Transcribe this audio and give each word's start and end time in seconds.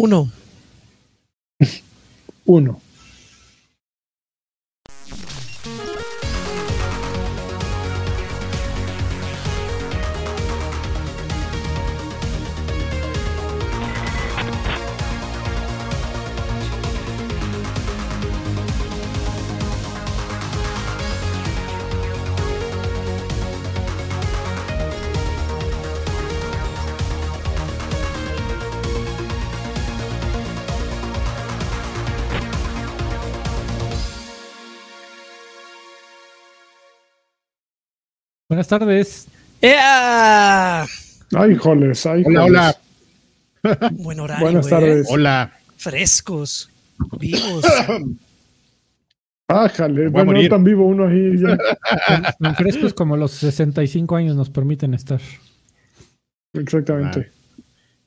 Uno. 0.00 0.30
Uno. 2.46 2.80
Buenas 38.60 38.68
tardes. 38.78 39.26
¡Ea! 39.62 40.82
Ay, 41.34 41.54
joles, 41.54 42.04
ay, 42.04 42.22
Hola, 42.26 42.42
joles. 42.42 42.76
hola. 43.62 43.90
Buen 43.92 44.20
horario. 44.20 44.44
Buenas 44.44 44.66
¿eh? 44.66 44.68
tardes. 44.70 45.06
Hola. 45.08 45.52
Frescos. 45.78 46.68
Vivos. 47.18 47.64
Ájale, 49.48 50.08
bueno, 50.08 50.34
no 50.34 50.48
tan 50.50 50.62
vivo 50.62 50.84
uno 50.86 51.06
ahí 51.08 51.38
ya. 51.38 51.56
Tan 52.38 52.54
frescos 52.54 52.92
como 52.92 53.16
los 53.16 53.30
65 53.30 54.14
años 54.14 54.36
nos 54.36 54.50
permiten 54.50 54.92
estar. 54.92 55.22
Exactamente. 56.52 57.30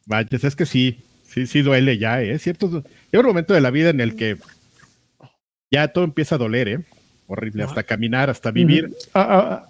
Vaya, 0.05 0.27
es 0.31 0.55
que 0.55 0.67
sí, 0.67 0.99
sí, 1.23 1.47
sí 1.47 1.63
duele 1.63 1.97
ya, 1.97 2.21
¿eh? 2.21 2.37
Cierto. 2.37 2.83
Llega 3.11 3.21
un 3.21 3.25
momento 3.25 3.55
de 3.55 3.61
la 3.61 3.71
vida 3.71 3.89
en 3.89 4.01
el 4.01 4.15
que 4.15 4.37
ya 5.71 5.87
todo 5.87 6.03
empieza 6.03 6.35
a 6.35 6.37
doler, 6.37 6.67
¿eh? 6.67 6.79
Horrible, 7.25 7.63
hasta 7.63 7.81
caminar, 7.81 8.29
hasta 8.29 8.51
vivir. 8.51 8.89
Ujú. 8.89 8.95
A- 9.15 9.21
a- 9.21 9.53
a- 9.55 9.67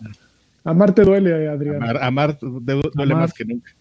amar 0.64 0.94
te 0.96 1.04
duele, 1.04 1.48
Adrián. 1.50 1.76
Amar, 1.84 1.98
amar 2.04 2.40
du- 2.40 2.60
duele 2.60 3.14
Amar. 3.14 3.18
más 3.28 3.34
que 3.34 3.46
nunca. 3.46 3.72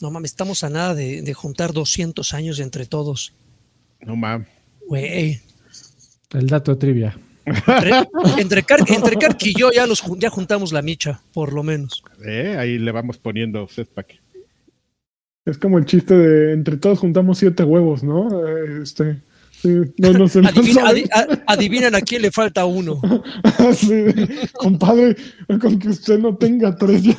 No 0.00 0.10
mames, 0.10 0.30
estamos 0.32 0.62
a 0.64 0.70
nada 0.70 0.94
de, 0.94 1.22
de 1.22 1.34
juntar 1.34 1.72
200 1.72 2.34
años 2.34 2.58
entre 2.60 2.86
todos. 2.86 3.32
No 4.00 4.14
mames. 4.16 4.48
Güey. 4.86 5.40
El 6.30 6.46
dato 6.48 6.72
de 6.72 6.78
trivia. 6.78 7.18
Entre, 7.46 7.90
entre, 8.38 8.62
Car- 8.64 8.80
entre 8.88 9.16
Kark 9.16 9.38
y 9.46 9.54
yo 9.58 9.70
ya, 9.72 9.86
los, 9.86 10.02
ya 10.18 10.30
juntamos 10.30 10.72
la 10.72 10.82
micha, 10.82 11.20
por 11.32 11.52
lo 11.52 11.62
menos. 11.62 12.02
¿eh? 12.26 12.56
Ahí 12.58 12.78
le 12.78 12.90
vamos 12.92 13.18
poniendo 13.18 13.66
setpack. 13.68 14.20
Es 15.44 15.56
como 15.58 15.78
el 15.78 15.84
chiste 15.86 16.12
de 16.14 16.52
entre 16.52 16.76
todos 16.76 16.98
juntamos 16.98 17.38
siete 17.38 17.62
huevos, 17.62 18.02
¿no? 18.02 18.46
Eh, 18.48 18.82
Este, 18.82 19.22
sí, 19.60 19.68
no, 19.98 20.12
no 20.12 20.28
sé. 20.28 20.40
no 20.42 20.48
Adivina- 20.48 20.74
sabe. 20.82 21.04
adi- 21.04 21.08
a- 21.12 21.52
adivinan 21.52 21.94
a 21.94 22.00
quién 22.00 22.22
le 22.22 22.30
falta 22.30 22.64
uno. 22.66 23.00
Sí, 23.74 24.04
compadre, 24.54 25.16
con 25.60 25.78
que 25.78 25.88
usted 25.88 26.18
no 26.18 26.36
tenga 26.36 26.76
tres 26.76 27.02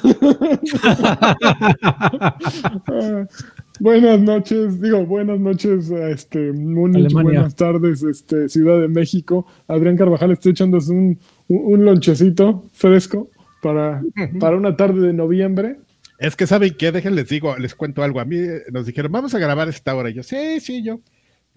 buenas 3.79 4.19
noches, 4.19 4.81
digo, 4.81 5.05
buenas 5.05 5.39
noches, 5.39 5.91
a 5.91 6.09
este, 6.09 6.51
Múnich, 6.51 7.11
buenas 7.13 7.55
tardes, 7.55 8.03
este, 8.03 8.49
Ciudad 8.49 8.79
de 8.79 8.87
México. 8.87 9.45
Adrián 9.67 9.97
Carvajal 9.97 10.31
está 10.31 10.49
echándose 10.49 10.91
un, 10.91 11.19
un, 11.47 11.73
un 11.73 11.85
lonchecito 11.85 12.65
fresco 12.73 13.29
para, 13.61 14.01
para 14.39 14.57
una 14.57 14.75
tarde 14.75 15.05
de 15.07 15.13
noviembre. 15.13 15.77
Es 16.19 16.35
que 16.35 16.47
saben 16.47 16.75
qué, 16.77 16.91
déjenles 16.91 17.29
digo, 17.29 17.55
les 17.57 17.75
cuento 17.75 18.01
algo. 18.03 18.19
A 18.19 18.25
mí 18.25 18.37
eh, 18.37 18.63
nos 18.71 18.85
dijeron, 18.87 19.11
vamos 19.11 19.35
a 19.35 19.39
grabar 19.39 19.69
esta 19.69 19.95
hora. 19.95 20.09
Y 20.09 20.15
yo, 20.15 20.23
sí, 20.23 20.59
sí, 20.59 20.81
yo. 20.83 20.99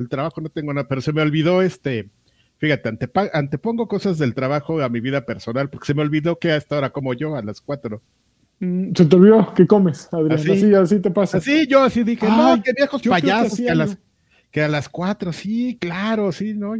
El 0.00 0.09
trabajo 0.09 0.41
no 0.41 0.49
tengo 0.49 0.72
nada, 0.72 0.88
pero 0.88 1.00
se 1.00 1.12
me 1.12 1.22
olvidó 1.22 1.62
este. 1.62 2.09
Fíjate, 2.59 2.88
antepa- 2.91 3.31
antepongo 3.33 3.87
cosas 3.87 4.19
del 4.19 4.34
trabajo 4.34 4.81
a 4.83 4.88
mi 4.88 5.00
vida 5.00 5.25
personal, 5.25 5.71
porque 5.71 5.87
se 5.87 5.94
me 5.94 6.03
olvidó 6.03 6.38
que 6.38 6.50
a 6.50 6.56
esta 6.56 6.77
hora 6.77 6.91
como 6.91 7.15
yo, 7.15 7.37
a 7.37 7.43
las 7.43 7.61
cuatro. 7.61 8.03
Mm, 8.59 8.93
Se 8.94 9.05
te 9.06 9.16
olvidó 9.16 9.55
que 9.55 9.66
comes, 9.66 10.09
Adrián. 10.12 10.38
Así. 10.41 10.50
Así, 10.50 10.75
así, 10.75 11.00
te 11.00 11.11
pasa. 11.11 11.38
Así 11.38 11.66
yo 11.66 11.83
así 11.83 12.03
dije, 12.05 12.27
Ay, 12.28 12.56
no, 12.59 12.62
qué 12.62 12.72
viejos 12.77 13.00
que 13.00 13.09
payasos, 13.09 13.53
así 13.55 13.65
que, 13.65 13.71
a 13.71 13.75
las, 13.75 13.99
que 14.50 14.62
a 14.62 14.69
las 14.69 14.88
cuatro, 14.88 15.33
sí, 15.33 15.78
claro, 15.81 16.32
sí, 16.32 16.53
¿no? 16.55 16.77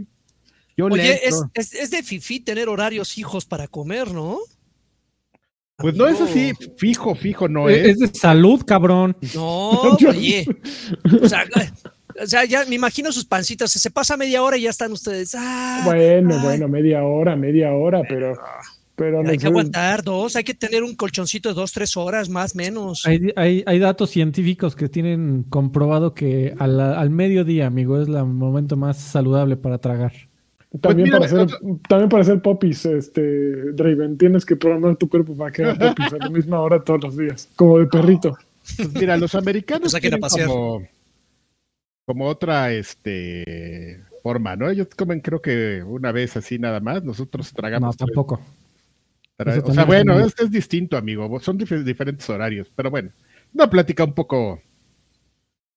Yo 0.77 0.89
le 0.89 0.95
Oye, 0.95 1.27
es, 1.29 1.43
es, 1.55 1.75
es 1.75 1.91
de 1.91 2.03
fifí 2.03 2.41
tener 2.41 2.69
horarios 2.69 3.13
fijos 3.13 3.45
para 3.47 3.67
comer, 3.69 4.13
¿no? 4.13 4.39
Pues 5.77 5.95
no 5.95 6.07
es 6.07 6.21
así, 6.21 6.53
fijo, 6.77 7.15
fijo, 7.15 7.49
no 7.49 7.69
Es, 7.71 7.79
es. 7.79 7.89
es 7.89 7.99
de 8.13 8.19
salud, 8.19 8.63
cabrón. 8.67 9.17
No, 9.35 9.71
oye. 10.09 10.47
O 11.23 11.27
sea, 11.29 11.45
o 12.22 12.26
sea, 12.26 12.44
ya 12.44 12.65
me 12.66 12.75
imagino 12.76 13.12
sus 13.12 13.25
pancitas. 13.25 13.71
Se 13.71 13.91
pasa 13.91 14.16
media 14.16 14.43
hora 14.43 14.56
y 14.56 14.62
ya 14.62 14.71
están 14.71 14.93
ustedes. 14.93 15.34
Ah, 15.37 15.82
Bueno, 15.84 16.34
ay, 16.37 16.43
bueno, 16.43 16.69
media 16.69 17.03
hora, 17.04 17.37
media 17.37 17.72
hora, 17.72 18.03
pero, 18.09 18.32
pero 18.97 19.21
Hay 19.28 19.38
que 19.38 19.47
aguantar 19.47 20.03
dos, 20.03 20.37
hay 20.37 20.44
que 20.44 20.54
tener 20.54 20.82
un 20.82 20.94
colchoncito 20.94 21.48
de 21.50 21.54
dos, 21.54 21.72
tres 21.72 21.97
horas, 21.97 22.28
más 22.28 22.54
menos. 22.54 23.06
Hay, 23.06 23.32
hay, 23.37 23.62
hay 23.66 23.78
datos 23.78 24.10
científicos 24.10 24.76
que 24.76 24.88
tienen 24.88 25.44
comprobado 25.48 26.15
que 26.15 26.54
al, 26.59 26.78
al 26.81 27.10
mediodía, 27.10 27.66
amigo, 27.66 28.00
es 28.00 28.09
el 28.09 28.25
momento 28.25 28.77
más 28.77 28.98
saludable 28.98 29.56
para 29.56 29.78
tragar. 29.78 30.12
También, 30.81 31.06
mira, 31.09 31.19
para 31.19 31.27
hacer, 31.27 31.41
otro- 31.41 31.59
también 31.88 32.09
para 32.09 32.22
hacer 32.22 32.41
popis, 32.42 32.87
este, 32.87 33.72
Draven, 33.72 34.16
tienes 34.16 34.47
que 34.47 34.54
programar 34.54 34.94
tu 34.94 35.09
cuerpo 35.09 35.37
para 35.37 35.50
que 35.50 35.65
haga 35.65 35.88
popis 35.94 36.12
a 36.12 36.19
la 36.19 36.31
misma 36.31 36.60
hora 36.60 36.81
todos 36.84 37.03
los 37.03 37.16
días, 37.16 37.48
como 37.56 37.78
de 37.78 37.87
perrito. 37.87 38.38
Pues 38.77 38.92
mira, 38.94 39.16
los 39.16 39.34
americanos 39.34 39.92
tienen 40.00 40.21
como, 40.21 40.82
como 42.10 42.26
otra 42.26 42.72
este 42.72 44.00
forma, 44.22 44.56
¿no? 44.56 44.69
Ellos 44.69 44.88
comen 44.97 45.21
creo 45.21 45.41
que 45.41 45.82
una 45.87 46.10
vez 46.12 46.37
así 46.37 46.59
nada 46.59 46.81
más, 46.81 47.04
nosotros 47.04 47.53
No, 47.53 47.56
tragamos 47.56 47.97
tres- 47.97 48.06
tampoco. 48.09 48.41
tra- 49.38 49.62
o 49.65 49.72
sea, 49.72 49.84
bueno, 49.84 50.19
es, 50.19 50.34
es 50.41 50.50
distinto, 50.50 50.97
amigo, 50.97 51.38
son 51.41 51.56
dif- 51.59 51.84
diferentes 51.84 52.28
horarios, 52.28 52.71
pero 52.75 52.91
bueno, 52.91 53.10
una 53.54 53.71
plática 53.71 54.03
un 54.04 54.12
poco 54.12 54.60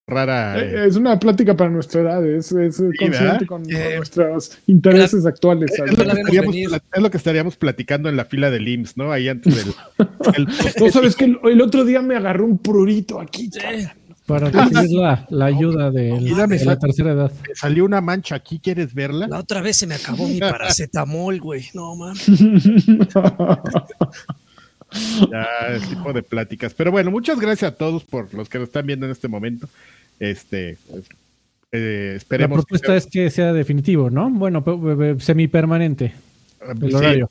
rara. 0.06 0.60
Eh, 0.60 0.72
eh. 0.84 0.86
Es 0.88 0.98
una 0.98 1.18
plática 1.18 1.56
para 1.56 1.70
nuestra 1.70 2.02
edad, 2.02 2.26
es, 2.26 2.52
es 2.52 2.76
consciente 2.78 3.18
¿verdad? 3.20 3.38
con, 3.48 3.64
con 3.64 3.72
Eh, 3.74 3.96
nuestros 3.98 4.60
intereses 4.68 5.26
actuales. 5.26 5.72
Es 5.72 5.80
lo, 5.80 5.86
que 5.86 6.20
estaríamos, 6.20 6.54
venir. 6.54 6.68
pla- 6.70 6.82
es 6.94 7.02
lo 7.02 7.10
que 7.12 7.18
estaríamos 7.18 7.56
platicando 7.56 8.10
en 8.10 8.18
la 8.18 8.26
fila 8.26 8.52
del 8.52 8.68
IMSS, 8.68 8.98
¿no? 8.98 9.12
Ahí 9.14 9.30
antes 9.30 9.56
del... 9.56 9.74
el- 10.36 10.48
No 10.80 10.90
sabes 10.92 11.16
que 11.16 11.24
el, 11.26 11.40
el 11.46 11.62
otro 11.62 11.86
día 11.86 12.02
me 12.02 12.18
agarró 12.18 12.46
un 12.46 12.58
prurito 12.58 13.22
aquí. 13.22 13.50
cabrón. 13.50 13.90
Para 14.26 14.50
recibir 14.50 14.90
la, 14.92 15.26
la 15.30 15.46
ayuda 15.46 15.92
de, 15.92 16.20
la 16.66 16.80
tercera 16.80 17.12
edad. 17.12 17.32
salió 17.56 17.84
una 17.84 18.00
mancha 18.00 18.36
aquí, 18.36 18.58
¿quieres 18.60 18.94
verla? 18.94 19.28
La 19.28 19.40
otra 19.40 19.62
vez 19.62 19.76
se 19.78 19.86
me 19.88 19.96
acabó 19.96 20.28
mi 20.28 20.40
paracetamol, 20.40 21.40
güey. 21.42 21.66
No, 21.74 21.96
mames. 21.96 22.26
Ya, 25.32 25.48
ese 25.76 25.88
tipo 25.88 26.14
de 26.14 26.22
pláticas. 26.22 26.74
Pero 26.76 26.92
bueno, 26.92 27.10
muchas 27.10 27.40
gracias 27.40 27.72
a 27.72 27.76
todos 27.76 28.04
por 28.04 28.32
los 28.34 28.48
que 28.48 28.60
nos 28.60 28.68
están 28.68 28.86
viendo 28.86 29.08
en 29.08 29.12
este 29.12 29.28
momento. 29.28 29.68
Este, 30.20 30.78
pues, 30.88 31.04
eh, 31.72 32.10
La 32.12 32.18
esperemos. 32.18 32.58
propuesta 32.60 32.88
que 32.92 32.98
es 32.98 33.06
que 33.08 33.30
sea 33.32 33.54
definitivo, 33.54 34.12
¿no? 34.12 34.30
Bueno, 34.30 34.64
pe- 34.64 34.78
pe- 34.78 35.16
pe- 35.16 35.20
semipermanente. 35.20 36.14
El 36.62 36.90
sí, 36.90 36.96
horario. 36.96 37.30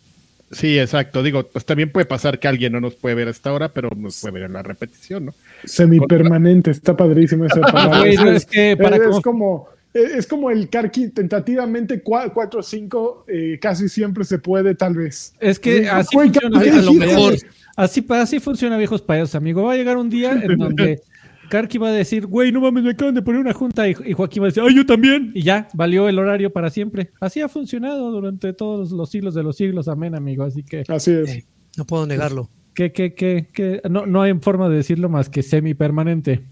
Sí, 0.52 0.78
exacto. 0.78 1.22
Digo, 1.22 1.44
pues 1.44 1.64
también 1.64 1.90
puede 1.90 2.06
pasar 2.06 2.38
que 2.38 2.46
alguien 2.46 2.72
no 2.72 2.80
nos 2.80 2.94
puede 2.94 3.14
ver 3.14 3.28
a 3.28 3.30
esta 3.30 3.52
hora, 3.52 3.72
pero 3.72 3.90
nos 3.96 4.20
puede 4.20 4.34
ver 4.34 4.42
en 4.44 4.52
la 4.52 4.62
repetición, 4.62 5.26
¿no? 5.26 5.34
Semipermanente, 5.64 6.70
está 6.70 6.96
padrísimo 6.96 7.46
esa 7.46 7.60
palabra. 7.60 8.00
Güey, 8.00 8.16
no, 8.16 8.30
es 8.30 8.46
que 8.46 8.76
para 8.76 8.96
es, 8.96 9.20
como 9.20 9.68
es 9.94 10.26
como 10.26 10.50
el 10.50 10.68
Karki, 10.68 11.08
tentativamente 11.08 12.02
4 12.02 12.32
o 12.60 12.62
5, 12.62 13.26
casi 13.60 13.88
siempre 13.88 14.24
se 14.24 14.38
puede, 14.38 14.74
tal 14.74 14.94
vez. 14.94 15.34
Es 15.40 15.58
que 15.58 15.82
Sí, 15.82 15.86
así 15.86 16.16
güey, 16.16 16.30
funciona. 16.30 16.62
¿qué 16.62 16.70
a 16.70 16.82
lo 16.82 16.92
mejor. 16.94 17.34
Así, 17.76 18.04
así 18.10 18.40
funciona, 18.40 18.76
viejos 18.76 19.02
payasos, 19.02 19.34
amigo. 19.34 19.62
Va 19.62 19.72
a 19.72 19.76
llegar 19.76 19.96
un 19.96 20.10
día 20.10 20.32
en 20.32 20.58
donde 20.58 21.00
Karki 21.48 21.78
va 21.78 21.88
a 21.88 21.92
decir, 21.92 22.26
güey, 22.26 22.50
no 22.52 22.60
mames, 22.60 22.82
me 22.84 22.90
acaban 22.90 23.14
de 23.14 23.22
poner 23.22 23.40
una 23.40 23.52
junta. 23.52 23.88
Y, 23.88 23.94
y 24.06 24.12
Joaquín 24.14 24.42
va 24.42 24.46
a 24.46 24.50
decir, 24.50 24.62
ay, 24.66 24.74
yo 24.74 24.86
también. 24.86 25.32
Y 25.34 25.42
ya, 25.42 25.68
valió 25.74 26.08
el 26.08 26.18
horario 26.18 26.50
para 26.52 26.70
siempre. 26.70 27.10
Así 27.20 27.40
ha 27.40 27.48
funcionado 27.48 28.10
durante 28.10 28.52
todos 28.54 28.90
los 28.92 29.10
siglos 29.10 29.34
de 29.34 29.42
los 29.42 29.56
siglos. 29.56 29.88
Amén, 29.88 30.14
amigo. 30.14 30.44
Así 30.44 30.62
que, 30.62 30.84
Así 30.88 31.10
es. 31.12 31.28
Eh, 31.28 31.44
no 31.76 31.84
puedo 31.86 32.06
negarlo. 32.06 32.48
que, 32.74 32.92
que, 32.92 33.14
que, 33.14 33.48
que 33.52 33.82
no, 33.90 34.06
no 34.06 34.22
hay 34.22 34.32
forma 34.40 34.68
de 34.70 34.76
decirlo 34.76 35.08
más 35.10 35.28
que 35.28 35.42
semipermanente. 35.42 36.42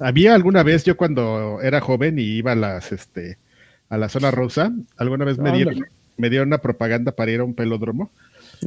Había 0.00 0.34
alguna 0.34 0.62
vez, 0.64 0.84
yo 0.84 0.96
cuando 0.96 1.60
era 1.62 1.80
joven 1.80 2.18
y 2.18 2.22
iba 2.22 2.52
a 2.52 2.56
las, 2.56 2.90
este, 2.90 3.38
a 3.88 3.98
la 3.98 4.08
zona 4.08 4.30
rosa, 4.32 4.72
alguna 4.96 5.24
vez 5.24 5.38
me 5.38 5.52
dieron, 5.52 5.84
me 6.16 6.30
dieron 6.30 6.48
una 6.48 6.58
propaganda 6.58 7.12
para 7.12 7.30
ir 7.30 7.40
a 7.40 7.44
un 7.44 7.54
pelódromo 7.54 8.10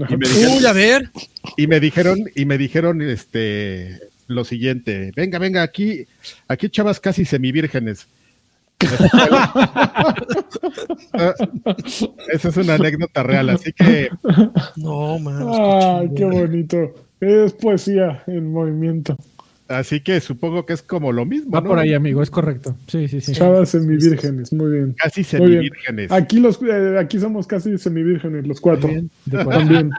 Ajá. 0.01 0.15
me 0.15 0.27
dijeron- 0.29 0.57
Uy, 0.57 0.65
a 0.65 0.71
ver. 0.73 1.09
y 1.57 1.67
me 1.67 1.79
dijeron, 1.81 2.19
y 2.35 2.45
me 2.45 2.57
dijeron, 2.57 3.01
este, 3.01 3.99
lo 4.27 4.43
siguiente, 4.43 5.11
venga, 5.15 5.39
venga, 5.39 5.61
aquí, 5.63 6.05
aquí 6.47 6.69
chavas 6.69 6.99
casi 6.99 7.25
semivírgenes. 7.25 8.07
Ah, 11.13 11.33
Esa 12.31 12.49
es 12.49 12.57
una 12.57 12.75
anécdota 12.75 13.23
real, 13.23 13.49
así 13.49 13.71
que 13.73 14.09
No, 14.75 15.17
man. 15.19 15.47
Ay, 15.49 16.09
qué 16.15 16.25
bonito. 16.25 16.93
Es 17.21 17.53
poesía 17.53 18.23
en 18.27 18.51
movimiento. 18.51 19.17
Así 19.67 20.01
que 20.01 20.19
supongo 20.19 20.65
que 20.65 20.73
es 20.73 20.83
como 20.83 21.11
lo 21.11 21.25
mismo. 21.25 21.49
Va 21.49 21.61
¿no? 21.61 21.69
por 21.69 21.79
ahí, 21.79 21.93
amigo, 21.93 22.21
es 22.21 22.29
correcto. 22.29 22.75
Sí, 22.87 23.07
sí, 23.07 23.19
sí. 23.19 23.31
Chavas 23.31 23.69
semivírgenes, 23.69 24.53
muy 24.53 24.71
bien. 24.71 24.95
Casi 24.97 25.21
bien. 25.21 25.29
semivírgenes. 25.29 26.11
Aquí 26.11 26.39
los 26.39 26.59
eh, 26.61 26.97
aquí 26.99 27.19
somos 27.19 27.47
casi 27.47 27.75
semivírgenes, 27.79 28.45
los 28.45 28.61
cuatro. 28.61 28.89
Bien, 28.89 29.09
de. 29.25 29.43
También. 29.43 29.89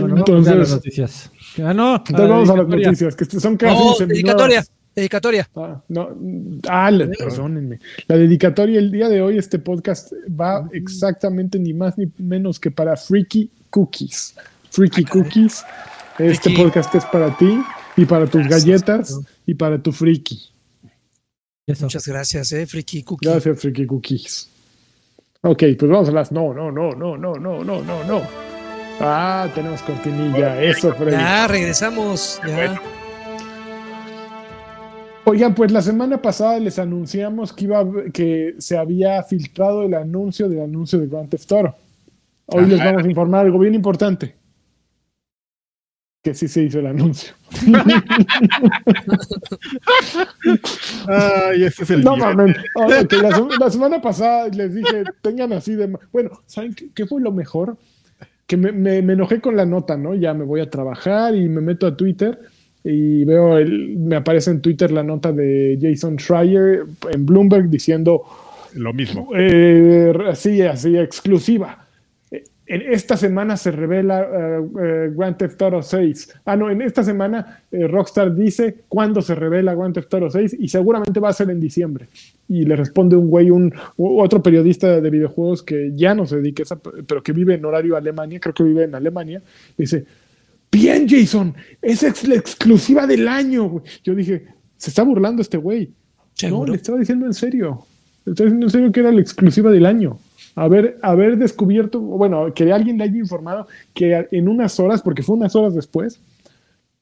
Bueno, 0.00 0.16
vamos 0.16 0.28
a 0.28 0.54
las 0.54 0.70
Entonces- 0.70 0.70
noticias. 0.70 1.32
Ah, 1.64 1.74
no. 1.74 1.96
Entonces 1.96 2.28
vamos 2.28 2.50
a 2.50 2.56
las 2.56 2.68
noticias, 2.68 3.16
que 3.16 3.24
son 3.24 3.56
casi 3.56 3.74
No, 3.76 4.06
dedicatoria. 4.06 4.64
Dedicatoria. 4.94 5.48
Ah, 5.54 5.80
no, 5.88 6.08
ah, 6.68 6.90
la- 6.90 7.06
perdónenme. 7.08 7.78
La 8.08 8.16
dedicatoria 8.16 8.78
el 8.80 8.90
día 8.90 9.08
de 9.08 9.22
hoy, 9.22 9.38
este 9.38 9.58
podcast 9.60 10.12
va 10.28 10.68
exactamente 10.72 11.58
ni 11.58 11.72
más 11.72 11.96
ni 11.96 12.10
menos 12.18 12.58
que 12.58 12.70
para 12.70 12.96
Freaky 12.96 13.50
Cookies. 13.70 14.34
Freaky 14.70 15.04
Cookies. 15.04 15.64
Este 16.18 16.50
Freaky. 16.50 16.62
podcast 16.62 16.94
es 16.96 17.04
para 17.06 17.36
ti 17.36 17.60
y 17.96 18.04
para 18.06 18.26
tus 18.26 18.42
Gracias, 18.46 18.64
galletas 18.64 19.20
y 19.46 19.54
para 19.54 19.80
tu 19.80 19.92
Freaky. 19.92 20.40
Eso. 21.66 21.84
Muchas 21.84 22.08
gracias, 22.08 22.50
eh, 22.52 22.66
Friki 22.66 23.02
Cookie. 23.02 23.26
Gracias, 23.28 23.60
Freaky 23.60 23.86
Cookies. 23.86 24.48
Ok, 25.42 25.62
pues 25.78 25.90
vamos 25.92 26.08
a 26.08 26.12
las. 26.12 26.32
No, 26.32 26.52
no, 26.52 26.72
no, 26.72 26.90
no, 26.92 27.16
no, 27.16 27.34
no, 27.36 27.62
no, 27.62 27.82
no, 27.82 28.04
no. 28.04 28.22
Ah, 29.00 29.48
tenemos 29.54 29.82
cortinilla. 29.82 30.60
Eso, 30.62 30.92
Freddy. 30.94 31.12
Ya, 31.12 31.46
regresamos. 31.46 32.40
Ya. 32.46 32.80
Oigan, 35.24 35.54
pues 35.54 35.70
la 35.70 35.82
semana 35.82 36.20
pasada 36.20 36.58
les 36.58 36.78
anunciamos 36.78 37.52
que 37.52 37.64
iba 37.64 37.84
que 38.12 38.54
se 38.58 38.78
había 38.78 39.22
filtrado 39.22 39.82
el 39.82 39.94
anuncio 39.94 40.48
del 40.48 40.62
anuncio 40.62 40.98
de 40.98 41.06
Grand 41.06 41.28
Theft 41.28 41.52
Auto. 41.52 41.74
Hoy 42.46 42.64
les 42.66 42.78
vamos 42.78 43.04
a 43.04 43.08
informar 43.08 43.44
algo 43.44 43.58
bien 43.58 43.74
importante. 43.74 44.34
Que 46.24 46.34
sí 46.34 46.48
se 46.48 46.62
hizo 46.62 46.78
el 46.80 46.86
anuncio. 46.86 47.34
Ay, 51.06 51.64
ese 51.64 51.84
es 51.84 51.90
el 51.90 52.02
No 52.02 52.16
mames. 52.16 52.56
La, 52.74 52.98
sem- 53.30 53.58
la 53.58 53.70
semana 53.70 54.00
pasada 54.00 54.48
les 54.48 54.74
dije, 54.74 55.04
tengan 55.22 55.52
así 55.52 55.74
de. 55.74 55.94
Bueno, 56.12 56.30
¿saben 56.46 56.74
qué, 56.74 56.90
qué 56.94 57.06
fue 57.06 57.20
lo 57.20 57.32
mejor? 57.32 57.76
Que 58.48 58.56
me, 58.56 58.72
me- 58.72 59.00
me 59.02 59.12
enojé 59.12 59.40
con 59.40 59.56
la 59.56 59.64
nota, 59.66 59.96
¿no? 59.96 60.14
Ya 60.14 60.34
me 60.34 60.44
voy 60.44 60.60
a 60.60 60.68
trabajar 60.70 61.36
y 61.36 61.48
me 61.48 61.60
meto 61.60 61.86
a 61.86 61.96
Twitter 61.96 62.36
y 62.82 63.24
veo, 63.24 63.58
el, 63.58 63.96
me 63.98 64.16
aparece 64.16 64.50
en 64.50 64.60
Twitter 64.62 64.90
la 64.90 65.02
nota 65.04 65.30
de 65.32 65.78
Jason 65.80 66.16
Schreier 66.18 66.84
en 67.12 67.26
Bloomberg 67.26 67.68
diciendo. 67.68 68.22
Lo 68.74 68.92
mismo. 68.92 69.28
Eh, 69.36 70.12
así, 70.28 70.62
así, 70.62 70.96
exclusiva. 70.96 71.86
En 72.70 72.82
esta 72.82 73.16
semana 73.16 73.56
se 73.56 73.70
revela 73.70 74.20
eh, 74.22 74.60
eh, 74.82 75.10
Grand 75.16 75.36
Theft 75.38 75.62
Auto 75.62 75.80
6. 75.82 76.34
Ah, 76.44 76.54
no, 76.54 76.70
en 76.70 76.82
esta 76.82 77.02
semana 77.02 77.62
eh, 77.72 77.86
Rockstar 77.88 78.34
dice 78.34 78.76
cuándo 78.88 79.22
se 79.22 79.34
revela 79.34 79.74
Grand 79.74 79.94
Theft 79.94 80.12
Auto 80.12 80.30
6 80.30 80.56
y 80.60 80.68
seguramente 80.68 81.18
va 81.18 81.30
a 81.30 81.32
ser 81.32 81.48
en 81.48 81.60
diciembre. 81.60 82.08
Y 82.46 82.64
le 82.66 82.76
responde 82.76 83.16
un 83.16 83.30
güey, 83.30 83.50
un 83.50 83.72
otro 83.96 84.42
periodista 84.42 85.00
de 85.00 85.08
videojuegos 85.10 85.62
que 85.62 85.92
ya 85.96 86.14
no 86.14 86.26
se 86.26 86.36
dedica 86.36 86.62
a 86.62 86.64
esa, 86.64 86.76
pero 86.78 87.22
que 87.22 87.32
vive 87.32 87.54
en 87.54 87.64
horario 87.64 87.96
Alemania, 87.96 88.38
creo 88.38 88.52
que 88.54 88.64
vive 88.64 88.84
en 88.84 88.94
Alemania, 88.94 89.40
dice, 89.76 90.04
bien 90.70 91.06
Jason, 91.08 91.54
es 91.80 92.02
ex- 92.02 92.28
la 92.28 92.34
exclusiva 92.34 93.06
del 93.06 93.28
año. 93.28 93.64
güey". 93.68 93.84
Yo 94.04 94.14
dije, 94.14 94.44
se 94.76 94.90
está 94.90 95.02
burlando 95.04 95.40
este 95.40 95.56
güey. 95.56 95.86
No, 95.86 95.92
Seguro. 96.34 96.72
le 96.72 96.76
estaba 96.76 96.98
diciendo 96.98 97.24
en 97.26 97.32
serio. 97.34 97.80
Le 98.26 98.32
estaba 98.32 98.44
diciendo 98.46 98.66
en 98.66 98.70
serio 98.70 98.92
que 98.92 99.00
era 99.00 99.10
la 99.10 99.20
exclusiva 99.22 99.70
del 99.70 99.86
año. 99.86 100.18
Haber, 100.62 100.98
haber 101.02 101.36
descubierto, 101.38 102.00
bueno, 102.00 102.52
que 102.54 102.72
alguien 102.72 102.98
le 102.98 103.04
haya 103.04 103.16
informado 103.18 103.66
que 103.94 104.26
en 104.30 104.48
unas 104.48 104.78
horas, 104.80 105.02
porque 105.02 105.22
fue 105.22 105.36
unas 105.36 105.54
horas 105.54 105.74
después, 105.74 106.20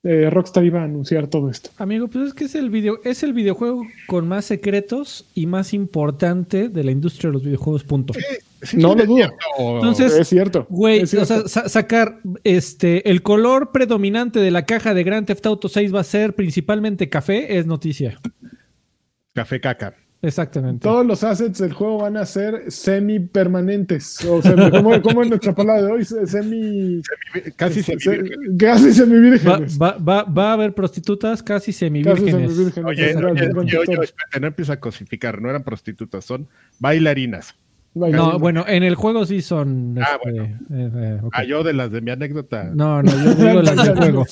eh, 0.03 0.31
Rockstar 0.31 0.64
iba 0.64 0.81
a 0.81 0.85
anunciar 0.85 1.26
todo 1.26 1.50
esto. 1.50 1.70
Amigo, 1.79 2.06
pues 2.08 2.29
es 2.29 2.35
que 2.35 2.44
es 2.44 2.55
el 2.55 2.70
video, 2.70 3.00
es 3.03 3.23
el 3.23 3.32
videojuego 3.32 3.82
con 4.06 4.29
más 4.29 4.44
secretos 4.44 5.26
y 5.35 5.47
más 5.47 5.73
importante 5.75 6.69
de 6.69 6.85
la 6.85 6.93
industria 6.93 7.29
de 7.31 7.35
los 7.35 7.43
videojuegos, 7.44 7.82
punto. 7.82 8.14
Sí, 8.62 8.76
No 8.79 8.94
lo 8.94 9.05
dudo. 9.05 9.32
Entonces, 9.59 10.14
es 10.14 10.29
cierto. 10.29 10.67
Güey, 10.69 11.02
o 11.02 11.06
sea, 11.06 11.25
sa- 11.25 11.69
sacar 11.69 12.20
este 12.44 13.11
el 13.11 13.23
color 13.23 13.70
predominante 13.73 14.38
de 14.41 14.50
la 14.50 14.64
caja 14.64 14.94
de 14.94 15.02
Grand 15.05 15.26
Theft 15.26 15.44
Auto 15.47 15.69
6 15.69 15.94
va 15.94 16.00
a 16.00 16.05
ser 16.05 16.35
principalmente 16.35 17.09
café, 17.09 17.59
es 17.59 17.67
noticia. 17.67 18.19
Café 19.35 19.61
caca. 19.61 19.94
Exactamente. 20.26 20.82
Todos 20.82 21.06
los 21.06 21.23
assets 21.23 21.58
del 21.58 21.73
juego 21.73 21.99
van 21.99 22.17
a 22.17 22.26
ser 22.26 22.64
semi-permanentes. 22.70 24.25
O 24.25 24.43
sea, 24.43 24.55
¿cómo, 24.70 25.00
cómo 25.02 25.23
es 25.23 25.28
nuestra 25.28 25.55
palabra 25.55 25.82
de 25.84 25.93
hoy? 25.93 26.05
Semi. 26.05 27.00
Casi 27.56 27.82
se- 27.82 27.99
semivírgen. 27.99 28.56
Casi 28.58 28.88
Va, 28.88 28.93
semivírgenes. 28.94 29.78
va, 29.81 29.96
va, 29.99 30.23
va 30.25 30.50
a 30.50 30.52
haber 30.55 30.75
prostitutas 30.75 31.43
casi 31.43 31.67
Casi 31.67 31.73
semivírgenes. 31.73 32.31
semivírgenes. 32.34 32.84
Oye, 32.90 33.06
Exacto, 33.11 33.28
oye, 33.61 34.05
espérate, 34.05 34.40
no 34.40 34.46
empieza 34.46 34.73
a 34.75 34.81
cosificar, 34.81 35.40
no 35.40 35.49
eran 35.50 35.62
prostitutas, 35.62 36.25
son 36.25 36.49
bailarinas. 36.78 37.55
No, 37.94 38.38
bueno, 38.38 38.64
en 38.69 38.82
el 38.82 38.94
juego 38.94 39.25
sí 39.25 39.40
son. 39.40 39.96
Ah, 39.99 40.19
este, 40.23 40.31
bueno. 40.38 40.44
eh, 40.70 40.90
eh. 40.94 41.20
Ah, 41.32 41.44
yo 41.44 41.62
de 41.62 41.73
las 41.73 41.90
de 41.90 42.02
mi 42.02 42.11
anécdota. 42.11 42.64
No, 42.75 43.02
no, 43.02 43.11
yo 43.11 43.34
digo 43.34 43.62
las 43.62 43.76
del 43.87 43.96
juego. 43.96 44.26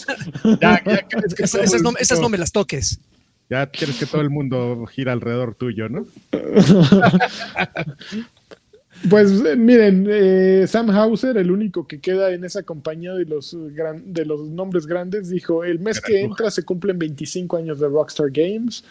Ya, 0.60 0.82
ya 0.84 1.08
crees 1.08 1.34
que 1.34 1.44
Esas, 1.44 1.82
no, 1.82 1.92
esas 1.98 2.20
no 2.20 2.28
me 2.28 2.36
las 2.36 2.52
toques. 2.52 3.00
Ya 3.50 3.66
quieres 3.66 3.98
que 3.98 4.06
todo 4.06 4.22
el 4.22 4.30
mundo 4.30 4.86
gira 4.86 5.12
alrededor 5.12 5.54
tuyo, 5.54 5.88
¿no? 5.88 6.06
Pues 9.10 9.30
eh, 9.44 9.56
miren, 9.56 10.06
eh, 10.08 10.64
Sam 10.66 10.88
Hauser, 10.90 11.36
el 11.36 11.50
único 11.50 11.86
que 11.86 11.98
queda 12.00 12.32
en 12.32 12.42
esa 12.44 12.62
compañía 12.62 13.12
de 13.12 13.26
los, 13.26 13.52
eh, 13.52 13.58
gran- 13.74 14.14
de 14.14 14.24
los 14.24 14.40
nombres 14.48 14.86
grandes, 14.86 15.28
dijo, 15.28 15.62
el 15.62 15.78
mes 15.78 16.00
que 16.00 16.22
entra 16.22 16.50
se 16.50 16.62
cumplen 16.62 16.98
25 16.98 17.56
años 17.58 17.78
de 17.80 17.88
Rockstar 17.88 18.30
Games 18.30 18.82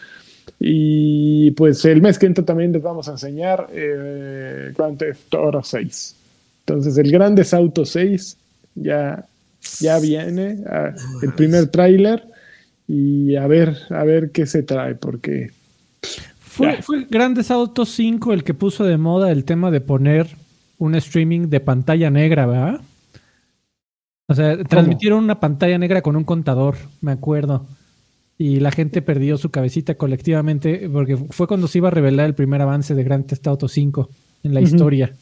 y 0.60 1.50
pues 1.52 1.84
el 1.86 2.00
mes 2.00 2.18
que 2.18 2.26
entra 2.26 2.44
también 2.44 2.70
les 2.72 2.82
vamos 2.82 3.08
a 3.08 3.12
enseñar 3.12 3.66
eh, 3.72 4.72
Grand 4.76 4.98
Theft 4.98 5.34
Auto 5.34 5.62
6. 5.64 6.14
Entonces 6.60 6.96
el 6.98 7.10
Grandes 7.10 7.52
Auto 7.52 7.84
6 7.84 8.36
ya, 8.76 9.24
ya 9.80 9.98
viene, 9.98 10.58
ah, 10.68 10.92
el 11.22 11.32
primer 11.32 11.66
tráiler 11.68 12.22
y 12.86 13.36
a 13.36 13.46
ver, 13.46 13.76
a 13.90 14.04
ver 14.04 14.30
qué 14.30 14.46
se 14.46 14.62
trae, 14.62 14.94
porque 14.94 15.50
Fue, 16.38 16.82
fue 16.82 17.06
Grandes 17.10 17.50
Autos 17.50 17.88
5 17.90 18.32
el 18.32 18.44
que 18.44 18.54
puso 18.54 18.84
de 18.84 18.98
moda 18.98 19.32
el 19.32 19.44
tema 19.44 19.70
de 19.70 19.80
poner 19.80 20.28
un 20.78 20.94
streaming 20.94 21.48
de 21.48 21.60
pantalla 21.60 22.10
negra, 22.10 22.46
¿verdad? 22.46 22.80
O 24.26 24.34
sea, 24.34 24.62
transmitieron 24.64 25.22
una 25.22 25.40
pantalla 25.40 25.78
negra 25.78 26.02
con 26.02 26.16
un 26.16 26.24
contador, 26.24 26.76
me 27.00 27.12
acuerdo. 27.12 27.66
Y 28.38 28.60
la 28.60 28.70
gente 28.70 29.02
perdió 29.02 29.36
su 29.36 29.50
cabecita 29.50 29.94
colectivamente 29.94 30.88
porque 30.92 31.16
fue 31.16 31.46
cuando 31.46 31.68
se 31.68 31.78
iba 31.78 31.88
a 31.88 31.92
revelar 31.92 32.26
el 32.26 32.34
primer 32.34 32.60
avance 32.62 32.94
de 32.94 33.04
Grand 33.04 33.26
Theft 33.26 33.46
Auto 33.46 33.68
5 33.68 34.08
en 34.44 34.54
la 34.54 34.60
historia. 34.60 35.12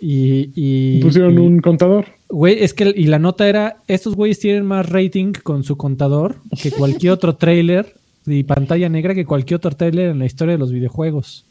Y, 0.00 0.50
y- 0.54 1.00
pusieron 1.02 1.34
y- 1.34 1.38
un 1.38 1.60
contador. 1.60 2.06
Güey, 2.28 2.62
es 2.64 2.74
que 2.74 2.92
y 2.96 3.06
la 3.06 3.18
nota 3.20 3.48
era, 3.48 3.76
estos 3.86 4.16
güeyes 4.16 4.40
tienen 4.40 4.64
más 4.66 4.88
rating 4.88 5.32
con 5.42 5.62
su 5.62 5.76
contador 5.76 6.36
que 6.60 6.70
cualquier 6.72 7.12
otro 7.12 7.36
trailer 7.36 7.94
y 8.26 8.42
pantalla 8.42 8.88
negra 8.88 9.14
que 9.14 9.24
cualquier 9.24 9.56
otro 9.58 9.70
trailer 9.72 10.10
en 10.10 10.18
la 10.18 10.24
historia 10.26 10.52
de 10.54 10.58
los 10.58 10.72
videojuegos. 10.72 11.44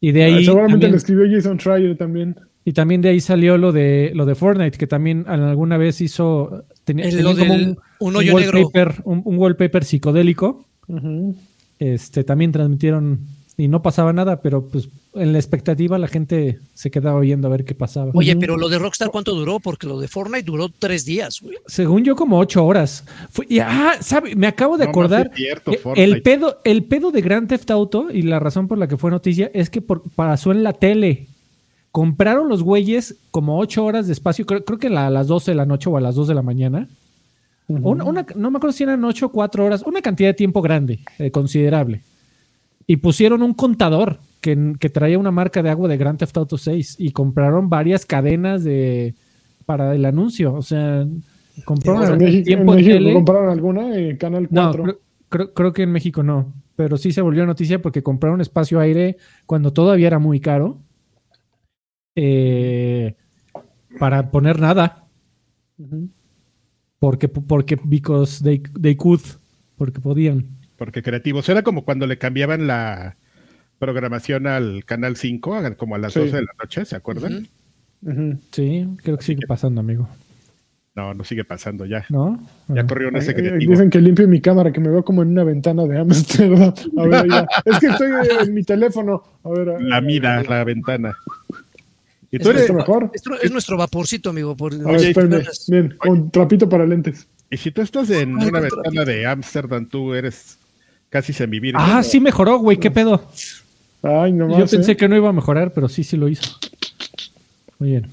Y 0.00 0.10
de 0.12 0.24
ahí 0.24 0.32
Ah, 0.34 0.44
Seguramente 0.46 0.72
también, 0.72 0.90
lo 0.92 0.96
escribió 0.96 1.26
Jason 1.30 1.58
Schreier 1.58 1.96
también. 1.96 2.34
y 2.64 2.72
también 2.72 3.02
de 3.02 3.10
ahí 3.10 3.20
salió 3.20 3.56
lo 3.58 3.70
de 3.70 4.10
lo 4.14 4.26
de 4.26 4.34
Fortnite, 4.34 4.76
que 4.78 4.86
también 4.88 5.24
alguna 5.28 5.76
vez 5.76 6.00
hizo 6.00 6.64
tenía, 6.84 7.04
El- 7.04 7.10
tenía 7.16 7.24
lo 7.32 7.38
como 7.38 7.52
del- 7.54 7.62
un, 7.68 7.68
un 7.68 7.76
un 8.08 8.16
hoyo 8.16 8.34
negro. 8.38 8.58
wallpaper, 8.58 9.02
un, 9.04 9.22
un 9.24 9.38
wallpaper 9.38 9.84
psicodélico. 9.84 10.64
Este 11.78 12.24
también 12.24 12.50
transmitieron 12.52 13.20
y 13.60 13.68
no 13.68 13.82
pasaba 13.82 14.12
nada, 14.12 14.40
pero 14.40 14.62
pues 14.66 14.88
en 15.14 15.32
la 15.32 15.38
expectativa 15.38 15.98
la 15.98 16.08
gente 16.08 16.58
se 16.74 16.90
quedaba 16.90 17.20
viendo 17.20 17.48
a 17.48 17.50
ver 17.50 17.64
qué 17.64 17.74
pasaba. 17.74 18.10
Oye, 18.14 18.34
pero 18.36 18.56
lo 18.56 18.68
de 18.68 18.78
Rockstar, 18.78 19.10
¿cuánto 19.10 19.34
duró? 19.34 19.60
Porque 19.60 19.86
lo 19.86 20.00
de 20.00 20.08
Fortnite 20.08 20.44
duró 20.44 20.68
tres 20.76 21.04
días, 21.04 21.40
güey. 21.42 21.56
Según 21.66 22.04
yo, 22.04 22.16
como 22.16 22.38
ocho 22.38 22.64
horas. 22.64 23.04
Fue- 23.30 23.46
y, 23.48 23.58
ah, 23.58 23.94
¿sabe? 24.00 24.34
Me 24.34 24.46
acabo 24.46 24.76
de 24.78 24.84
No, 24.84 24.86
no 24.86 24.90
acordar. 24.90 25.26
es 25.32 25.36
cierto, 25.36 25.72
Fortnite. 25.74 26.02
el, 26.10 26.22
pedo, 26.22 26.58
el 26.64 26.84
pedo 26.84 27.10
de 27.10 27.20
Grand 27.20 27.48
Theft 27.48 27.70
Auto 27.70 28.08
y 28.10 28.22
la 28.22 28.38
razón 28.38 28.66
por 28.68 28.78
la 28.78 28.88
que 28.88 28.96
fue 28.96 29.10
noticia 29.10 29.50
es 29.52 29.68
que 29.70 29.80
por, 29.82 30.02
pasó 30.14 30.52
en 30.52 30.62
la 30.62 30.72
tele. 30.72 31.26
Compraron 31.92 32.48
los 32.48 32.62
güeyes 32.62 33.16
como 33.32 33.58
ocho 33.58 33.84
horas 33.84 34.06
de 34.06 34.12
espacio, 34.12 34.46
creo, 34.46 34.64
creo 34.64 34.78
que 34.78 34.88
la- 34.90 35.08
a 35.08 35.10
las 35.10 35.26
12 35.26 35.50
de 35.50 35.56
la 35.56 35.66
noche 35.66 35.90
o 35.90 35.96
a 35.96 36.00
las 36.00 36.14
2 36.14 36.28
de 36.28 36.34
la 36.34 36.42
mañana. 36.42 36.88
Una- 37.66 38.04
una- 38.04 38.26
no 38.34 38.50
me 38.50 38.56
acuerdo 38.58 38.72
si 38.76 38.82
eran 38.84 39.04
ocho 39.04 39.26
o 39.26 39.28
cuatro 39.28 39.64
horas, 39.64 39.82
una 39.86 40.00
cantidad 40.02 40.28
de 40.30 40.34
tiempo 40.34 40.60
grande, 40.62 41.00
eh, 41.18 41.30
considerable. 41.30 42.02
Y 42.90 42.96
pusieron 42.96 43.42
un 43.42 43.54
contador 43.54 44.18
que, 44.40 44.74
que 44.80 44.90
traía 44.90 45.16
una 45.16 45.30
marca 45.30 45.62
de 45.62 45.70
agua 45.70 45.86
de 45.88 45.96
Grand 45.96 46.18
Theft 46.18 46.36
Auto 46.38 46.58
6 46.58 46.96
y 46.98 47.12
compraron 47.12 47.68
varias 47.70 48.04
cadenas 48.04 48.64
de 48.64 49.14
para 49.64 49.94
el 49.94 50.04
anuncio. 50.04 50.54
O 50.54 50.62
sea, 50.62 51.06
compraron 51.64 52.14
En 52.14 52.18
México, 52.18 52.38
en 52.38 52.44
tiempo 52.44 52.72
en 52.72 52.76
México 52.78 52.94
tele. 52.96 53.12
compraron 53.14 53.48
alguna 53.50 53.96
en 53.96 54.16
Canal 54.16 54.48
No, 54.50 54.72
4. 54.72 54.82
creo, 54.82 54.98
creo- 55.28 55.54
creo 55.54 55.72
que 55.72 55.82
en 55.82 55.92
México 55.92 56.24
no. 56.24 56.52
Pero 56.74 56.96
sí 56.96 57.12
se 57.12 57.20
volvió 57.22 57.46
noticia 57.46 57.80
porque 57.80 58.02
compraron 58.02 58.40
espacio 58.40 58.80
aire 58.80 59.18
cuando 59.46 59.72
todavía 59.72 60.08
era 60.08 60.18
muy 60.18 60.40
caro. 60.40 60.78
eh, 62.16 63.14
para 64.00 64.30
poner 64.32 64.58
nada. 64.60 65.04
Porque, 66.98 67.28
porque 67.28 67.78
because 67.84 68.42
they, 68.42 68.58
they 68.80 68.96
could. 68.96 69.20
porque 69.76 70.00
podían. 70.00 70.58
Porque 70.80 71.02
creativos. 71.02 71.46
Era 71.50 71.62
como 71.62 71.84
cuando 71.84 72.06
le 72.06 72.16
cambiaban 72.16 72.66
la 72.66 73.16
programación 73.78 74.46
al 74.46 74.82
canal 74.86 75.14
5, 75.16 75.54
a- 75.54 75.74
como 75.74 75.94
a 75.94 75.98
las 75.98 76.14
Sí. 76.14 76.20
12 76.20 76.36
de 76.36 76.42
la 76.42 76.52
noche, 76.58 76.86
¿se 76.86 76.96
acuerdan? 76.96 77.48
Sí, 78.50 78.88
creo 79.02 79.18
que 79.18 79.22
sigue 79.22 79.46
pasando, 79.46 79.82
amigo. 79.82 80.08
No, 80.96 81.12
no 81.12 81.22
sigue 81.22 81.44
pasando 81.44 81.84
ya. 81.84 82.06
¿No? 82.08 82.42
Ya 82.68 82.80
Ah. 82.80 82.86
corrió 82.86 83.10
ese 83.14 83.34
creativo. 83.34 83.72
Dicen 83.72 83.90
que 83.90 84.00
limpie 84.00 84.26
mi 84.26 84.40
cámara, 84.40 84.72
que 84.72 84.80
me 84.80 84.88
veo 84.88 85.04
como 85.04 85.20
en 85.22 85.28
una 85.28 85.44
ventana 85.44 85.84
de 85.84 85.98
Amsterdam. 85.98 86.72
A 86.98 87.06
ver, 87.06 87.28
ya. 87.28 87.46
Es 87.66 87.78
que 87.78 87.86
estoy 87.88 88.08
en 88.46 88.54
mi 88.54 88.62
teléfono. 88.62 89.22
A 89.44 89.50
ver, 89.50 89.68
a- 89.68 89.80
La 89.80 90.00
mira, 90.00 90.42
la 90.44 90.64
ventana. 90.64 91.14
Y 92.30 92.36
Es 92.36 92.42
tú 92.42 92.48
eres, 92.50 92.62
¿Esto 92.62 92.72
mejor? 92.74 93.10
Esto 93.12 93.38
es 93.38 93.52
nuestro 93.52 93.76
vaporcito, 93.76 94.30
amigo. 94.30 94.56
Por, 94.56 94.72
A 94.72 94.78
ver, 94.78 94.96
espérame. 94.96 95.42
Bien, 95.68 95.94
con 95.98 96.30
trapito 96.30 96.70
para 96.70 96.86
lentes. 96.86 97.28
y 97.50 97.58
si 97.58 97.70
tú 97.70 97.82
estás 97.82 98.08
en 98.08 98.38
Ay, 98.40 98.48
una 98.48 98.60
ventana 98.60 99.04
de 99.04 99.26
Ámsterdam, 99.26 99.84
tú 99.86 100.14
eres 100.14 100.56
casi 101.10 101.32
semivirgen. 101.32 101.80
Ah, 101.80 102.02
sí 102.02 102.20
mejoró, 102.20 102.58
güey, 102.58 102.78
qué 102.78 102.90
pedo. 102.90 103.22
Ay, 104.02 104.32
no 104.32 104.48
Yo 104.58 104.66
pensé 104.66 104.92
¿eh? 104.92 104.96
que 104.96 105.08
no 105.08 105.16
iba 105.16 105.28
a 105.28 105.32
mejorar, 105.32 105.72
pero 105.74 105.88
sí, 105.88 106.02
sí 106.04 106.16
lo 106.16 106.28
hizo. 106.28 106.50
Muy 107.78 107.90
bien. 107.90 108.06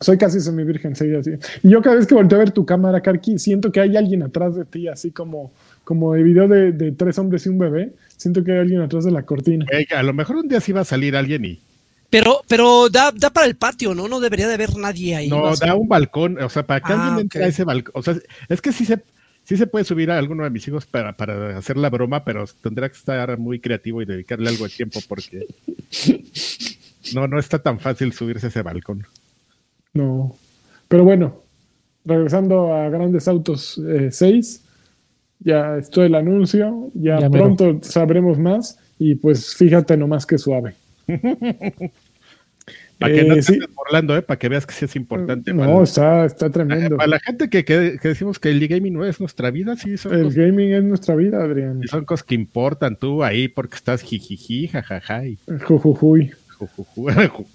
Soy 0.00 0.16
casi 0.18 0.40
semivirgen, 0.40 0.96
sí, 0.96 1.14
así. 1.14 1.32
Y 1.62 1.70
yo 1.70 1.82
cada 1.82 1.96
vez 1.96 2.06
que 2.06 2.14
volteo 2.14 2.36
a 2.38 2.40
ver 2.40 2.52
tu 2.52 2.64
cámara, 2.64 3.00
Karki, 3.02 3.38
siento 3.38 3.70
que 3.70 3.80
hay 3.80 3.96
alguien 3.96 4.22
atrás 4.22 4.54
de 4.56 4.64
ti, 4.64 4.88
así 4.88 5.10
como, 5.10 5.52
como 5.84 6.14
el 6.14 6.22
video 6.24 6.48
de, 6.48 6.72
de 6.72 6.92
tres 6.92 7.18
hombres 7.18 7.44
y 7.46 7.50
un 7.50 7.58
bebé. 7.58 7.92
Siento 8.16 8.42
que 8.42 8.52
hay 8.52 8.58
alguien 8.58 8.80
atrás 8.80 9.04
de 9.04 9.10
la 9.10 9.22
cortina. 9.24 9.66
Güey, 9.70 9.86
a 9.94 10.02
lo 10.02 10.12
mejor 10.14 10.36
un 10.36 10.48
día 10.48 10.60
sí 10.60 10.72
va 10.72 10.80
a 10.82 10.84
salir 10.84 11.16
alguien 11.16 11.44
y 11.44 11.60
Pero, 12.08 12.40
pero 12.48 12.88
da, 12.88 13.12
da 13.14 13.30
para 13.30 13.46
el 13.46 13.56
patio, 13.56 13.94
¿no? 13.94 14.08
No 14.08 14.20
debería 14.20 14.48
de 14.48 14.54
haber 14.54 14.74
nadie 14.76 15.16
ahí. 15.16 15.28
no 15.28 15.54
da 15.54 15.74
un 15.74 15.88
balcón, 15.88 16.42
o 16.42 16.48
sea, 16.48 16.66
para 16.66 16.80
que 16.80 16.92
Ah, 16.92 16.96
alguien 17.06 17.18
entre 17.20 17.44
a 17.44 17.48
ese 17.48 17.64
balcón, 17.64 17.92
o 17.94 18.02
sea, 18.02 18.16
es 18.48 18.60
que 18.62 18.72
sí 18.72 18.84
se 18.86 19.02
sí 19.44 19.56
se 19.56 19.66
puede 19.66 19.84
subir 19.84 20.10
a 20.10 20.18
alguno 20.18 20.44
de 20.44 20.50
mis 20.50 20.66
hijos 20.68 20.86
para, 20.86 21.16
para 21.16 21.56
hacer 21.58 21.76
la 21.76 21.90
broma, 21.90 22.24
pero 22.24 22.44
tendrá 22.62 22.88
que 22.88 22.96
estar 22.96 23.36
muy 23.38 23.60
creativo 23.60 24.00
y 24.02 24.06
dedicarle 24.06 24.48
algo 24.48 24.64
de 24.64 24.70
tiempo 24.70 25.00
porque 25.08 25.46
no, 27.14 27.26
no 27.26 27.38
está 27.38 27.58
tan 27.58 27.78
fácil 27.80 28.12
subirse 28.12 28.46
a 28.46 28.48
ese 28.48 28.62
balcón. 28.62 29.06
No. 29.92 30.36
Pero 30.88 31.04
bueno, 31.04 31.42
regresando 32.04 32.72
a 32.74 32.88
Grandes 32.88 33.28
Autos 33.28 33.78
eh, 33.78 34.10
6, 34.10 34.64
ya 35.40 35.76
estoy 35.78 36.06
el 36.06 36.14
anuncio, 36.14 36.90
ya, 36.94 37.18
Ya 37.20 37.28
mero. 37.28 37.54
pronto 37.56 37.78
sabremos 37.82 38.38
más 38.38 38.78
y 38.98 39.14
pues 39.14 39.54
fíjate 39.54 39.96
nomás 39.96 40.26
que 40.26 40.38
suave. 40.38 40.74
Para 43.00 43.14
que 43.14 43.24
no 43.24 43.32
Eh, 43.32 43.36
te 43.38 43.42
sí. 43.42 43.52
estés 43.54 43.74
burlando, 43.74 44.14
¿eh? 44.16 44.22
para 44.22 44.38
que 44.38 44.48
veas 44.48 44.66
que 44.66 44.74
sí 44.74 44.84
es 44.84 44.94
importante. 44.94 45.52
para, 45.54 45.66
No, 45.66 45.82
está, 45.82 46.24
está 46.26 46.46
la, 46.46 46.52
tremendo. 46.52 46.96
para 46.98 47.08
la 47.08 47.18
gente 47.18 47.48
que, 47.50 47.64
que- 47.64 47.98
que 48.00 48.08
decimos 48.08 48.38
que 48.38 48.50
el 48.50 48.68
gaming 48.68 48.92
no 48.92 49.04
es 49.04 49.18
nuestra 49.20 49.50
vida, 49.50 49.74
sí 49.76 49.96
son, 49.96 50.12
El 50.14 50.24
cosas, 50.24 50.36
gaming 50.36 50.72
es 50.74 50.84
nuestra 50.84 51.16
vida, 51.16 51.42
Adrián. 51.42 51.80
son 51.88 52.04
cosas 52.04 52.24
que 52.24 52.34
importan 52.34 52.96
tú 52.96 53.24
ahí 53.24 53.48
porque 53.48 53.74
estás 53.76 54.02
jijiji, 54.02 54.68
jajaja 54.68 55.26
y 55.26 55.38
Jujujuy. 55.66 56.30
jujuju. 56.58 57.46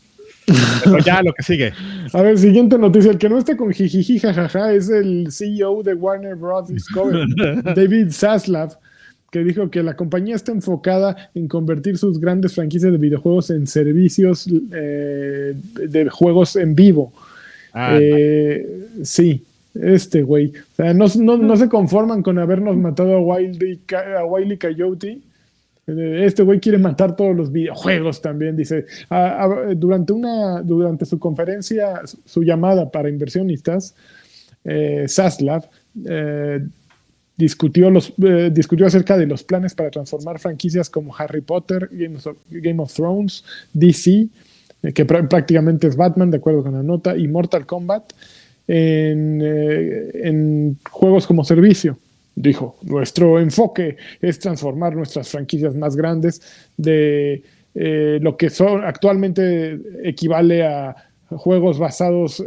Pero 0.84 1.00
ya 1.00 1.24
lo 1.24 1.34
que 1.34 1.42
sigue. 1.44 1.74
A 2.14 2.22
ver, 2.22 2.38
siguiente 2.38 2.78
noticia. 2.78 3.12
El 3.12 3.18
que 3.18 3.30
no 3.30 3.38
está 3.40 3.58
con 3.58 3.72
jijiji 3.72 4.20
jajaja 4.20 4.74
es 4.74 4.90
el 4.90 5.28
CEO 5.32 5.82
de 5.84 5.94
Warner 5.96 6.36
Bros. 6.36 6.68
Discovery, 6.70 7.34
David 7.76 8.12
Zaslav, 8.12 8.78
que 9.36 9.44
dijo 9.44 9.70
que 9.70 9.84
la 9.84 9.98
compañía 9.98 10.34
está 10.34 10.54
enfocada 10.54 11.30
en 11.36 11.50
convertir 11.50 11.98
sus 11.98 12.22
grandes 12.22 12.54
franquicias 12.56 12.90
de 12.90 12.98
videojuegos 12.98 13.50
en 13.50 13.68
servicios 13.68 14.48
eh, 14.74 15.54
de 15.76 16.10
juegos 16.10 16.56
en 16.56 16.74
vivo. 16.74 17.12
Ah, 17.74 17.98
Eh, 18.02 18.88
sí, 19.04 19.44
este 19.74 20.22
güey. 20.24 20.54
O 20.72 20.76
sea, 20.78 20.94
no, 20.94 21.06
no- 21.20 21.38
no 21.38 21.58
se 21.58 21.68
conforman 21.68 22.24
con 22.24 22.40
habernos 22.40 22.78
matado 22.78 23.14
a 23.18 23.20
Wiley, 23.20 23.82
a 24.18 24.24
Wiley 24.24 24.58
Coyote. 24.58 25.20
Eh, 25.88 26.22
Este 26.26 26.42
güey 26.44 26.62
quiere 26.62 26.78
matar 26.78 27.18
todos 27.18 27.36
los 27.36 27.52
videojuegos 27.52 28.22
también, 28.22 28.56
dice. 28.56 28.86
Ah, 29.10 29.44
ah, 29.44 29.74
durante, 29.76 30.14
una, 30.14 30.62
durante 30.62 31.06
su 31.06 31.20
conferencia, 31.20 32.08
su, 32.08 32.20
su 32.26 32.42
llamada 32.42 32.90
para 32.90 33.10
inversionistas, 33.10 33.94
eh, 34.64 35.06
Zaslav 35.10 35.66
eh, 36.06 36.66
discutió, 37.38 37.90
los, 37.90 38.14
eh, 38.24 38.50
discutió 38.54 38.86
acerca 38.86 39.18
de 39.18 39.26
los 39.26 39.44
planes 39.44 39.74
para 39.76 39.92
transformar 39.92 40.40
franquicias 40.40 40.90
como 40.90 41.16
Harry 41.16 41.42
Potter, 41.42 41.90
Game 41.92 42.82
of, 42.82 42.94
Thrones, 42.94 43.44
DC, 43.74 44.28
eh, 44.84 44.94
que 44.94 45.06
pr- 45.06 45.28
prácticamente 45.28 45.88
es 45.88 45.96
Batman, 45.96 46.32
de 46.32 46.38
acuerdo 46.38 46.64
con 46.64 46.74
la 46.74 46.84
nota, 46.84 47.18
y 47.18 47.28
Mortal 47.28 47.66
Kombat, 47.66 48.14
en, 48.68 49.42
eh, 49.44 50.12
en 50.24 50.78
juegos 50.90 51.28
como 51.28 51.44
servicio. 51.44 51.98
Dijo, 52.36 52.78
nuestro 52.84 53.40
enfoque 53.40 53.98
es 54.22 54.40
transformar 54.40 54.96
nuestras 54.96 55.30
franquicias 55.30 55.76
más 55.76 55.96
grandes 55.96 56.42
de 56.78 57.44
lo 57.74 58.38
que 58.38 58.50
son 58.50 58.86
actualmente 58.86 59.78
equivale 60.04 60.64
a 60.64 60.96
juegos 61.30 61.78
basados 61.78 62.42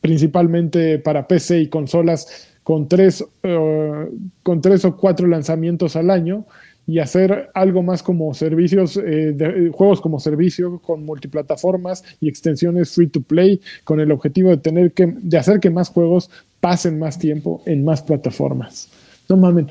principalmente 0.00 0.98
para 0.98 1.26
PC 1.26 1.60
y 1.60 1.68
consolas 1.68 2.45
con 2.66 2.88
tres, 2.88 3.24
eh, 3.44 4.08
con 4.42 4.60
tres 4.60 4.84
o 4.84 4.96
cuatro 4.96 5.28
lanzamientos 5.28 5.94
al 5.94 6.10
año 6.10 6.46
y 6.84 6.98
hacer 6.98 7.48
algo 7.54 7.80
más 7.84 8.02
como 8.02 8.34
servicios, 8.34 8.96
eh, 8.96 9.32
de- 9.36 9.70
juegos 9.72 10.00
como 10.00 10.18
servicio 10.18 10.80
con 10.80 11.04
multiplataformas 11.04 12.02
y 12.20 12.28
extensiones 12.28 12.92
free 12.92 13.06
to 13.06 13.20
play, 13.20 13.60
con 13.84 14.00
el 14.00 14.10
objetivo 14.10 14.50
de 14.50 14.56
tener 14.56 14.90
que, 14.90 15.06
de 15.16 15.38
hacer 15.38 15.60
que 15.60 15.70
más 15.70 15.90
juegos 15.90 16.28
pasen 16.58 16.98
más 16.98 17.20
tiempo 17.20 17.62
en 17.66 17.84
más 17.84 18.02
plataformas. 18.02 18.88
No 19.28 19.36
mames, 19.36 19.66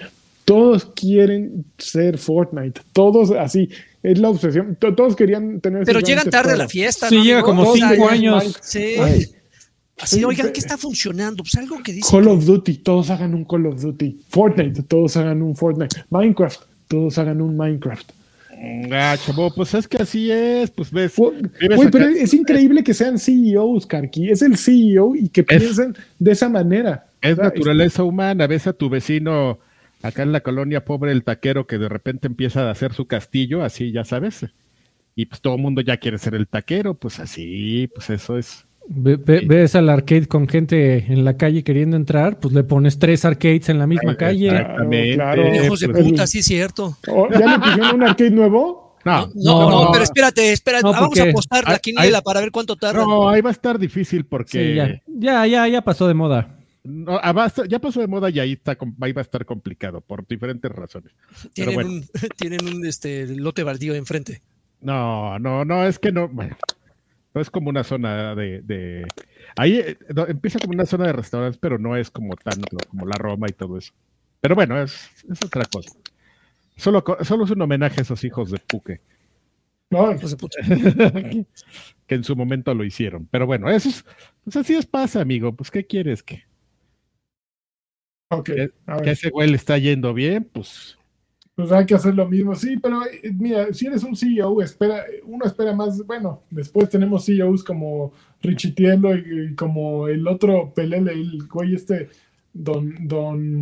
todos 0.45 0.85
quieren 0.85 1.65
ser 1.77 2.17
Fortnite, 2.17 2.79
todos 2.93 3.31
así, 3.31 3.67
es 4.03 4.19
la 4.19 4.29
obsesión, 4.29 4.77
to- 4.79 4.95
todos 4.95 5.17
querían 5.17 5.59
tener. 5.59 5.83
Pero 5.83 5.99
llegan 5.99 6.29
tarde 6.29 6.53
a 6.53 6.55
la 6.57 6.69
fiesta. 6.69 7.09
Sí, 7.09 7.17
¿no, 7.17 7.23
llega 7.25 7.41
como 7.41 7.63
Todos 7.63 7.79
cinco 7.79 8.07
años. 8.07 8.57
Sí. 8.61 8.95
Ay, 8.99 9.25
Así, 9.99 10.17
Sí, 10.17 10.23
oigan. 10.25 10.51
¿qué 10.51 10.59
está 10.59 10.77
funcionando? 10.77 11.43
Pues 11.43 11.55
algo 11.55 11.81
que 11.81 11.93
dice. 11.93 12.09
Call 12.11 12.27
of 12.27 12.45
Duty, 12.45 12.77
todos 12.79 13.09
hagan 13.09 13.33
un 13.33 13.45
Call 13.45 13.65
of 13.67 13.81
Duty. 13.81 14.19
Fortnite, 14.29 14.83
todos 14.83 15.15
hagan 15.17 15.41
un 15.41 15.55
Fortnite. 15.55 16.03
Minecraft, 16.09 16.61
todos 16.87 17.17
hagan 17.17 17.41
un 17.41 17.55
Minecraft. 17.55 18.09
Ah, 18.91 19.15
chavo, 19.23 19.53
pues 19.53 19.73
es 19.73 19.87
que 19.87 19.97
así 19.97 20.31
es, 20.31 20.71
pues 20.71 20.91
ves. 20.91 21.13
Güey, 21.17 21.91
pero 21.91 22.07
es 22.07 22.33
increíble 22.33 22.83
que 22.83 22.93
sean 22.93 23.19
CEOs, 23.19 23.85
Karki. 23.85 24.29
Es 24.29 24.41
el 24.41 24.57
CEO 24.57 25.15
y 25.15 25.29
que 25.29 25.41
Es- 25.41 25.47
piensen 25.61 25.95
de 26.19 26.31
esa 26.31 26.49
manera. 26.49 27.07
Es 27.21 27.35
sea, 27.35 27.45
naturaleza 27.45 28.03
humana, 28.03 28.47
ves 28.47 28.67
a 28.67 28.73
tu 28.73 28.89
vecino 28.89 29.59
acá 30.01 30.23
en 30.23 30.31
la 30.31 30.41
colonia 30.41 30.85
pobre, 30.85 31.11
el 31.11 31.23
taquero, 31.23 31.67
que 31.67 31.77
de 31.77 31.89
repente 31.89 32.27
empieza 32.27 32.67
a 32.67 32.71
hacer 32.71 32.93
su 32.93 33.07
castillo, 33.07 33.63
así 33.63 33.91
ya 33.91 34.03
sabes. 34.03 34.45
Y 35.15 35.25
pues 35.25 35.41
todo 35.41 35.55
el 35.55 35.61
mundo 35.61 35.81
ya 35.81 35.97
quiere 35.97 36.17
ser 36.17 36.35
el 36.35 36.47
taquero, 36.47 36.93
pues 36.95 37.19
así, 37.19 37.89
pues 37.93 38.09
eso 38.09 38.37
es. 38.37 38.65
Ve- 38.87 39.15
ve- 39.17 39.43
Ves 39.47 39.75
al 39.75 39.89
arcade 39.89 40.27
con 40.27 40.47
gente 40.47 41.11
en 41.11 41.25
la 41.25 41.35
calle 41.37 41.63
queriendo 41.63 41.97
entrar, 41.97 42.39
pues 42.39 42.53
le 42.53 42.63
pones 42.63 42.99
tres 42.99 43.25
arcades 43.25 43.67
en 43.69 43.79
la 43.79 43.87
misma 43.87 44.11
Ay, 44.11 44.17
calle. 44.17 44.47
Exactamente. 44.47 45.13
Claro, 45.15 45.55
Hijos 45.65 45.79
de 45.79 45.89
pues, 45.89 46.03
puta, 46.03 46.27
sí, 46.27 46.43
cierto. 46.43 46.97
Oh, 47.07 47.27
¿Ya 47.31 47.53
le 47.53 47.59
pusieron 47.59 47.95
un 47.95 48.03
arcade 48.03 48.31
nuevo? 48.31 48.95
no, 49.03 49.27
No, 49.35 49.69
no, 49.69 49.83
No. 49.85 49.91
pero 49.91 50.03
espérate, 50.03 50.51
espérate. 50.51 50.83
No, 50.83 50.91
Vamos 50.91 51.09
porque- 51.09 51.21
a 51.21 51.29
apostar 51.31 51.63
la 51.67 51.79
quiniela 51.79 52.21
para 52.21 52.41
ver 52.41 52.51
cuánto 52.51 52.75
tarda. 52.75 53.03
no, 53.03 53.27
ahí 53.29 53.41
va 53.41 53.49
a 53.49 53.53
estar 53.53 53.77
difícil 53.79 54.25
porque 54.25 54.51
Sí, 54.69 54.75
ya, 54.75 55.01
ya, 55.07 55.47
ya, 55.47 55.67
ya 55.67 55.81
pasó 55.81 56.07
de 56.07 56.13
moda. 56.13 56.57
no, 56.83 57.19
ah, 57.21 57.51
ya 57.67 57.79
pasó 57.79 57.99
de 58.01 58.07
moda 58.07 58.29
y 58.29 58.39
ahí 58.39 58.51
está, 58.53 58.77
ahí 59.01 59.11
va 59.13 59.21
a 59.21 59.23
estar 59.23 59.45
complicado 59.45 60.01
por 60.01 60.27
diferentes 60.27 60.71
razones. 60.71 61.11
tienen 61.53 61.73
bueno. 61.73 61.89
un, 61.89 62.05
tienen 62.37 62.59
un 62.67 62.85
este, 62.85 63.25
lote 63.35 63.63
baldío 63.63 63.95
enfrente. 63.95 64.41
No, 64.81 65.39
no, 65.39 65.65
no, 65.65 65.85
es 65.87 65.97
que 65.97 66.11
no, 66.11 66.27
bueno, 66.27 66.55
no 67.35 67.41
es 67.41 67.49
como 67.49 67.69
una 67.69 67.83
zona 67.83 68.33
de, 68.33 68.61
de 68.61 69.05
ahí 69.57 69.75
eh, 69.75 69.97
no, 70.15 70.25
empieza 70.25 70.57
como 70.57 70.73
una 70.73 70.85
zona 70.85 71.07
de 71.07 71.13
restaurantes, 71.13 71.59
pero 71.59 71.77
no 71.77 71.97
es 71.97 72.09
como 72.09 72.33
tan 72.37 72.61
como 72.87 73.05
la 73.05 73.17
Roma 73.17 73.47
y 73.49 73.53
todo 73.53 73.77
eso. 73.77 73.91
Pero 74.39 74.55
bueno, 74.55 74.81
es, 74.81 75.09
es 75.29 75.43
otra 75.43 75.65
cosa. 75.65 75.91
Solo, 76.77 77.03
solo 77.23 77.43
es 77.43 77.51
un 77.51 77.61
homenaje 77.61 77.99
a 77.99 78.03
esos 78.03 78.23
hijos 78.23 78.51
de 78.51 78.59
Puque 78.59 79.01
No, 79.89 80.13
Hijos 80.13 80.31
de 80.31 80.37
puta. 80.37 80.59
que 82.07 82.15
en 82.15 82.23
su 82.23 82.37
momento 82.37 82.73
lo 82.73 82.85
hicieron. 82.85 83.27
Pero 83.29 83.45
bueno, 83.45 83.69
eso 83.69 83.89
es, 83.89 84.05
pues 84.45 84.55
así 84.55 84.73
es 84.73 84.85
pasa, 84.85 85.19
amigo. 85.19 85.53
Pues 85.53 85.71
qué 85.71 85.85
quieres 85.85 86.23
que, 86.23 86.43
ok. 88.29 88.45
que, 88.45 88.71
a 88.85 89.01
que 89.01 89.11
ese 89.11 89.29
güey 89.29 89.49
le 89.49 89.57
está 89.57 89.77
yendo 89.77 90.13
bien, 90.13 90.45
pues 90.45 90.97
pues 91.55 91.71
hay 91.71 91.85
que 91.85 91.95
hacer 91.95 92.13
lo 92.13 92.27
mismo. 92.27 92.53
Sí, 92.53 92.77
pero 92.77 93.05
eh, 93.05 93.31
mira, 93.33 93.73
si 93.73 93.87
eres 93.87 94.03
un 94.03 94.15
CEO, 94.15 94.61
espera, 94.61 95.05
uno 95.23 95.45
espera 95.45 95.73
más. 95.73 96.05
Bueno, 96.05 96.43
después 96.49 96.89
tenemos 96.89 97.25
CEOs 97.25 97.63
como 97.63 98.11
Richitielo 98.41 99.15
y, 99.15 99.49
y 99.51 99.55
como 99.55 100.07
el 100.09 100.27
otro 100.27 100.73
Pelele, 100.73 101.13
el 101.13 101.47
güey 101.47 101.75
este, 101.75 102.09
Don, 102.53 103.07
Don 103.07 103.61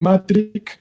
Matrix. 0.00 0.78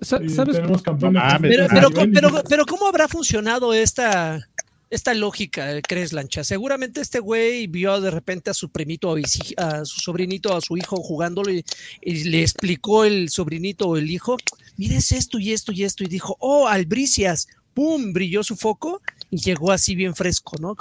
¿Sabes? 0.00 0.34
tenemos 0.34 0.82
campeones. 0.82 1.22
Mames, 1.22 1.50
Pero, 1.50 1.66
pero, 1.68 1.88
nivel. 1.90 2.12
pero, 2.12 2.42
pero, 2.48 2.66
¿cómo 2.66 2.86
habrá 2.86 3.08
funcionado 3.08 3.74
esta, 3.74 4.48
esta 4.88 5.12
lógica, 5.14 5.76
eh, 5.76 5.82
crees, 5.82 6.12
Lancha? 6.12 6.44
Seguramente 6.44 7.00
este 7.00 7.18
güey 7.18 7.66
vio 7.66 8.00
de 8.00 8.10
repente 8.12 8.50
a 8.50 8.54
su 8.54 8.70
primito, 8.70 9.16
a 9.56 9.84
su 9.84 10.00
sobrinito, 10.00 10.56
a 10.56 10.60
su 10.60 10.76
hijo 10.76 10.96
jugándolo 10.96 11.50
y, 11.52 11.64
y 12.00 12.24
le 12.24 12.42
explicó 12.42 13.04
el 13.04 13.28
sobrinito 13.28 13.88
o 13.88 13.96
el 13.96 14.10
hijo, 14.10 14.36
mires 14.76 15.12
esto 15.12 15.38
y 15.38 15.52
esto 15.52 15.72
y 15.72 15.84
esto, 15.84 16.04
y 16.04 16.08
dijo, 16.08 16.36
oh, 16.40 16.66
albricias, 16.68 17.48
¡pum! 17.74 18.12
brilló 18.12 18.42
su 18.42 18.56
foco 18.56 19.00
y 19.30 19.38
llegó 19.38 19.72
así 19.72 19.94
bien 19.94 20.14
fresco, 20.14 20.56
¿no? 20.60 20.74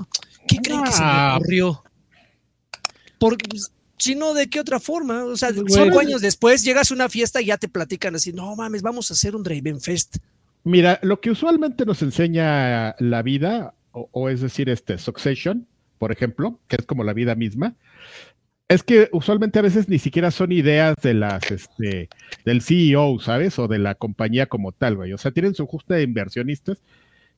¿Qué 0.47 0.57
creen 0.57 0.83
que 0.83 0.91
se 0.91 0.99
le 0.99 1.05
Ah. 1.09 1.35
ocurrió? 1.37 1.83
Por, 3.19 3.37
si 3.97 4.15
no, 4.15 4.33
¿de 4.33 4.49
qué 4.49 4.59
otra 4.59 4.79
forma? 4.79 5.25
O 5.25 5.37
sea, 5.37 5.49
cinco 5.53 5.99
años 5.99 6.21
después 6.21 6.63
llegas 6.63 6.89
a 6.91 6.93
una 6.95 7.07
fiesta 7.09 7.41
y 7.41 7.45
ya 7.45 7.57
te 7.57 7.67
platican 7.69 8.15
así, 8.15 8.33
no 8.33 8.55
mames, 8.55 8.81
vamos 8.81 9.11
a 9.11 9.13
hacer 9.13 9.35
un 9.35 9.43
Draven 9.43 9.79
Fest. 9.79 10.17
Mira, 10.63 10.99
lo 11.03 11.21
que 11.21 11.31
usualmente 11.31 11.85
nos 11.85 12.01
enseña 12.01 12.95
la 12.99 13.21
vida, 13.21 13.73
o, 13.91 14.09
o 14.11 14.29
es 14.29 14.41
decir, 14.41 14.69
este 14.69 14.97
Succession, 14.97 15.67
por 15.99 16.11
ejemplo, 16.11 16.59
que 16.67 16.77
es 16.77 16.85
como 16.85 17.03
la 17.03 17.13
vida 17.13 17.35
misma, 17.35 17.75
es 18.73 18.83
que 18.83 19.09
usualmente 19.11 19.59
a 19.59 19.61
veces 19.61 19.89
ni 19.89 19.99
siquiera 19.99 20.31
son 20.31 20.51
ideas 20.51 20.95
de 21.01 21.13
las, 21.13 21.51
este, 21.51 22.09
del 22.45 22.61
CEO, 22.61 23.19
¿sabes? 23.19 23.59
O 23.59 23.67
de 23.67 23.79
la 23.79 23.95
compañía 23.95 24.45
como 24.47 24.71
tal, 24.71 24.95
güey. 24.95 25.13
O 25.13 25.17
sea, 25.17 25.31
tienen 25.31 25.55
su 25.55 25.67
junta 25.67 25.95
de 25.95 26.03
inversionistas 26.03 26.81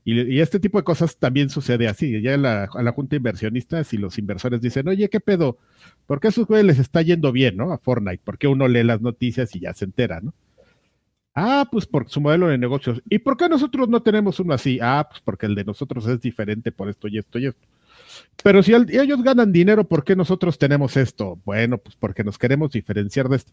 y, 0.05 0.39
este 0.41 0.59
tipo 0.59 0.77
de 0.77 0.83
cosas 0.83 1.17
también 1.17 1.49
sucede 1.49 1.87
así. 1.87 2.21
Ya 2.21 2.37
la, 2.37 2.65
a 2.65 2.83
la 2.83 2.91
junta 2.91 3.11
de 3.11 3.17
inversionistas 3.17 3.93
y 3.93 3.97
los 3.97 4.17
inversores 4.19 4.61
dicen, 4.61 4.87
oye, 4.87 5.09
¿qué 5.09 5.19
pedo? 5.19 5.57
¿Por 6.05 6.19
qué 6.19 6.27
a 6.27 6.29
esos 6.29 6.45
güeyes 6.45 6.65
les 6.65 6.79
está 6.79 7.01
yendo 7.01 7.31
bien, 7.31 7.57
no? 7.57 7.71
A 7.71 7.77
Fortnite. 7.79 8.21
Porque 8.23 8.47
uno 8.47 8.67
lee 8.67 8.83
las 8.83 9.01
noticias 9.01 9.55
y 9.55 9.61
ya 9.61 9.73
se 9.73 9.85
entera, 9.85 10.21
¿no? 10.21 10.33
Ah, 11.35 11.67
pues 11.71 11.87
por 11.87 12.09
su 12.09 12.21
modelo 12.21 12.47
de 12.47 12.57
negocios. 12.59 13.01
¿Y 13.09 13.19
por 13.19 13.37
qué 13.37 13.49
nosotros 13.49 13.89
no 13.89 14.03
tenemos 14.03 14.39
uno 14.39 14.53
así? 14.53 14.77
Ah, 14.81 15.07
pues 15.09 15.21
porque 15.21 15.47
el 15.47 15.55
de 15.55 15.63
nosotros 15.65 16.05
es 16.07 16.21
diferente 16.21 16.71
por 16.71 16.89
esto 16.89 17.07
y 17.07 17.17
esto 17.17 17.39
y 17.39 17.47
esto. 17.47 17.67
Pero 18.43 18.62
si 18.62 18.74
el- 18.74 18.89
ellos 18.89 19.24
ganan 19.24 19.51
dinero, 19.53 19.86
¿por 19.86 20.03
qué 20.03 20.15
nosotros 20.15 20.58
tenemos 20.58 20.98
esto? 20.98 21.39
Bueno, 21.46 21.77
pues 21.77 21.96
porque 21.96 22.24
nos 22.24 22.38
queremos 22.38 22.72
diferenciar 22.72 23.29
de 23.29 23.38
esto. 23.38 23.51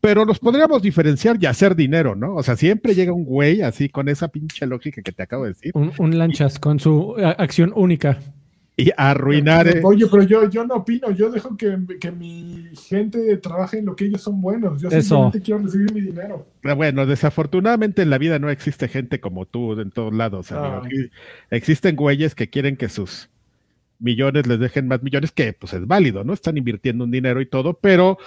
Pero 0.00 0.24
nos 0.24 0.38
podríamos 0.38 0.80
diferenciar 0.82 1.36
y 1.40 1.46
hacer 1.46 1.74
dinero, 1.74 2.14
¿no? 2.14 2.36
O 2.36 2.42
sea, 2.44 2.54
siempre 2.54 2.94
llega 2.94 3.12
un 3.12 3.24
güey 3.24 3.62
así 3.62 3.88
con 3.88 4.08
esa 4.08 4.28
pinche 4.28 4.64
lógica 4.66 5.02
que 5.02 5.10
te 5.12 5.22
acabo 5.24 5.42
de 5.44 5.50
decir 5.50 5.72
Un, 5.74 5.90
un 5.98 6.16
lanchas 6.18 6.58
con 6.60 6.78
su 6.78 7.16
a- 7.18 7.30
acción 7.30 7.72
única. 7.74 8.18
y 8.80 8.92
arruinar. 8.96 9.66
eh, 9.66 9.80
Oye, 9.82 10.06
pero 10.08 10.22
yo, 10.22 10.48
yo 10.48 10.64
no 10.64 10.76
opino, 10.76 11.10
yo 11.10 11.32
dejo 11.32 11.56
que, 11.56 11.76
que 11.98 12.12
mi 12.12 12.68
gente 12.86 13.36
trabaje 13.38 13.78
en 13.78 13.86
lo 13.86 13.96
que 13.96 14.04
ellos 14.04 14.20
son 14.22 14.40
buenos. 14.40 14.80
Yo 14.80 14.86
Eso. 14.88 15.00
simplemente 15.00 15.42
quiero 15.42 15.62
recibir 15.64 15.92
mi 15.92 16.00
dinero. 16.00 16.46
Bueno, 16.76 17.04
desafortunadamente 17.04 18.02
en 18.02 18.10
la 18.10 18.18
vida 18.18 18.38
no 18.38 18.50
existe 18.50 18.86
gente 18.86 19.18
como 19.18 19.46
tú 19.46 19.80
en 19.80 19.90
todos 19.90 20.14
lados, 20.14 20.52
amigo. 20.52 20.82
Ah. 20.84 20.88
Existen 21.50 21.96
güeyes 21.96 22.36
que 22.36 22.50
quieren 22.50 22.76
que 22.76 22.88
sus 22.88 23.28
millones 23.98 24.46
les 24.46 24.58
dejen 24.58 24.88
más 24.88 25.02
millones, 25.02 25.32
que 25.32 25.52
pues 25.52 25.72
es 25.72 25.86
válido, 25.86 26.24
¿no? 26.24 26.32
Están 26.32 26.56
invirtiendo 26.56 27.04
un 27.04 27.10
dinero 27.10 27.40
y 27.40 27.46
todo, 27.46 27.74
pero 27.74 28.18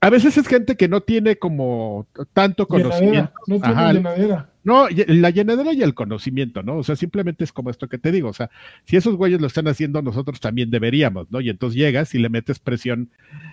a 0.00 0.10
veces 0.10 0.36
es 0.38 0.46
gente 0.46 0.76
que 0.76 0.88
no 0.88 1.00
tiene 1.00 1.36
como 1.36 2.06
tanto 2.32 2.68
conocimiento. 2.68 3.32
Llenadera, 3.46 3.46
no 3.46 3.60
tiene 3.60 3.74
Ajá. 3.74 3.92
llenadera. 3.92 4.50
No, 4.62 4.86
la 4.90 5.30
llenadera 5.30 5.72
y 5.72 5.82
el 5.82 5.94
conocimiento, 5.94 6.62
¿no? 6.62 6.76
O 6.76 6.82
sea, 6.82 6.94
simplemente 6.94 7.42
es 7.42 7.52
como 7.52 7.70
esto 7.70 7.88
que 7.88 7.96
te 7.98 8.12
digo. 8.12 8.28
O 8.28 8.32
sea, 8.34 8.50
si 8.84 8.96
esos 8.96 9.16
güeyes 9.16 9.40
lo 9.40 9.46
están 9.46 9.66
haciendo, 9.66 10.02
nosotros 10.02 10.40
también 10.40 10.70
deberíamos, 10.70 11.30
¿no? 11.30 11.40
Y 11.40 11.48
entonces 11.48 11.78
llegas 11.78 12.14
y 12.14 12.18
le 12.18 12.28
metes 12.28 12.58
presión 12.58 13.10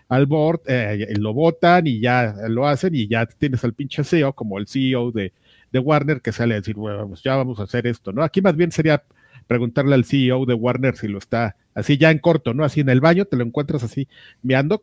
al 0.10 0.26
board, 0.26 0.62
eh, 0.68 1.14
lo 1.18 1.34
votan 1.34 1.88
y 1.88 2.02
ya 2.02 2.36
lo 2.50 2.68
hacen 2.68 2.94
y 2.96 3.08
ya 3.08 3.26
tienes 3.26 3.64
al 3.64 3.74
pinche 3.74 4.04
CEO 4.04 4.34
como 4.34 4.60
el 4.60 4.68
CEO 4.68 5.12
de, 5.12 5.32
de 5.72 5.80
Warner 5.80 6.22
que 6.22 6.32
sale 6.32 6.56
a 6.56 6.58
decir, 6.58 6.76
bueno, 6.76 7.08
pues 7.08 7.24
ya 7.24 7.36
vamos 7.38 7.60
a 7.60 7.64
hacer 7.64 7.88
esto, 7.88 8.12
¿no? 8.12 8.22
Aquí 8.22 8.42
más 8.42 8.56
bien 8.56 8.72
sería 8.72 9.02
preguntarle 9.48 9.96
al 9.96 10.06
CEO 10.06 10.46
de 10.46 10.54
Warner 10.54 10.96
si 10.96 11.08
lo 11.08 11.18
está 11.18 11.56
así 11.74 11.98
ya 11.98 12.12
en 12.12 12.20
corto, 12.20 12.54
¿no? 12.54 12.64
Así 12.64 12.80
en 12.82 12.90
el 12.90 13.02
baño, 13.02 13.26
te 13.26 13.38
lo 13.38 13.44
encuentras 13.44 13.84
así 13.84 14.08
meando 14.42 14.82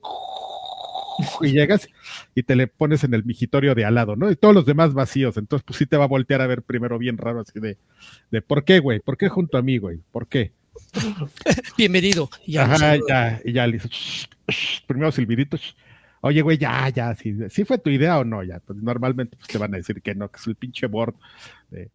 y 1.41 1.53
llegas 1.53 1.89
y 2.35 2.43
te 2.43 2.57
le 2.57 2.67
pones 2.67 3.05
en 3.05 3.15
el 3.15 3.25
migitorio 3.25 3.75
de 3.75 3.85
al 3.85 3.95
lado, 3.95 4.17
¿no? 4.17 4.31
Y 4.31 4.37
todos 4.37 4.55
los 4.55 4.67
demás 4.67 4.95
vacíos. 4.95 5.37
Entonces, 5.37 5.65
pues 5.65 5.79
sí 5.79 5.87
te 5.87 5.97
va 5.97 6.05
a 6.05 6.09
voltear 6.09 6.41
a 6.41 6.47
ver 6.47 6.63
primero 6.63 6.99
bien 6.99 7.19
raro, 7.19 7.41
así 7.41 7.59
de, 7.61 7.79
de 8.31 8.43
¿por 8.43 8.65
qué, 8.65 8.79
güey? 8.79 9.01
¿Por 9.01 9.17
qué 9.17 9.29
junto 9.29 9.59
a 9.59 9.63
mí, 9.63 9.79
güey? 9.79 10.01
¿Por 10.11 10.27
qué? 10.27 10.53
Bienvenido. 11.77 12.29
Y 12.47 12.53
ya, 12.53 12.65
Ajá, 12.65 12.97
ya, 13.09 13.41
y 13.45 13.53
ya 13.53 13.67
le 13.67 13.77
hizo, 13.77 13.89
primero 14.87 15.13
silbidito. 15.13 15.59
Oye, 16.21 16.41
güey, 16.41 16.57
ya, 16.57 16.89
ya, 16.89 17.15
sí, 17.15 17.37
sí 17.51 17.65
fue 17.65 17.79
tu 17.79 17.91
idea 17.91 18.19
o 18.19 18.25
no, 18.25 18.43
ya. 18.43 18.61
Pues 18.61 18.79
normalmente 18.81 19.37
pues, 19.37 19.49
te 19.49 19.59
van 19.59 19.75
a 19.75 19.79
decir 19.79 20.01
que 20.03 20.15
no, 20.15 20.31
que 20.31 20.39
es 20.39 20.47
el 20.47 20.55
pinche 20.57 20.87
board. 20.87 21.15
eh, 21.73 21.89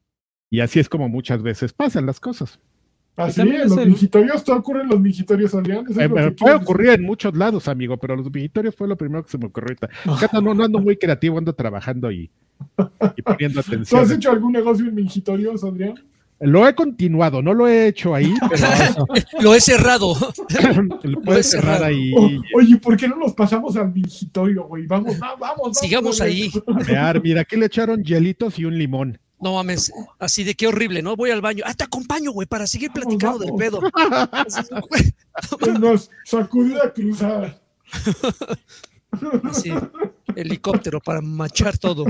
y 0.49 0.59
así 0.61 0.79
es 0.79 0.89
como 0.89 1.09
muchas 1.09 1.41
veces 1.41 1.73
pasan 1.73 2.05
las 2.05 2.19
cosas. 2.19 2.59
Así, 3.15 3.41
es 3.41 3.69
los 3.69 3.77
el- 3.79 3.89
migitorios, 3.89 4.43
todo 4.43 4.57
ocurre 4.57 4.81
en 4.83 4.89
los 4.89 4.99
migitorios, 4.99 5.55
Adrián. 5.55 5.85
Eh, 5.99 6.07
puede 6.37 6.55
ocurrir 6.55 6.89
en 6.91 7.01
muchos 7.03 7.35
lados, 7.35 7.67
amigo, 7.67 7.97
pero 7.97 8.15
los 8.15 8.31
vigitorios 8.31 8.75
fue 8.75 8.87
lo 8.87 8.95
primero 8.95 9.23
que 9.23 9.31
se 9.31 9.39
me 9.39 9.47
ocurrió 9.47 9.75
ahorita. 9.81 10.25
Acá 10.25 10.39
no, 10.39 10.53
no 10.53 10.63
ando 10.65 10.79
muy 10.79 10.97
creativo, 10.97 11.39
ando 11.39 11.51
trabajando 11.53 12.11
y, 12.11 12.29
y 13.15 13.21
poniendo 13.23 13.59
decir. 13.61 13.73
¿Tú 13.89 13.97
atención. 13.97 14.01
has 14.01 14.11
hecho 14.11 14.31
algún 14.31 14.51
negocio 14.51 14.85
en 14.87 14.93
migitorios, 14.93 15.63
Adrián? 15.63 15.95
Lo 16.39 16.67
he 16.67 16.75
continuado, 16.75 17.41
no 17.41 17.55
lo 17.55 17.67
he 17.67 17.87
hecho 17.87 18.13
ahí, 18.13 18.31
Eso. 18.51 19.07
Lo 19.41 19.55
he 19.55 19.59
cerrado. 19.61 20.13
lo 21.01 21.21
puedes 21.21 21.49
cerrar 21.49 21.77
cerrado. 21.79 21.85
ahí 21.85 22.11
O- 22.15 22.29
y 22.29 22.41
oye, 22.55 22.77
¿por 22.77 22.95
qué 22.95 23.07
no 23.07 23.15
nos 23.15 23.33
pasamos 23.33 23.75
al 23.77 23.91
migitorio, 23.91 24.65
güey? 24.65 24.85
Vamos, 24.85 25.15
va- 25.15 25.29
vamos, 25.39 25.57
vamos. 25.59 25.77
Sigamos 25.79 26.21
ahí. 26.21 26.51
Mira, 27.23 27.41
aquí 27.41 27.55
le 27.55 27.65
echaron 27.65 28.03
hielitos 28.03 28.59
y 28.59 28.65
un 28.65 28.77
limón. 28.77 29.17
No 29.39 29.53
mames, 29.53 29.91
así 30.19 30.43
de 30.43 30.55
qué 30.55 30.67
horrible, 30.67 31.01
¿no? 31.01 31.15
Voy 31.15 31.29
al 31.29 31.41
baño. 31.41 31.63
Ah, 31.67 31.73
te 31.73 31.83
acompaño, 31.83 32.31
güey, 32.31 32.47
para 32.47 32.65
seguir 32.65 32.89
Vamos, 32.89 33.03
platicando 33.05 33.39
del 33.39 33.53
pedo. 33.55 33.79
Nos 35.79 36.09
sacudida 36.25 36.91
cruzada. 36.93 37.59
así, 39.43 39.71
helicóptero 40.35 40.99
para 40.99 41.21
machar 41.21 41.77
todo. 41.77 42.05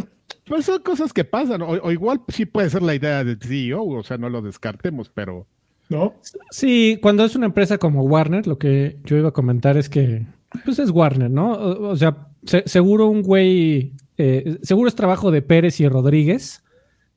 Pues 0.45 0.65
son 0.65 0.81
cosas 0.81 1.11
que 1.13 1.23
pasan, 1.25 1.61
o, 1.61 1.67
o 1.69 1.91
igual 1.91 2.21
sí 2.29 2.45
puede 2.45 2.69
ser 2.69 2.81
la 2.81 2.95
idea 2.95 3.23
del 3.23 3.37
CEO, 3.41 3.83
o 3.83 4.03
sea, 4.03 4.17
no 4.17 4.29
lo 4.29 4.41
descartemos, 4.41 5.09
pero 5.13 5.45
¿No? 5.89 6.15
Sí, 6.51 6.99
cuando 7.01 7.23
es 7.23 7.35
una 7.35 7.45
empresa 7.45 7.77
como 7.77 8.03
Warner, 8.03 8.45
lo 8.45 8.57
que 8.57 8.97
yo 9.05 9.15
iba 9.15 9.29
a 9.29 9.33
comentar 9.33 9.77
es 9.77 9.87
que, 9.87 10.25
pues 10.65 10.79
es 10.79 10.89
Warner, 10.89 11.31
¿no? 11.31 11.53
O, 11.53 11.89
o 11.91 11.95
sea, 11.95 12.27
se- 12.45 12.67
seguro 12.67 13.07
un 13.07 13.21
güey, 13.21 13.93
eh, 14.17 14.57
seguro 14.63 14.89
es 14.89 14.95
trabajo 14.95 15.31
de 15.31 15.41
Pérez 15.41 15.79
y 15.79 15.87
Rodríguez 15.87 16.61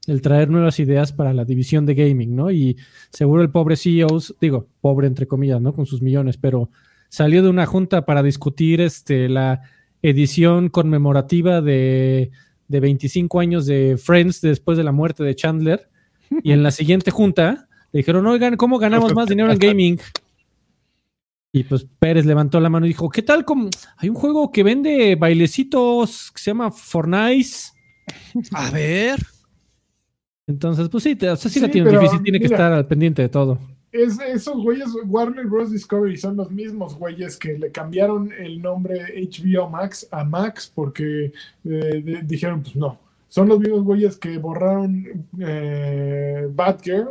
el 0.06 0.22
traer 0.22 0.48
nuevas 0.50 0.80
ideas 0.80 1.12
para 1.12 1.32
la 1.32 1.44
división 1.44 1.86
de 1.86 1.94
gaming, 1.94 2.34
¿no? 2.34 2.50
Y 2.50 2.76
seguro 3.10 3.42
el 3.42 3.50
pobre 3.50 3.76
CEO, 3.76 4.08
digo, 4.40 4.68
pobre 4.80 5.06
entre 5.06 5.26
comillas, 5.26 5.60
¿no? 5.60 5.74
Con 5.74 5.86
sus 5.86 6.02
millones, 6.02 6.36
pero 6.36 6.70
salió 7.08 7.42
de 7.42 7.50
una 7.50 7.66
junta 7.66 8.06
para 8.06 8.22
discutir 8.22 8.80
este, 8.80 9.28
la 9.28 9.62
edición 10.02 10.68
conmemorativa 10.68 11.60
de, 11.60 12.30
de 12.68 12.80
25 12.80 13.40
años 13.40 13.66
de 13.66 13.98
Friends 14.02 14.40
después 14.40 14.78
de 14.78 14.84
la 14.84 14.92
muerte 14.92 15.24
de 15.24 15.34
Chandler. 15.34 15.88
Y 16.42 16.52
en 16.52 16.62
la 16.62 16.70
siguiente 16.70 17.10
junta 17.10 17.68
le 17.92 17.98
dijeron, 17.98 18.26
oigan, 18.26 18.56
¿cómo 18.56 18.78
ganamos 18.78 19.14
más 19.14 19.28
dinero 19.28 19.50
en 19.50 19.58
gaming? 19.60 20.00
Y 21.52 21.64
pues 21.64 21.84
Pérez 21.98 22.24
levantó 22.26 22.60
la 22.60 22.70
mano 22.70 22.86
y 22.86 22.90
dijo, 22.90 23.10
¿qué 23.10 23.22
tal? 23.22 23.44
Como... 23.44 23.68
Hay 23.96 24.08
un 24.08 24.14
juego 24.14 24.52
que 24.52 24.62
vende 24.62 25.16
bailecitos 25.16 26.30
que 26.30 26.40
se 26.40 26.50
llama 26.52 26.70
Fortnite. 26.70 27.50
A 28.52 28.70
ver, 28.70 29.18
Entonces, 30.50 30.88
pues 30.88 31.04
sí, 31.04 31.16
te- 31.16 31.30
o 31.30 31.36
sea, 31.36 31.50
sí, 31.50 31.60
la 31.60 31.70
tiene 31.70 31.88
pero 31.88 32.00
difícil, 32.00 32.22
tiene 32.22 32.38
que 32.38 32.46
estar 32.46 32.72
al 32.72 32.86
pendiente 32.86 33.22
de 33.22 33.28
todo. 33.28 33.58
Es, 33.92 34.20
esos 34.20 34.62
güeyes, 34.62 34.88
Warner 35.06 35.46
Bros. 35.46 35.72
Discovery, 35.72 36.16
son 36.16 36.36
los 36.36 36.50
mismos 36.50 36.94
güeyes 36.96 37.36
que 37.36 37.58
le 37.58 37.70
cambiaron 37.72 38.30
el 38.38 38.60
nombre 38.62 38.98
HBO 39.16 39.68
Max 39.68 40.06
a 40.12 40.22
Max 40.24 40.70
porque 40.74 41.26
eh, 41.26 41.32
de- 41.64 42.20
dijeron, 42.24 42.62
pues 42.62 42.76
no. 42.76 42.98
Son 43.28 43.48
los 43.48 43.58
mismos 43.60 43.82
güeyes 43.84 44.16
que 44.16 44.38
borraron 44.38 45.26
eh, 45.40 46.48
Batgirl. 46.52 47.10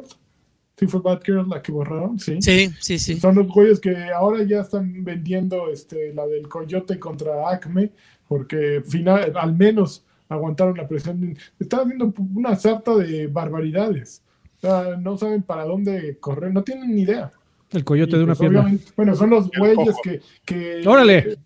Sí, 0.77 0.87
fue 0.87 1.01
Batgirl 1.01 1.49
la 1.49 1.61
que 1.61 1.71
borraron, 1.73 2.17
sí. 2.19 2.37
sí, 2.41 2.69
sí, 2.79 2.97
sí. 2.99 3.19
Son 3.19 3.35
los 3.35 3.47
güeyes 3.47 3.79
que 3.81 3.95
ahora 4.15 4.43
ya 4.43 4.61
están 4.61 5.03
vendiendo 5.03 5.69
este, 5.69 6.13
la 6.13 6.25
del 6.27 6.47
Coyote 6.47 6.97
contra 6.97 7.49
Acme, 7.49 7.91
porque 8.27 8.81
final, 8.87 9.33
al 9.35 9.53
menos 9.55 10.05
aguantaron 10.29 10.77
la 10.77 10.87
presión. 10.87 11.35
Están 11.59 11.81
haciendo 11.81 12.13
una 12.35 12.55
sarta 12.55 12.95
de 12.95 13.27
barbaridades. 13.27 14.21
O 14.57 14.61
sea, 14.61 14.95
no 14.97 15.17
saben 15.17 15.41
para 15.43 15.65
dónde 15.65 16.17
correr, 16.19 16.53
no 16.53 16.63
tienen 16.63 16.93
ni 16.95 17.01
idea. 17.01 17.31
El 17.71 17.83
coyote 17.83 18.15
Y, 18.15 18.19
de 18.19 18.23
una 18.23 18.35
pues, 18.35 18.49
pierna. 18.49 18.77
Bueno, 18.95 19.15
son 19.15 19.29
los 19.31 19.49
güeyes 19.51 19.95
que, 20.03 20.21
que. 20.45 20.81
¡Órale! 20.87 21.37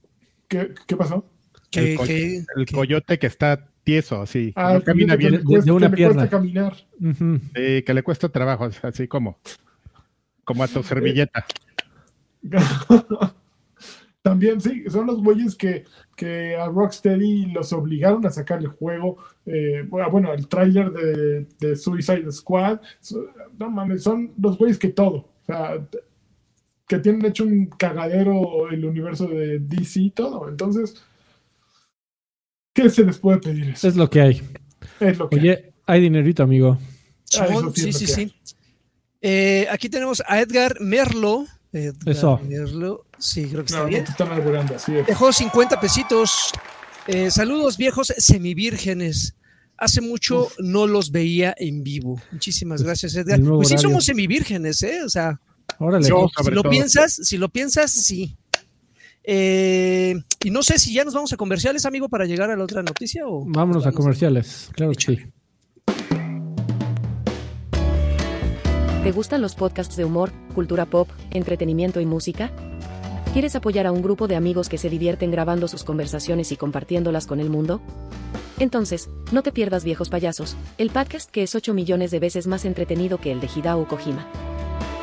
¿Qué, 0.48 0.74
qué 0.88 0.96
pasó? 0.96 1.26
Que, 1.72 1.94
el, 1.94 1.98
co- 1.98 2.04
que- 2.06 2.44
el 2.56 2.66
que- 2.66 2.76
coyote 2.76 3.18
que 3.20 3.28
está 3.28 3.68
tieso, 3.84 4.22
así, 4.22 4.48
que 4.48 4.54
Ah, 4.56 4.74
no 4.76 4.82
camina 4.84 5.14
que, 5.14 5.18
bien, 5.18 5.32
le 5.34 5.38
de- 5.40 5.44
cuesta- 5.44 5.66
de 5.66 5.72
una 5.72 5.90
que 5.92 5.96
le 5.96 6.04
cuesta 6.14 6.30
pierna. 6.30 6.30
caminar. 6.30 7.50
Eh, 7.56 7.84
que 7.86 7.94
le 7.94 8.04
cuesta 8.04 8.30
trabajo, 8.30 8.70
así 8.84 9.08
como, 9.08 9.40
como 10.44 10.64
a 10.64 10.68
tu 10.68 10.82
servilleta. 10.84 11.46
También, 14.24 14.62
sí, 14.62 14.86
son 14.90 15.06
los 15.06 15.22
güeyes 15.22 15.54
que, 15.54 15.84
que 16.16 16.56
a 16.56 16.68
Rocksteady 16.68 17.48
los 17.52 17.74
obligaron 17.74 18.26
a 18.26 18.30
sacar 18.30 18.60
el 18.60 18.68
juego. 18.68 19.18
eh, 19.46 19.86
bueno, 19.90 20.34
el 20.34 20.48
tráiler 20.48 20.92
de, 20.92 21.46
de 21.60 21.76
Suicide 21.76 22.32
Squad. 22.32 22.80
No 23.60 23.70
mames, 23.70 24.02
son 24.02 24.34
los 24.42 24.58
güeyes 24.58 24.80
que 24.80 24.90
todo. 24.90 25.16
O 25.16 25.46
sea, 25.46 25.86
que 26.88 27.00
tienen 27.00 27.26
hecho 27.26 27.44
un 27.44 27.66
cagadero 27.66 28.70
el 28.70 28.86
universo 28.86 29.28
de 29.28 29.60
DC 29.60 30.00
y 30.00 30.10
todo. 30.12 30.48
Entonces, 30.48 31.04
¿qué 32.74 32.90
se 32.90 33.04
les 33.04 33.18
puede 33.18 33.40
pedir 33.40 33.72
eso? 33.72 33.90
Es 33.90 33.98
lo 33.98 34.10
que 34.10 34.22
hay. 34.22 34.42
Es 35.02 35.18
lo 35.18 35.30
que 35.30 35.36
hay. 35.36 35.42
Oye, 35.42 35.74
hay 35.86 36.02
dinerito, 36.02 36.44
amigo. 36.44 36.78
Ah, 37.38 37.48
sí 37.76 37.92
sí, 37.92 38.08
sí. 38.08 38.34
Eh, 39.22 39.68
aquí 39.70 39.90
tenemos 39.90 40.24
a 40.28 40.40
Edgar 40.40 40.78
Merlo. 40.80 41.46
Edgar 41.74 42.10
Eso. 42.16 42.40
Merlo. 42.48 43.06
Sí, 43.18 43.46
creo 43.48 43.62
que 43.62 43.66
está 43.68 43.78
No, 43.78 43.84
no 43.84 43.90
bien. 43.90 44.04
te 44.06 44.12
están 44.12 44.32
alburando, 44.32 44.76
así 44.76 44.96
es. 44.96 45.08
Dejó 45.08 45.34
50 45.34 45.80
pesitos. 45.80 46.52
Eh, 47.08 47.30
saludos 47.32 47.78
viejos 47.78 48.14
semivírgenes. 48.18 49.36
Hace 49.78 50.02
mucho 50.02 50.50
no 50.60 50.86
los 50.88 51.12
veía 51.12 51.54
en 51.58 51.84
vivo. 51.84 52.22
Muchísimas 52.32 52.84
gracias, 52.84 53.16
Edgar. 53.16 53.42
Pues 53.42 53.70
sí 53.70 53.78
somos 53.78 54.06
semivírgenes, 54.06 54.82
¿eh? 54.84 55.02
O 55.04 55.10
sea, 55.10 55.40
Órale. 55.80 56.08
Yo, 56.08 56.30
si 56.44 56.52
lo 56.52 56.62
todo. 56.62 56.70
piensas, 56.72 57.14
si 57.24 57.38
lo 57.38 57.50
piensas, 57.50 57.92
sí. 57.92 58.38
Eh, 59.24 60.16
y 60.44 60.50
no 60.52 60.62
sé 60.64 60.78
si 60.78 60.94
ya 60.94 61.04
nos 61.06 61.14
vamos 61.14 61.32
a 61.34 61.38
comerciales, 61.38 61.86
amigo, 61.86 62.10
para 62.10 62.26
llegar 62.26 62.52
a 62.52 62.56
la 62.58 62.64
otra 62.64 62.84
noticia 62.84 63.26
o 63.26 63.44
Vámonos 63.46 63.86
a 63.88 63.92
comerciales. 63.92 64.70
Claro 64.74 64.92
que 64.94 65.02
sí. 65.04 65.20
¿Te 69.04 69.12
gustan 69.12 69.42
los 69.42 69.54
podcasts 69.54 69.98
de 69.98 70.06
humor, 70.06 70.32
cultura 70.56 70.86
pop, 70.86 71.10
entretenimiento 71.32 72.00
y 72.00 72.06
música? 72.06 72.52
¿Quieres 73.34 73.54
apoyar 73.54 73.86
a 73.86 73.92
un 73.92 74.02
grupo 74.02 74.30
de 74.30 74.38
amigos 74.38 74.70
que 74.70 74.78
se 74.78 74.90
divierten 74.90 75.30
grabando 75.30 75.68
sus 75.68 75.84
conversaciones 75.84 76.54
y 76.54 76.56
compartiéndolas 76.56 77.28
con 77.28 77.42
el 77.42 77.50
mundo? 77.50 77.82
Entonces, 78.60 79.10
no 79.34 79.44
te 79.44 79.52
pierdas 79.52 79.84
Viejos 79.84 80.08
Payasos, 80.08 80.56
el 80.78 80.90
podcast 80.90 81.30
que 81.30 81.44
es 81.44 81.54
8 81.54 81.74
millones 81.74 82.12
de 82.12 82.20
veces 82.22 82.48
más 82.48 82.64
entretenido 82.64 83.18
que 83.18 83.34
el 83.34 83.42
de 83.42 83.50
Hidao 83.54 83.86
Kojima. 83.90 84.26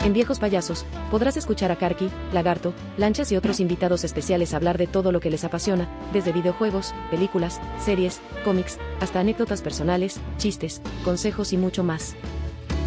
En 0.03 0.15
Viejos 0.15 0.39
Payasos, 0.39 0.87
podrás 1.11 1.37
escuchar 1.37 1.71
a 1.71 1.77
Karki, 1.77 2.09
Lagarto, 2.33 2.73
Lanchas 2.97 3.31
y 3.33 3.37
otros 3.37 3.61
invitados 3.61 4.03
especiales 4.03 4.55
hablar 4.55 4.79
de 4.79 4.87
todo 4.87 5.13
lo 5.13 5.21
que 5.21 5.29
les 5.29 5.45
apasiona, 5.45 5.91
desde 6.15 6.33
videojuegos, 6.33 6.95
películas, 7.11 7.61
series, 7.79 8.23
cómics, 8.47 8.79
hasta 9.01 9.21
anécdotas 9.21 9.61
personales, 9.61 10.21
chistes, 10.39 10.81
consejos 11.05 11.53
y 11.53 11.59
mucho 11.59 11.85
más. 11.85 12.17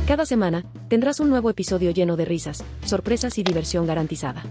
Cada 0.07 0.25
semana, 0.25 0.65
tendrás 0.89 1.21
un 1.21 1.29
nuevo 1.29 1.49
episodio 1.49 1.89
lleno 1.91 2.17
de 2.17 2.25
risas, 2.25 2.61
sorpresas 2.83 3.37
y 3.37 3.43
diversión 3.43 3.87
garantizada. 3.87 4.43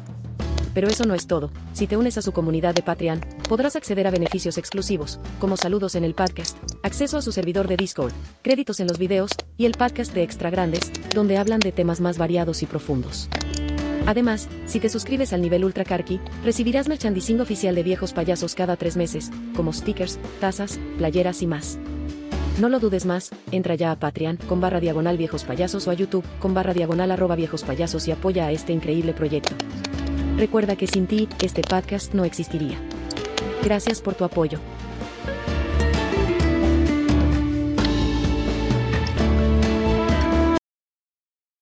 Pero 0.72 0.88
eso 0.88 1.04
no 1.04 1.14
es 1.14 1.26
todo. 1.26 1.50
Si 1.74 1.86
te 1.86 1.98
unes 1.98 2.16
a 2.16 2.22
su 2.22 2.32
comunidad 2.32 2.74
de 2.74 2.80
Patreon, 2.80 3.20
podrás 3.50 3.76
acceder 3.76 4.06
a 4.06 4.10
beneficios 4.10 4.56
exclusivos, 4.56 5.20
como 5.38 5.58
saludos 5.58 5.94
en 5.94 6.04
el 6.04 6.14
podcast, 6.14 6.56
acceso 6.82 7.18
a 7.18 7.22
su 7.22 7.32
servidor 7.32 7.68
de 7.68 7.76
Discord, 7.76 8.14
créditos 8.40 8.80
en 8.80 8.88
los 8.88 8.98
videos, 8.98 9.30
y 9.58 9.66
el 9.66 9.72
podcast 9.72 10.14
de 10.14 10.22
Extra 10.22 10.48
Grandes, 10.48 10.90
donde 11.14 11.36
hablan 11.36 11.60
de 11.60 11.72
temas 11.72 12.00
más 12.00 12.16
variados 12.16 12.62
y 12.62 12.66
profundos. 12.66 13.28
Además, 14.06 14.48
si 14.64 14.80
te 14.80 14.88
suscribes 14.88 15.34
al 15.34 15.42
nivel 15.42 15.66
Ultra 15.66 15.84
Karki, 15.84 16.18
recibirás 16.42 16.88
merchandising 16.88 17.42
oficial 17.42 17.74
de 17.74 17.82
viejos 17.82 18.14
payasos 18.14 18.54
cada 18.54 18.76
tres 18.76 18.96
meses, 18.96 19.30
como 19.54 19.74
stickers, 19.74 20.18
tazas, 20.40 20.80
playeras 20.96 21.42
y 21.42 21.46
más. 21.46 21.78
No 22.60 22.68
lo 22.68 22.80
dudes 22.80 23.06
más, 23.06 23.30
entra 23.50 23.74
ya 23.76 23.92
a 23.92 23.98
Patreon 23.98 24.36
con 24.36 24.60
barra 24.60 24.78
diagonal 24.78 25.16
viejos 25.16 25.42
payasos 25.44 25.88
o 25.88 25.90
a 25.90 25.94
YouTube 25.94 26.24
con 26.38 26.52
barra 26.52 26.74
diagonal 26.74 27.10
arroba 27.10 27.34
viejos 27.34 27.64
payasos 27.64 28.06
y 28.08 28.12
apoya 28.12 28.46
a 28.46 28.52
este 28.52 28.74
increíble 28.74 29.14
proyecto. 29.14 29.54
Recuerda 30.36 30.76
que 30.76 30.86
sin 30.86 31.06
ti, 31.06 31.28
este 31.42 31.62
podcast 31.62 32.12
no 32.12 32.24
existiría. 32.24 32.78
Gracias 33.64 34.02
por 34.02 34.14
tu 34.14 34.24
apoyo. 34.24 34.60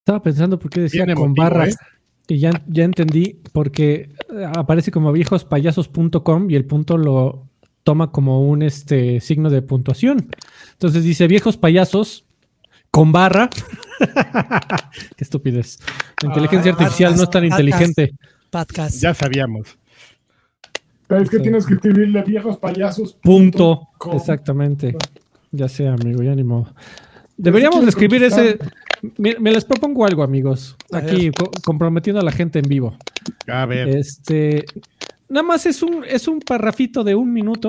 Estaba 0.05 0.22
pensando 0.22 0.59
por 0.59 0.70
qué 0.70 0.81
decía 0.81 1.05
Bien 1.05 1.16
con 1.16 1.26
emotivo, 1.26 1.44
barras. 1.44 1.74
¿eh? 1.74 2.35
Y 2.35 2.38
ya, 2.38 2.50
ya 2.66 2.85
entendí, 2.85 3.40
porque 3.53 4.12
aparece 4.57 4.90
como 4.90 5.12
viejospayasos.com 5.12 6.50
y 6.50 6.57
el 6.57 6.64
punto 6.64 6.98
lo 6.98 7.46
toma 7.85 8.11
como 8.11 8.48
un 8.48 8.62
este 8.62 9.20
signo 9.20 9.50
de 9.50 9.62
puntuación. 9.62 10.29
Entonces 10.81 11.05
dice 11.05 11.27
viejos 11.27 11.59
payasos 11.59 12.25
con 12.90 13.12
barra. 13.12 13.51
Qué 15.16 15.25
estupidez. 15.25 15.79
La 16.23 16.29
inteligencia 16.29 16.73
Ah, 16.73 16.75
artificial 16.75 17.16
no 17.16 17.25
es 17.25 17.29
tan 17.31 17.43
podcast. 17.43 17.61
inteligente. 17.61 18.14
podcast. 18.49 18.95
Ya 19.03 19.12
sabíamos. 19.12 19.77
Pero 21.07 21.21
es 21.21 21.29
que 21.29 21.37
Sí. 21.37 21.43
tienes 21.43 21.66
que 21.66 21.75
escribirle 21.75 22.23
viejos 22.23 22.57
payasos. 22.57 23.12
Punto. 23.23 23.88
com. 23.99 24.16
Exactamente. 24.16 24.97
Ya 25.53 25.69
sé, 25.69 25.87
amigo, 25.87 26.23
ya 26.23 26.35
ni 26.35 26.45
modo. 26.45 26.73
Deberíamos 27.37 27.87
escribir 27.87 28.23
ese. 28.25 28.59
Me, 29.19 29.37
me 29.38 29.53
les 29.53 29.66
propongo 29.66 30.07
algo, 30.07 30.23
amigos. 30.23 30.77
Aquí, 30.93 31.31
co- 31.31 31.51
comprometiendo 31.62 32.21
a 32.21 32.25
la 32.25 32.33
gente 32.33 32.59
en 32.59 32.69
vivo. 32.71 32.97
A 33.49 33.66
ver. 33.66 33.88
Este, 33.90 34.64
nada 35.29 35.43
más 35.47 35.66
es 35.66 35.83
un, 35.83 36.05
es 36.09 36.27
un 36.27 36.40
parrafito 36.40 37.05
de 37.05 37.14
un 37.14 37.31
minuto 37.35 37.69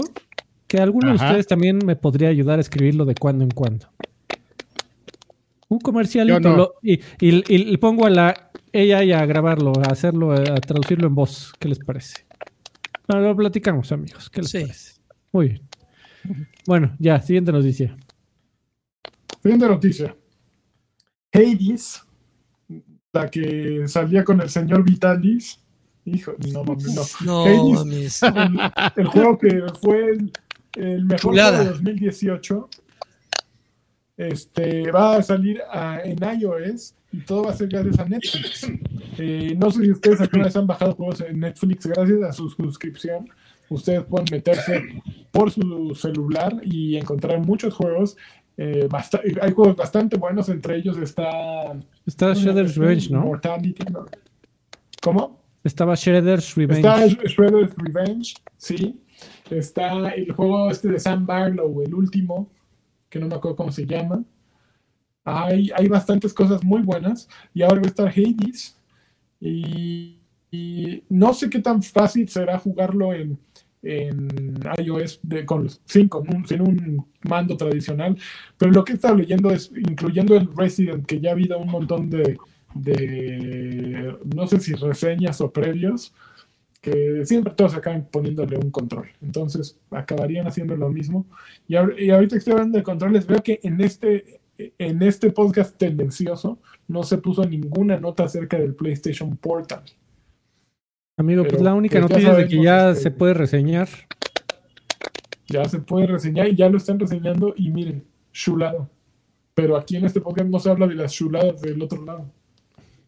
que 0.71 0.77
alguno 0.81 1.09
de 1.09 1.15
ustedes 1.15 1.47
también 1.47 1.79
me 1.85 1.97
podría 1.97 2.29
ayudar 2.29 2.57
a 2.57 2.61
escribirlo 2.61 3.03
de 3.03 3.13
cuando 3.13 3.43
en 3.43 3.51
cuando. 3.51 3.87
Un 5.67 5.79
comercialito 5.79 6.39
no. 6.39 6.55
lo- 6.55 6.73
y, 6.81 6.99
y- 7.19 7.77
pongo 7.77 8.05
a 8.05 8.09
la 8.09 8.51
AI 8.73 9.11
a 9.11 9.25
grabarlo, 9.25 9.73
a 9.85 9.91
hacerlo, 9.91 10.31
a 10.31 10.43
traducirlo 10.61 11.07
en 11.07 11.15
voz. 11.15 11.51
¿Qué 11.59 11.67
les 11.67 11.79
parece? 11.79 12.25
No, 13.09 13.19
lo 13.19 13.35
platicamos, 13.35 13.91
amigos. 13.91 14.29
¿Qué 14.29 14.41
les 14.41 14.49
Sí. 14.49 14.61
parece? 14.61 14.93
Muy 15.33 15.47
bien. 15.49 15.61
Bueno, 16.65 16.95
ya, 16.99 17.19
siguiente 17.21 17.51
noticia. 17.51 17.97
Siguiente 19.41 19.67
noticia. 19.67 20.15
Hades, 21.33 22.01
la 23.11 23.29
que 23.29 23.83
salía 23.87 24.23
con 24.23 24.39
el 24.39 24.49
señor 24.49 24.83
Vitalis. 24.85 25.59
Hijo, 26.05 26.33
no 26.53 26.63
mames, 26.63 26.95
no. 26.95 27.03
No, 27.25 27.43
Hades, 27.45 27.75
mames. 27.85 28.23
el, 28.23 28.59
el 28.95 29.07
juego 29.07 29.37
que 29.37 29.63
fue 29.81 30.11
el, 30.11 30.31
el 30.75 31.05
mejor 31.05 31.33
juego 31.51 31.63
de 31.63 31.69
2018. 31.71 32.69
Este 34.17 34.91
va 34.91 35.15
a 35.17 35.23
salir 35.23 35.61
a- 35.71 36.01
en 36.03 36.17
iOS 36.39 36.93
y 37.11 37.19
todo 37.21 37.43
va 37.45 37.51
a 37.51 37.53
ser 37.55 37.69
gracias 37.69 37.97
a 37.99 38.05
Netflix. 38.05 38.67
Eh, 39.17 39.55
no 39.57 39.71
sé 39.71 39.81
si 39.83 39.91
ustedes 39.91 40.21
alguna 40.21 40.45
vez 40.45 40.55
han 40.55 40.67
bajado 40.67 40.93
juegos 40.95 41.21
en 41.21 41.39
Netflix 41.39 41.85
gracias 41.87 42.21
a 42.23 42.31
su 42.31 42.49
suscripción. 42.49 43.27
Ustedes 43.69 44.03
pueden 44.03 44.27
meterse 44.31 45.01
por 45.31 45.49
su 45.49 45.95
celular 45.95 46.55
y 46.63 46.97
encontrar 46.97 47.39
muchos 47.39 47.73
juegos. 47.73 48.17
Eh, 48.57 48.87
hay 49.41 49.51
juegos 49.53 49.75
bastante 49.75 50.17
buenos, 50.17 50.49
entre 50.49 50.75
ellos 50.77 50.97
está 50.97 51.71
Está 52.05 52.33
Shredder's 52.33 52.75
Revenge, 52.75 53.09
¿no? 53.09 53.21
Mortality, 53.21 53.83
¿no? 53.91 54.05
¿Cómo? 55.01 55.41
Estaba 55.63 55.95
Shredder's 55.95 56.53
Revenge. 56.55 56.79
Está 56.87 57.07
Shredder's 57.07 57.73
Revenge, 57.77 58.33
sí. 58.57 58.99
Está 59.51 60.09
el 60.09 60.31
juego 60.31 60.69
este 60.69 60.89
de 60.89 60.99
Sam 60.99 61.25
Barlow, 61.25 61.81
el 61.83 61.93
último, 61.93 62.49
que 63.09 63.19
no 63.19 63.27
me 63.27 63.35
acuerdo 63.35 63.57
cómo 63.57 63.71
se 63.71 63.85
llama. 63.85 64.23
Hay, 65.23 65.69
hay 65.75 65.87
bastantes 65.87 66.33
cosas 66.33 66.63
muy 66.63 66.81
buenas. 66.81 67.27
Y 67.53 67.61
ahora 67.61 67.81
va 67.81 67.85
a 67.85 67.87
estar 67.87 68.07
Hades. 68.07 68.77
Y, 69.39 70.19
y 70.51 71.03
no 71.09 71.33
sé 71.33 71.49
qué 71.49 71.59
tan 71.59 71.83
fácil 71.83 72.27
será 72.29 72.57
jugarlo 72.59 73.13
en, 73.13 73.37
en 73.83 74.59
iOS 74.79 75.19
con 75.45 75.63
los, 75.65 75.81
sin, 75.85 76.09
un, 76.13 76.47
sin 76.47 76.61
un 76.61 77.05
mando 77.23 77.57
tradicional. 77.57 78.17
Pero 78.57 78.71
lo 78.71 78.83
que 78.83 78.93
he 78.93 78.95
estado 78.95 79.15
leyendo 79.15 79.51
es, 79.51 79.71
incluyendo 79.75 80.35
el 80.35 80.49
Resident, 80.55 81.05
que 81.05 81.19
ya 81.19 81.29
ha 81.29 81.33
habido 81.33 81.59
un 81.59 81.69
montón 81.69 82.09
de 82.09 82.37
no 84.35 84.47
sé 84.47 84.59
si 84.59 84.73
reseñas 84.73 85.41
o 85.41 85.51
previos, 85.51 86.13
que 86.81 87.25
siempre 87.25 87.53
todos 87.55 87.75
acaban 87.75 88.07
poniéndole 88.11 88.57
un 88.57 88.71
control. 88.71 89.07
Entonces 89.21 89.79
acabarían 89.91 90.47
haciendo 90.47 90.75
lo 90.75 90.89
mismo. 90.89 91.27
Y, 91.67 91.75
ahor- 91.75 91.95
y 91.99 92.09
ahorita 92.09 92.33
que 92.35 92.39
estoy 92.39 92.53
hablando 92.53 92.77
de 92.79 92.83
controles, 92.83 93.27
veo 93.27 93.41
que 93.43 93.59
en 93.63 93.79
este, 93.81 94.41
en 94.57 95.01
este 95.03 95.29
podcast 95.29 95.77
tendencioso 95.77 96.59
no 96.87 97.03
se 97.03 97.19
puso 97.19 97.45
ninguna 97.45 97.99
nota 97.99 98.23
acerca 98.23 98.57
del 98.57 98.73
PlayStation 98.73 99.37
Portal. 99.37 99.83
Amigo, 101.17 101.43
pues 101.47 101.61
la 101.61 101.75
única 101.75 101.99
pues, 101.99 102.09
noticia 102.09 102.33
de 102.33 102.47
que 102.47 102.63
ya 102.63 102.89
este, 102.89 103.03
se 103.03 103.11
puede 103.11 103.35
reseñar. 103.35 103.87
Ya 105.47 105.65
se 105.65 105.79
puede 105.79 106.07
reseñar 106.07 106.47
y 106.47 106.55
ya 106.55 106.67
lo 106.69 106.77
están 106.77 106.99
reseñando 106.99 107.53
y 107.55 107.69
miren, 107.69 108.03
chulado. 108.31 108.89
Pero 109.53 109.77
aquí 109.77 109.97
en 109.97 110.05
este 110.05 110.21
podcast 110.21 110.49
no 110.49 110.59
se 110.59 110.69
habla 110.71 110.87
de 110.87 110.95
las 110.95 111.11
chuladas 111.11 111.61
del 111.61 111.81
otro 111.81 112.03
lado. 112.03 112.25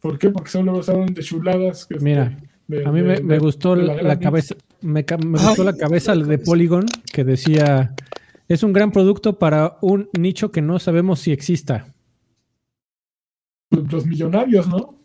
¿Por 0.02 0.20
qué? 0.20 0.30
Porque 0.30 0.52
solo 0.52 0.84
se 0.84 0.92
hablan 0.92 1.14
de 1.14 1.24
chuladas. 1.24 1.86
que, 1.86 1.96
este, 1.96 2.04
Mira, 2.04 2.38
de- 2.74 2.86
A 2.86 2.92
mí 2.92 3.02
me, 3.02 3.16
de- 3.16 3.24
me 3.24 3.34
de- 3.36 3.40
gustó 3.40 3.76
la, 3.76 4.20
cabeza, 4.20 4.56
me, 4.82 5.06
ca- 5.06 5.18
me 5.18 5.40
Ay, 5.40 5.46
gustó 5.48 5.64
la 5.64 5.76
cabeza 5.76 6.16
de. 6.16 6.38
Polygon 6.38 6.86
que 7.12 7.24
decía 7.24 7.94
es 8.48 8.62
un 8.64 8.74
gran 8.74 8.92
producto 8.92 9.40
para 9.40 9.78
un 9.82 10.10
nicho 10.18 10.52
que 10.52 10.62
no 10.62 10.78
sabemos 10.80 11.20
si 11.20 11.32
exista. 11.32 11.88
Los 13.72 14.06
millonarios, 14.06 14.68
¿no? 14.68 15.00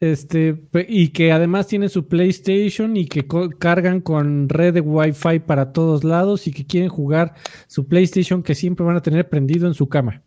Este, 0.00 0.62
y 0.88 1.08
que 1.08 1.32
además 1.32 1.66
tiene 1.66 1.88
su 1.88 2.06
PlayStation 2.06 2.96
y 2.96 3.06
que 3.06 3.26
co- 3.26 3.50
cargan 3.50 4.00
con 4.00 4.48
red 4.48 4.72
de 4.74 4.80
Wi-Fi 4.80 5.40
para 5.40 5.72
todos 5.72 6.04
lados 6.04 6.46
y 6.46 6.52
que 6.52 6.64
quieren 6.64 6.88
jugar 6.88 7.34
su 7.66 7.86
PlayStation 7.88 8.42
que 8.44 8.54
siempre 8.54 8.86
van 8.86 8.96
a 8.96 9.02
tener 9.02 9.28
prendido 9.28 9.66
en 9.66 9.74
su 9.74 9.88
cama. 9.88 10.22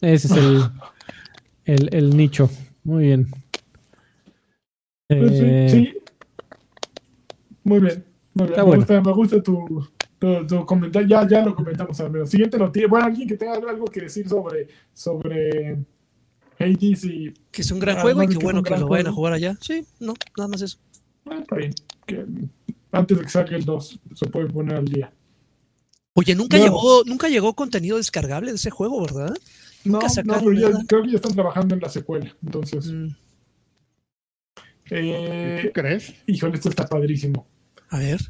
Ese 0.00 0.26
es 0.26 0.32
el, 0.36 0.60
el, 1.64 1.88
el 1.94 2.16
nicho. 2.16 2.50
Muy 2.82 3.04
bien. 3.04 3.28
Pues 5.08 5.30
sí, 5.32 5.38
Eh, 5.44 5.68
sí. 5.70 5.94
Muy 7.64 7.80
bien. 7.80 8.04
Muy 8.34 8.46
bien. 8.46 8.50
Está 8.50 8.62
me, 8.62 8.66
bueno. 8.68 8.80
gusta, 8.82 9.00
me 9.00 9.12
gusta 9.12 9.42
tu, 9.42 9.86
tu, 10.18 10.46
tu 10.46 10.66
comentario. 10.66 11.08
Ya, 11.08 11.26
ya 11.28 11.44
lo 11.44 11.54
comentamos 11.54 11.98
al 12.00 12.10
menos. 12.10 12.30
Siguiente 12.30 12.58
noticia. 12.58 12.88
Bueno, 12.88 13.06
alguien 13.06 13.28
que 13.28 13.36
tenga 13.36 13.54
algo 13.54 13.84
que 13.86 14.00
decir 14.02 14.28
sobre, 14.28 14.68
sobre 14.92 15.78
Hades 16.58 17.04
y. 17.04 17.32
Que 17.50 17.62
es 17.62 17.70
un 17.70 17.78
gran 17.80 17.98
Ah, 17.98 18.02
juego 18.02 18.22
y 18.22 18.28
que 18.28 18.38
bueno 18.38 18.62
que 18.62 18.76
lo 18.76 18.88
vayan 18.88 19.06
a 19.08 19.12
jugar 19.12 19.32
allá. 19.34 19.56
Sí, 19.60 19.84
no, 20.00 20.14
nada 20.36 20.48
más 20.48 20.62
eso. 20.62 20.78
Ah, 21.26 21.38
está 21.40 21.56
bien. 21.56 21.72
Que, 22.06 22.24
antes 22.92 23.16
de 23.18 23.24
que 23.24 23.30
salga 23.30 23.56
el 23.56 23.64
2, 23.64 24.00
se 24.14 24.26
puede 24.26 24.46
poner 24.48 24.76
al 24.76 24.84
día. 24.86 25.12
Oye, 26.14 26.34
nunca 26.34 26.58
No. 26.58 26.64
llegó, 26.64 27.02
nunca 27.04 27.28
llegó 27.28 27.54
contenido 27.54 27.96
descargable 27.96 28.50
de 28.50 28.56
ese 28.56 28.70
juego, 28.70 29.00
¿verdad? 29.00 29.34
No, 29.84 30.00
Nunca 30.00 30.22
no, 30.22 30.34
pero 30.38 30.52
ya, 30.52 30.70
creo 30.86 31.02
que 31.02 31.10
ya 31.10 31.16
están 31.16 31.34
trabajando 31.34 31.74
en 31.74 31.80
la 31.80 31.88
secuela. 31.88 32.34
Entonces, 32.44 32.86
Mm, 32.92 33.08
eh, 34.90 35.60
¿Tú 35.62 35.72
crees? 35.72 36.14
híjole, 36.26 36.54
esto 36.54 36.68
está 36.68 36.86
padrísimo. 36.86 37.46
a 37.90 37.98
ver. 37.98 38.20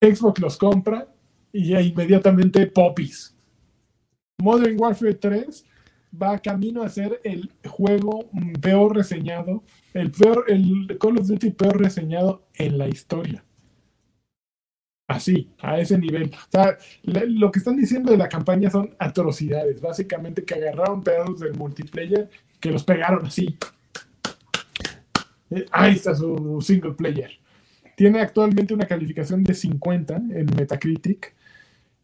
Xbox 0.00 0.40
los 0.40 0.56
compra 0.58 1.08
y 1.52 1.68
ya 1.68 1.80
inmediatamente 1.80 2.66
popis. 2.66 3.34
Modern 4.38 4.78
Warfare 4.78 5.14
3 5.14 5.64
va 6.20 6.38
camino 6.38 6.82
a 6.82 6.88
ser 6.88 7.20
el 7.24 7.50
juego 7.66 8.30
peor 8.60 8.96
reseñado, 8.96 9.64
el 9.94 10.10
peor, 10.10 10.44
el 10.48 10.98
Call 10.98 11.18
of 11.18 11.26
Duty 11.26 11.50
peor 11.50 11.80
reseñado 11.80 12.46
en 12.54 12.78
la 12.78 12.88
historia. 12.88 13.44
Así, 15.06 15.50
a 15.60 15.78
ese 15.78 15.98
nivel. 15.98 16.30
O 16.34 16.50
sea, 16.50 16.78
lo 17.02 17.50
que 17.50 17.58
están 17.58 17.76
diciendo 17.76 18.10
de 18.10 18.16
la 18.16 18.28
campaña 18.28 18.70
son 18.70 18.94
atrocidades. 18.98 19.80
Básicamente 19.80 20.44
que 20.44 20.54
agarraron 20.54 21.02
pedazos 21.02 21.40
del 21.40 21.54
multiplayer 21.54 22.30
que 22.58 22.70
los 22.70 22.84
pegaron 22.84 23.26
así. 23.26 23.58
Eh, 25.50 25.66
Ahí 25.72 25.94
está 25.94 26.14
su 26.14 26.60
single 26.60 26.92
player. 26.94 27.30
Tiene 27.96 28.20
actualmente 28.20 28.74
una 28.74 28.86
calificación 28.86 29.44
de 29.44 29.54
50 29.54 30.16
en 30.16 30.46
Metacritic. 30.56 31.34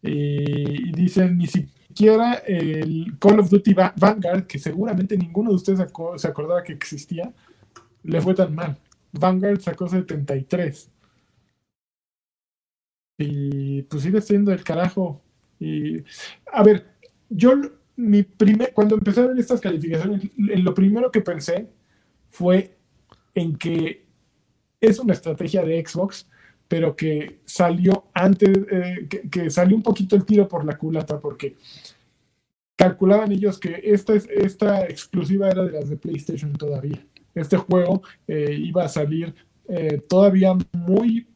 Y, 0.02 0.90
y 0.90 0.92
dicen 0.92 1.38
ni 1.38 1.46
siquiera 1.46 2.34
el 2.46 3.16
Call 3.20 3.40
of 3.40 3.50
Duty 3.50 3.74
Va- 3.74 3.94
Vanguard, 3.98 4.46
que 4.46 4.58
seguramente 4.58 5.16
ninguno 5.18 5.50
de 5.50 5.56
ustedes 5.56 5.80
se 6.16 6.28
acordaba 6.28 6.62
que 6.64 6.72
existía, 6.74 7.32
le 8.04 8.20
fue 8.22 8.34
tan 8.34 8.54
mal. 8.54 8.78
Vanguard 9.12 9.60
sacó 9.60 9.88
73. 9.88 10.90
Y 13.18 13.82
pues 13.82 14.02
sigue 14.02 14.20
siendo 14.20 14.52
el 14.52 14.64
carajo. 14.64 15.20
Y 15.58 15.98
a 16.52 16.62
ver, 16.62 16.86
yo 17.28 17.52
mi 17.96 18.22
primer, 18.22 18.72
cuando 18.72 18.94
empecé 18.96 19.20
a 19.20 19.26
ver 19.26 19.38
estas 19.38 19.60
calificaciones, 19.60 20.22
lo 20.36 20.74
primero 20.74 21.10
que 21.10 21.20
pensé 21.20 21.68
fue 22.30 22.76
en 23.34 23.56
que 23.56 24.04
es 24.80 24.98
una 24.98 25.12
estrategia 25.12 25.62
de 25.64 25.84
Xbox, 25.86 26.26
pero 26.68 26.94
que 26.96 27.40
salió 27.44 28.04
antes, 28.14 28.50
eh, 28.70 29.08
que, 29.30 29.50
salió 29.50 29.76
un 29.76 29.82
poquito 29.82 30.16
el 30.16 30.24
tiro 30.24 30.46
por 30.48 30.64
la 30.64 30.78
culata, 30.78 31.18
porque 31.18 31.56
calculaban 32.76 33.32
ellos 33.32 33.58
que 33.58 33.80
esta, 33.84 34.14
es- 34.14 34.28
esta 34.30 34.84
exclusiva 34.84 35.50
era 35.50 35.64
de 35.64 35.72
las 35.72 35.88
de 35.88 35.96
PlayStation 35.96 36.52
todavía. 36.54 37.04
Este 37.34 37.56
juego 37.56 38.02
eh, 38.26 38.56
iba 38.58 38.84
a 38.84 38.88
salir 38.88 39.34
eh, 39.68 40.00
todavía 40.08 40.54
muy 40.72 41.26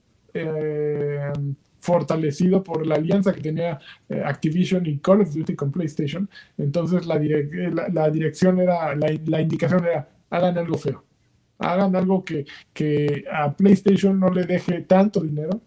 fortalecido 1.78 2.64
por 2.64 2.84
la 2.84 2.96
alianza 2.96 3.32
que 3.32 3.40
tenía 3.40 3.78
Activision 4.24 4.84
y 4.86 4.98
Call 4.98 5.20
of 5.20 5.32
Duty 5.32 5.54
con 5.54 5.70
PlayStation. 5.70 6.28
Entonces 6.58 7.06
la 7.06 8.10
dirección 8.10 8.58
era, 8.58 8.96
la, 8.96 9.14
la 9.26 9.40
indicación 9.40 9.84
era, 9.84 10.08
hagan 10.30 10.58
algo 10.58 10.76
feo. 10.76 11.04
Hagan 11.58 11.94
algo 11.96 12.24
que, 12.24 12.44
que 12.72 13.24
a 13.32 13.52
PlayStation 13.52 14.18
no 14.18 14.28
le 14.30 14.44
deje 14.44 14.80
tanto 14.82 15.20
dinero. 15.20 15.60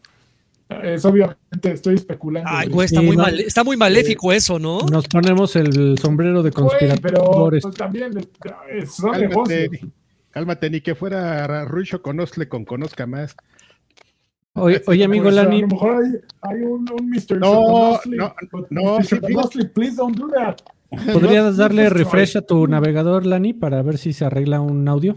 Es 0.83 1.05
obviamente, 1.05 1.71
estoy 1.71 1.95
especulando. 1.95 2.49
Ay, 2.51 2.67
güey. 2.67 2.85
está 2.87 2.99
Sí, 2.99 3.05
muy, 3.05 3.15
no. 3.15 3.23
mal, 3.23 3.39
está 3.39 3.63
muy 3.63 3.77
maléfico 3.77 4.33
eso, 4.33 4.59
¿no? 4.59 4.79
Nos 4.81 5.07
ponemos 5.07 5.55
el 5.55 5.97
sombrero 5.97 6.43
de 6.43 6.51
Güey, 6.51 6.67
pero 7.01 7.21
conspiradores. 7.23 7.63
pues, 7.63 7.75
también 7.75 8.11
son 8.85 9.11
Cálmate, 9.11 9.27
negocios. 9.29 9.91
cálmate, 10.29 10.69
ni 10.69 10.81
que 10.81 10.93
fuera 10.95 11.63
Rucho 11.65 12.01
conozle 12.01 12.49
con 12.49 12.65
conozca 12.65 13.07
más. 13.07 13.35
Oye, 14.55 14.81
oye, 14.87 15.03
amigo 15.05 15.25
Pues, 15.25 15.35
Lani, 15.35 15.57
A 15.59 15.61
lo 15.61 15.67
mejor 15.67 16.03
hay, 16.03 16.11
hay 16.41 16.61
un, 16.63 16.85
un 16.91 17.09
Mr. 17.11 17.37
No, 17.39 17.99
no, 18.05 18.35
no, 18.69 18.97
Mr. 18.99 19.21
sí, 19.51 19.59
please 19.73 19.95
don't 19.95 20.17
do 20.17 20.27
that. 20.29 20.57
¿podrías 21.13 21.55
darle 21.57 21.83
destroy. 21.83 22.03
refresh 22.03 22.37
a 22.37 22.41
tu 22.41 22.67
navegador, 22.67 23.25
Lani, 23.25 23.53
para 23.53 23.81
ver 23.83 23.97
si 23.97 24.11
se 24.13 24.25
arregla 24.25 24.59
un 24.59 24.87
audio? 24.87 25.15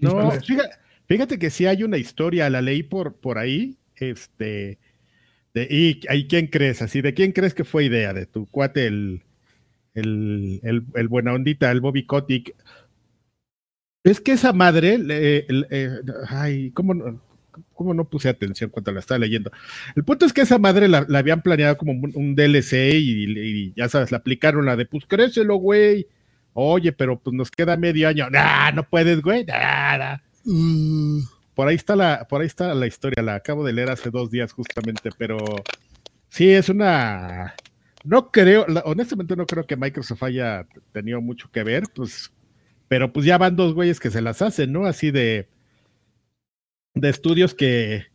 No, 0.00 0.40
fíjate, 0.44 0.76
fíjate 1.06 1.38
que 1.38 1.50
sí 1.50 1.66
hay 1.66 1.82
una 1.82 1.98
historia, 1.98 2.48
la 2.50 2.62
leí 2.62 2.82
por, 2.82 3.16
por 3.16 3.38
ahí, 3.38 3.78
este, 3.96 4.78
de, 5.54 5.68
y, 5.70 6.00
¿y 6.10 6.26
quién 6.28 6.48
crees? 6.48 6.82
Así, 6.82 7.02
¿de 7.02 7.14
quién 7.14 7.32
crees 7.32 7.54
que 7.54 7.64
fue 7.64 7.84
idea? 7.86 8.12
¿De 8.14 8.26
tu 8.26 8.46
cuate, 8.46 8.86
el, 8.86 9.22
el, 9.94 10.60
el, 10.64 10.84
el 10.94 11.08
buena 11.08 11.34
ondita, 11.34 11.70
el 11.72 11.80
Bobby 11.80 12.06
Kotick? 12.06 12.54
Es 14.04 14.20
que 14.20 14.32
esa 14.32 14.52
madre, 14.52 14.98
le- 14.98 15.46
eh, 15.70 15.90
ay, 16.28 16.70
¿cómo 16.72 16.94
no, 16.94 17.20
cómo 17.74 17.92
no 17.94 18.08
puse 18.08 18.28
atención 18.28 18.70
cuando 18.70 18.92
la 18.92 19.00
estaba 19.00 19.18
leyendo? 19.18 19.50
El 19.96 20.04
punto 20.04 20.24
es 20.24 20.32
que 20.32 20.42
esa 20.42 20.58
madre 20.58 20.88
la, 20.88 21.04
la 21.08 21.18
habían 21.18 21.42
planeado 21.42 21.76
como 21.76 21.92
un, 21.92 22.12
un 22.14 22.34
DLC 22.34 22.92
y, 22.94 23.24
y 23.38 23.72
ya 23.76 23.88
sabes, 23.88 24.10
la 24.12 24.18
aplicaron 24.18 24.64
la 24.66 24.76
de, 24.76 24.86
pues 24.86 25.04
crécelo, 25.06 25.56
güey. 25.56 26.06
Oye, 26.60 26.90
pero 26.90 27.20
pues 27.20 27.34
nos 27.34 27.52
queda 27.52 27.76
medio 27.76 28.08
año. 28.08 28.28
Nah, 28.30 28.72
no 28.72 28.82
puedes, 28.82 29.22
güey. 29.22 29.44
Nada. 29.44 30.20
Mm, 30.44 31.20
Por 31.54 31.68
ahí 31.68 31.76
está 31.76 31.94
la, 31.94 32.26
por 32.28 32.40
ahí 32.40 32.48
está 32.48 32.74
la 32.74 32.88
historia. 32.88 33.22
La 33.22 33.36
acabo 33.36 33.64
de 33.64 33.72
leer 33.72 33.90
hace 33.90 34.10
dos 34.10 34.28
días 34.28 34.52
justamente, 34.52 35.10
pero 35.16 35.38
sí 36.28 36.50
es 36.50 36.68
una. 36.68 37.54
No 38.02 38.32
creo, 38.32 38.66
honestamente 38.84 39.36
no 39.36 39.46
creo 39.46 39.66
que 39.66 39.76
Microsoft 39.76 40.24
haya 40.24 40.66
tenido 40.92 41.20
mucho 41.20 41.48
que 41.52 41.62
ver, 41.62 41.84
pues, 41.94 42.32
pero 42.88 43.12
pues 43.12 43.24
ya 43.24 43.38
van 43.38 43.54
dos 43.54 43.72
güeyes 43.74 44.00
que 44.00 44.10
se 44.10 44.20
las 44.20 44.42
hacen, 44.42 44.72
¿no? 44.72 44.86
Así 44.86 45.12
de, 45.12 45.48
de 46.94 47.08
estudios 47.08 47.54
que, 47.54 48.06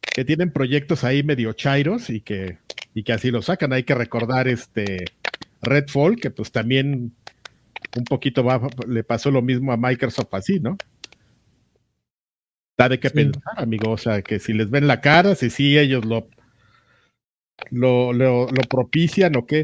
que 0.00 0.24
tienen 0.24 0.50
proyectos 0.50 1.04
ahí 1.04 1.22
medio 1.22 1.52
chairos 1.52 2.08
y 2.08 2.22
que, 2.22 2.56
y 2.94 3.02
que 3.02 3.12
así 3.12 3.30
lo 3.30 3.42
sacan. 3.42 3.74
Hay 3.74 3.82
que 3.82 3.94
recordar 3.94 4.48
este 4.48 5.04
Redfall, 5.60 6.16
que 6.16 6.30
pues 6.30 6.52
también 6.52 7.14
un 7.96 8.04
poquito 8.04 8.42
va- 8.44 8.60
le 8.86 9.04
pasó 9.04 9.30
lo 9.30 9.42
mismo 9.42 9.72
a 9.72 9.76
Microsoft 9.76 10.32
así, 10.32 10.60
¿no? 10.60 10.76
Da 12.78 12.88
de 12.88 12.98
qué 12.98 13.08
Sí. 13.08 13.14
pensar, 13.14 13.54
amigo. 13.56 13.90
O 13.90 13.98
sea, 13.98 14.22
que 14.22 14.38
si 14.38 14.52
les 14.52 14.70
ven 14.70 14.86
la 14.86 15.00
cara, 15.00 15.34
si 15.34 15.50
sí 15.50 15.78
ellos 15.78 16.04
lo, 16.04 16.26
lo, 17.70 18.12
lo, 18.12 18.46
lo 18.46 18.62
propician 18.68 19.36
o 19.36 19.46
qué. 19.46 19.62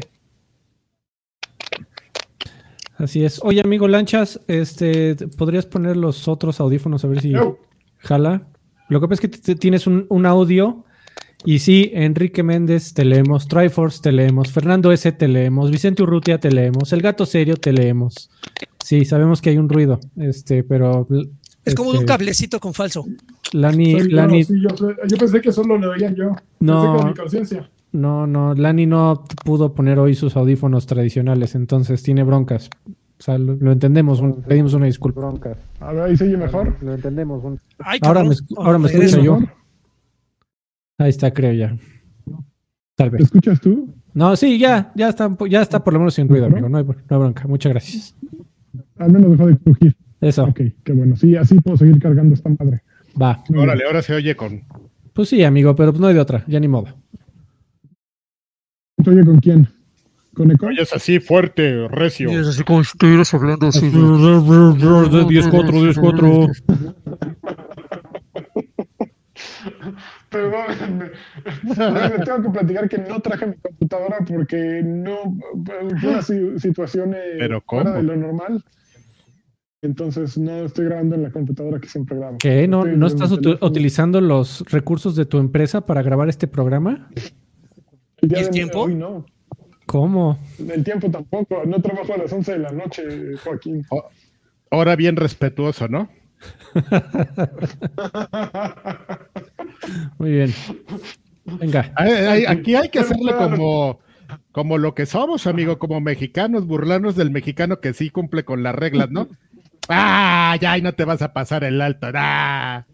Así 2.97 3.23
es. 3.23 3.39
Oye, 3.43 3.61
amigo 3.61 3.87
Lanchas, 3.87 4.41
este, 4.47 5.15
¿podrías 5.37 5.65
poner 5.65 5.95
los 5.95 6.27
otros 6.27 6.59
audífonos 6.59 7.03
a 7.05 7.07
ver 7.07 7.21
si 7.21 7.31
Yo, 7.31 7.57
jala? 7.99 8.47
Lo 8.89 8.99
que 8.99 9.07
pasa 9.07 9.25
es 9.25 9.31
que 9.41 9.55
tienes 9.55 9.87
un, 9.87 10.05
un 10.09 10.25
audio 10.25 10.83
y 11.45 11.59
sí, 11.59 11.91
Enrique 11.93 12.43
Méndez 12.43 12.93
te 12.93 13.05
leemos, 13.05 13.47
Triforce 13.47 14.01
te 14.01 14.11
leemos, 14.11 14.51
Fernando 14.51 14.91
S 14.91 15.11
te 15.13 15.27
leemos, 15.27 15.71
Vicente 15.71 16.03
Urrutia 16.03 16.39
te 16.39 16.51
leemos, 16.51 16.91
El 16.93 17.01
Gato 17.01 17.25
Serio 17.25 17.55
te 17.55 17.71
leemos. 17.73 18.29
Sí, 18.83 19.05
sabemos 19.05 19.41
que 19.41 19.49
hay 19.51 19.57
un 19.57 19.69
ruido, 19.69 19.99
este, 20.17 20.63
pero... 20.63 21.07
es 21.65 21.75
como 21.75 21.91
este, 21.91 22.01
un 22.01 22.05
cablecito 22.07 22.59
con 22.59 22.73
falso. 22.73 23.05
Lani, 23.53 23.91
soy 23.99 24.09
yo, 24.09 24.15
Lani, 24.15 24.43
sí, 24.43 24.53
yo, 24.61 25.17
pensé 25.17 25.41
que 25.41 25.51
solo 25.51 25.77
lo 25.77 25.91
veía 25.91 26.11
yo. 26.13 26.35
No. 26.59 26.81
Pensé 26.81 26.87
que 26.91 26.97
era 26.99 27.05
mi 27.07 27.13
conciencia. 27.15 27.69
no, 27.93 28.27
no, 28.27 28.53
Lani 28.53 28.85
no 28.85 29.23
pudo 29.45 29.73
poner 29.73 29.97
hoy 29.99 30.15
sus 30.15 30.35
audífonos 30.35 30.85
tradicionales, 30.87 31.55
entonces 31.55 32.03
tiene 32.03 32.23
broncas. 32.23 32.69
O 32.87 33.21
sea, 33.21 33.37
lo, 33.37 33.55
lo 33.55 33.71
entendemos, 33.73 34.21
un- 34.21 34.41
pedimos 34.43 34.73
una 34.73 34.85
disculpa. 34.85 35.19
Broncas. 35.19 35.57
A 35.81 35.91
ver, 35.91 36.03
ahí 36.03 36.15
se 36.15 36.23
oye 36.23 36.37
mejor. 36.37 36.75
Lo 36.81 36.93
entendemos. 36.93 37.43
un- 37.43 37.59
Ay, 37.79 37.99
Ahora 38.01 38.23
me, 38.23 38.33
ahora 38.55 38.77
me 38.77 38.87
escucho 38.87 39.21
yo. 39.21 39.39
Ahí 40.99 41.09
está, 41.09 41.31
creo 41.33 41.53
ya. 41.53 41.75
Tal 42.95 43.09
¿Me 43.11 43.17
vez. 43.17 43.25
escuchas 43.25 43.59
tú? 43.59 43.95
No, 44.13 44.35
sí, 44.35 44.59
ya, 44.59 44.91
ya 44.95 45.09
está, 45.09 45.35
ya 45.49 45.61
está 45.61 45.83
por 45.83 45.93
lo 45.93 45.99
menos 45.99 46.13
sin 46.13 46.27
ruido, 46.29 46.45
amigo. 46.45 46.69
No 46.69 46.77
hay, 46.77 46.83
no 46.83 46.93
hay 47.09 47.17
bronca. 47.17 47.47
Muchas 47.47 47.71
gracias. 47.71 48.15
Al 48.97 49.11
menos 49.11 49.31
dejó 49.31 49.47
de 49.47 49.57
crujir. 49.57 49.95
Eso, 50.21 50.43
Ok, 50.43 50.59
qué 50.83 50.91
bueno. 50.91 51.15
Sí, 51.15 51.35
así 51.37 51.55
puedo 51.61 51.77
seguir 51.77 51.99
cargando 51.99 52.33
esta 52.35 52.49
madre. 52.49 52.81
va. 53.19 53.41
Órale, 53.55 53.85
ahora 53.85 54.01
se 54.01 54.13
oye 54.13 54.35
con. 54.35 54.61
Pues 55.13 55.29
sí, 55.29 55.43
amigo, 55.43 55.75
pero 55.75 55.91
no 55.93 56.07
hay 56.07 56.13
de 56.13 56.19
otra, 56.19 56.43
ya 56.47 56.59
ni 56.59 56.67
modo. 56.67 56.87
¿Se 59.03 59.09
oye 59.09 59.23
con 59.23 59.39
quién? 59.39 59.67
¿Con 60.33 60.51
Eco? 60.51 60.67
Oyes 60.67 60.91
así 60.93 61.19
fuerte, 61.19 61.87
recio. 61.87 62.29
Y 62.31 62.35
es 62.35 62.47
así 62.47 62.63
como 62.63 62.83
si 62.83 62.89
estuvieras 62.93 63.33
hablando 63.33 63.67
así. 63.67 63.89
10-4, 63.89 64.77
10-4. 65.93 67.38
Perdón, 70.29 70.99
me 71.63 72.25
tengo 72.25 72.43
que 72.43 72.49
platicar 72.49 72.87
que 72.89 72.97
no 72.99 73.19
traje 73.19 73.47
mi 73.47 73.55
computadora 73.55 74.17
porque 74.27 74.81
no 74.83 75.35
fue 75.65 76.09
una 76.09 76.21
si- 76.21 76.59
situación 76.59 77.13
eh, 77.15 77.37
¿Pero 77.39 77.61
fuera 77.61 77.85
cómo? 77.85 77.95
de 77.97 78.03
lo 78.03 78.15
normal. 78.15 78.63
Entonces 79.81 80.37
no 80.37 80.65
estoy 80.65 80.85
grabando 80.85 81.15
en 81.15 81.23
la 81.23 81.31
computadora 81.31 81.79
que 81.79 81.87
siempre 81.87 82.17
grabo. 82.17 82.37
¿Qué? 82.37 82.67
¿No, 82.67 82.81
Estoy 82.83 82.97
¿no 82.97 83.07
estás 83.07 83.31
utilizando 83.31 84.19
los 84.21 84.63
recursos 84.69 85.15
de 85.15 85.25
tu 85.25 85.37
empresa 85.39 85.85
para 85.85 86.01
grabar 86.01 86.27
este 86.29 86.47
programa? 86.47 87.09
El 88.21 88.29
día 88.29 88.39
¿Y 88.39 88.41
el 88.41 88.45
de 88.47 88.51
tiempo? 88.51 88.79
hoy 88.81 88.95
no. 88.95 89.25
¿Cómo? 89.85 90.37
El 90.59 90.83
tiempo 90.83 91.09
tampoco. 91.09 91.63
No 91.65 91.81
trabajo 91.81 92.13
a 92.13 92.17
las 92.17 92.31
11 92.33 92.51
de 92.51 92.59
la 92.59 92.71
noche, 92.71 93.03
Joaquín. 93.43 93.85
Ahora 94.69 94.95
bien 94.97 95.15
respetuoso, 95.15 95.87
¿no? 95.87 96.09
Muy 100.17 100.31
bien. 100.31 100.53
Venga. 101.45 101.91
Aquí 102.47 102.75
hay 102.75 102.89
que 102.89 102.99
hacerle 102.99 103.33
como, 103.35 103.99
como 104.51 104.77
lo 104.77 104.93
que 104.93 105.05
somos, 105.05 105.47
amigo, 105.47 105.79
como 105.79 105.99
mexicanos, 106.01 106.65
burlarnos 106.67 107.15
del 107.15 107.31
mexicano 107.31 107.79
que 107.79 107.93
sí 107.93 108.09
cumple 108.09 108.43
con 108.45 108.61
las 108.63 108.75
reglas, 108.75 109.09
¿no? 109.09 109.27
Ah, 109.87 110.55
ya, 110.61 110.77
y 110.77 110.81
no 110.81 110.93
te 110.93 111.03
vas 111.05 111.21
a 111.23 111.33
pasar 111.33 111.63
el 111.63 111.81
alto, 111.81 112.07
ah, 112.13 112.85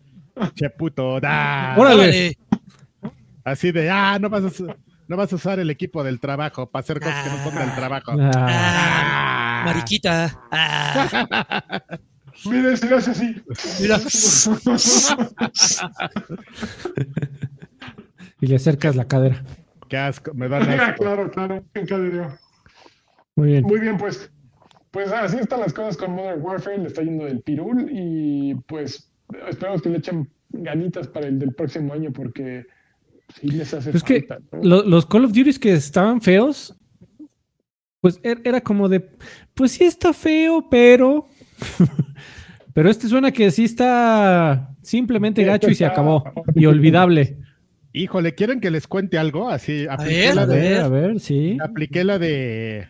che 0.55 0.69
puto, 0.69 1.19
ah. 1.23 1.75
Órale. 1.77 2.37
Así 3.43 3.71
de, 3.71 3.89
ah, 3.89 4.17
no 4.19 4.29
vas 4.29 4.45
a, 4.61 4.75
no 5.07 5.17
vas 5.17 5.31
a 5.33 5.35
usar 5.35 5.59
el 5.59 5.69
equipo 5.69 6.03
del 6.03 6.19
trabajo 6.21 6.67
para 6.71 6.81
hacer 6.81 6.99
cosas 6.99 7.23
que 7.23 7.29
no 7.29 7.43
son 7.43 7.55
del 7.55 7.75
trabajo. 7.75 8.11
Ah, 8.17 8.31
Ah, 8.33 9.61
Ah. 9.61 9.65
mariquita. 9.65 10.39
Ah, 10.51 11.81
Mire, 12.49 12.77
si 12.77 12.87
lo 12.87 12.97
hace 12.97 13.11
así. 13.11 13.35
mira. 13.81 13.99
y 18.41 18.47
le 18.47 18.55
acercas 18.55 18.95
la 18.95 19.07
cadera. 19.07 19.43
Qué 19.89 19.97
asco, 19.97 20.33
me 20.33 20.47
Ah, 20.47 20.57
asco. 20.59 20.95
claro, 21.03 21.31
claro. 21.31 21.63
en 21.73 21.85
cadero. 21.85 22.37
Muy 23.35 23.47
bien. 23.49 23.63
Muy 23.63 23.79
bien, 23.79 23.97
pues. 23.97 24.29
Pues 24.91 25.11
así 25.11 25.37
están 25.37 25.59
las 25.59 25.73
cosas 25.73 25.97
con 25.97 26.11
Modern 26.13 26.41
Warfare, 26.41 26.77
le 26.77 26.87
está 26.87 27.01
yendo 27.03 27.25
del 27.25 27.41
pirul 27.41 27.89
y 27.91 28.55
pues 28.65 29.11
esperamos 29.49 29.81
que 29.81 29.89
le 29.89 29.97
echen 29.97 30.29
ganitas 30.51 31.07
para 31.09 31.27
el 31.27 31.37
del 31.37 31.53
próximo 31.53 31.93
año 31.93 32.13
porque 32.13 32.65
sí 33.37 33.49
les 33.49 33.73
hace 33.73 33.89
Es 33.89 34.01
que 34.03 34.23
falta. 34.23 34.55
¿no? 34.55 34.63
lo- 34.63 34.83
los 34.83 35.05
Call 35.05 35.25
of 35.25 35.33
Duty 35.33 35.53
que 35.59 35.73
estaban 35.73 36.21
feos, 36.21 36.73
pues 37.99 38.21
er- 38.23 38.39
era 38.45 38.61
como 38.61 38.87
de, 38.87 39.01
pues 39.53 39.73
sí 39.73 39.83
está 39.83 40.13
feo, 40.13 40.65
pero... 40.69 41.27
pero 42.75 42.89
este 42.89 43.07
suena 43.07 43.31
que 43.31 43.51
sí 43.51 43.63
está 43.63 44.75
simplemente 44.81 45.41
Sí, 45.41 45.47
gacho 45.47 45.69
y 45.69 45.75
se 45.75 45.85
acabó. 45.85 46.25
Y 46.53 46.65
olvidable. 46.65 47.37
Híjole, 47.93 48.35
¿quieren 48.35 48.59
que 48.59 48.69
les 48.69 48.85
cuente 48.85 49.17
algo? 49.17 49.49
Así, 49.49 49.87
apliqué 49.89 50.27
ver, 50.27 50.35
la 50.35 50.41
A 50.41 50.45
de, 50.45 50.59
ver, 50.59 50.81
a 50.81 50.89
ver, 50.89 51.19
sí. 51.21 51.57
apliqué 51.63 52.03
la 52.03 52.19
de 52.19 52.89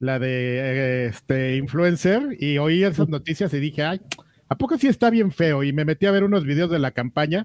la 0.00 0.18
de 0.18 1.06
este 1.06 1.56
influencer 1.56 2.36
y 2.40 2.58
oí 2.58 2.82
esas 2.82 3.08
noticias 3.08 3.54
y 3.54 3.60
dije, 3.60 3.84
ay, 3.84 4.00
¿a 4.48 4.58
poco 4.58 4.76
sí 4.76 4.88
está 4.88 5.08
bien 5.08 5.30
feo? 5.30 5.62
Y 5.62 5.72
me 5.72 5.84
metí 5.84 6.06
a 6.06 6.10
ver 6.10 6.24
unos 6.24 6.44
videos 6.44 6.72
de 6.72 6.80
la 6.80 6.90
campaña 6.90 7.44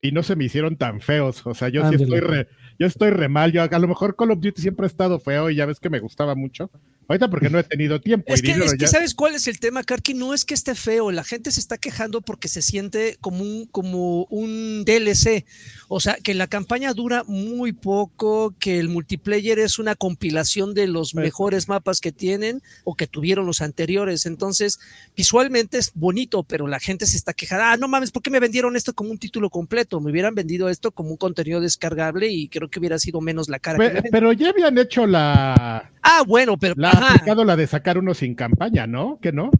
y 0.00 0.12
no 0.12 0.22
se 0.22 0.36
me 0.36 0.44
hicieron 0.44 0.76
tan 0.76 1.00
feos. 1.00 1.44
O 1.44 1.54
sea, 1.54 1.70
yo 1.70 1.88
sí 1.88 1.96
estoy 1.96 2.20
re, 2.20 2.46
yo 2.78 2.86
estoy 2.86 3.10
re 3.10 3.28
mal. 3.28 3.50
Yo, 3.50 3.64
a 3.64 3.78
lo 3.80 3.88
mejor 3.88 4.14
Call 4.14 4.30
of 4.30 4.40
Duty 4.40 4.62
siempre 4.62 4.86
ha 4.86 4.86
estado 4.86 5.18
feo 5.18 5.50
y 5.50 5.56
ya 5.56 5.66
ves 5.66 5.80
que 5.80 5.90
me 5.90 5.98
gustaba 5.98 6.36
mucho. 6.36 6.70
Ahorita 7.08 7.28
porque 7.28 7.50
no 7.50 7.58
he 7.58 7.64
tenido 7.64 8.00
tiempo. 8.00 8.32
Es 8.32 8.40
y 8.40 8.44
que, 8.44 8.52
es 8.52 8.74
que. 8.74 8.86
¿sabes 8.86 9.14
cuál 9.14 9.34
es 9.34 9.46
el 9.46 9.58
tema, 9.58 9.82
Karki? 9.82 10.14
No 10.14 10.32
es 10.34 10.44
que 10.44 10.54
esté 10.54 10.74
feo, 10.74 11.10
la 11.10 11.24
gente 11.24 11.50
se 11.50 11.60
está 11.60 11.76
quejando 11.76 12.20
porque 12.22 12.48
se 12.48 12.62
siente 12.62 13.16
como 13.20 13.42
un, 13.42 13.66
como 13.66 14.24
un 14.30 14.84
DLC. 14.86 15.44
O 15.88 16.00
sea, 16.00 16.14
que 16.22 16.32
la 16.34 16.46
campaña 16.46 16.94
dura 16.94 17.22
muy 17.26 17.72
poco, 17.72 18.54
que 18.58 18.78
el 18.78 18.88
multiplayer 18.88 19.58
es 19.58 19.78
una 19.78 19.94
compilación 19.94 20.72
de 20.74 20.86
los 20.86 21.14
mejores 21.14 21.68
mapas 21.68 22.00
que 22.00 22.12
tienen 22.12 22.62
o 22.84 22.94
que 22.94 23.06
tuvieron 23.06 23.44
los 23.46 23.60
anteriores. 23.60 24.24
Entonces, 24.24 24.78
visualmente 25.16 25.78
es 25.78 25.90
bonito, 25.94 26.44
pero 26.44 26.66
la 26.66 26.80
gente 26.80 27.04
se 27.06 27.16
está 27.16 27.34
quejando. 27.34 27.64
Ah, 27.64 27.76
no 27.76 27.88
mames, 27.88 28.10
¿por 28.10 28.22
qué 28.22 28.30
me 28.30 28.40
vendieron 28.40 28.76
esto 28.76 28.94
como 28.94 29.10
un 29.10 29.18
título 29.18 29.50
completo? 29.50 30.00
Me 30.00 30.10
hubieran 30.10 30.34
vendido 30.34 30.68
esto 30.70 30.92
como 30.92 31.10
un 31.10 31.16
contenido 31.16 31.60
descargable 31.60 32.28
y 32.28 32.48
creo 32.48 32.70
que 32.70 32.78
hubiera 32.78 32.98
sido 32.98 33.20
menos 33.20 33.48
la 33.48 33.58
cara. 33.58 33.76
que 33.78 33.82
me 33.84 33.88
Pe- 33.88 33.94
venden. 33.94 34.12
pero 34.12 34.32
ya 34.32 34.48
habían 34.50 34.78
hecho 34.78 35.06
la, 35.06 35.90
ah, 36.02 36.22
bueno, 36.26 36.56
pero... 36.58 36.74
la 36.78 36.91
ajá. 36.92 37.14
aplicado 37.14 37.44
la 37.44 37.56
de 37.56 37.66
sacar 37.66 37.98
uno 37.98 38.14
sin 38.14 38.34
campaña, 38.34 38.86
¿no? 38.86 39.18
¿Que 39.20 39.32
no? 39.32 39.50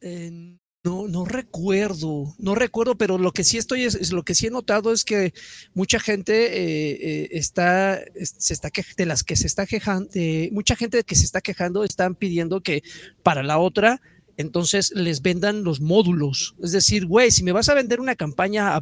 Eh, 0.00 0.56
no, 0.84 1.08
no 1.08 1.24
recuerdo, 1.24 2.34
no 2.38 2.54
recuerdo, 2.54 2.96
pero 2.96 3.18
lo 3.18 3.32
que 3.32 3.42
sí 3.42 3.58
estoy 3.58 3.82
es, 3.82 3.96
es 3.96 4.12
lo 4.12 4.22
que 4.22 4.36
sí 4.36 4.46
he 4.46 4.50
notado 4.50 4.92
es 4.92 5.04
que 5.04 5.34
mucha 5.74 5.98
gente 5.98 6.32
eh, 6.46 6.98
eh, 7.24 7.28
está, 7.32 7.96
es- 8.14 8.36
se 8.38 8.54
está 8.54 8.70
de 8.96 9.06
las 9.06 9.24
que 9.24 9.34
se 9.34 9.48
está 9.48 9.66
quejando, 9.66 10.08
mucha 10.52 10.76
gente 10.76 11.02
que 11.02 11.16
se 11.16 11.24
está 11.24 11.40
quejando 11.40 11.82
están 11.82 12.14
pidiendo 12.14 12.60
que 12.60 12.84
para 13.24 13.42
la 13.42 13.58
otra 13.58 14.00
entonces 14.36 14.92
les 14.94 15.22
vendan 15.22 15.64
los 15.64 15.80
módulos. 15.80 16.54
Es 16.62 16.70
decir, 16.72 17.06
güey, 17.06 17.30
si 17.30 17.42
me 17.42 17.52
vas 17.52 17.68
a 17.70 17.74
vender 17.74 18.00
una 18.00 18.14
campaña 18.14 18.80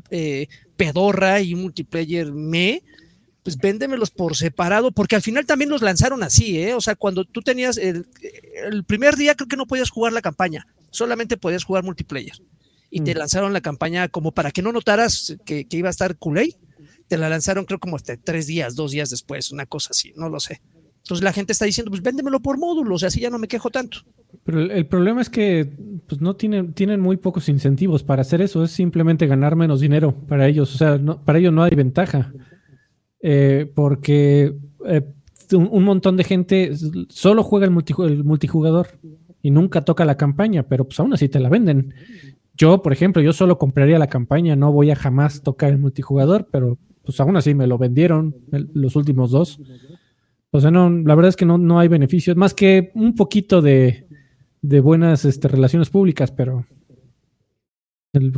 pedorra 0.77 1.41
y 1.41 1.55
un 1.55 1.63
multiplayer 1.63 2.33
me, 2.33 2.83
pues 3.45 3.57
véndemelos 3.59 4.11
por 4.11 4.35
separado, 4.37 4.91
porque 4.91 5.15
al 5.15 5.23
final 5.23 5.47
también 5.47 5.71
los 5.71 5.83
lanzaron 5.83 6.23
así, 6.25 6.59
¿eh? 6.59 6.75
O 6.75 6.81
sea, 6.81 6.97
cuando 6.97 7.25
tú 7.25 7.41
tenías 7.43 7.77
el, 7.77 8.07
el 8.71 8.83
primer 8.85 9.15
día 9.17 9.37
creo 9.37 9.47
que 9.47 9.57
no 9.57 9.67
podías 9.67 9.91
jugar 9.91 10.13
la 10.13 10.23
campaña, 10.23 10.67
solamente 10.91 11.37
podías 11.37 11.63
jugar 11.63 11.85
multiplayer. 11.85 12.35
Y 12.91 13.01
te 13.03 13.15
Mm. 13.15 13.19
lanzaron 13.19 13.53
la 13.53 13.61
campaña 13.61 14.09
como 14.09 14.33
para 14.33 14.51
que 14.51 14.63
no 14.63 14.73
notaras 14.73 15.37
que, 15.45 15.67
que 15.67 15.77
iba 15.77 15.89
a 15.89 15.91
estar 15.91 16.17
culé. 16.17 16.57
Te 17.07 17.19
la 17.19 17.29
lanzaron 17.29 17.65
creo 17.67 17.79
como 17.79 17.97
hasta 17.97 18.17
tres 18.17 18.47
días, 18.47 18.75
dos 18.77 18.93
días 18.93 19.11
después, 19.11 19.53
una 19.53 19.67
cosa 19.67 19.89
así, 19.91 20.13
no 20.17 20.29
lo 20.29 20.41
sé. 20.41 20.63
Entonces 21.03 21.23
la 21.23 21.35
gente 21.35 21.53
está 21.53 21.67
diciendo, 21.67 21.91
pues 21.91 22.03
véndemelo 22.03 22.41
por 22.41 22.57
módulos, 22.57 23.03
así 23.03 23.21
ya 23.21 23.29
no 23.29 23.39
me 23.39 23.47
quejo 23.47 23.69
tanto. 23.71 23.99
Pero 24.45 24.61
el, 24.61 24.71
el 24.71 24.87
problema 24.87 25.21
es 25.21 25.29
que 25.29 25.69
pues, 26.07 26.23
no 26.23 26.35
tienen, 26.37 26.73
tienen 26.73 27.01
muy 27.01 27.19
pocos 27.19 27.51
incentivos 27.51 28.03
para 28.03 28.23
hacer 28.23 28.41
eso. 28.41 28.65
Es 28.65 28.71
simplemente 28.71 29.27
ganar 29.27 29.55
menos 29.55 29.81
dinero 29.81 30.15
para 30.29 30.49
ellos. 30.49 30.75
O 30.75 30.79
sea, 30.79 30.97
no- 30.97 31.23
para 31.23 31.39
ellos 31.41 31.53
no 31.53 31.63
hay 31.63 31.73
ventaja. 31.75 32.33
Eh, 33.27 33.73
porque 33.75 34.55
eh, 34.85 35.03
un, 35.53 35.83
montón 35.83 36.19
de 36.19 36.25
gente 36.25 36.73
solo 37.09 37.43
juega 37.43 37.65
el, 37.65 37.73
multiju- 37.73 38.05
el 38.05 38.23
multijugador 38.23 38.89
y 39.41 39.51
nunca 39.51 39.81
toca 39.81 40.05
la 40.05 40.19
campaña, 40.19 40.65
pero 40.65 40.85
pues 40.85 41.01
aún 41.01 41.15
así 41.15 41.31
te 41.31 41.41
la 41.41 41.49
venden. 41.49 41.95
Yo, 42.55 42.83
por 42.83 42.93
ejemplo, 42.93 43.23
yo 43.23 43.33
solo 43.33 43.57
compraría 43.57 43.99
la 43.99 44.09
campaña, 44.09 44.57
no 44.57 44.73
voy 44.73 44.91
a 44.91 44.97
jamás 44.97 45.41
tocar 45.41 45.71
el 45.71 45.79
multijugador, 45.79 46.49
pero 46.53 46.77
pues 47.03 47.19
aún 47.19 47.35
así 47.39 47.55
me 47.55 47.67
lo 47.67 47.79
vendieron 47.79 48.37
los 48.75 48.95
últimos 48.95 49.31
dos. 49.31 49.59
O 50.51 50.61
sea, 50.61 50.71
no, 50.71 50.91
la 50.91 51.15
verdad 51.15 51.31
es 51.31 51.37
que 51.37 51.47
no, 51.47 51.57
no 51.57 51.79
hay 51.79 51.89
beneficios, 51.89 52.37
más 52.37 52.53
que 52.53 52.93
un 52.95 53.15
poquito 53.15 53.63
de, 53.63 54.07
de 54.61 54.81
buenas 54.81 55.25
este, 55.25 55.49
relaciones 55.49 55.89
públicas, 55.89 56.31
pero 56.31 56.67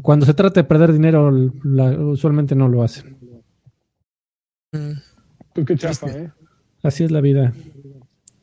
cuando 0.01 0.25
se 0.27 0.35
trata 0.35 0.61
de 0.61 0.69
perder 0.69 0.93
dinero, 0.93 1.29
usualmente 2.11 2.55
no 2.55 2.69
lo 2.69 2.85
hacen. 2.85 3.16
Pues 4.71 5.67
qué 5.67 5.77
chafa, 5.77 6.09
¿eh? 6.11 6.31
Así 6.83 7.05
es 7.05 7.11
la 7.11 7.21
vida. 7.21 7.53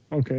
Ok. 0.09 0.31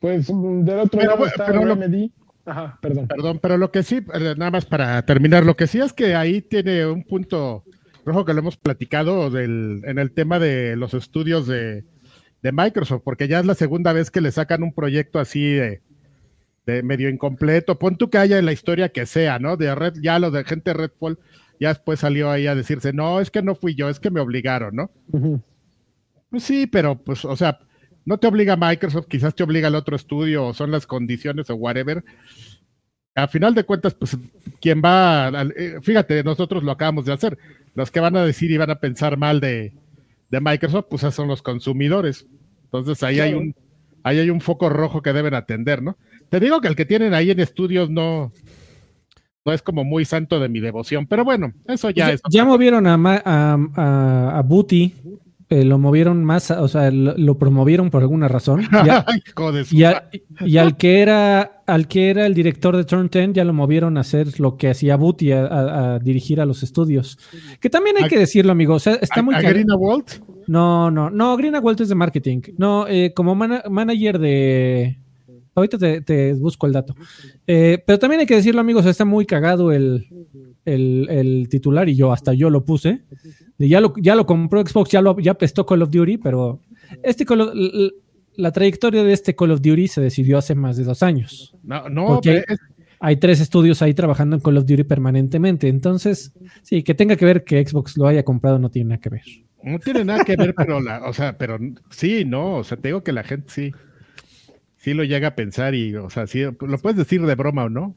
Pues 0.00 0.30
mm, 0.30 0.64
del 0.64 0.78
otro 0.80 0.98
Pero 1.00 1.12
lado 1.12 1.26
está 1.26 1.46
pero 1.46 1.64
lo- 1.64 1.74
Remedy. 1.74 2.12
Ajá, 2.44 2.78
perdón. 2.80 3.08
Perdón, 3.08 3.38
pero 3.42 3.56
lo 3.56 3.72
que 3.72 3.82
sí, 3.82 3.96
eh, 4.14 4.34
nada 4.36 4.52
más 4.52 4.64
para 4.66 5.04
terminar, 5.04 5.44
lo 5.44 5.56
que 5.56 5.66
sí 5.66 5.80
es 5.80 5.92
que 5.92 6.14
ahí 6.14 6.42
tiene 6.42 6.86
un 6.86 7.02
punto 7.02 7.64
rojo 8.04 8.24
que 8.24 8.32
lo 8.34 8.38
hemos 8.38 8.56
platicado 8.56 9.30
del, 9.30 9.82
en 9.84 9.98
el 9.98 10.12
tema 10.12 10.38
de 10.38 10.76
los 10.76 10.94
estudios 10.94 11.48
de, 11.48 11.84
de 12.42 12.52
Microsoft, 12.52 13.02
porque 13.04 13.26
ya 13.26 13.40
es 13.40 13.46
la 13.46 13.54
segunda 13.56 13.92
vez 13.92 14.12
que 14.12 14.20
le 14.20 14.30
sacan 14.30 14.62
un 14.62 14.72
proyecto 14.72 15.18
así 15.18 15.42
de, 15.54 15.80
de 16.66 16.84
medio 16.84 17.08
incompleto. 17.08 17.80
Pon 17.80 17.96
tú 17.96 18.10
que 18.10 18.18
haya 18.18 18.38
en 18.38 18.46
la 18.46 18.52
historia 18.52 18.90
que 18.90 19.06
sea, 19.06 19.40
¿no? 19.40 19.56
De 19.56 19.74
Red, 19.74 19.94
ya 20.00 20.20
lo 20.20 20.30
de 20.30 20.44
gente 20.44 20.70
de 20.70 20.74
Redfall, 20.74 21.18
ya 21.60 21.68
después 21.68 22.00
salió 22.00 22.30
ahí 22.30 22.46
a 22.46 22.54
decirse, 22.54 22.92
no, 22.92 23.20
es 23.20 23.30
que 23.30 23.42
no 23.42 23.54
fui 23.54 23.74
yo, 23.74 23.88
es 23.88 24.00
que 24.00 24.10
me 24.10 24.20
obligaron, 24.20 24.76
¿no? 24.76 24.90
Pues 26.30 26.42
sí, 26.42 26.66
pero 26.66 26.96
pues, 26.96 27.24
o 27.24 27.36
sea, 27.36 27.58
no 28.04 28.18
te 28.18 28.26
obliga 28.26 28.56
Microsoft, 28.56 29.06
quizás 29.08 29.34
te 29.34 29.42
obliga 29.42 29.68
el 29.68 29.74
otro 29.74 29.96
estudio, 29.96 30.46
o 30.46 30.54
son 30.54 30.70
las 30.70 30.86
condiciones 30.86 31.50
o 31.50 31.54
whatever. 31.56 32.04
A 33.14 33.28
final 33.28 33.54
de 33.54 33.64
cuentas, 33.64 33.94
pues, 33.94 34.16
quien 34.60 34.82
va, 34.84 35.30
eh, 35.56 35.78
fíjate, 35.82 36.22
nosotros 36.22 36.62
lo 36.62 36.72
acabamos 36.72 37.06
de 37.06 37.12
hacer. 37.12 37.38
Los 37.74 37.90
que 37.90 38.00
van 38.00 38.16
a 38.16 38.24
decir 38.24 38.50
y 38.50 38.58
van 38.58 38.70
a 38.70 38.80
pensar 38.80 39.16
mal 39.16 39.40
de, 39.40 39.74
de 40.30 40.40
Microsoft, 40.40 40.86
pues 40.90 41.02
son 41.14 41.28
los 41.28 41.42
consumidores. 41.42 42.26
Entonces 42.64 43.02
ahí 43.02 43.20
hay 43.20 43.34
un, 43.34 43.54
ahí 44.02 44.18
hay 44.18 44.30
un 44.30 44.40
foco 44.40 44.68
rojo 44.68 45.02
que 45.02 45.12
deben 45.12 45.34
atender, 45.34 45.82
¿no? 45.82 45.96
Te 46.28 46.40
digo 46.40 46.60
que 46.60 46.68
el 46.68 46.76
que 46.76 46.84
tienen 46.84 47.14
ahí 47.14 47.30
en 47.30 47.40
estudios 47.40 47.90
no, 47.90 48.32
no 49.46 49.52
es 49.52 49.62
como 49.62 49.84
muy 49.84 50.04
santo 50.04 50.40
de 50.40 50.48
mi 50.48 50.60
devoción, 50.60 51.06
pero 51.06 51.24
bueno, 51.24 51.52
eso 51.66 51.88
ya 51.90 52.08
ya, 52.08 52.12
es. 52.14 52.22
ya 52.30 52.44
movieron 52.44 52.86
a, 52.86 52.96
Ma- 52.96 53.22
a, 53.24 53.56
a- 53.76 54.38
a 54.38 54.42
Booty, 54.42 54.92
eh, 55.48 55.64
lo 55.64 55.78
movieron 55.78 56.24
más, 56.24 56.50
o 56.50 56.66
sea, 56.66 56.90
lo, 56.90 57.16
lo 57.16 57.38
promovieron 57.38 57.88
por 57.90 58.02
alguna 58.02 58.26
razón. 58.26 58.62
Y, 59.70 59.84
a- 59.84 60.08
al 60.60 60.76
que 60.76 61.00
era 61.00 61.62
al 61.66 61.86
que 61.88 62.10
era 62.10 62.26
el 62.26 62.34
director 62.34 62.76
de 62.76 62.84
Turn 62.84 63.08
10 63.08 63.32
ya 63.32 63.44
lo 63.44 63.52
movieron 63.52 63.96
a 63.96 64.00
hacer 64.00 64.38
lo 64.40 64.56
que 64.56 64.68
hacía 64.70 64.96
Booty, 64.96 65.32
a, 65.32 65.98
dirigir 66.02 66.40
a 66.40 66.46
los 66.46 66.62
estudios. 66.62 67.18
Que 67.60 67.70
también 67.70 67.96
hay 68.00 68.08
que 68.08 68.18
decirlo, 68.18 68.52
amigo. 68.52 68.74
O 68.74 68.78
sea, 68.80 68.94
está 68.94 69.20
a- 69.20 69.22
muy 69.22 69.34
a 69.34 69.40
caro. 69.40 69.54
Greenwald, 69.54 70.04
No, 70.46 70.90
no, 70.90 71.10
no, 71.10 71.36
Green 71.36 71.54
Walt 71.62 71.80
es 71.80 71.88
de 71.88 71.94
marketing. 71.94 72.40
No, 72.58 72.86
eh, 72.88 73.12
como 73.14 73.34
mana- 73.34 73.62
manager 73.70 74.18
de, 74.18 74.98
ahorita 75.56 75.78
te, 75.78 76.00
te 76.02 76.32
busco 76.34 76.66
el 76.66 76.72
dato. 76.72 76.94
Eh, 77.46 77.82
pero 77.86 77.98
también 77.98 78.20
hay 78.20 78.26
que 78.26 78.36
decirlo, 78.36 78.60
amigos, 78.60 78.86
está 78.86 79.04
muy 79.04 79.26
cagado 79.26 79.72
el, 79.72 80.06
el- 80.64 81.06
el 81.10 81.48
titular 81.48 81.88
y 81.88 81.96
yo 81.96 82.12
hasta 82.12 82.32
yo 82.34 82.50
lo 82.50 82.64
puse. 82.64 83.02
Y 83.58 83.68
ya 83.68 83.80
lo, 83.80 83.94
ya 84.00 84.14
lo 84.14 84.26
compró 84.26 84.64
Xbox, 84.64 84.90
ya 84.90 85.00
lo 85.00 85.18
ya 85.18 85.34
pestó 85.34 85.64
Call 85.66 85.82
of 85.82 85.90
Duty, 85.90 86.18
pero 86.18 86.60
este 87.02 87.24
Call 87.24 87.40
of- 87.40 87.52
l- 87.54 87.70
l- 87.72 87.92
la 88.36 88.52
trayectoria 88.52 89.02
de 89.02 89.12
este 89.12 89.34
Call 89.34 89.50
of 89.52 89.60
Duty 89.62 89.88
se 89.88 90.00
decidió 90.00 90.38
hace 90.38 90.54
más 90.54 90.76
de 90.76 90.84
dos 90.84 91.02
años. 91.02 91.54
No, 91.62 91.88
no, 91.88 92.06
Porque- 92.06 92.42
pero 92.46 92.54
es- 92.54 92.60
Hay 92.98 93.16
tres 93.18 93.40
estudios 93.40 93.82
ahí 93.82 93.92
trabajando 93.92 94.36
en 94.36 94.42
Call 94.42 94.56
of 94.56 94.64
Duty 94.64 94.84
permanentemente. 94.84 95.68
Entonces, 95.68 96.32
sí, 96.62 96.82
que 96.82 96.94
tenga 96.94 97.14
que 97.16 97.26
ver 97.26 97.44
que 97.44 97.62
Xbox 97.66 97.96
lo 97.98 98.06
haya 98.06 98.22
comprado 98.24 98.58
no 98.58 98.70
tiene 98.70 98.88
nada 98.90 99.00
que 99.02 99.10
ver. 99.10 99.22
no 99.62 99.78
tiene 99.80 100.02
nada 100.04 100.24
que 100.24 100.34
ver, 100.36 100.54
pero 100.56 100.80
la, 100.80 101.02
o 101.06 101.12
sea, 101.12 101.36
pero 101.36 101.58
sí, 101.90 102.24
no, 102.24 102.56
o 102.56 102.64
sea, 102.64 102.78
te 102.78 102.88
digo 102.88 103.02
que 103.04 103.12
la 103.12 103.22
gente 103.24 103.46
sí, 103.48 103.72
sí 104.86 104.94
lo 104.94 105.02
llega 105.02 105.26
a 105.26 105.34
pensar 105.34 105.74
y, 105.74 105.96
o 105.96 106.08
sea, 106.10 106.28
sí, 106.28 106.42
lo 106.44 106.78
puedes 106.78 106.96
decir 106.96 107.20
de 107.26 107.34
broma 107.34 107.64
o 107.64 107.68
no. 107.68 107.96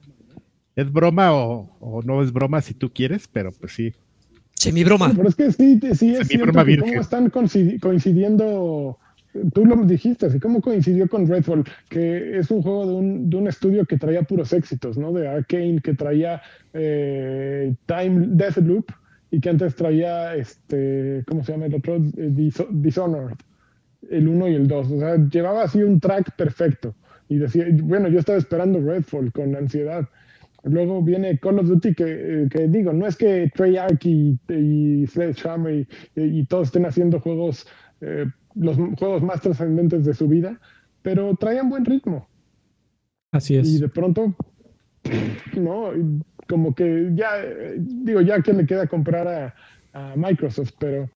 Es 0.75 0.91
broma 0.91 1.31
o, 1.33 1.69
o 1.79 2.01
no 2.01 2.23
es 2.23 2.33
broma 2.33 2.61
si 2.61 2.73
tú 2.73 2.89
quieres, 2.91 3.27
pero 3.31 3.51
pues 3.51 3.73
sí. 3.73 3.93
Semi-broma. 4.55 5.13
Pero 5.15 5.29
es 5.29 5.35
que 5.35 5.51
sí, 5.51 5.79
sí 5.93 6.15
es 6.15 6.27
cierto 6.27 6.47
broma 6.47 6.65
que 6.65 6.77
cómo 6.79 6.99
están 6.99 7.29
coincidi- 7.29 7.79
coincidiendo, 7.79 8.97
tú 9.53 9.67
lo 9.67 9.75
dijiste, 9.85 10.25
así 10.25 10.39
cómo 10.39 10.61
coincidió 10.61 11.07
con 11.07 11.27
Redfall, 11.27 11.63
que 11.89 12.39
es 12.39 12.49
un 12.49 12.63
juego 12.63 12.87
de 12.87 12.93
un, 12.93 13.29
de 13.29 13.37
un 13.37 13.47
estudio 13.47 13.85
que 13.85 13.99
traía 13.99 14.23
puros 14.23 14.51
éxitos, 14.51 14.97
¿no? 14.97 15.13
De 15.13 15.27
Arkane, 15.27 15.81
que 15.83 15.93
traía 15.93 16.41
eh, 16.73 17.75
Time 17.85 18.29
Deathloop 18.31 18.89
y 19.29 19.39
que 19.39 19.49
antes 19.51 19.75
traía, 19.75 20.35
este, 20.35 21.23
¿cómo 21.27 21.43
se 21.43 21.51
llama 21.51 21.67
el 21.67 21.75
otro? 21.75 21.97
Eh, 21.97 22.31
Dis- 22.31 22.67
Dishonored, 22.71 23.37
el 24.09 24.27
1 24.27 24.47
y 24.49 24.55
el 24.55 24.67
2. 24.67 24.91
O 24.91 24.99
sea, 24.99 25.15
llevaba 25.29 25.63
así 25.63 25.81
un 25.83 25.99
track 25.99 26.35
perfecto. 26.35 26.95
Y 27.27 27.37
decía, 27.37 27.65
bueno, 27.83 28.07
yo 28.09 28.19
estaba 28.19 28.37
esperando 28.37 28.79
Redfall 28.81 29.31
con 29.31 29.55
ansiedad. 29.55 30.07
Luego 30.63 31.01
viene 31.01 31.39
Call 31.39 31.59
of 31.59 31.67
Duty, 31.67 31.95
que, 31.95 32.05
eh, 32.43 32.47
que 32.49 32.67
digo, 32.67 32.91
no 32.93 33.07
es 33.07 33.15
que 33.15 33.49
Treyarch 33.55 34.05
y, 34.05 34.39
y 34.49 35.07
Sledgehammer 35.07 35.87
y, 36.15 36.21
y 36.21 36.45
todos 36.45 36.67
estén 36.67 36.85
haciendo 36.85 37.19
juegos, 37.19 37.65
eh, 38.01 38.25
los 38.55 38.75
juegos 38.97 39.23
más 39.23 39.41
trascendentes 39.41 40.03
de 40.05 40.13
su 40.13 40.27
vida, 40.27 40.59
pero 41.01 41.35
traían 41.37 41.69
buen 41.69 41.85
ritmo. 41.85 42.27
Así 43.31 43.55
Y 43.61 43.77
es. 43.77 43.79
de 43.79 43.89
pronto, 43.89 44.35
no, 45.53 45.95
y 45.95 46.21
como 46.47 46.73
que 46.73 47.11
ya, 47.13 47.41
eh, 47.43 47.75
digo, 47.79 48.21
ya 48.21 48.41
que 48.41 48.53
le 48.53 48.65
queda 48.65 48.87
comprar 48.87 49.27
a, 49.27 49.55
a 49.93 50.15
Microsoft, 50.15 50.71
pero. 50.79 51.09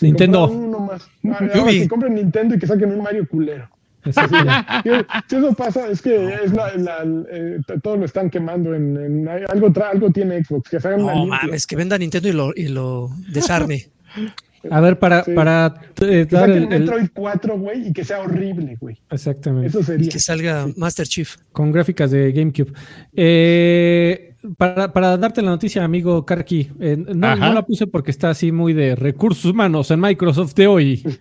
Nintendo. 0.00 0.48
Uno 0.50 0.80
más. 0.80 1.08
Ah, 1.32 1.66
que 1.70 1.88
compren 1.88 2.14
Nintendo 2.14 2.54
y 2.54 2.58
que 2.58 2.66
saquen 2.66 2.92
un 2.92 3.02
Mario 3.02 3.26
culero. 3.28 3.68
Exacto. 4.04 4.36
Si 4.36 4.90
si 5.30 5.36
eso 5.36 5.54
pasa, 5.54 5.88
es 5.88 6.02
que 6.02 6.26
es 6.44 6.52
la, 6.52 6.74
la- 6.76 7.04
eh, 7.30 7.58
t- 7.66 7.80
todo 7.80 7.96
lo 7.96 8.04
están 8.04 8.28
quemando 8.28 8.74
en, 8.74 8.96
en- 8.96 9.28
algo, 9.50 9.68
tra- 9.70 9.90
algo 9.92 10.10
tiene 10.10 10.44
Xbox, 10.44 10.68
que 10.68 10.76
hagan 10.76 11.00
No 11.00 11.24
mames, 11.26 11.66
que 11.66 11.74
venda 11.76 11.96
Nintendo 11.96 12.28
y 12.28 12.32
lo, 12.32 12.52
y 12.54 12.68
lo 12.68 13.10
desarme. 13.32 13.86
A 14.70 14.80
ver, 14.80 14.98
para, 14.98 15.22
Sí. 15.24 15.32
para 15.32 15.74
eh, 16.00 16.26
Que 16.26 16.36
dar 16.36 16.48
saquen 16.48 16.62
el, 16.64 16.72
el- 16.72 16.80
Metroid 16.80 17.08
4, 17.14 17.58
güey, 17.58 17.88
y 17.88 17.92
que 17.92 18.02
sea 18.02 18.20
horrible, 18.20 18.76
güey. 18.80 18.98
Exactamente. 19.10 19.68
Eso 19.68 19.80
Y 19.80 19.84
sería. 19.84 20.08
que 20.10 20.18
salga 20.18 20.66
Master 20.76 21.06
Chief. 21.06 21.36
Con 21.52 21.70
gráficas 21.70 22.10
de 22.10 22.32
GameCube. 22.32 22.72
Eh, 23.14 24.33
para, 24.58 24.92
para 24.92 25.16
darte 25.16 25.42
la 25.42 25.50
noticia, 25.50 25.84
amigo 25.84 26.24
Karki, 26.26 26.70
eh, 26.80 26.96
no, 26.96 27.36
no 27.36 27.52
la 27.52 27.64
puse 27.64 27.86
porque 27.86 28.10
está 28.10 28.30
así 28.30 28.52
muy 28.52 28.72
de 28.72 28.94
recursos 28.94 29.46
humanos 29.50 29.90
en 29.90 30.00
Microsoft 30.00 30.54
de 30.54 30.66
hoy. 30.66 31.02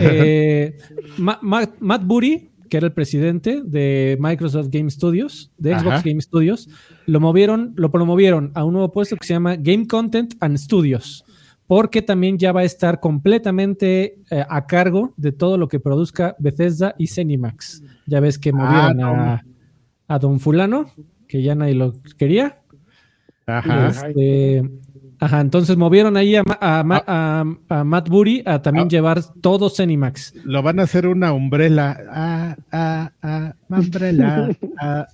Eh, 0.00 0.76
Ma- 1.18 1.38
Ma- 1.42 1.70
Matt 1.80 2.04
Booty, 2.04 2.50
que 2.68 2.76
era 2.78 2.86
el 2.86 2.92
presidente 2.92 3.62
de 3.64 4.16
Microsoft 4.20 4.68
Game 4.70 4.90
Studios, 4.90 5.50
de 5.58 5.78
Xbox 5.78 5.94
Ajá. 5.96 6.02
Game 6.04 6.20
Studios, 6.20 6.68
lo 7.06 7.20
movieron, 7.20 7.72
lo 7.76 7.90
promovieron 7.90 8.50
a 8.54 8.64
un 8.64 8.72
nuevo 8.72 8.90
puesto 8.92 9.16
que 9.16 9.26
se 9.26 9.34
llama 9.34 9.56
Game 9.56 9.86
Content 9.86 10.34
and 10.40 10.56
Studios, 10.56 11.24
porque 11.66 12.00
también 12.02 12.38
ya 12.38 12.52
va 12.52 12.60
a 12.60 12.64
estar 12.64 12.98
completamente 13.00 14.18
eh, 14.30 14.44
a 14.48 14.66
cargo 14.66 15.12
de 15.16 15.32
todo 15.32 15.58
lo 15.58 15.68
que 15.68 15.80
produzca 15.80 16.34
Bethesda 16.38 16.94
y 16.98 17.06
Zenimax. 17.08 17.82
Ya 18.06 18.20
ves 18.20 18.38
que 18.38 18.52
movieron 18.52 18.96
no. 18.96 19.06
a, 19.08 19.42
a 20.08 20.18
Don 20.18 20.40
Fulano, 20.40 20.86
que 21.28 21.42
ya 21.42 21.54
nadie 21.54 21.74
lo 21.74 21.94
quería. 22.18 22.58
Ajá. 23.58 23.88
Este, 23.88 24.62
ajá, 25.20 25.40
entonces 25.40 25.76
movieron 25.76 26.16
ahí 26.16 26.36
a, 26.36 26.42
Ma- 26.42 26.58
a 26.60 26.82
Ma- 26.84 27.04
a- 27.06 27.44
a 27.68 27.84
Matt 27.84 28.08
Booty 28.08 28.42
a 28.46 28.60
también 28.62 28.86
Ah. 28.86 28.90
llevar 28.90 29.20
todo 29.40 29.68
Zenimax. 29.70 30.34
Lo 30.44 30.62
van 30.62 30.80
a 30.80 30.84
hacer 30.84 31.06
una 31.06 31.32
umbrella. 31.32 31.98
Ah, 32.10 32.56
ah, 32.72 33.12
ah, 33.22 33.54
umbrella. 33.68 34.48
ah. 34.80 35.06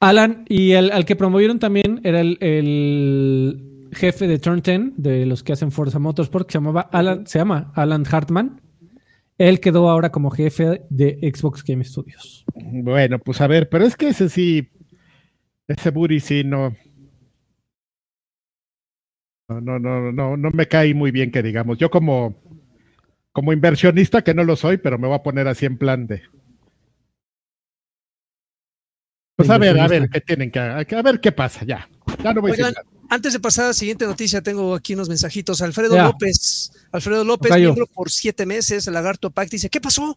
Alan, 0.00 0.44
y 0.48 0.72
el, 0.72 0.90
al 0.92 1.04
que 1.04 1.14
promovieron 1.16 1.58
también 1.58 2.00
era 2.04 2.20
el, 2.22 2.38
el 2.40 3.88
jefe 3.92 4.26
de 4.26 4.38
Turn 4.38 4.62
10, 4.62 4.92
de 4.96 5.26
los 5.26 5.42
que 5.42 5.52
hacen 5.52 5.70
Forza 5.72 5.98
Motorsport, 5.98 6.46
que 6.46 6.52
se 6.52 6.58
llamaba 6.58 6.88
Alan, 6.92 7.26
se 7.26 7.38
llama 7.38 7.70
Alan 7.74 8.04
Hartman. 8.10 8.60
Él 9.36 9.60
quedó 9.60 9.88
ahora 9.90 10.10
como 10.10 10.30
jefe 10.30 10.82
de 10.90 11.18
Xbox 11.34 11.64
Game 11.64 11.84
Studios. 11.84 12.44
Bueno, 12.54 13.18
pues 13.18 13.40
a 13.40 13.46
ver, 13.46 13.68
pero 13.68 13.84
es 13.84 13.96
que 13.96 14.08
ese 14.08 14.28
sí, 14.28 14.68
ese 15.68 15.90
Buri 15.90 16.20
sí 16.20 16.44
no. 16.44 16.74
No, 19.50 19.60
no, 19.60 19.78
no, 19.80 20.12
no, 20.12 20.36
no 20.36 20.50
me 20.52 20.68
cae 20.68 20.94
muy 20.94 21.10
bien 21.10 21.32
que 21.32 21.42
digamos. 21.42 21.76
Yo 21.76 21.90
como, 21.90 22.40
como 23.32 23.52
inversionista, 23.52 24.22
que 24.22 24.32
no 24.32 24.44
lo 24.44 24.54
soy, 24.54 24.76
pero 24.78 24.96
me 24.96 25.08
voy 25.08 25.16
a 25.16 25.24
poner 25.24 25.48
así 25.48 25.66
en 25.66 25.76
plan 25.76 26.06
de. 26.06 26.22
Pues 29.34 29.50
a 29.50 29.58
ver, 29.58 29.80
a 29.80 29.88
ver 29.88 30.08
qué 30.08 30.20
tienen 30.20 30.52
que, 30.52 30.60
a 30.60 31.02
ver 31.02 31.20
qué 31.20 31.32
pasa, 31.32 31.64
ya. 31.64 31.88
Ya 32.22 32.32
no 32.32 32.42
voy 32.42 32.50
a 32.50 32.52
decir 32.52 32.64
Oigan, 32.66 32.74
nada. 32.74 33.06
antes 33.08 33.32
de 33.32 33.40
pasar 33.40 33.64
a 33.64 33.68
la 33.68 33.74
siguiente 33.74 34.04
noticia, 34.04 34.40
tengo 34.40 34.74
aquí 34.74 34.94
unos 34.94 35.08
mensajitos. 35.08 35.62
Alfredo 35.62 35.96
Ya. 35.96 36.04
López, 36.04 36.70
Alfredo 36.92 37.24
López, 37.24 37.50
miembro 37.56 37.86
por 37.86 38.10
siete 38.10 38.46
meses, 38.46 38.86
el 38.86 38.94
Lagarto 38.94 39.30
Pact, 39.30 39.50
dice, 39.50 39.68
¿qué 39.68 39.80
pasó? 39.80 40.16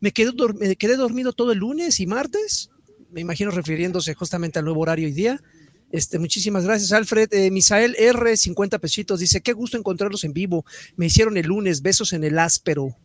¿Me 0.00 0.10
quedé, 0.10 0.32
¿Me 0.58 0.74
quedé 0.74 0.96
dormido 0.96 1.32
todo 1.32 1.52
el 1.52 1.58
lunes 1.58 2.00
y 2.00 2.06
martes? 2.06 2.70
Me 3.12 3.20
imagino 3.20 3.52
refiriéndose 3.52 4.14
justamente 4.14 4.58
al 4.58 4.64
nuevo 4.64 4.80
horario 4.80 5.06
y 5.06 5.12
día. 5.12 5.38
Este, 5.92 6.18
muchísimas 6.18 6.64
gracias, 6.64 6.90
Alfred. 6.92 7.32
Eh, 7.32 7.50
Misael 7.50 7.94
R, 7.98 8.36
50 8.36 8.78
pesitos, 8.78 9.20
dice, 9.20 9.42
qué 9.42 9.52
gusto 9.52 9.76
encontrarlos 9.76 10.24
en 10.24 10.32
vivo. 10.32 10.64
Me 10.96 11.06
hicieron 11.06 11.36
el 11.36 11.46
lunes, 11.46 11.82
besos 11.82 12.14
en 12.14 12.24
el 12.24 12.38
áspero. 12.38 12.96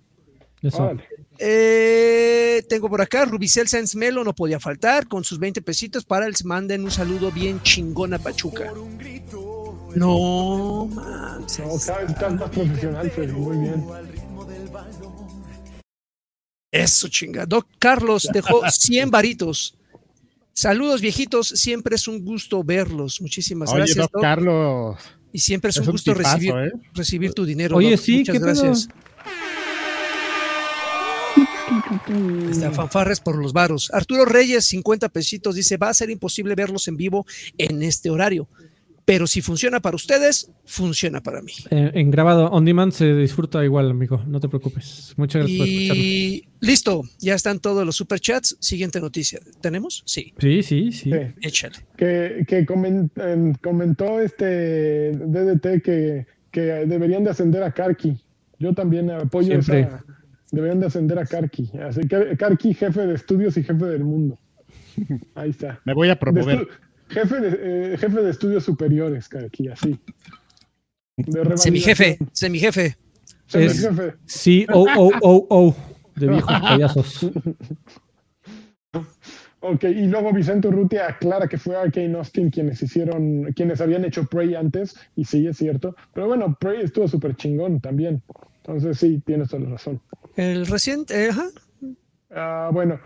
Eh, 1.38 2.64
tengo 2.68 2.90
por 2.90 3.02
acá 3.02 3.26
Rubicel 3.26 3.68
Sanz 3.68 3.96
Melo, 3.96 4.24
no 4.24 4.34
podía 4.34 4.60
faltar, 4.60 5.08
con 5.08 5.24
sus 5.24 5.38
20 5.38 5.62
pesitos 5.62 6.04
para 6.04 6.26
el 6.26 6.34
manden 6.46 6.84
un 6.84 6.92
saludo 6.92 7.32
bien 7.32 7.62
chingón 7.62 8.14
a 8.14 8.20
Pachuca. 8.20 8.72
No, 9.96 10.86
manches. 10.88 11.60
No, 11.60 11.74
vez 11.74 12.10
estás 12.10 12.34
más 12.36 12.50
profesional, 12.50 13.12
Freddy. 13.12 13.32
Muy 13.34 13.58
bien. 13.58 13.86
Eso 16.72 17.08
chinga. 17.08 17.46
Doc 17.46 17.68
Carlos 17.80 18.30
dejó 18.32 18.62
100 18.70 19.12
varitos. 19.12 19.76
Saludos 20.58 21.02
viejitos, 21.02 21.50
siempre 21.50 21.96
es 21.98 22.08
un 22.08 22.26
gusto 22.26 22.64
verlos. 22.64 23.22
Muchísimas 23.22 23.70
Oye, 23.70 23.78
gracias, 23.78 24.10
Doc. 24.12 24.20
Carlos. 24.20 24.98
Y 25.32 25.38
siempre 25.38 25.70
es, 25.70 25.76
Es 25.76 25.82
un 25.82 25.90
un 25.90 25.92
gusto 25.92 26.16
tipazo, 26.16 26.36
recibir, 26.36 26.56
¿eh? 26.58 26.72
recibir 26.96 27.34
tu 27.36 27.46
dinero. 27.46 27.78
Oye, 27.78 27.92
Doc. 27.92 28.00
sí, 28.00 28.18
Muchas 28.18 28.34
¿qué 28.34 28.40
pedo? 28.40 28.54
gracias. 28.64 28.90
Está 32.50 32.72
fanfarres 32.72 33.20
por 33.20 33.38
los 33.38 33.54
varos. 33.54 33.92
Arturo 33.94 34.26
Reyes, 34.26 34.66
50 34.66 35.10
pesitos, 35.10 35.54
dice, 35.54 35.78
va 35.78 35.90
a 35.90 35.94
ser 35.94 36.10
imposible 36.10 36.56
verlos 36.56 36.88
en 36.88 36.98
vivo 36.98 37.28
en 37.60 37.84
este 37.84 38.10
horario. 38.10 38.50
Pero 39.10 39.26
si 39.26 39.40
funciona 39.42 39.80
para 39.80 39.96
ustedes, 39.96 40.52
funciona 40.66 41.24
para 41.24 41.42
mí. 41.42 41.54
Eh, 41.72 41.92
en 41.94 42.12
grabado 42.12 42.48
on 42.52 42.66
demand 42.66 42.92
se 42.92 43.14
disfruta 43.16 43.64
igual, 43.64 43.90
amigo. 43.90 44.22
No 44.28 44.42
te 44.42 44.50
preocupes. 44.50 45.14
Muchas 45.16 45.44
gracias 45.44 45.58
por 45.60 45.68
escucharnos. 45.70 45.98
Y 46.06 46.48
listo, 46.60 47.04
ya 47.20 47.34
están 47.36 47.60
todos 47.60 47.86
los 47.86 47.96
superchats. 47.96 48.58
Siguiente 48.60 49.00
noticia. 49.00 49.40
¿Tenemos? 49.62 50.04
Sí, 50.06 50.34
Sí, 50.38 50.62
sí, 50.62 50.92
sí. 50.92 51.10
Sí. 51.12 51.20
échale. 51.42 51.76
que, 51.96 52.44
que 52.46 52.66
em, 52.68 53.54
comentó 53.62 54.20
este 54.20 55.12
DDT 55.14 55.82
que, 55.82 56.26
que 56.52 56.60
deberían 56.86 57.24
de 57.24 57.30
ascender 57.30 57.64
a 57.64 57.72
Karki. 57.72 58.20
Yo 58.60 58.74
también 58.74 59.10
apoyo 59.10 59.48
Siempre. 59.62 59.82
esa. 59.82 60.04
Deberían 60.52 60.82
de 60.82 60.88
ascender 60.88 61.18
a 61.18 61.26
Karki. 61.26 61.72
Así 61.82 62.02
que 62.02 62.36
Karki, 62.38 62.74
jefe 62.74 63.08
de 63.08 63.14
estudios 63.16 63.56
y 63.56 63.64
jefe 63.64 63.86
del 63.86 64.04
mundo. 64.04 64.38
Ahí 65.36 65.52
está. 65.52 65.80
Me 65.86 65.94
voy 65.94 66.10
a 66.10 66.16
De 66.16 66.18
promover. 66.18 66.60
estu- 66.60 66.68
jefe, 67.10 67.40
de, 67.40 67.94
eh, 67.94 67.98
jefe 67.98 68.22
de 68.22 68.30
estudios 68.30 68.64
superiores, 68.64 69.28
Karki, 69.28 69.70
así. 69.70 70.00
Semijefe, 71.56 72.20
semijefe. 72.32 72.96
Semijefe. 73.48 74.14
Sí, 74.26 74.68
o, 74.72 74.86
o, 74.98 75.12
o, 75.22 75.48
o. 75.50 75.76
De 76.16 76.28
viejos 76.28 76.62
payasos. 76.62 77.32
Ok, 79.60 79.84
y 79.86 80.08
luego 80.08 80.32
Vicente 80.32 80.68
Urrutia 80.68 81.08
aclara 81.08 81.48
que 81.48 81.58
fue 81.58 81.76
Arkane 81.76 82.16
Austin 82.16 82.52
quienes 82.52 82.82
hicieron, 82.84 83.52
quienes 83.54 83.82
habían 83.82 84.06
hecho 84.06 84.26
Prey 84.26 84.54
antes, 84.54 84.96
y 85.16 85.26
sí, 85.26 85.48
es 85.48 85.58
cierto. 85.58 85.96
Pero 86.14 86.28
bueno, 86.28 86.56
Prey 86.60 86.82
estuvo 86.82 87.08
súper 87.08 87.36
chingón 87.36 87.82
también. 87.82 88.22
Entonces 88.58 89.00
sí, 89.00 89.22
tienes 89.26 89.50
toda 89.50 89.64
la 89.64 89.70
razón. 89.72 90.00
El 90.36 90.68
reciente, 90.68 91.30
ajá. 91.30 91.48
Ah, 92.30 92.70
bueno, 92.72 93.00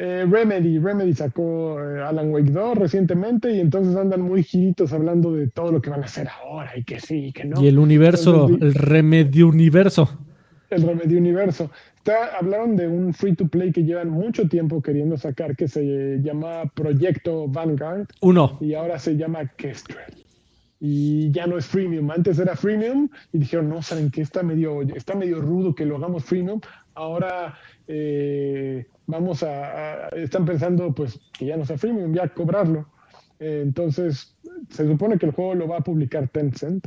Eh, 0.00 0.24
Remedy, 0.30 0.78
Remedy 0.78 1.12
sacó 1.12 1.80
eh, 1.82 2.00
Alan 2.00 2.30
Wake 2.30 2.52
2 2.52 2.78
recientemente 2.78 3.50
y 3.52 3.58
entonces 3.58 3.96
andan 3.96 4.20
muy 4.20 4.44
giritos 4.44 4.92
hablando 4.92 5.32
de 5.32 5.48
todo 5.48 5.72
lo 5.72 5.82
que 5.82 5.90
van 5.90 6.02
a 6.02 6.06
hacer 6.06 6.28
ahora 6.28 6.70
y 6.76 6.84
que 6.84 7.00
sí, 7.00 7.26
y 7.26 7.32
que 7.32 7.44
no. 7.44 7.60
Y 7.60 7.66
el 7.66 7.80
universo, 7.80 8.44
Entonces, 8.48 8.62
el 8.68 8.74
remedio 8.74 9.48
universo. 9.48 10.08
el 10.70 10.82
Remedy 10.82 11.16
Universo. 11.16 11.70
Está- 11.96 12.36
hablaron 12.38 12.76
de 12.76 12.86
un 12.86 13.12
free 13.12 13.34
to 13.34 13.48
play 13.48 13.72
que 13.72 13.82
llevan 13.82 14.08
mucho 14.10 14.48
tiempo 14.48 14.80
queriendo 14.80 15.16
sacar 15.18 15.56
que 15.56 15.66
se 15.66 16.20
llama 16.22 16.70
Proyecto 16.74 17.48
Vanguard 17.48 18.06
Uno. 18.20 18.56
y 18.60 18.74
ahora 18.74 18.98
se 19.00 19.16
llama 19.16 19.48
Kestrel. 19.56 20.14
Y 20.80 21.32
ya 21.32 21.48
no 21.48 21.58
es 21.58 21.66
freemium. 21.66 22.08
Antes 22.12 22.38
era 22.38 22.54
freemium 22.54 23.08
y 23.32 23.38
dijeron, 23.38 23.68
no, 23.68 23.82
¿saben 23.82 24.10
qué? 24.12 24.20
Está 24.20 24.44
medio, 24.44 24.82
está 24.94 25.16
medio 25.16 25.40
rudo 25.40 25.74
que 25.74 25.84
lo 25.84 25.96
hagamos 25.96 26.24
freemium. 26.24 26.60
Ahora 26.94 27.54
eh, 27.88 28.86
vamos 29.06 29.42
a, 29.42 30.08
Están 30.10 30.44
pensando, 30.44 30.94
pues, 30.94 31.18
que 31.36 31.46
ya 31.46 31.56
no 31.56 31.64
sea 31.64 31.78
freemium, 31.78 32.14
ya 32.14 32.28
cobrarlo. 32.28 32.86
Eh, 33.40 33.62
entonces, 33.64 34.36
se 34.68 34.86
supone 34.86 35.18
que 35.18 35.26
el 35.26 35.32
juego 35.32 35.54
lo 35.54 35.66
va 35.66 35.78
a 35.78 35.80
publicar 35.80 36.28
Tencent. 36.28 36.86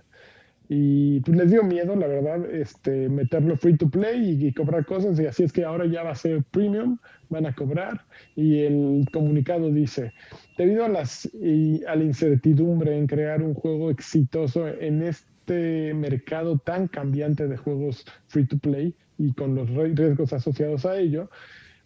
Y 0.73 1.19
pues 1.21 1.37
les 1.37 1.51
dio 1.51 1.63
miedo, 1.63 1.97
la 1.97 2.07
verdad, 2.07 2.49
este, 2.49 3.09
meterlo 3.09 3.57
free 3.57 3.75
to 3.75 3.89
play 3.89 4.37
y, 4.39 4.47
y 4.47 4.53
cobrar 4.53 4.85
cosas. 4.85 5.19
Y 5.19 5.25
así 5.25 5.43
es 5.43 5.51
que 5.51 5.65
ahora 5.65 5.85
ya 5.85 6.03
va 6.03 6.11
a 6.11 6.15
ser 6.15 6.43
premium, 6.43 6.97
van 7.29 7.45
a 7.45 7.53
cobrar. 7.53 8.05
Y 8.37 8.59
el 8.59 9.05
comunicado 9.11 9.69
dice, 9.69 10.13
debido 10.57 10.85
a, 10.85 10.89
las, 10.89 11.25
y 11.33 11.83
a 11.83 11.95
la 11.95 12.05
incertidumbre 12.05 12.97
en 12.97 13.07
crear 13.07 13.41
un 13.41 13.53
juego 13.53 13.91
exitoso 13.91 14.65
en 14.67 15.03
este 15.03 15.93
mercado 15.93 16.57
tan 16.57 16.87
cambiante 16.87 17.49
de 17.49 17.57
juegos 17.57 18.05
free 18.27 18.45
to 18.45 18.57
play 18.57 18.95
y 19.21 19.33
con 19.33 19.55
los 19.55 19.69
riesgos 19.69 20.33
asociados 20.33 20.85
a 20.85 20.97
ello, 20.97 21.29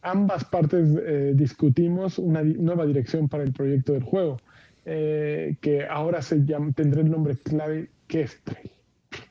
ambas 0.01 0.45
partes 0.45 0.87
eh, 1.05 1.33
discutimos 1.35 2.17
una 2.19 2.43
nueva 2.43 2.85
dirección 2.85 3.27
para 3.27 3.43
el 3.43 3.51
proyecto 3.51 3.93
del 3.93 4.03
juego, 4.03 4.37
eh, 4.85 5.57
que 5.61 5.85
ahora 5.85 6.21
se 6.21 6.45
llama, 6.45 6.71
tendrá 6.73 7.01
el 7.01 7.11
nombre 7.11 7.35
clave 7.35 7.89
Kestrel. 8.07 8.69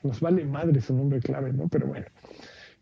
Nos 0.03 0.21
vale 0.21 0.45
madre 0.45 0.81
su 0.81 0.95
nombre 0.95 1.21
clave, 1.21 1.53
¿no? 1.53 1.69
Pero 1.69 1.87
bueno. 1.87 2.07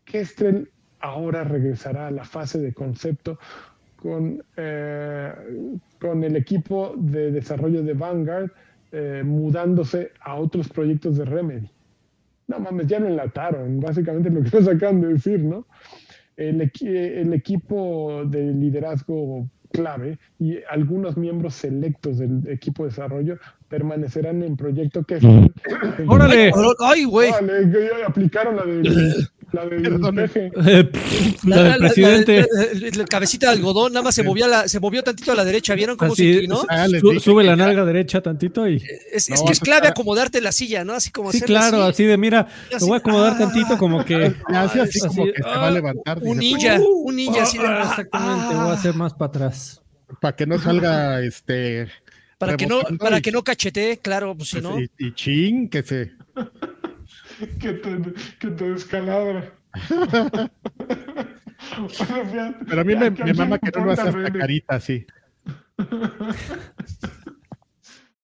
Kestrel 0.05 0.69
ahora 0.99 1.43
regresará 1.43 2.07
a 2.07 2.11
la 2.11 2.25
fase 2.25 2.59
de 2.59 2.73
concepto 2.73 3.39
con, 3.95 4.43
eh, 4.57 5.31
con 5.99 6.23
el 6.23 6.35
equipo 6.35 6.95
de 6.97 7.31
desarrollo 7.31 7.83
de 7.83 7.93
Vanguard 7.93 8.51
mudándose 9.25 10.11
a 10.19 10.35
otros 10.35 10.69
proyectos 10.69 11.17
de 11.17 11.25
Remedy. 11.25 11.72
No 12.53 12.59
mames, 12.59 12.85
ya 12.85 12.99
lo 12.99 13.07
enlataron, 13.07 13.79
básicamente 13.79 14.29
lo 14.29 14.43
que 14.43 14.55
nos 14.55 14.67
acaban 14.67 15.01
de 15.01 15.07
decir, 15.07 15.39
¿no? 15.39 15.65
El, 16.37 16.71
el 16.81 17.33
equipo 17.33 18.23
de 18.25 18.53
liderazgo 18.53 19.47
clave 19.71 20.19
y 20.39 20.59
algunos 20.69 21.17
miembros 21.17 21.55
selectos 21.55 22.19
del 22.19 22.47
equipo 22.47 22.83
de 22.83 22.89
desarrollo 22.89 23.39
permanecerán 23.67 24.43
en 24.43 24.55
proyecto 24.55 25.03
que 25.03 25.17
¡Órale! 26.07 26.51
Ay, 26.79 27.05
güey. 27.05 27.31
Aplicaron 28.05 28.55
la 28.55 28.65
de 28.65 28.83
la 29.53 29.65
del 29.65 30.15
peje. 30.15 30.51
Eh, 30.65 30.89
la 31.45 31.63
del 31.63 31.77
presidente. 31.77 32.45
La, 32.51 32.63
la- 32.89 32.97
la 32.97 33.05
cabecita 33.05 33.47
de 33.47 33.53
algodón, 33.53 33.93
nada 33.93 34.03
más 34.03 34.15
se 34.15 34.23
movía 34.23 34.47
la, 34.47 34.67
se 34.67 34.79
movió 34.79 35.03
tantito 35.03 35.31
a 35.31 35.35
la 35.35 35.45
derecha, 35.45 35.75
¿vieron 35.75 35.95
cómo 35.95 36.15
se 36.15 36.25
inclinó? 36.25 36.63
Ah, 36.69 36.87
su- 36.87 37.19
sube 37.19 37.43
la 37.43 37.55
nalga 37.55 37.85
derecha 37.85 38.21
tantito 38.21 38.67
y. 38.67 38.77
Es, 39.11 39.29
es 39.29 39.39
No, 39.39 39.45
que 39.45 39.53
es 39.53 39.59
clave 39.59 39.87
acomodarte 39.87 40.41
la 40.41 40.51
silla, 40.51 40.83
¿no? 40.83 40.93
Así 40.93 41.11
como 41.11 41.31
Sí, 41.31 41.41
claro, 41.41 41.83
así. 41.83 41.91
así 41.91 42.03
de 42.05 42.17
mira, 42.17 42.47
lo 42.71 42.77
así, 42.77 42.85
voy 42.85 42.95
a 42.95 42.97
acomodar 42.97 43.33
ah, 43.33 43.37
tantito 43.37 43.77
como 43.77 44.03
que. 44.03 44.33
Hace 44.47 44.81
así 44.81 44.99
Así, 44.99 45.07
como 45.07 45.25
que 45.25 45.33
se 45.33 45.43
va 45.43 45.55
a 45.55 45.67
ah, 45.67 45.71
levantar. 45.71 46.19
Un 46.21 46.39
dice, 46.39 46.55
ninja, 46.57 46.79
un 46.81 47.15
ninja 47.15 47.43
así 47.43 47.57
de, 47.57 47.65
Ah, 47.67 47.81
ah, 47.83 47.87
exactamente, 47.91 48.55
ah, 48.55 48.61
voy 48.63 48.71
a 48.71 48.73
hacer 48.73 48.93
más 48.95 49.13
para 49.13 49.29
atrás. 49.29 49.81
Para 50.19 50.35
que 50.35 50.45
no 50.45 50.59
salga 50.59 51.21
este. 51.21 51.87
para 52.37 52.57
que 52.57 52.65
no, 52.67 52.81
para 52.99 53.19
y- 53.19 53.21
que 53.21 53.31
no 53.31 53.43
cachetee, 53.43 53.97
claro, 53.97 54.35
pues 54.35 54.49
si 54.49 54.61
no. 54.61 54.79
Y, 54.79 54.89
y 54.97 55.13
chin, 55.13 55.69
que 55.69 55.83
se. 55.83 56.11
Que 57.47 57.73
te, 57.73 58.13
que 58.39 58.47
te 58.49 58.71
descalabra. 58.71 59.53
Bueno, 59.89 60.49
fíjate, 61.89 62.65
Pero 62.67 62.81
a 62.81 62.83
mí 62.83 62.95
me, 62.95 63.07
¿a 63.07 63.11
me 63.11 63.33
mama 63.33 63.57
que 63.59 63.71
no 63.77 63.85
lo 63.85 63.91
hace 63.91 64.09
hasta 64.09 64.31
carita 64.31 64.75
así. 64.75 65.05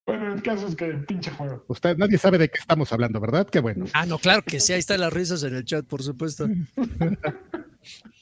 Bueno, 0.09 0.33
el 0.33 0.41
caso 0.41 0.65
es 0.65 0.75
que 0.75 0.87
pinche 0.87 1.29
juego. 1.29 1.63
Usted, 1.67 1.95
nadie 1.95 2.17
sabe 2.17 2.39
de 2.39 2.49
qué 2.49 2.57
estamos 2.59 2.91
hablando, 2.91 3.19
¿verdad? 3.19 3.47
Qué 3.47 3.59
bueno. 3.59 3.85
Ah, 3.93 4.07
no, 4.07 4.17
claro 4.17 4.41
que 4.41 4.59
sí, 4.59 4.73
ahí 4.73 4.79
están 4.79 5.01
las 5.01 5.13
risas 5.13 5.43
en 5.43 5.53
el 5.53 5.65
chat, 5.65 5.85
por 5.85 6.01
supuesto. 6.01 6.47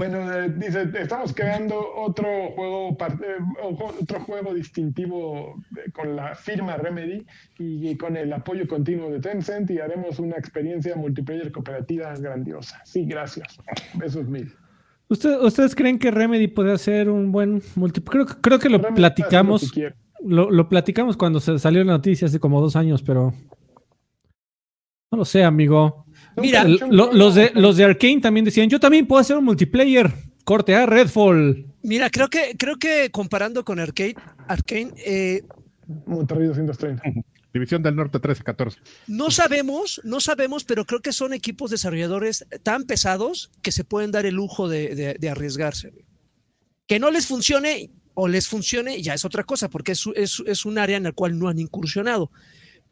Bueno, 0.00 0.32
eh, 0.32 0.48
dice, 0.56 0.88
estamos 0.98 1.34
creando 1.34 1.78
otro 1.94 2.26
juego, 2.56 2.96
eh, 3.22 3.36
otro 4.00 4.20
juego 4.20 4.54
distintivo 4.54 5.56
eh, 5.76 5.90
con 5.92 6.16
la 6.16 6.34
firma 6.34 6.78
Remedy 6.78 7.26
y, 7.58 7.90
y 7.90 7.96
con 7.98 8.16
el 8.16 8.32
apoyo 8.32 8.66
continuo 8.66 9.10
de 9.10 9.20
Tencent 9.20 9.70
y 9.70 9.78
haremos 9.78 10.18
una 10.18 10.36
experiencia 10.36 10.96
multiplayer 10.96 11.52
cooperativa 11.52 12.14
grandiosa. 12.14 12.80
Sí, 12.86 13.04
gracias. 13.04 13.58
Besos 13.92 14.26
mil. 14.26 14.50
¿Usted- 15.10 15.38
¿Ustedes 15.42 15.74
creen 15.74 15.98
que 15.98 16.10
Remedy 16.10 16.48
puede 16.48 16.72
hacer 16.72 17.10
un 17.10 17.30
buen 17.30 17.60
multi? 17.76 18.00
Creo, 18.00 18.24
que- 18.24 18.40
creo 18.40 18.58
que 18.58 18.70
lo 18.70 18.78
Remedy 18.78 18.94
platicamos. 18.96 19.70
que. 19.70 19.92
Lo, 20.24 20.50
lo 20.50 20.66
platicamos 20.70 21.18
cuando 21.18 21.40
se 21.40 21.58
salió 21.58 21.84
la 21.84 21.92
noticia 21.92 22.26
hace 22.26 22.40
como 22.40 22.58
dos 22.62 22.74
años, 22.74 23.02
pero. 23.02 23.34
No 25.12 25.18
lo 25.18 25.24
sé, 25.26 25.44
amigo. 25.44 26.06
Mira, 26.36 26.64
lo- 26.64 27.12
los, 27.12 27.34
de, 27.34 27.52
los 27.54 27.76
de 27.76 27.84
Arkane 27.84 28.20
también 28.20 28.44
decían: 28.44 28.68
Yo 28.70 28.80
también 28.80 29.06
puedo 29.06 29.20
hacer 29.20 29.36
un 29.36 29.44
multiplayer. 29.44 30.12
Corte 30.44 30.74
A, 30.74 30.86
Redfall. 30.86 31.66
Mira, 31.82 32.10
creo 32.10 32.28
que, 32.28 32.56
creo 32.58 32.76
que 32.76 33.10
comparando 33.10 33.64
con 33.64 33.78
Arcade, 33.78 34.16
Arcane, 34.48 34.92
eh, 35.04 35.42
Monterrey 36.06 36.46
230. 36.48 37.02
División 37.52 37.82
del 37.82 37.96
Norte 37.96 38.18
13-14. 38.20 38.76
no 39.08 39.30
sabemos, 39.30 40.00
no 40.04 40.20
sabemos, 40.20 40.62
pero 40.64 40.84
creo 40.86 41.00
que 41.00 41.12
son 41.12 41.32
equipos 41.32 41.70
desarrolladores 41.72 42.46
tan 42.62 42.84
pesados 42.84 43.50
que 43.60 43.72
se 43.72 43.82
pueden 43.82 44.12
dar 44.12 44.24
el 44.24 44.34
lujo 44.36 44.68
de, 44.68 44.94
de- 44.94 45.14
de 45.14 45.28
arriesgarse. 45.28 45.92
Que 46.86 46.98
no 47.00 47.10
les 47.10 47.26
funcione 47.26 47.90
o 48.14 48.28
les 48.28 48.46
funcione 48.48 49.02
ya 49.02 49.14
es 49.14 49.24
otra 49.24 49.42
cosa, 49.44 49.68
porque 49.68 49.92
es, 49.92 50.04
es- 50.14 50.42
es 50.46 50.64
un 50.64 50.78
área 50.78 50.96
en 50.96 51.02
la 51.04 51.12
cual 51.12 51.38
no 51.38 51.48
han 51.48 51.58
incursionado. 51.58 52.30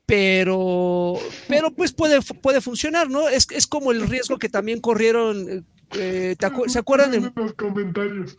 Pero, 0.09 1.17
pero 1.49 1.71
pues 1.75 1.93
puede, 1.93 2.23
puede 2.23 2.63
funcionar, 2.63 3.11
¿no? 3.11 3.29
Es, 3.29 3.47
es 3.55 3.67
como 3.67 3.93
el 3.93 4.09
riesgo 4.09 4.39
que 4.39 4.49
también 4.49 4.81
corrieron. 4.81 5.67
eh, 5.99 6.35
¿te 6.39 6.47
acu- 6.47 6.67
¿Se 6.67 6.79
acuerdan? 6.79 7.11
de- 7.11 7.31
los 7.37 7.53
comentarios. 7.53 8.39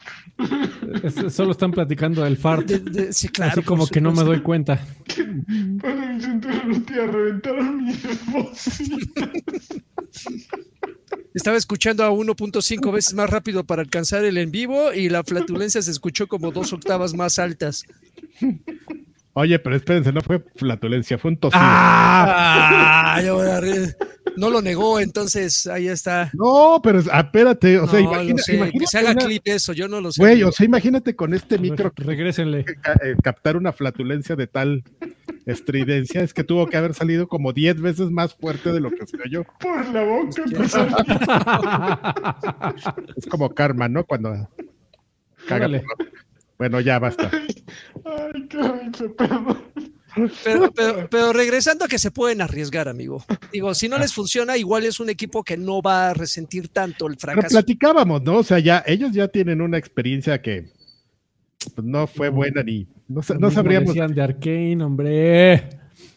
Es- 1.04 1.32
Solo 1.32 1.52
están 1.52 1.70
platicando 1.72 2.24
del 2.24 2.38
fart. 2.38 2.66
de- 2.66 2.80
de- 2.80 3.14
sí, 3.14 3.28
claro, 3.30 3.52
así 3.52 3.62
como 3.62 3.86
que 3.86 4.02
no 4.02 4.12
me 4.12 4.24
doy 4.24 4.42
cuenta. 4.42 4.84
Para 5.80 6.66
mi 6.66 6.80
reventaron 6.80 7.86
mis. 7.86 8.00
Estaba 11.36 11.56
escuchando 11.58 12.04
a 12.04 12.10
1.5 12.12 12.92
veces 12.92 13.14
más 13.14 13.30
rápido 13.30 13.64
para 13.64 13.84
alcanzar 13.84 14.26
el 14.26 14.40
en 14.40 14.50
vivo 14.50 14.92
y 14.92 15.10
la 15.10 15.24
flatulencia 15.24 15.84
se 15.84 15.92
escuchó 15.92 16.26
como 16.28 16.50
dos 16.52 16.74
octavas 16.74 17.14
más 17.14 17.38
altas. 17.38 17.86
Oye, 19.34 19.60
pero 19.60 19.76
espérense, 19.76 20.12
no 20.12 20.22
fue 20.22 20.44
flatulencia, 20.56 21.18
fue 21.18 21.32
un 21.32 21.38
tosido. 21.38 21.62
Ah, 21.64 23.20
ya 23.24 23.32
voy 23.34 23.48
a 23.48 23.60
reír. 23.62 23.96
no 24.36 24.50
lo 24.50 24.62
negó, 24.62 25.00
entonces 25.00 25.66
ahí 25.68 25.88
está. 25.88 26.30
No, 26.34 26.80
pero 26.84 27.02
ah, 27.12 27.22
espérate, 27.22 27.80
o 27.80 27.88
sea, 27.88 28.00
No, 28.02 28.06
lo 28.06 28.12
imagina, 28.16 28.42
sé, 28.42 28.52
que 28.54 28.58
imagínate 28.58 28.88
se 28.88 28.98
haga 28.98 29.12
una- 29.12 29.26
clip 29.26 29.42
eso, 29.46 29.74
yo 29.74 29.88
no 29.88 30.02
lo 30.02 30.12
sé. 30.12 30.22
Güey, 30.22 30.44
o 30.44 30.52
sea, 30.52 30.66
imagínate 30.66 31.16
con 31.16 31.34
este 31.34 31.58
micro 31.58 31.92
Regrésenle. 31.96 32.60
eh, 33.04 33.16
captar 33.24 33.56
una 33.56 33.72
flatulencia 33.72 34.36
de 34.36 34.48
tal 34.48 34.84
estridencia, 35.46 36.22
es 36.22 36.34
que 36.34 36.44
tuvo 36.44 36.68
que 36.68 36.78
haber 36.78 36.94
salido 36.94 37.28
como 37.28 37.54
10 37.54 37.82
veces 37.82 38.10
más 38.12 38.34
fuerte 38.36 38.72
de 38.74 38.80
lo 38.82 38.90
que 38.92 39.06
se 39.08 39.18
oyó. 39.24 39.44
Por 39.60 39.88
la 39.90 40.04
boca. 40.04 40.44
Es 43.16 43.26
como 43.28 43.50
karma, 43.54 43.88
¿no? 43.88 44.04
Cuando 44.06 44.50
caga. 45.48 45.68
Bueno, 46.60 46.80
ya 46.82 47.00
basta. 47.00 47.32
Ay, 47.34 48.48
qué 48.50 49.10
perdón. 49.18 49.58
Pero, 50.44 50.72
pero- 50.74 51.08
pero 51.10 51.32
regresando 51.34 51.86
a 51.86 51.88
que 51.88 51.98
se 52.00 52.12
pueden 52.12 52.42
arriesgar, 52.42 52.90
amigo. 52.90 53.24
Digo, 53.54 53.74
si 53.74 53.88
no 53.88 53.98
les 53.98 54.14
funciona, 54.14 54.58
igual 54.58 54.84
es 54.84 55.00
un 55.00 55.10
equipo 55.10 55.44
que 55.44 55.56
no 55.56 55.82
va 55.82 56.10
a 56.10 56.14
resentir 56.14 56.68
tanto 56.68 57.08
el 57.08 57.16
Pero 57.16 57.34
fracaso. 57.34 57.54
platicábamos, 57.54 58.22
¿no? 58.24 58.38
O 58.40 58.44
sea, 58.44 58.60
ya 58.60 58.84
ellos 58.86 59.12
ya 59.14 59.30
tienen 59.30 59.62
una 59.62 59.78
experiencia 59.78 60.42
que 60.42 60.66
pues, 61.76 61.88
no 61.88 62.08
fue 62.08 62.30
buena 62.30 62.62
ni 62.64 62.88
no, 63.08 63.22
no 63.40 63.52
sabríamos. 63.52 63.94
De 63.96 64.22
Arkane, 64.22 64.84
hombre. 64.84 65.70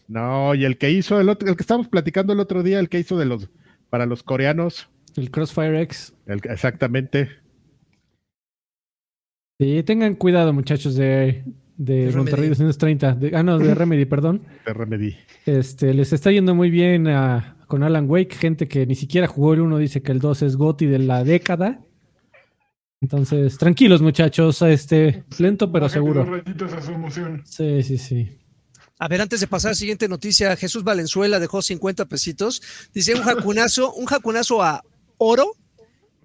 No, 0.08 0.54
y 0.56 0.64
el 0.64 0.76
que 0.78 0.90
hizo 0.90 1.20
el 1.20 1.28
otro, 1.28 1.48
el 1.48 1.56
que 1.56 1.62
estábamos 1.62 1.88
platicando 1.88 2.32
el 2.32 2.40
otro 2.40 2.62
día, 2.64 2.80
el 2.80 2.88
que 2.88 2.98
hizo 2.98 3.16
de 3.18 3.26
los 3.26 3.48
para 3.90 4.06
los 4.06 4.22
coreanos, 4.22 4.88
El 5.16 5.30
Crossfire 5.30 5.80
X. 5.82 6.14
el- 6.26 6.40
exactamente. 6.50 7.28
Sí, 9.62 9.82
tengan 9.84 10.16
cuidado, 10.16 10.52
muchachos 10.52 10.96
de, 10.96 11.44
de 11.76 12.06
De 12.06 12.12
Monterrey 12.16 12.48
Remedy. 12.48 12.64
230. 12.64 13.14
De, 13.14 13.36
ah, 13.36 13.42
no, 13.44 13.58
de 13.58 13.74
Remedy, 13.76 14.04
perdón. 14.06 14.42
Te 14.64 14.72
remedí. 14.72 15.16
Este, 15.46 15.94
les 15.94 16.12
está 16.12 16.32
yendo 16.32 16.54
muy 16.54 16.68
bien 16.70 17.06
a- 17.06 17.56
con 17.68 17.84
Alan 17.84 18.10
Wake. 18.10 18.34
Gente 18.34 18.66
que 18.66 18.86
ni 18.86 18.96
siquiera 18.96 19.28
jugó 19.28 19.54
el 19.54 19.60
1 19.60 19.78
dice 19.78 20.02
que 20.02 20.10
el 20.10 20.18
2 20.18 20.42
es 20.42 20.56
GOTY 20.56 20.86
de 20.86 20.98
la 20.98 21.22
década. 21.22 21.80
Entonces, 23.00 23.56
tranquilos, 23.56 24.02
muchachos, 24.02 24.60
este, 24.62 25.24
lento 25.38 25.70
pero 25.70 25.88
seguro. 25.88 26.42
Sí, 27.44 27.82
sí, 27.84 27.98
sí. 27.98 28.38
A 28.98 29.06
ver, 29.08 29.20
antes 29.20 29.40
de 29.40 29.46
pasar 29.46 29.68
a 29.68 29.72
la 29.72 29.76
siguiente 29.76 30.08
noticia, 30.08 30.56
Jesús 30.56 30.82
Valenzuela 30.82 31.38
dejó 31.40 31.62
50 31.62 32.06
pesitos. 32.06 32.62
Dice 32.92 33.14
un 33.14 33.22
jacunazo, 33.22 33.92
un 33.94 34.06
jacunazo 34.06 34.62
a 34.62 34.82
Oro 35.18 35.52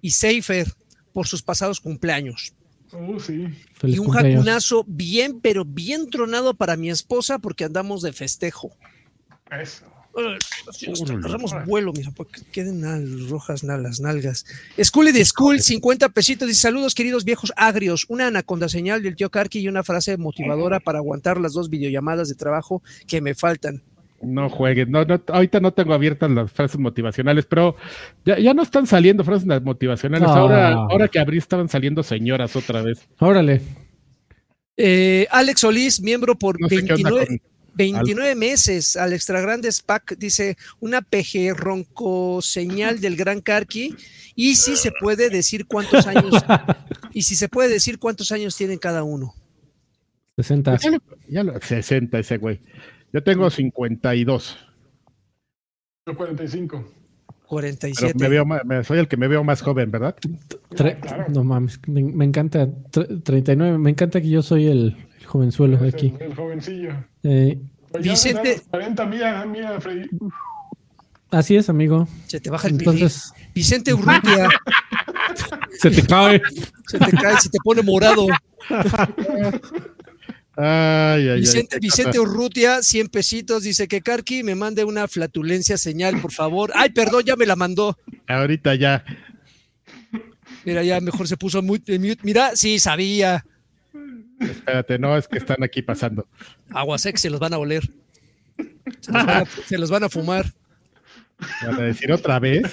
y 0.00 0.10
Seifer 0.10 0.66
por 1.12 1.26
sus 1.28 1.42
pasados 1.42 1.80
cumpleaños. 1.80 2.52
Oh, 2.92 3.18
sí. 3.20 3.46
Y 3.82 3.98
un 3.98 4.06
jacunazo 4.36 4.84
bien, 4.86 5.40
pero 5.40 5.64
bien 5.64 6.08
tronado 6.10 6.54
para 6.54 6.76
mi 6.76 6.90
esposa 6.90 7.38
porque 7.38 7.64
andamos 7.64 8.02
de 8.02 8.12
festejo. 8.12 8.70
Eso. 9.50 9.84
Agarramos 11.18 11.52
vuelo, 11.66 11.92
mira, 11.92 12.10
porque 12.10 12.40
queden 12.50 12.84
al- 12.84 13.28
rojas 13.28 13.62
na- 13.62 13.76
las 13.78 14.00
nalgas. 14.00 14.44
Scully 14.82 15.12
de 15.12 15.24
School, 15.24 15.60
50 15.60 16.08
pesitos. 16.08 16.48
Dice: 16.48 16.62
Saludos, 16.62 16.94
queridos 16.94 17.24
viejos 17.24 17.52
agrios. 17.56 18.04
Una 18.08 18.26
anaconda 18.26 18.68
señal 18.68 19.02
del 19.02 19.14
tío 19.14 19.30
Karki 19.30 19.60
y 19.60 19.68
una 19.68 19.84
frase 19.84 20.16
motivadora 20.16 20.80
para 20.80 20.98
aguantar 20.98 21.40
las 21.40 21.52
dos 21.52 21.70
videollamadas 21.70 22.28
de 22.28 22.34
trabajo 22.34 22.82
que 23.06 23.20
me 23.20 23.34
faltan. 23.36 23.82
No 24.20 24.50
jueguen. 24.50 24.90
No, 24.90 25.04
no, 25.04 25.22
ahorita 25.28 25.60
no 25.60 25.72
tengo 25.72 25.94
abiertas 25.94 26.30
las 26.30 26.50
frases 26.50 26.78
motivacionales, 26.80 27.46
pero 27.46 27.76
ya, 28.24 28.38
ya 28.38 28.52
no 28.54 28.62
están 28.62 28.86
saliendo 28.86 29.22
frases 29.24 29.46
motivacionales. 29.62 30.28
Ah. 30.28 30.38
Ahora, 30.38 30.72
ahora 30.72 31.08
que 31.08 31.18
abrí 31.20 31.38
estaban 31.38 31.68
saliendo 31.68 32.02
señoras 32.02 32.56
otra 32.56 32.82
vez. 32.82 33.06
Órale. 33.20 33.60
Eh, 34.76 35.26
Alex 35.30 35.60
Solís, 35.60 36.00
miembro 36.00 36.38
por 36.38 36.60
No 36.60 36.68
sé 36.68 36.84
qué 36.84 36.94
onda 36.94 37.10
29, 37.10 37.26
con 37.26 37.40
29 37.74 38.34
meses 38.34 38.96
al 38.96 39.12
Extra 39.12 39.40
Grande 39.40 39.70
SPAC, 39.70 40.16
dice 40.18 40.56
una 40.80 41.00
PG 41.02 41.54
ronco 41.56 42.40
señal 42.42 43.00
del 43.00 43.16
Gran 43.16 43.40
Karki. 43.40 43.94
Y 44.34 44.54
si 44.56 44.76
se 44.76 44.92
puede 45.00 45.30
decir 45.30 45.66
cuántos 45.66 46.06
años, 46.06 46.32
y 47.12 47.22
si 47.22 47.34
se 47.36 47.48
puede 47.48 47.68
decir 47.70 47.98
cuántos 47.98 48.30
años 48.32 48.56
tienen 48.56 48.78
cada 48.78 49.02
uno. 49.02 49.34
60. 50.36 50.76
Ya 50.78 50.90
lo- 50.92 50.98
ya 51.28 51.42
lo- 51.44 51.60
60 51.60 52.18
ese 52.20 52.36
güey. 52.38 52.60
Yo 53.12 53.22
tengo 53.22 53.48
52. 53.50 54.58
Yo 56.06 56.16
45. 56.16 56.76
Pero 56.78 56.94
47. 57.48 58.14
me 58.18 58.28
veo 58.28 58.44
más- 58.44 58.64
me- 58.64 58.84
soy 58.84 58.98
el 58.98 59.08
que 59.08 59.16
me 59.16 59.26
veo 59.26 59.42
más 59.42 59.62
joven, 59.62 59.90
¿verdad? 59.90 60.14
Tre- 60.70 61.00
claro. 61.00 61.26
No 61.30 61.44
mames, 61.44 61.80
me, 61.86 62.02
me 62.02 62.24
encanta. 62.26 62.66
tre- 62.66 63.22
39, 63.22 63.78
me 63.78 63.90
encanta 63.90 64.20
que 64.20 64.28
yo 64.28 64.42
soy 64.42 64.66
el, 64.66 64.96
el 65.18 65.26
jovenzuelo 65.26 65.78
de 65.78 65.88
aquí. 65.88 66.14
El, 66.20 66.26
el 66.26 66.34
jovencillo. 66.34 66.92
Eh, 67.22 67.58
Pues 67.90 68.04
Vicente- 68.04 68.50
a 68.50 68.52
los 68.56 68.60
40, 68.68 69.06
mira, 69.06 69.46
mira, 69.46 69.80
Freddy. 69.80 70.10
así 71.30 71.56
es, 71.56 71.70
amigo. 71.70 72.06
Se 72.26 72.38
te 72.38 72.50
baja 72.50 72.68
el. 72.68 72.74
Entonces, 72.74 73.32
Vicente 73.54 73.94
Urrutia, 73.94 74.50
se 75.80 75.90
te 75.90 76.02
cae. 76.06 76.42
se 76.86 76.98
te 76.98 77.10
cae, 77.12 77.36
se 77.40 77.48
te 77.48 77.58
pone 77.64 77.80
morado. 77.80 78.26
Ay, 80.60 81.22
ay, 81.22 81.28
ay. 81.28 81.40
Vicente, 81.40 81.78
Vicente 81.78 82.18
Urrutia, 82.18 82.82
100 82.82 83.08
pesitos, 83.10 83.62
dice 83.62 83.86
que 83.86 84.00
Karki 84.00 84.42
me 84.42 84.56
mande 84.56 84.82
una 84.82 85.06
flatulencia 85.06 85.78
señal, 85.78 86.20
por 86.20 86.32
favor. 86.32 86.72
Ay, 86.74 86.90
perdón, 86.90 87.22
ya 87.24 87.36
me 87.36 87.46
la 87.46 87.54
mandó. 87.54 87.96
Ahorita 88.26 88.74
ya. 88.74 89.04
Mira, 90.64 90.82
ya 90.82 91.00
mejor 91.00 91.28
se 91.28 91.36
puso 91.36 91.62
muy 91.62 91.80
en 91.86 92.02
mute. 92.02 92.20
Mira, 92.24 92.56
sí, 92.56 92.80
sabía. 92.80 93.44
Espérate, 94.40 94.98
no, 94.98 95.16
es 95.16 95.28
que 95.28 95.38
están 95.38 95.62
aquí 95.62 95.80
pasando. 95.80 96.26
Aguas, 96.70 97.06
eh, 97.06 97.12
que 97.12 97.18
se 97.18 97.30
los 97.30 97.38
van 97.38 97.54
a 97.54 97.58
oler. 97.58 97.88
Se 99.00 99.12
los 99.12 99.24
van 99.24 99.30
a, 99.30 99.44
se 99.44 99.78
los 99.78 99.90
van 99.90 100.02
a 100.02 100.08
fumar. 100.08 100.52
Van 101.64 101.74
a 101.76 101.82
decir 101.82 102.10
otra 102.10 102.40
vez. 102.40 102.64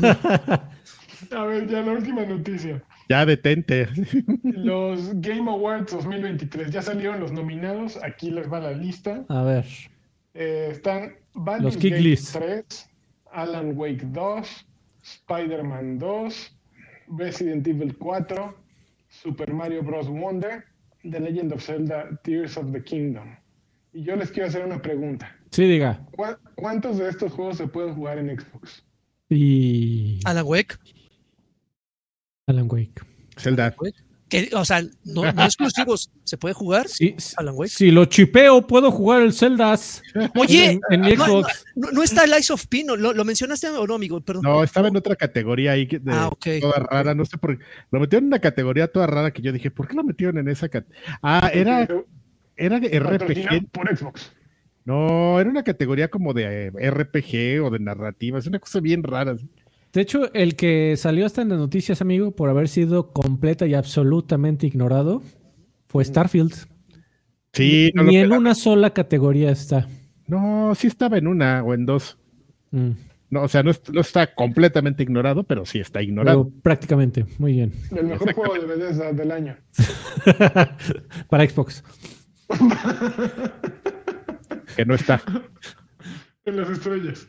A 1.30 1.44
ver, 1.44 1.68
ya 1.68 1.80
la 1.82 1.92
última 1.92 2.24
noticia. 2.24 2.82
Ya 3.10 3.26
detente. 3.26 3.88
Los 4.44 5.10
Game 5.20 5.50
Awards 5.50 5.90
2023. 5.90 6.70
Ya 6.70 6.80
salieron 6.80 7.18
los 7.18 7.32
nominados. 7.32 7.98
Aquí 8.04 8.30
les 8.30 8.48
va 8.50 8.60
la 8.60 8.70
lista. 8.70 9.24
A 9.28 9.42
ver. 9.42 9.64
Eh, 10.32 10.68
están 10.70 11.16
Baldur's 11.34 11.74
Los 11.74 11.82
Gate 11.82 12.00
lists. 12.00 12.32
3, 12.32 12.88
Alan 13.32 13.72
Wake 13.76 14.04
2, 14.12 14.66
Spider-Man 15.02 15.98
2, 15.98 16.56
Resident 17.18 17.66
Evil 17.66 17.96
4, 17.98 18.56
Super 19.08 19.52
Mario 19.52 19.82
Bros. 19.82 20.06
Wonder, 20.08 20.64
The 21.02 21.18
Legend 21.18 21.52
of 21.52 21.64
Zelda 21.64 22.08
Tears 22.22 22.56
of 22.56 22.70
the 22.70 22.80
Kingdom. 22.84 23.34
Y 23.92 24.04
yo 24.04 24.14
les 24.14 24.30
quiero 24.30 24.48
hacer 24.48 24.64
una 24.64 24.80
pregunta. 24.80 25.36
Sí, 25.50 25.64
diga. 25.64 26.06
¿Cu- 26.12 26.36
¿Cuántos 26.54 26.98
de 26.98 27.08
estos 27.08 27.32
juegos 27.32 27.56
se 27.56 27.66
pueden 27.66 27.92
jugar 27.96 28.18
en 28.18 28.38
Xbox? 28.38 28.84
Y. 29.28 30.20
Alan 30.24 30.44
Wake. 30.46 30.76
Alan 32.50 32.66
Wake. 32.70 32.92
Zelda. 33.36 33.74
Que, 34.28 34.48
o 34.54 34.64
sea, 34.64 34.80
no, 35.04 35.32
no 35.32 35.44
exclusivos. 35.44 36.10
¿Se 36.22 36.36
puede 36.38 36.54
jugar? 36.54 36.86
Sí, 36.86 37.16
Alan 37.36 37.54
Wake. 37.56 37.70
Si 37.72 37.90
lo 37.90 38.04
chipeo, 38.04 38.64
puedo 38.64 38.92
jugar 38.92 39.22
el 39.22 39.32
Zeldas. 39.32 40.02
Oye, 40.36 40.72
En, 40.72 40.80
en 40.90 41.00
mi 41.00 41.12
no, 41.16 41.24
Xbox. 41.26 41.64
no- 41.74 41.90
no 41.90 42.02
está 42.04 42.22
el 42.24 42.32
Ice 42.38 42.52
of 42.52 42.64
Pino. 42.68 42.94
¿Lo, 42.94 43.12
lo 43.12 43.24
mencionaste 43.24 43.68
o 43.70 43.86
no, 43.88 43.94
amigo? 43.96 44.20
Perdón. 44.20 44.42
No, 44.44 44.62
estaba 44.62 44.86
en 44.86 44.96
otra 44.96 45.16
categoría 45.16 45.72
ahí 45.72 45.86
de, 45.86 46.00
Ah, 46.12 46.28
ok. 46.28 46.46
toda 46.60 46.78
rara, 46.78 47.12
no 47.14 47.24
sé 47.24 47.38
por 47.38 47.58
qué. 47.58 47.64
Lo 47.90 47.98
metieron 47.98 48.24
en 48.24 48.28
una 48.28 48.38
categoría 48.38 48.86
toda 48.86 49.08
rara 49.08 49.32
que 49.32 49.42
yo 49.42 49.52
dije, 49.52 49.72
¿por 49.72 49.88
qué 49.88 49.96
lo 49.96 50.04
metieron 50.04 50.38
en 50.38 50.46
esa 50.48 50.68
categoría? 50.68 51.18
Ah, 51.22 51.50
era, 51.52 51.88
era 52.56 52.78
de 52.78 53.00
RPG. 53.00 53.68
Por 53.72 53.96
Xbox. 53.96 54.30
No, 54.84 55.40
era 55.40 55.50
una 55.50 55.62
categoría 55.64 56.08
como 56.08 56.32
de 56.34 56.70
RPG 56.70 57.64
o 57.64 57.70
de 57.70 57.80
narrativa. 57.80 58.38
Es 58.38 58.46
una 58.46 58.60
cosa 58.60 58.78
bien 58.80 59.02
rara. 59.02 59.36
De 59.92 60.00
hecho, 60.00 60.32
el 60.34 60.54
que 60.56 60.94
salió 60.96 61.26
hasta 61.26 61.42
en 61.42 61.48
las 61.48 61.58
noticias, 61.58 62.00
amigo, 62.00 62.30
por 62.30 62.48
haber 62.48 62.68
sido 62.68 63.12
completa 63.12 63.66
y 63.66 63.74
absolutamente 63.74 64.66
ignorado, 64.66 65.22
fue 65.88 66.04
Starfield. 66.04 66.54
Sí, 67.52 67.90
no, 67.94 68.04
lo 68.04 68.10
Ni 68.10 68.18
en 68.18 68.32
una 68.32 68.54
sola 68.54 68.90
categoría 68.90 69.50
está. 69.50 69.88
no, 70.28 70.72
sí 70.76 70.86
estaba 70.86 71.18
en 71.18 71.26
una 71.26 71.64
o 71.64 71.74
en 71.74 71.86
dos. 71.86 72.16
Mm, 72.70 72.90
No, 73.30 73.42
o 73.42 73.48
sea, 73.48 73.62
no 73.64 73.70
está 74.00 74.32
completamente 74.34 75.02
ignorado, 75.02 75.42
pero 75.42 75.64
sí 75.66 75.80
está 75.80 76.00
ignorado. 76.02 76.44
pero 76.48 76.62
prácticamente. 76.62 77.26
Muy 77.38 77.52
bien. 77.54 77.72
El 77.96 78.06
mejor 78.06 78.32
juego 78.32 78.54
de 78.54 78.66
Bethesda 78.66 79.12
del 79.12 79.32
año. 79.32 79.56
Para 81.28 81.48
Xbox. 81.48 81.82
Que 84.76 84.84
no 84.84 84.94
está. 84.94 85.20
En 86.46 86.56
las 86.56 86.70
estrellas. 86.70 87.28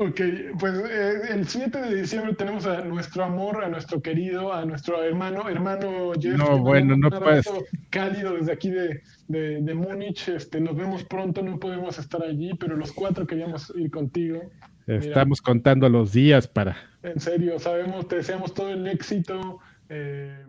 Ok, 0.00 0.20
pues 0.60 0.74
eh, 0.90 1.20
el 1.30 1.48
7 1.48 1.80
de 1.80 1.96
diciembre 2.02 2.32
tenemos 2.34 2.64
a 2.66 2.84
nuestro 2.84 3.24
amor, 3.24 3.64
a 3.64 3.68
nuestro 3.68 4.00
querido, 4.00 4.52
a 4.52 4.64
nuestro 4.64 5.02
hermano, 5.02 5.48
hermano 5.48 6.12
Jeff. 6.20 6.36
No, 6.38 6.58
bueno, 6.60 6.96
no 6.96 7.10
puedes. 7.10 7.50
Cálido 7.90 8.34
desde 8.34 8.52
aquí 8.52 8.70
de, 8.70 9.02
de, 9.26 9.60
de 9.60 9.74
Múnich. 9.74 10.28
Este, 10.28 10.60
nos 10.60 10.76
vemos 10.76 11.02
pronto, 11.02 11.42
no 11.42 11.58
podemos 11.58 11.98
estar 11.98 12.22
allí, 12.22 12.52
pero 12.54 12.76
los 12.76 12.92
cuatro 12.92 13.26
queríamos 13.26 13.72
ir 13.76 13.90
contigo. 13.90 14.40
Estamos 14.86 15.42
contando 15.42 15.88
los 15.88 16.12
días 16.12 16.46
para. 16.46 16.76
En 17.02 17.18
serio, 17.18 17.58
sabemos, 17.58 18.06
te 18.06 18.16
deseamos 18.16 18.54
todo 18.54 18.70
el 18.70 18.86
éxito. 18.86 19.58
eh, 19.88 20.46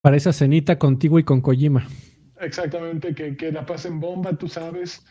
Para 0.00 0.16
esa 0.16 0.32
cenita 0.32 0.78
contigo 0.78 1.18
y 1.18 1.24
con 1.24 1.40
Kojima. 1.40 1.88
exactamente, 2.40 3.16
que, 3.16 3.36
que 3.36 3.50
la 3.50 3.66
pasen 3.66 3.98
bomba, 3.98 4.32
tú 4.34 4.46
sabes. 4.46 5.04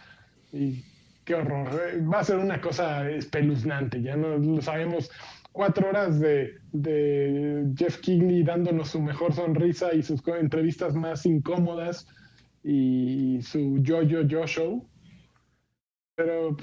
Y 0.53 0.81
qué 1.25 1.35
horror. 1.35 1.67
eh, 1.93 2.01
Va 2.01 2.19
a 2.19 2.23
ser 2.23 2.37
una 2.37 2.61
cosa 2.61 3.09
espeluznante, 3.09 4.01
ya 4.01 4.15
no 4.15 4.37
lo 4.37 4.61
sabemos. 4.61 5.11
Cuatro 5.51 5.87
horas 5.89 6.19
de, 6.19 6.51
de 6.71 7.65
Jeff 7.77 7.99
Kigley 7.99 8.43
dándonos 8.43 8.89
su 8.89 9.01
mejor 9.01 9.33
sonrisa 9.33 9.93
y 9.93 10.03
sus 10.03 10.21
entrevistas 10.27 10.95
más 10.95 11.25
incómodas 11.25 12.07
y 12.63 13.39
su 13.41 13.77
yo, 13.81 14.01
yo, 14.03 14.21
yo 14.23 14.45
show. 14.47 14.85
Pero 16.15 16.55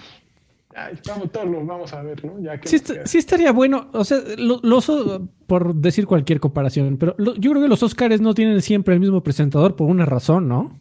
ay, 0.74 0.94
vamos, 1.06 1.30
todos 1.32 1.46
lo 1.48 1.64
vamos 1.64 1.92
a 1.94 2.02
ver, 2.02 2.24
¿no? 2.24 2.38
Ya 2.40 2.58
que 2.60 2.68
Sí, 2.68 2.76
est- 2.76 3.06
sí 3.06 3.18
estaría 3.18 3.52
bueno, 3.52 3.88
o 3.92 4.04
sea, 4.04 4.18
lo- 4.36 4.60
los, 4.62 4.88
o- 4.90 5.26
por 5.46 5.74
decir 5.74 6.06
cualquier 6.06 6.40
comparación, 6.40 6.96
pero 6.98 7.14
lo- 7.18 7.34
yo 7.36 7.50
creo 7.50 7.62
que 7.62 7.68
los 7.68 7.82
Oscars 7.82 8.20
no 8.20 8.34
tienen 8.34 8.60
siempre 8.62 8.94
el 8.94 9.00
mismo 9.00 9.22
presentador 9.22 9.74
por 9.76 9.88
una 9.90 10.04
razón, 10.06 10.48
¿no? 10.48 10.78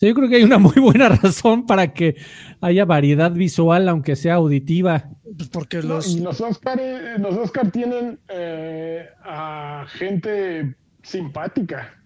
Sea, 0.00 0.08
yo 0.08 0.14
creo 0.14 0.30
que 0.30 0.36
hay 0.36 0.44
una 0.44 0.58
muy 0.58 0.80
buena 0.80 1.08
razón 1.22 1.66
para 1.66 1.92
que 1.92 2.16
haya 2.62 2.86
variedad 2.86 3.30
visual, 3.32 3.86
aunque 3.86 4.16
sea 4.16 4.34
auditiva. 4.34 5.10
Pues 5.36 5.50
porque 5.50 5.82
los. 5.82 6.08
y 6.08 6.20
los 6.20 6.40
Oscar, 6.40 6.80
eh, 6.80 7.18
los 7.18 7.36
Oscar 7.36 7.70
tienen 7.70 8.18
eh, 8.28 9.06
a 9.22 9.84
gente 9.88 10.74
simpática. 11.02 12.02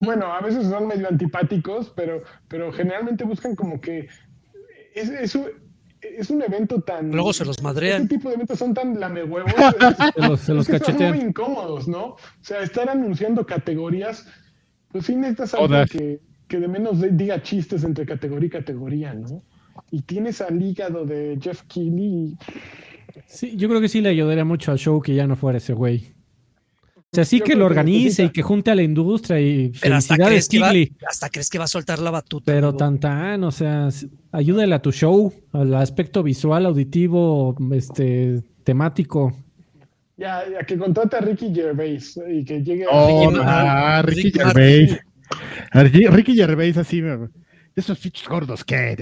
Bueno, 0.00 0.26
a 0.26 0.42
veces 0.42 0.66
son 0.66 0.86
medio 0.86 1.08
antipáticos, 1.08 1.90
pero, 1.96 2.22
pero 2.48 2.70
generalmente 2.70 3.24
buscan 3.24 3.56
como 3.56 3.80
que 3.80 4.08
es, 4.94 5.08
es, 5.08 5.34
un, 5.34 5.46
es 6.02 6.28
un 6.28 6.42
evento 6.42 6.82
tan. 6.82 7.10
Luego 7.12 7.32
se 7.32 7.46
los 7.46 7.62
madrean. 7.62 8.02
Este 8.02 8.16
tipo 8.16 8.28
de 8.28 8.34
eventos 8.34 8.58
son 8.58 8.74
tan 8.74 9.00
lamehuevos. 9.00 9.50
Se 10.14 10.28
los, 10.28 10.40
se 10.40 10.52
los 10.52 10.68
es 10.68 10.78
que 10.80 10.84
son 10.84 10.94
muy 10.96 11.04
cachetean. 11.04 11.28
incómodos, 11.28 11.88
¿no? 11.88 12.04
O 12.08 12.18
sea, 12.42 12.60
estar 12.60 12.90
anunciando 12.90 13.46
categorías, 13.46 14.26
pues 14.92 15.06
sí 15.06 15.16
necesitas 15.16 15.54
algo 15.54 15.86
que, 15.90 16.20
que 16.54 16.60
de 16.60 16.68
menos 16.68 17.00
de- 17.00 17.10
diga 17.10 17.42
chistes 17.42 17.82
entre 17.82 18.06
categoría 18.06 18.46
y 18.46 18.50
categoría, 18.50 19.12
¿no? 19.12 19.42
Y 19.90 20.02
tienes 20.02 20.40
al 20.40 20.62
hígado 20.62 21.04
de 21.04 21.36
Jeff 21.42 21.62
Keighley 21.62 22.36
Sí, 23.26 23.56
yo 23.56 23.68
creo 23.68 23.80
que 23.80 23.88
sí 23.88 24.00
le 24.00 24.10
ayudaría 24.10 24.44
mucho 24.44 24.70
al 24.70 24.78
show 24.78 25.00
que 25.00 25.16
ya 25.16 25.26
no 25.26 25.34
fuera 25.34 25.58
ese 25.58 25.72
güey. 25.72 26.14
sea, 27.12 27.24
sí 27.24 27.40
que 27.40 27.56
lo 27.56 27.66
organice 27.66 28.24
y 28.24 28.30
que 28.30 28.42
junte 28.42 28.70
a 28.70 28.76
la 28.76 28.82
industria 28.84 29.40
y 29.40 29.72
Pero 29.80 29.96
hasta 29.96 30.14
felicidades, 30.14 30.48
crees, 30.48 30.48
que 30.48 30.94
va, 31.04 31.08
hasta 31.10 31.28
crees 31.28 31.50
que 31.50 31.58
va 31.58 31.64
a 31.64 31.68
soltar 31.68 31.98
la 31.98 32.12
batuta. 32.12 32.44
Pero 32.46 32.70
¿no? 32.70 32.76
tan 32.76 33.00
tan, 33.00 33.42
o 33.42 33.50
sea, 33.50 33.88
ayúdale 34.30 34.74
a 34.76 34.80
tu 34.80 34.92
show, 34.92 35.32
al 35.52 35.74
aspecto 35.74 36.22
visual, 36.22 36.66
auditivo, 36.66 37.56
este, 37.72 38.44
temático. 38.62 39.32
Ya, 40.16 40.44
ya 40.48 40.64
que 40.64 40.78
contrate 40.78 41.16
a 41.16 41.20
Ricky 41.20 41.52
Gervais 41.52 42.16
y 42.30 42.44
que 42.44 42.62
llegue 42.62 42.86
Oh, 42.88 43.28
Ricky 43.30 43.40
ah. 43.44 44.02
Ricky 44.04 44.22
Ricky 44.22 44.38
Gervais. 44.38 44.92
A 44.92 45.13
Ricky 45.72 46.06
Ricky 46.06 46.34
Gervais 46.34 46.76
así, 46.76 47.02
esos 47.76 47.98
fichos 47.98 48.28
gordos 48.28 48.62
que. 48.64 48.96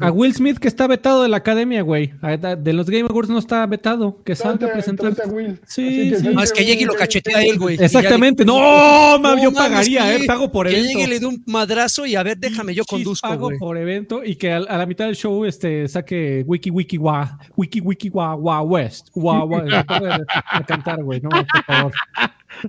A 0.00 0.10
Will 0.12 0.34
Smith 0.34 0.58
que 0.58 0.66
está 0.68 0.86
vetado 0.86 1.22
de 1.22 1.28
la 1.28 1.36
academia, 1.38 1.82
güey. 1.82 2.14
De 2.58 2.72
los 2.72 2.88
Game 2.88 3.06
Awards 3.10 3.28
no 3.28 3.38
está 3.38 3.66
vetado. 3.66 4.22
Que 4.24 4.34
salga 4.34 4.68
a 4.68 4.72
presentar. 4.72 5.14
trate 5.14 5.28
a 5.28 5.32
Will. 5.32 5.60
Sí, 5.66 6.08
que 6.10 6.16
sí. 6.16 6.34
es 6.42 6.52
que 6.52 6.64
llegue 6.64 6.82
y 6.82 6.86
lo 6.86 6.94
cachetea 6.94 7.36
a 7.38 7.44
él, 7.44 7.58
güey. 7.58 7.76
Exactamente. 7.78 8.44
Le- 8.44 8.46
No, 8.46 9.42
yo 9.42 9.52
pagaría, 9.52 10.16
que 10.16 10.24
eh. 10.24 10.26
Pago 10.26 10.50
por 10.50 10.66
Que 10.68 10.72
evento. 10.78 10.88
llegue 10.88 11.02
y 11.04 11.06
le 11.06 11.20
dé 11.20 11.26
un 11.26 11.42
madrazo 11.46 12.06
y 12.06 12.16
a 12.16 12.22
ver, 12.22 12.38
déjame, 12.38 12.74
yo 12.74 12.84
conduzco, 12.86 13.28
Pago 13.28 13.46
güey. 13.48 13.58
por 13.58 13.76
evento 13.76 14.24
y 14.24 14.36
que 14.36 14.50
a, 14.52 14.56
a 14.56 14.78
la 14.78 14.86
mitad 14.86 15.04
del 15.04 15.16
show 15.16 15.44
este, 15.44 15.88
saque 15.88 16.44
Wiki 16.46 16.70
Wiki 16.70 16.96
Wa, 16.96 17.38
Wiki 17.56 17.80
Wiki 17.80 18.08
Wa, 18.08 18.36
Wa 18.36 18.62
West, 18.62 19.08
Wa 19.14 19.44
Wa, 19.44 19.64
a 20.50 20.64
cantar, 20.64 21.02
güey, 21.02 21.20
no, 21.20 21.28
por 21.28 21.64
favor. 21.66 21.92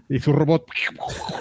Y 0.10 0.20
su 0.20 0.32
robot. 0.34 0.66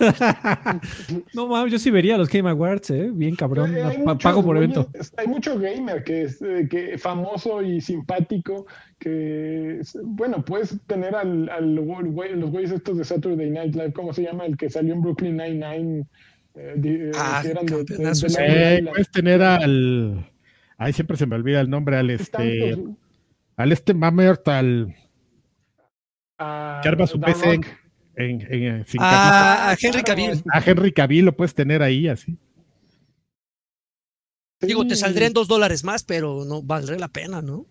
No 1.35 1.47
mames, 1.47 1.73
yo 1.73 1.79
sí 1.79 1.91
vería 1.91 2.17
los 2.19 2.29
Game 2.29 2.49
Awards, 2.51 2.91
eh, 2.91 3.11
bien 3.13 3.35
cabrón, 3.37 3.75
Eh, 3.77 3.83
hay 3.83 3.99
pa- 3.99 4.15
muchos 4.15 4.23
pago 4.23 4.45
por 4.45 4.57
evento. 4.57 4.89
Hay 5.17 5.27
mucho 5.27 5.59
gamer 5.59 6.03
que 6.05 6.23
es 6.23 6.41
eh, 6.43 6.67
que 6.71 6.99
famoso 6.99 7.63
y 7.63 7.81
simpático 7.81 8.67
que, 8.99 9.79
es- 9.81 9.99
bueno, 10.03 10.45
puedes 10.45 10.79
tener 10.87 11.15
al, 11.15 11.49
al 11.49 11.79
güey- 11.79 12.33
los 12.35 12.51
güeyes 12.51 12.71
estos 12.73 12.99
de 12.99 13.05
Saturday 13.05 13.51
Night 13.51 13.75
Live, 13.75 13.93
¿cómo 13.93 14.13
se 14.13 14.23
llama? 14.23 14.45
El 14.47 14.57
que 14.57 14.69
salió 14.71 14.95
en 14.95 15.03
Brooklyn 15.03 15.37
Nine-Nine. 15.37 16.01
eh, 16.55 16.75
eh, 16.85 17.11
Ah, 17.15 17.43
Eh, 17.45 18.85
puedes 18.91 19.11
tener 19.11 19.43
al. 19.43 20.29
Ay, 20.77 20.93
siempre 20.93 21.17
se 21.17 21.27
me 21.27 21.37
olvida 21.37 21.61
el 21.61 21.71
nombre, 21.71 21.97
al 21.97 22.11
este. 22.11 22.71
Tantos, 22.71 22.95
Al 23.57 23.73
este 23.73 23.95
Mamert, 23.95 24.47
al. 24.49 24.95
ah, 26.39 26.81
que 26.83 26.89
arma 26.89 27.07
su 27.07 27.19
The 27.21 27.27
PC 27.27 27.61
en, 28.31 28.41
Rock. 28.41 28.51
en- 28.51 28.63
en- 28.63 28.87
sin 28.87 29.01
Ah, 29.03 29.71
a 29.71 29.77
Henry 29.81 30.03
Cavill. 30.03 30.43
A 30.53 30.61
Henry 30.65 30.93
Cavill 30.93 31.25
lo 31.27 31.37
puedes 31.37 31.55
tener 31.55 31.83
ahí, 31.83 32.09
así. 32.09 32.37
Digo, 34.61 34.87
te 34.87 34.95
saldrían 34.95 35.33
dos 35.33 35.49
dólares 35.49 35.83
más, 35.83 36.05
pero 36.05 36.45
no 36.45 36.63
valdría 36.63 36.99
la 36.99 37.09
pena, 37.09 37.43
¿no? 37.43 37.67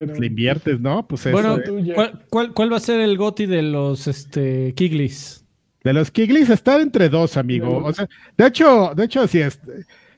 pero- 0.00 0.14
Le 0.14 0.26
inviertes, 0.26 0.80
¿no? 0.80 1.06
Pues 1.06 1.22
eso. 1.26 1.32
Bueno, 1.32 1.56
eh. 1.58 1.62
tuya. 1.64 1.94
¿cuál, 1.94 2.24
cuál, 2.30 2.54
cuál 2.54 2.72
va 2.72 2.76
a 2.76 2.80
ser 2.80 3.00
el 3.00 3.16
goti 3.16 3.46
de 3.46 3.62
los 3.62 4.06
este, 4.06 4.72
Kiglis? 4.74 5.44
De 5.82 5.92
los 5.92 6.10
Kiglis 6.10 6.50
está 6.50 6.80
entre 6.80 7.08
dos, 7.08 7.36
amigo. 7.36 7.78
O 7.84 7.92
sea, 7.92 8.08
de 8.36 8.46
hecho, 8.46 8.92
de 8.94 9.04
hecho, 9.04 9.26
sí 9.26 9.40
es, 9.40 9.58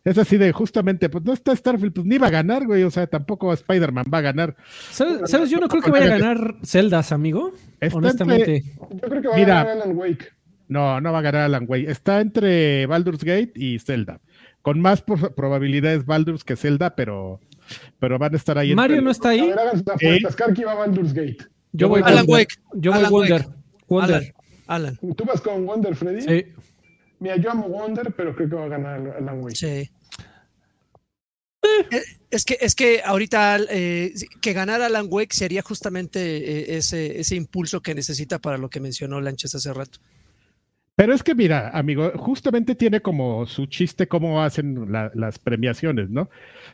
es 0.05 0.19
así 0.19 0.37
de 0.39 0.53
justamente, 0.53 1.09
pues 1.09 1.25
no 1.25 1.33
está 1.33 1.55
Starfield, 1.55 1.93
pues 1.95 2.07
ni 2.07 2.19
va 2.19 2.29
a 2.29 2.31
ganar, 2.31 2.67
güey. 2.67 2.83
O 2.85 2.91
sea, 2.91 3.07
tampoco 3.07 3.53
Spider-Man 3.53 4.07
va 4.13 4.19
a 4.19 4.23
ganar. 4.23 4.57
¿Sabes? 4.91 5.31
sabes? 5.31 5.51
Yo 5.51 5.59
no 5.59 5.69
creo 5.69 5.83
que 5.83 5.91
vaya 5.91 6.07
a 6.15 6.19
ganar 6.19 6.55
Zeldas, 6.65 7.13
amigo. 7.13 7.53
Está 7.81 7.99
honestamente. 7.99 8.63
Yo 8.91 9.09
creo 9.09 9.23
que 9.23 9.29
va 9.29 9.37
Mira. 9.37 9.61
a 9.61 9.65
ganar 9.65 9.83
Alan 9.83 9.97
Wake. 9.97 10.29
No, 10.69 11.01
no 11.01 11.13
va 11.13 11.19
a 11.19 11.23
ganar 11.23 11.43
Alan 11.43 11.65
Wake. 11.69 11.91
Está 11.91 12.21
entre 12.21 12.87
Baldur's 12.87 13.25
Gate 13.25 13.53
y 13.57 13.79
Zelda. 13.81 14.21
Con 14.63 14.81
más 14.81 15.03
pro- 15.03 15.35
probabilidades 15.35 16.05
Baldur's 16.07 16.45
que 16.45 16.55
Zelda, 16.57 16.95
pero, 16.95 17.41
pero 17.99 18.19
van 18.19 18.35
a 18.35 18.37
estar 18.37 18.57
ahí. 18.59 18.75
Mario 18.75 18.97
entre- 18.97 19.05
no 19.05 19.11
está 19.11 19.29
A 19.29 19.33
ahí. 19.33 19.49
ver, 19.49 19.59
apuestas. 19.59 20.37
Karki 20.37 20.63
va 20.65 20.73
a 20.73 20.77
Baldur's 20.77 21.13
Gate. 21.13 21.39
Yo 21.73 21.89
voy 21.89 22.01
Alan 22.05 22.27
Wonder. 22.27 22.33
Wake. 22.35 22.55
Yo 22.75 22.91
voy 22.93 22.99
Alan 23.01 23.13
Wonder. 23.13 23.41
Wake. 23.47 23.55
Wonder. 23.89 24.35
Alan, 24.67 24.97
Alan, 25.03 25.15
¿Tú 25.17 25.25
vas 25.25 25.41
con 25.41 25.67
Wonder, 25.67 25.97
Freddy? 25.97 26.21
Sí. 26.21 26.47
Mira, 27.21 27.37
yo 27.37 27.51
amo 27.51 27.69
Wonder, 27.69 28.13
pero 28.17 28.35
creo 28.35 28.49
que 28.49 28.55
va 28.57 28.65
a 28.65 28.69
ganar 28.69 29.15
Alan 29.19 29.41
Wake. 29.43 29.57
sí. 29.57 29.91
Eh, 31.91 32.03
Es 32.31 32.45
que, 32.45 32.57
es 32.61 32.75
que 32.75 33.03
ahorita 33.05 33.59
eh, 33.69 34.13
que 34.41 34.53
ganar 34.53 34.81
Alan 34.83 35.07
Wake 35.11 35.35
sería 35.35 35.63
justamente 35.63 36.21
eh, 36.37 36.77
ese, 36.77 37.21
ese 37.21 37.35
impulso 37.37 37.81
que 37.83 37.95
necesita 37.95 38.39
para 38.39 38.57
lo 38.57 38.71
que 38.71 38.79
mencionó 38.81 39.21
Lanches 39.21 39.55
hace 39.55 39.73
rato. 39.75 39.99
Pero 40.95 41.13
es 41.15 41.23
que 41.23 41.35
mira, 41.35 41.71
amigo, 41.71 42.13
justamente 42.17 42.75
tiene 42.75 43.01
como 43.01 43.47
su 43.47 43.67
chiste 43.67 44.07
cómo 44.07 44.43
hacen 44.43 44.93
la- 44.93 45.11
las 45.15 45.39
premiaciones, 45.39 46.09
¿no? 46.11 46.23
O 46.23 46.29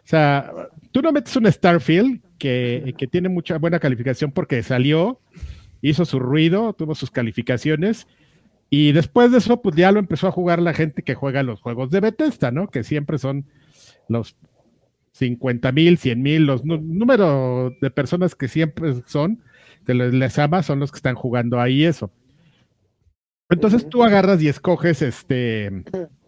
sea, 0.04 0.52
tú 0.92 1.00
no 1.00 1.10
metes 1.12 1.34
un 1.36 1.50
Starfield 1.50 2.20
que, 2.38 2.94
que 2.98 3.06
tiene 3.06 3.28
mucha 3.28 3.56
buena 3.58 3.78
calificación 3.78 4.32
porque 4.32 4.62
salió, 4.62 5.20
hizo 5.80 6.04
su 6.04 6.18
ruido, 6.18 6.72
tuvo 6.74 6.94
sus 6.94 7.10
calificaciones, 7.10 8.06
y 8.70 8.92
después 8.92 9.30
de 9.30 9.38
eso, 9.38 9.62
pues 9.62 9.76
ya 9.76 9.92
lo 9.92 10.00
empezó 10.00 10.26
a 10.26 10.32
jugar 10.32 10.60
la 10.60 10.74
gente 10.74 11.02
que 11.02 11.14
juega 11.14 11.42
los 11.42 11.60
juegos 11.60 11.90
de 11.90 12.00
Bethesda, 12.00 12.50
¿no? 12.50 12.68
Que 12.68 12.82
siempre 12.82 13.18
son 13.18 13.46
los 14.08 14.36
50 15.12 15.72
mil, 15.72 15.98
100 15.98 16.22
mil, 16.22 16.46
los 16.46 16.64
números 16.64 17.72
de 17.80 17.90
personas 17.90 18.34
que 18.34 18.48
siempre 18.48 18.94
son, 19.06 19.42
que 19.86 19.94
les 19.94 20.38
ama, 20.38 20.62
son 20.62 20.80
los 20.80 20.90
que 20.90 20.96
están 20.96 21.14
jugando 21.14 21.60
ahí 21.60 21.84
eso. 21.84 22.10
Entonces 23.48 23.88
tú 23.88 24.02
agarras 24.02 24.42
y 24.42 24.48
escoges 24.48 25.02
este 25.02 25.84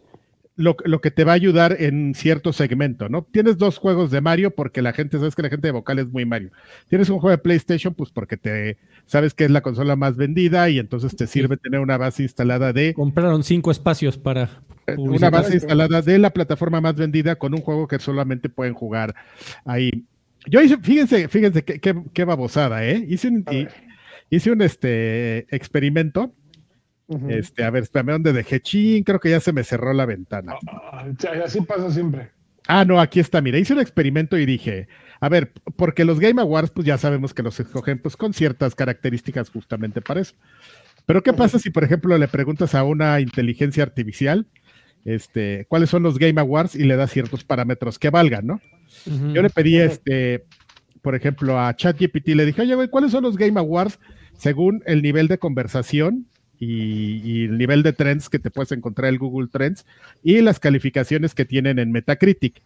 lo, 0.59 0.77
lo 0.85 1.01
que 1.01 1.11
te 1.11 1.25
va 1.25 1.33
a 1.33 1.37
ayudar 1.37 1.77
en 1.81 2.15
cierto 2.15 2.53
segmento, 2.53 3.09
¿no? 3.09 3.23
Tienes 3.23 3.57
dos 3.57 3.79
juegos 3.79 4.11
de 4.11 4.21
Mario 4.21 4.51
porque 4.51 4.83
la 4.83 4.93
gente, 4.93 5.17
sabes 5.19 5.35
que 5.35 5.43
la 5.43 5.49
gente 5.49 5.69
de 5.69 5.73
vocal 5.73 5.99
es 5.99 6.09
muy 6.09 6.27
Mario. 6.27 6.51
Tienes 6.89 7.09
un 7.09 7.21
juego 7.21 7.31
de 7.31 7.39
PlayStation, 7.39 7.95
pues 7.95 8.11
porque 8.11 8.37
te 8.37 8.77
sabes 9.07 9.33
que 9.33 9.45
es 9.45 9.51
la 9.51 9.63
consola 9.63 9.97
más 9.97 10.17
vendida 10.17 10.69
y 10.69 10.79
entonces 10.79 11.17
te 11.17 11.27
sirve 11.27 11.57
tener 11.57 11.81
una 11.81 11.97
base 11.97 12.23
instalada 12.25 12.73
de 12.75 12.93
Compraron 12.93 13.43
cinco 13.45 13.71
espacios 13.71 14.19
para. 14.19 14.51
una 14.89 14.97
publicitar. 14.97 15.33
base 15.33 15.55
instalada 15.55 16.03
de 16.03 16.19
la 16.19 16.31
plataforma 16.31 16.81
más 16.81 16.97
vendida 16.97 17.37
con 17.37 17.55
un 17.55 17.61
juego 17.63 17.87
que 17.89 17.99
solamente 17.99 18.49
pueden 18.51 18.75
jugar 18.75 19.15
ahí. 19.65 20.05
Yo 20.47 20.61
hice, 20.61 20.77
fíjense, 20.79 21.29
fíjense 21.29 21.63
qué, 21.65 21.79
qué- 21.81 22.03
qué 22.13 22.25
babosada, 22.25 22.85
¿eh? 22.87 23.05
Hice 23.09 23.29
un, 23.29 23.45
hice 24.31 24.51
un 24.51 24.63
este 24.63 25.47
experimento. 25.55 26.33
Este, 27.29 27.65
a 27.65 27.71
ver, 27.71 27.85
espérame, 27.85 28.13
¿dónde 28.13 28.33
dejé? 28.35 28.61
Chin, 28.61 29.03
creo 29.03 29.19
que 29.19 29.31
ya 29.31 29.41
se 29.41 29.53
me 29.53 29.65
cerró 29.65 29.93
la 29.95 30.05
ventana. 30.05 30.57
Ah, 30.67 31.07
o 31.11 31.21
sea, 31.21 31.45
así 31.45 31.61
pasa 31.63 31.91
siempre. 31.91 32.31
Ah, 32.67 32.85
no, 32.85 33.01
aquí 33.01 33.19
está, 33.19 33.41
mira, 33.41 33.59
hice 33.59 33.73
un 33.73 33.81
experimento 33.81 34.37
y 34.37 34.45
dije, 34.45 34.89
a 35.21 35.31
ver, 35.31 35.53
porque 35.77 36.05
los 36.05 36.21
Game 36.21 36.41
Awards, 36.41 36.71
pues 36.71 36.87
ya 36.87 36.99
sabemos 36.99 37.33
que 37.33 37.43
los 37.43 37.59
escogen 37.59 37.99
pues, 37.99 38.15
con 38.17 38.35
ciertas 38.35 38.75
características 38.75 39.49
justamente 39.49 40.03
para 40.03 40.21
eso. 40.21 40.35
Pero 41.07 41.23
¿qué 41.23 41.33
pasa 41.33 41.59
si, 41.59 41.71
por 41.71 41.83
ejemplo, 41.83 42.19
le 42.19 42.29
preguntas 42.29 42.75
a 42.75 42.85
una 42.85 43.19
inteligencia 43.21 43.83
artificial, 43.83 44.47
este, 45.07 45.65
cuáles 45.69 45.89
son 45.89 46.03
los 46.03 46.19
Game 46.19 46.39
Awards 46.39 46.75
y 46.75 46.85
le 46.85 46.97
das 46.97 47.11
ciertos 47.11 47.43
parámetros 47.43 47.99
que 47.99 48.11
valgan, 48.11 48.47
¿no? 48.47 48.61
Yo 49.07 49.41
le 49.41 49.49
pedí, 49.49 49.79
este, 49.79 50.45
por 51.01 51.15
ejemplo, 51.15 51.59
a 51.59 51.75
ChatGPT, 51.75 52.29
le 52.29 52.45
dije, 52.45 52.61
oye, 52.61 52.75
güey, 52.75 52.89
¿cuáles 52.89 53.13
son 53.13 53.23
los 53.23 53.39
Game 53.39 53.59
Awards 53.59 53.99
según 54.35 54.83
el 54.85 55.01
nivel 55.01 55.29
de 55.29 55.39
conversación 55.39 56.27
y, 56.59 57.21
y 57.25 57.45
el 57.47 57.59
nivel 57.59 57.83
de 57.83 57.93
trends 57.93 58.29
que 58.29 58.39
te 58.39 58.51
puedes 58.51 58.73
encontrar 58.73 59.13
en 59.13 59.19
Google 59.19 59.49
Trends 59.51 59.87
y 60.23 60.41
las 60.41 60.59
calificaciones 60.61 61.35
que 61.35 61.45
tienen 61.45 61.79
en 61.79 61.93
Metacritic? 61.93 62.63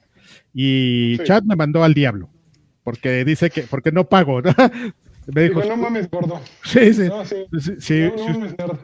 Y 0.55 1.17
Sí. 1.19 1.25
Chat 1.25 1.45
me 1.45 1.57
mandó 1.57 1.85
al 1.85 1.95
diablo, 1.95 2.31
porque 2.85 3.25
dice 3.25 3.51
que, 3.51 3.63
porque 3.63 3.93
no 3.93 4.09
pago, 4.09 4.41
¿no? 4.43 4.53
Me 5.33 5.43
dijo, 5.49 5.63
no 5.65 5.77
mames, 5.77 6.11
gordo. 6.11 6.41
sí, 6.65 6.93
sí, 6.95 7.03
No, 7.03 7.25
sí. 7.25 7.37
sí, 7.61 7.73
sí, 7.79 8.01
no, 8.01 8.19
sí, 8.19 8.25
no 8.27 8.29
mames, 8.41 8.59
nerd. 8.59 8.79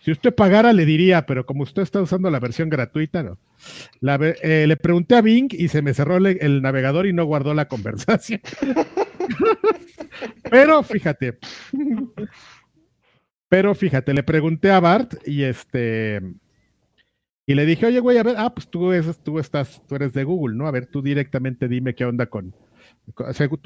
si 0.00 0.12
usted 0.12 0.34
pagara, 0.34 0.72
le 0.72 0.86
diría, 0.86 1.26
pero 1.26 1.44
como 1.44 1.62
usted 1.62 1.82
está 1.82 2.00
usando 2.00 2.30
la 2.30 2.40
versión 2.40 2.70
gratuita, 2.70 3.22
no. 3.22 3.38
La 4.00 4.18
eh, 4.42 4.66
le 4.66 4.76
pregunté 4.78 5.14
a 5.14 5.20
Bing 5.20 5.48
y 5.52 5.68
se 5.68 5.82
me 5.82 5.92
cerró 5.92 6.16
el 6.16 6.62
navegador 6.62 7.06
y 7.06 7.12
no 7.12 7.24
guardó 7.26 7.52
la 7.52 7.68
conversación. 7.68 8.40
pero 10.50 10.82
fíjate. 10.82 11.38
Pero 13.48 13.74
fíjate, 13.74 14.14
le 14.14 14.22
pregunté 14.22 14.70
a 14.70 14.80
Bart 14.80 15.14
y 15.26 15.42
este. 15.42 16.20
Y 17.46 17.54
le 17.54 17.66
dije, 17.66 17.86
oye, 17.86 18.00
güey, 18.00 18.16
a 18.16 18.22
ver, 18.22 18.36
ah, 18.38 18.54
pues 18.54 18.68
tú, 18.68 18.90
eres- 18.92 19.18
tú 19.22 19.38
estás, 19.38 19.82
tú 19.86 19.94
eres 19.96 20.12
de 20.14 20.24
Google, 20.24 20.56
¿no? 20.56 20.66
A 20.66 20.70
ver, 20.70 20.86
tú 20.86 21.02
directamente 21.02 21.68
dime 21.68 21.94
qué 21.94 22.06
onda 22.06 22.24
con, 22.26 22.54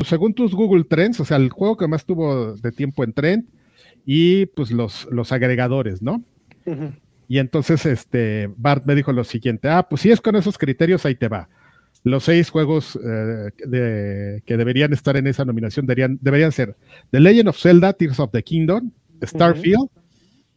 según 0.03 0.35
tus 0.35 0.53
Google 0.53 0.83
Trends, 0.85 1.21
o 1.21 1.25
sea, 1.25 1.37
el 1.37 1.51
juego 1.51 1.77
que 1.77 1.87
más 1.87 2.05
tuvo 2.05 2.55
de 2.57 2.73
tiempo 2.73 3.05
en 3.05 3.13
trend 3.13 3.45
y 4.05 4.47
pues 4.47 4.73
los, 4.73 5.07
los 5.13 5.31
agregadores, 5.31 6.03
¿no? 6.03 6.25
Y 7.29 7.39
entonces 7.39 7.87
este 7.87 8.51
Bart 8.57 8.85
me 8.85 8.97
dijo 8.97 9.13
lo 9.13 9.23
siguiente, 9.23 9.69
ah, 9.69 9.87
pues 9.89 10.03
si 10.03 10.11
es 10.11 10.21
con 10.21 10.35
esos 10.35 10.59
criterios, 10.59 11.07
ahí 11.07 11.15
te 11.15 11.29
va. 11.29 11.49
Los 12.03 12.25
seis 12.25 12.51
juegos 12.51 12.97
eh, 12.97 13.51
de- 13.65 14.43
que 14.45 14.57
deberían 14.57 14.93
estar 14.93 15.17
en 15.17 15.29
esa 15.29 15.45
nominación 15.45 15.87
deberían, 15.87 16.19
deberían 16.21 16.51
ser 16.51 16.77
The 17.13 17.21
Legend 17.21 17.49
of 17.51 17.59
Zelda, 17.61 17.93
Tears 17.93 18.19
of 18.19 18.33
the 18.33 18.43
Kingdom, 18.43 18.91
Starfield, 19.23 19.89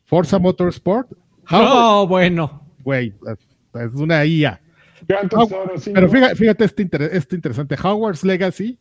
Forza 0.05 0.39
Motorsport, 0.39 1.11
Howard, 1.49 1.69
Oh, 1.73 2.07
bueno. 2.07 2.65
güey, 2.83 3.13
es 3.73 3.93
una 3.95 4.25
IA. 4.25 4.61
Pero 5.07 6.09
fíjate, 6.09 6.35
fíjate 6.35 6.63
este, 6.65 6.81
inter- 6.83 7.09
este 7.13 7.35
interesante, 7.35 7.75
Hogwarts 7.81 8.23
Legacy, 8.23 8.77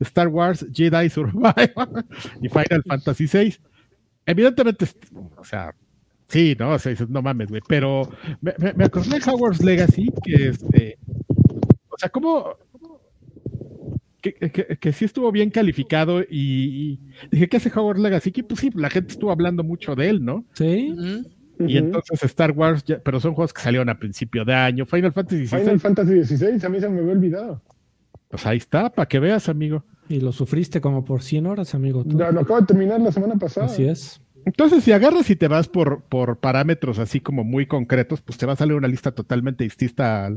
Star 0.00 0.28
Wars 0.28 0.64
Jedi 0.72 1.08
Survivor 1.10 2.04
y 2.42 2.48
Final 2.48 2.82
Fantasy 2.86 3.26
VI. 3.30 3.56
evidentemente, 4.26 4.86
o 5.36 5.44
sea, 5.44 5.74
sí, 6.28 6.56
¿no? 6.58 6.70
O 6.72 6.78
sea, 6.78 6.90
dices, 6.90 7.08
no 7.08 7.20
mames, 7.22 7.48
güey, 7.48 7.60
pero 7.68 8.08
me, 8.40 8.54
me, 8.58 8.72
me 8.74 8.84
acordé 8.84 9.18
de 9.18 9.30
Howard's 9.30 9.62
Legacy, 9.62 10.08
que 10.22 10.48
este, 10.48 10.98
o 11.90 11.98
sea, 11.98 12.08
como 12.08 12.56
que, 14.20 14.34
que, 14.34 14.76
que 14.78 14.92
sí 14.92 15.04
estuvo 15.04 15.30
bien 15.32 15.50
calificado 15.50 16.22
y, 16.22 16.26
y 16.30 17.00
dije, 17.30 17.48
¿qué 17.48 17.56
hace 17.58 17.70
Howard 17.74 17.98
Legacy? 17.98 18.32
Que 18.32 18.42
pues 18.42 18.60
sí, 18.60 18.70
la 18.74 18.90
gente 18.90 19.12
estuvo 19.12 19.30
hablando 19.30 19.62
mucho 19.64 19.94
de 19.94 20.08
él, 20.10 20.24
¿no? 20.24 20.44
Sí. 20.54 20.94
Y 21.60 21.76
entonces 21.76 22.22
Star 22.22 22.52
Wars, 22.52 22.84
ya- 22.84 23.00
pero 23.00 23.18
son 23.20 23.34
juegos 23.34 23.52
que 23.52 23.60
salieron 23.62 23.88
a 23.88 23.98
principio 23.98 24.44
de 24.44 24.54
año. 24.54 24.86
Final 24.86 25.12
Fantasy 25.12 25.46
XVI, 25.46 25.58
Final 25.60 25.80
Fantasy 25.80 26.24
XVI, 26.24 26.66
a 26.66 26.68
mí 26.68 26.80
se 26.80 26.88
me 26.88 27.00
había 27.00 27.12
olvidado. 27.12 27.62
pues 28.28 28.46
ahí 28.46 28.58
está, 28.58 28.90
para 28.90 29.08
que 29.08 29.18
veas, 29.18 29.48
amigo. 29.48 29.84
Y 30.08 30.20
lo 30.20 30.32
sufriste 30.32 30.80
como 30.80 31.04
por 31.04 31.22
100 31.22 31.46
horas, 31.46 31.74
amigo. 31.74 32.04
tú. 32.04 32.16
Ya, 32.18 32.30
lo 32.30 32.40
acabo 32.40 32.60
de 32.60 32.66
terminar 32.66 33.00
la 33.00 33.12
semana 33.12 33.34
pasada. 33.36 33.66
Así 33.66 33.84
es. 33.86 34.20
Entonces, 34.46 34.82
si 34.84 34.92
agarras 34.92 35.28
y 35.28 35.36
te 35.36 35.48
vas 35.48 35.68
por, 35.68 36.02
por 36.04 36.38
parámetros 36.38 36.98
así 36.98 37.20
como 37.20 37.44
muy 37.44 37.66
concretos, 37.66 38.22
pues 38.22 38.38
te 38.38 38.46
va 38.46 38.54
a 38.54 38.56
salir 38.56 38.74
una 38.74 38.88
lista 38.88 39.10
totalmente 39.12 39.64
distinta 39.64 40.26
a, 40.26 40.30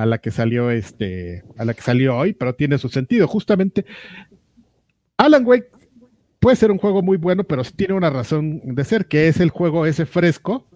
a 0.00 0.06
la 0.06 0.18
que 0.18 0.30
salió 0.30 0.70
este, 0.70 1.44
a 1.56 1.64
la 1.64 1.74
que 1.74 1.82
salió 1.82 2.16
hoy, 2.16 2.32
pero 2.32 2.54
tiene 2.54 2.78
su 2.78 2.88
sentido. 2.88 3.26
Justamente, 3.28 3.84
Alan 5.16 5.44
Wake 5.46 5.70
puede 6.38 6.56
ser 6.56 6.70
un 6.70 6.78
juego 6.78 7.02
muy 7.02 7.16
bueno, 7.16 7.44
pero 7.44 7.62
tiene 7.64 7.94
una 7.94 8.10
razón 8.10 8.60
de 8.74 8.84
ser, 8.84 9.06
que 9.06 9.28
es 9.28 9.40
el 9.40 9.50
juego 9.50 9.86
ese 9.86 10.06
fresco 10.06 10.66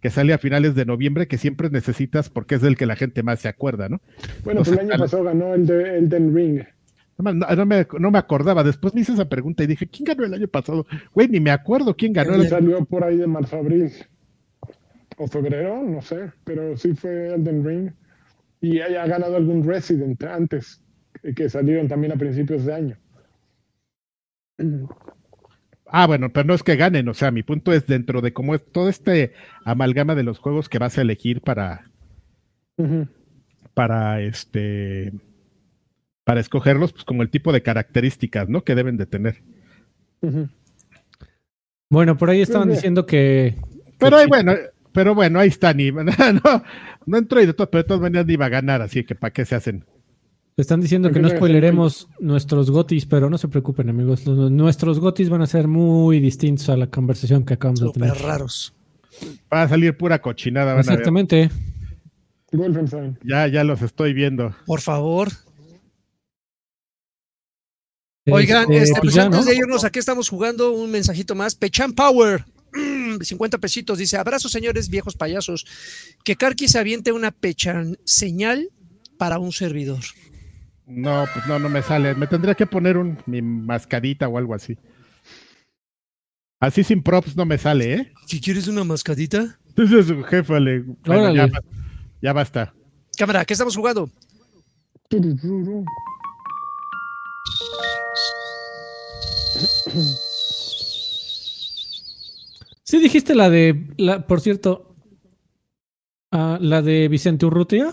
que 0.00 0.10
sale 0.10 0.32
a 0.32 0.38
finales 0.38 0.74
de 0.74 0.84
noviembre, 0.84 1.26
que 1.26 1.38
siempre 1.38 1.70
necesitas 1.70 2.28
porque 2.28 2.56
es 2.56 2.60
del 2.60 2.76
que 2.76 2.86
la 2.86 2.96
gente 2.96 3.22
más 3.22 3.40
se 3.40 3.48
acuerda, 3.48 3.88
¿no? 3.88 4.00
Bueno, 4.44 4.62
el 4.66 4.78
año 4.78 4.98
pasado 4.98 5.24
ganó 5.24 5.54
el 5.54 5.66
de 5.66 5.98
Elden 5.98 6.34
Ring. 6.34 6.62
No, 7.18 7.32
me- 7.32 7.56
no 7.56 7.66
me, 7.66 7.86
no 7.98 8.10
me 8.10 8.18
acordaba, 8.18 8.62
después 8.62 8.94
me 8.94 9.00
hice 9.00 9.14
esa 9.14 9.28
pregunta 9.28 9.64
y 9.64 9.66
dije, 9.66 9.86
¿quién 9.86 10.04
ganó 10.04 10.24
el 10.24 10.34
año 10.34 10.48
pasado? 10.48 10.86
Güey, 11.14 11.28
ni 11.28 11.40
me 11.40 11.50
acuerdo 11.50 11.96
quién 11.96 12.12
ganó. 12.12 12.34
El... 12.34 12.46
salió 12.48 12.84
por 12.84 13.04
ahí 13.04 13.16
de 13.16 13.26
marzo 13.26 13.56
abril. 13.56 13.90
O 15.16 15.26
febrero, 15.26 15.82
no 15.82 16.02
sé. 16.02 16.30
Pero 16.44 16.76
sí 16.76 16.94
fue 16.94 17.32
Elden 17.34 17.64
Ring. 17.64 17.90
Y 18.60 18.80
haya 18.80 19.06
ganado 19.06 19.36
algún 19.36 19.64
Resident 19.64 20.22
antes, 20.24 20.82
que- 21.34 21.48
salieron 21.48 21.88
también 21.88 22.12
a 22.12 22.16
principios 22.16 22.64
de 22.64 22.74
año. 22.74 22.96
Ah, 25.86 26.06
bueno, 26.06 26.32
pero 26.32 26.46
no 26.46 26.54
es 26.54 26.62
que 26.62 26.76
ganen, 26.76 27.08
o 27.08 27.14
sea, 27.14 27.30
mi 27.30 27.42
punto 27.42 27.72
es 27.72 27.86
dentro 27.86 28.20
de 28.20 28.32
cómo 28.32 28.54
es 28.54 28.64
todo 28.72 28.88
este 28.88 29.32
amalgama 29.64 30.14
de 30.14 30.24
los 30.24 30.38
juegos 30.38 30.68
que 30.68 30.78
vas 30.78 30.98
a 30.98 31.02
elegir 31.02 31.42
para, 31.42 31.90
para 33.74 34.20
este, 34.20 35.12
para 36.24 36.40
escogerlos, 36.40 36.92
pues 36.92 37.04
como 37.04 37.22
el 37.22 37.30
tipo 37.30 37.52
de 37.52 37.62
características, 37.62 38.48
¿no? 38.48 38.64
Que 38.64 38.74
deben 38.74 38.96
de 38.96 39.06
tener. 39.06 39.42
Bueno, 41.88 42.16
por 42.16 42.30
ahí 42.30 42.40
estaban 42.40 42.68
Pues, 42.68 42.78
diciendo 42.78 43.06
que. 43.06 43.54
Pero 43.98 44.16
que 44.16 44.22
ahí, 44.22 44.28
bueno, 44.28 44.54
pero 44.96 45.14
bueno, 45.14 45.38
ahí 45.38 45.48
está, 45.48 45.74
ni, 45.74 45.92
no, 45.92 46.02
no 47.04 47.18
entró 47.18 47.42
y 47.42 47.44
de 47.44 47.52
todo, 47.52 47.70
pero 47.70 47.82
de 47.82 47.86
todas 47.88 48.00
maneras 48.00 48.26
ni 48.26 48.32
iba 48.32 48.46
a 48.46 48.48
ganar, 48.48 48.80
así 48.80 49.04
que 49.04 49.14
¿para 49.14 49.30
qué 49.30 49.44
se 49.44 49.54
hacen? 49.54 49.84
Están 50.56 50.80
diciendo 50.80 51.12
que 51.12 51.20
no 51.20 51.28
spoileremos 51.28 52.08
nuestros 52.18 52.70
gotis, 52.70 53.04
pero 53.04 53.28
no 53.28 53.36
se 53.36 53.46
preocupen, 53.46 53.90
amigos. 53.90 54.26
Nuestros 54.26 54.98
gotis 54.98 55.28
van 55.28 55.42
a 55.42 55.46
ser 55.46 55.68
muy 55.68 56.18
distintos 56.18 56.70
a 56.70 56.78
la 56.78 56.86
conversación 56.86 57.44
que 57.44 57.52
acabamos 57.52 57.80
de 57.80 57.86
Súper 57.88 58.12
tener. 58.12 58.24
raros. 58.24 58.74
Va 59.52 59.64
a 59.64 59.68
salir 59.68 59.94
pura 59.98 60.22
cochinada, 60.22 60.72
van 60.72 60.76
a 60.76 60.76
ver. 60.76 60.92
Exactamente. 60.92 61.50
Ya, 63.22 63.48
ya 63.48 63.64
los 63.64 63.82
estoy 63.82 64.14
viendo. 64.14 64.56
Por 64.64 64.80
favor. 64.80 65.28
Oigan, 68.30 68.62
Este, 68.72 68.78
este, 68.78 68.92
pues 68.92 69.00
pues 69.02 69.14
ya, 69.14 69.24
antes 69.24 69.40
¿no? 69.40 69.44
de 69.44 69.56
irnos, 69.56 69.84
aquí 69.84 69.98
estamos 69.98 70.30
jugando 70.30 70.72
un 70.72 70.90
mensajito 70.90 71.34
más. 71.34 71.54
Pechan 71.54 71.92
Power. 71.92 72.46
mm, 73.18 73.22
50 73.22 73.58
pesitos. 73.58 73.98
Dice, 73.98 74.16
abrazos 74.16 74.52
señores 74.52 74.88
viejos 74.88 75.16
payasos. 75.16 75.66
Que 76.24 76.36
Karki 76.36 76.68
se 76.68 76.78
aviente 76.78 77.12
una 77.12 77.30
pechan 77.30 77.98
señal 78.04 78.70
para 79.18 79.38
un 79.38 79.52
servidor. 79.52 80.00
No, 80.86 81.24
pues 81.32 81.46
no, 81.46 81.58
no 81.58 81.68
me 81.68 81.82
sale. 81.82 82.14
Me 82.14 82.26
tendría 82.26 82.54
que 82.54 82.66
poner 82.66 82.96
un, 82.96 83.18
mi 83.26 83.42
mascarita 83.42 84.28
o 84.28 84.38
algo 84.38 84.54
así. 84.54 84.78
Así 86.60 86.84
sin 86.84 87.02
props 87.02 87.36
no 87.36 87.44
me 87.44 87.58
sale, 87.58 87.94
¿eh? 87.94 88.12
¿Si 88.26 88.40
quieres 88.40 88.66
una 88.66 88.84
mascadita? 88.84 89.58
Entonces, 89.68 90.06
jefe, 90.28 90.58
le, 90.58 90.80
bueno, 91.04 91.34
ya, 91.34 91.48
ya 92.22 92.32
basta. 92.32 92.72
Cámara, 93.16 93.44
¿qué 93.44 93.52
estamos 93.52 93.76
jugando? 93.76 94.10
Sí, 102.86 102.98
dijiste 103.00 103.34
la 103.34 103.50
de. 103.50 103.88
La, 103.96 104.26
por 104.26 104.40
cierto, 104.40 104.94
ah, 106.30 106.56
la 106.60 106.82
de 106.82 107.08
Vicente 107.08 107.44
Urrutia, 107.44 107.92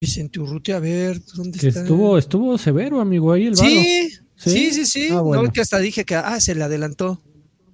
Vicente 0.00 0.38
Urrutia, 0.38 0.76
a 0.76 0.80
ver, 0.80 1.20
¿dónde 1.34 1.58
que 1.58 1.68
está? 1.68 1.80
estuvo, 1.80 2.18
estuvo 2.18 2.56
severo, 2.56 3.00
amigo, 3.00 3.32
ahí 3.32 3.46
el 3.46 3.54
varo. 3.54 3.68
Sí, 3.68 4.10
¿Sí? 4.36 4.50
sí, 4.50 4.72
sí, 4.72 4.86
sí. 4.86 5.08
Ah, 5.10 5.20
bueno. 5.22 5.42
No, 5.42 5.52
que 5.52 5.60
hasta 5.60 5.78
dije 5.78 6.04
que 6.04 6.14
ah, 6.14 6.38
se 6.40 6.54
le 6.54 6.62
adelantó. 6.62 7.20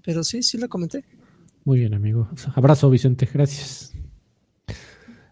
Pero 0.05 0.25
sí, 0.25 0.43
sí 0.43 0.57
la 0.59 0.69
comenté. 0.69 1.05
Muy 1.65 1.81
bien, 1.81 1.95
amigo. 1.95 2.29
Abrazo, 2.55 2.89
Vicente, 2.91 3.29
gracias. 3.33 3.93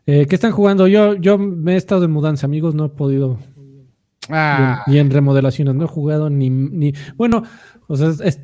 Eh, 0.07 0.27
¿Qué 0.29 0.35
están 0.35 0.53
jugando? 0.53 0.87
Yo, 0.87 1.15
yo 1.17 1.39
me 1.39 1.75
he 1.75 1.77
estado 1.77 2.05
en 2.05 2.11
mudanza, 2.11 2.47
amigos, 2.47 2.75
no 2.75 2.85
he 2.87 2.89
podido. 2.91 3.39
Ah, 4.29 4.85
Y 4.87 4.99
en 4.99 5.11
remodelaciones, 5.11 5.75
no 5.75 5.85
he 5.85 5.89
jugado 5.89 6.29
ni. 6.31 6.51
ni 6.51 6.93
bueno, 7.17 7.43
o 7.89 7.97
sea, 7.97 8.11
es- 8.25 8.41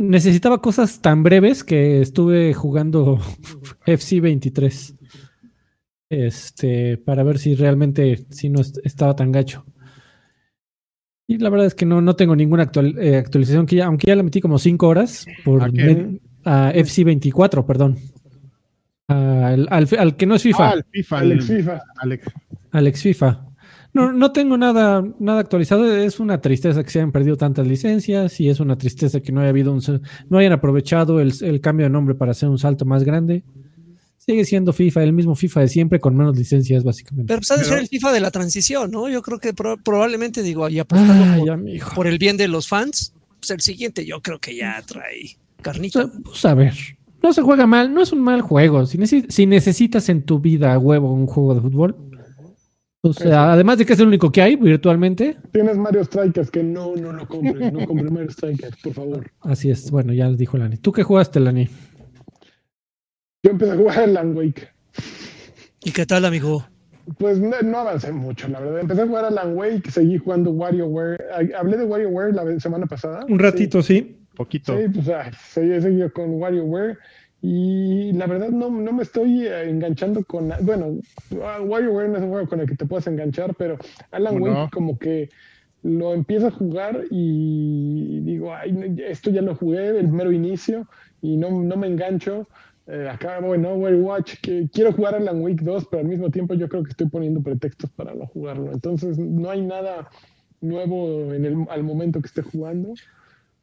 necesitaba 0.00 0.60
cosas 0.60 1.00
tan 1.00 1.22
breves 1.22 1.62
que 1.62 2.00
estuve 2.00 2.54
jugando 2.54 3.20
FC 3.86 4.20
23. 4.20 4.94
Este, 6.08 6.96
para 6.98 7.22
ver 7.22 7.38
si 7.38 7.54
realmente 7.54 8.26
si 8.30 8.48
no 8.48 8.60
est- 8.60 8.78
estaba 8.84 9.14
tan 9.14 9.30
gacho. 9.30 9.64
Y 11.28 11.38
la 11.38 11.48
verdad 11.50 11.66
es 11.68 11.76
que 11.76 11.86
no, 11.86 12.00
no 12.00 12.16
tengo 12.16 12.34
ninguna 12.34 12.64
actual- 12.64 12.98
eh, 12.98 13.16
actualización, 13.16 13.64
que 13.66 13.76
ya, 13.76 13.86
aunque 13.86 14.08
ya 14.08 14.16
la 14.16 14.24
metí 14.24 14.40
como 14.40 14.58
5 14.58 14.88
horas 14.88 15.24
por 15.44 15.62
men- 15.72 16.20
a 16.44 16.72
FC 16.74 17.04
24, 17.04 17.64
perdón. 17.64 17.96
Al, 19.06 19.68
al- 19.70 19.88
al 19.98 20.16
que 20.16 20.26
no 20.26 20.34
es 20.34 20.42
FIFA. 20.42 20.70
ah, 20.70 20.74
el 20.74 20.84
FIFA. 20.90 21.18
Alex 21.18 21.50
el- 21.50 21.56
FIFA. 21.58 21.82
Alex. 21.98 22.26
Alex 22.72 23.02
FIFA. 23.02 23.46
No, 23.92 24.12
no 24.12 24.30
tengo 24.32 24.56
nada, 24.56 25.04
nada 25.18 25.40
actualizado. 25.40 25.84
Es 25.94 26.20
una 26.20 26.40
tristeza 26.40 26.84
que 26.84 26.90
se 26.90 27.00
hayan 27.00 27.10
perdido 27.12 27.36
tantas 27.36 27.66
licencias 27.66 28.38
y 28.40 28.48
es 28.48 28.60
una 28.60 28.78
tristeza 28.78 29.20
que 29.20 29.32
no 29.32 29.40
haya 29.40 29.50
habido 29.50 29.72
un, 29.72 29.82
no 30.28 30.38
hayan 30.38 30.52
aprovechado 30.52 31.20
el, 31.20 31.32
el 31.40 31.60
cambio 31.60 31.86
de 31.86 31.90
nombre 31.90 32.14
para 32.14 32.30
hacer 32.30 32.48
un 32.48 32.58
salto 32.58 32.84
más 32.84 33.02
grande. 33.04 33.42
Sigue 34.16 34.44
siendo 34.44 34.72
FIFA, 34.72 35.02
el 35.02 35.12
mismo 35.12 35.34
FIFA 35.34 35.60
de 35.62 35.68
siempre 35.68 35.98
con 35.98 36.14
menos 36.16 36.36
licencias, 36.36 36.84
básicamente. 36.84 37.26
Pero 37.28 37.38
pues 37.40 37.50
ha 37.50 37.56
de 37.56 37.64
ser 37.64 37.78
el 37.78 37.88
FIFA 37.88 38.12
de 38.12 38.20
la 38.20 38.30
transición, 38.30 38.90
¿no? 38.90 39.08
Yo 39.08 39.22
creo 39.22 39.38
que 39.38 39.54
pro- 39.54 39.78
probablemente, 39.78 40.42
digo, 40.42 40.68
y 40.68 40.78
apostando 40.78 41.24
Ay, 41.24 41.80
por, 41.94 42.06
el 42.06 42.18
bien 42.18 42.36
de 42.36 42.46
los 42.46 42.68
fans, 42.68 43.14
pues 43.40 43.50
el 43.50 43.60
siguiente 43.60 44.04
yo 44.04 44.20
creo 44.20 44.38
que 44.38 44.54
ya 44.54 44.80
trae 44.86 45.36
carnita. 45.62 46.08
Pues 46.22 46.44
a 46.44 46.54
ver, 46.54 46.74
no 47.22 47.32
se 47.32 47.42
juega 47.42 47.66
mal, 47.66 47.92
no 47.92 48.02
es 48.02 48.12
un 48.12 48.20
mal 48.20 48.42
juego. 48.42 48.86
Si, 48.86 48.98
necesi- 48.98 49.26
si 49.30 49.46
necesitas 49.46 50.08
en 50.10 50.22
tu 50.22 50.38
vida 50.38 50.74
a 50.74 50.78
huevo 50.78 51.12
un 51.12 51.26
juego 51.26 51.54
de 51.54 51.62
fútbol, 51.62 51.96
o 53.02 53.12
sea, 53.12 53.52
además 53.52 53.78
de 53.78 53.86
que 53.86 53.94
es 53.94 54.00
el 54.00 54.08
único 54.08 54.30
que 54.30 54.42
hay 54.42 54.56
virtualmente, 54.56 55.36
Tienes 55.52 55.76
Mario 55.78 56.04
Strikers, 56.04 56.50
que 56.50 56.62
no, 56.62 56.94
no 56.96 57.12
lo 57.12 57.26
compres. 57.26 57.72
No 57.72 57.86
compres 57.86 58.10
Mario 58.12 58.30
Strikers, 58.30 58.76
por 58.82 58.92
favor. 58.92 59.30
así 59.40 59.70
es. 59.70 59.90
Bueno, 59.90 60.12
ya 60.12 60.30
dijo 60.30 60.58
Lani. 60.58 60.76
¿Tú 60.76 60.92
qué 60.92 61.02
jugaste, 61.02 61.40
Lani? 61.40 61.68
Yo 63.42 63.52
empecé 63.52 63.72
a 63.72 63.76
jugar 63.76 64.02
el 64.02 64.16
Alan 64.16 64.36
Wake. 64.36 64.68
¿Y 65.84 65.92
qué 65.92 66.04
tal, 66.04 66.24
amigo? 66.26 66.66
Pues 67.18 67.40
no, 67.40 67.56
no 67.62 67.78
avancé 67.78 68.12
mucho, 68.12 68.48
la 68.48 68.60
verdad. 68.60 68.80
Empecé 68.80 69.02
a 69.02 69.06
jugar 69.06 69.24
Alan 69.24 69.56
Wake, 69.56 69.90
seguí 69.90 70.18
jugando 70.18 70.50
WarioWare. 70.50 71.18
Ah, 71.32 71.58
Hablé 71.58 71.78
de 71.78 71.84
WarioWare 71.86 72.34
la 72.34 72.44
vez- 72.44 72.62
semana 72.62 72.86
pasada. 72.86 73.24
Un 73.28 73.38
ratito, 73.38 73.82
sí. 73.82 74.18
Poquito. 74.36 74.76
Sí, 74.78 74.84
pues 74.94 75.08
ay, 75.08 75.32
seguí, 75.48 75.80
seguido 75.80 76.12
con 76.12 76.34
WarioWare. 76.34 76.98
Y 77.42 78.12
la 78.12 78.26
verdad 78.26 78.50
no, 78.50 78.70
no 78.70 78.92
me 78.92 79.02
estoy 79.02 79.46
eh, 79.46 79.70
enganchando 79.70 80.22
con... 80.24 80.52
Bueno, 80.62 80.98
ah, 81.42 81.60
WarioWare 81.62 82.08
no 82.10 82.16
es 82.16 82.22
un 82.22 82.30
juego 82.30 82.48
con 82.48 82.60
el 82.60 82.68
que 82.68 82.76
te 82.76 82.86
puedas 82.86 83.06
enganchar, 83.06 83.54
pero 83.54 83.78
Alan 84.10 84.34
¿Cómo 84.34 84.46
Wake 84.46 84.58
no? 84.58 84.70
como 84.70 84.98
que 84.98 85.30
lo 85.82 86.12
empiezo 86.12 86.48
a 86.48 86.50
jugar 86.50 87.04
y 87.10 88.20
digo, 88.20 88.54
ay, 88.54 88.96
esto 89.06 89.30
ya 89.30 89.40
lo 89.40 89.54
jugué, 89.54 89.98
el 89.98 90.08
mero 90.08 90.32
inicio, 90.32 90.86
y 91.22 91.36
no, 91.36 91.50
no 91.62 91.76
me 91.76 91.86
engancho. 91.86 92.46
Eh, 92.86 93.08
acá, 93.08 93.40
bueno, 93.40 93.74
Watch, 93.74 94.34
que 94.42 94.68
quiero 94.72 94.92
jugar 94.92 95.14
Alan 95.14 95.40
Wake 95.40 95.62
2, 95.62 95.86
pero 95.90 96.02
al 96.02 96.08
mismo 96.08 96.30
tiempo 96.30 96.54
yo 96.54 96.68
creo 96.68 96.82
que 96.82 96.90
estoy 96.90 97.08
poniendo 97.08 97.40
pretextos 97.40 97.88
para 97.90 98.14
no 98.14 98.26
jugarlo. 98.26 98.72
Entonces 98.72 99.16
no 99.18 99.48
hay 99.48 99.62
nada 99.62 100.10
nuevo 100.60 101.32
en 101.32 101.44
el, 101.44 101.66
al 101.70 101.82
momento 101.84 102.20
que 102.20 102.26
esté 102.26 102.42
jugando. 102.42 102.94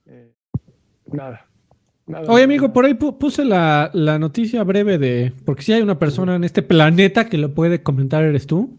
Eh, 0.05 0.31
nada. 1.11 1.46
Nada 2.07 2.31
Oye, 2.31 2.43
amigo, 2.43 2.73
por 2.73 2.85
ahí 2.85 2.93
pu- 2.93 3.17
puse 3.17 3.45
la, 3.45 3.89
la 3.93 4.17
noticia 4.19 4.63
breve 4.63 4.97
de. 4.97 5.33
Porque 5.45 5.61
si 5.63 5.73
hay 5.73 5.81
una 5.81 5.99
persona 5.99 6.35
en 6.35 6.43
este 6.43 6.61
planeta 6.61 7.27
que 7.29 7.37
lo 7.37 7.53
puede 7.53 7.83
comentar, 7.83 8.23
eres 8.23 8.47
tú. 8.47 8.77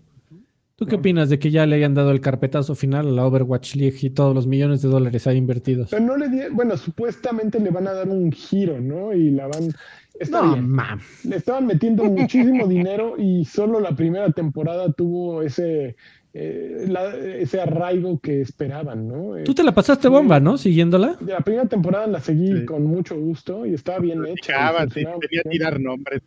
¿Tú 0.76 0.86
qué 0.86 0.94
opinas 0.94 1.28
de 1.28 1.40
que 1.40 1.50
ya 1.50 1.66
le 1.66 1.74
hayan 1.74 1.94
dado 1.94 2.12
el 2.12 2.20
carpetazo 2.20 2.76
final 2.76 3.08
a 3.08 3.10
la 3.10 3.26
Overwatch 3.26 3.74
League 3.74 3.96
y 4.00 4.10
todos 4.10 4.32
los 4.32 4.46
millones 4.46 4.80
de 4.80 4.88
dólares 4.88 5.26
ahí 5.26 5.36
invertidos? 5.36 5.90
Pero 5.90 6.04
no 6.04 6.16
le 6.16 6.28
di- 6.28 6.48
bueno, 6.52 6.76
supuestamente 6.76 7.58
le 7.58 7.70
van 7.70 7.88
a 7.88 7.92
dar 7.94 8.08
un 8.08 8.30
giro, 8.30 8.80
¿no? 8.80 9.12
Y 9.12 9.30
la 9.32 9.48
van. 9.48 9.72
Está 10.20 10.40
No, 10.42 10.56
mam. 10.56 11.00
Le 11.24 11.34
estaban 11.36 11.66
metiendo 11.66 12.04
muchísimo 12.04 12.66
dinero 12.68 13.14
y 13.18 13.44
solo 13.44 13.80
la 13.80 13.96
primera 13.96 14.30
temporada 14.30 14.92
tuvo 14.92 15.42
ese, 15.42 15.96
eh, 16.41 16.84
la- 16.89 17.16
ese 17.16 17.61
arraigo 17.61 18.18
que 18.20 18.41
esperaban, 18.43 19.09
¿no? 19.09 19.36
Eh, 19.36 19.45
Tú 19.45 19.55
te 19.55 19.62
la 19.64 19.72
pasaste 19.72 20.09
bomba, 20.09 20.39
¿no? 20.41 20.57
Siguiéndola. 20.57 21.16
La 21.26 21.41
primera 21.41 21.66
temporada 21.66 22.07
la 22.07 22.20
seguí 22.20 22.53
Sí. 22.61 22.64
con 22.64 22.84
mucho 22.84 23.18
gusto 23.18 23.66
y 23.66 23.74
estaba 23.74 23.99
bien 23.99 24.24
hecha. 24.26 24.72
sí, 24.89 25.05
tenía 25.05 25.43
tirar 25.51 25.80
nombres. 25.80 26.22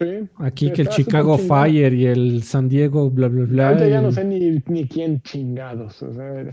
Sí. 0.00 0.28
Aquí 0.36 0.72
que 0.72 0.82
el 0.82 0.88
Chicago. 0.88 1.38
Fire 1.38 1.94
y 1.94 2.06
el 2.06 2.42
San 2.42 2.68
Diego, 2.68 3.08
bla, 3.08 3.28
bla, 3.28 3.44
bla. 3.44 3.68
Ahorita 3.68 3.88
ya 3.88 4.00
y- 4.00 4.02
no 4.02 4.10
sé 4.12 4.24
ni, 4.24 4.60
ni 4.66 4.86
quién 4.88 5.22
chingados. 5.22 6.02
O 6.02 6.12
sea, 6.12 6.44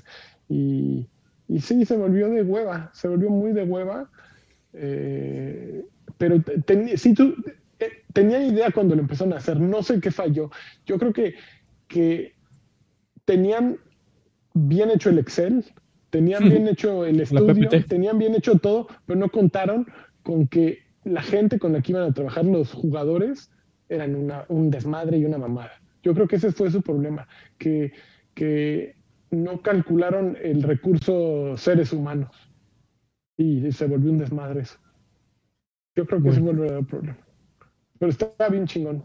y, 0.47 1.07
y 1.47 1.59
sí, 1.59 1.83
se 1.83 1.97
volvió 1.97 2.29
de 2.29 2.43
hueva, 2.43 2.91
se 2.93 3.07
volvió 3.07 3.29
muy 3.29 3.51
de 3.53 3.63
hueva. 3.63 4.09
eh, 4.73 5.83
pero 6.17 6.39
te- 6.41 6.61
ten- 6.61 6.95
sí, 6.95 7.13
tú, 7.15 7.33
eh, 7.79 7.89
tenía 8.13 8.45
idea 8.45 8.69
cuando 8.71 8.93
lo 8.95 9.01
empezaron 9.01 9.33
a 9.33 9.37
hacer, 9.37 9.59
no 9.59 9.81
sé 9.81 9.99
qué 9.99 10.11
falló. 10.11 10.51
Yo 10.85 10.99
creo 10.99 11.11
que, 11.11 11.33
que 11.89 12.35
tenían 13.25 13.77
bien 14.53 14.89
hecho 14.91 15.09
el 15.09 15.19
Excel, 15.19 15.65
tenían 16.09 16.47
bien 16.47 16.67
hecho 16.69 17.05
el 17.05 17.19
estudio, 17.19 17.69
tenían 17.87 18.17
bien 18.17 18.35
hecho 18.35 18.57
todo, 18.59 18.87
pero 19.05 19.19
no 19.19 19.29
contaron 19.29 19.85
con 20.23 20.47
que 20.47 20.79
la 21.03 21.21
gente 21.21 21.59
con 21.59 21.73
la 21.73 21.81
que 21.81 21.91
iban 21.91 22.03
a 22.03 22.13
trabajar 22.13 22.45
los 22.45 22.71
jugadores 22.73 23.51
eran 23.89 24.15
una- 24.15 24.45
un 24.49 24.69
desmadre 24.71 25.17
y 25.17 25.25
una 25.25 25.37
mamada. 25.37 25.71
Yo 26.03 26.13
creo 26.13 26.27
que 26.27 26.37
ese 26.37 26.51
fue 26.51 26.71
su 26.71 26.81
problema, 26.81 27.27
que, 27.57 27.91
que 28.33 28.95
no 29.31 29.61
calcularon 29.61 30.37
el 30.41 30.63
recurso 30.63 31.57
seres 31.57 31.91
humanos 31.91 32.31
y 33.37 33.71
se 33.71 33.85
volvió 33.87 34.11
un 34.11 34.17
desmadre 34.19 34.61
eso. 34.61 34.77
Yo 35.95 36.05
creo 36.05 36.21
que 36.21 36.29
ese 36.29 36.41
fue 36.41 36.51
el 36.51 36.57
verdadero 36.57 36.85
problema. 36.87 37.17
Pero 37.97 38.11
estaba 38.11 38.49
bien 38.49 38.65
chingón. 38.65 39.03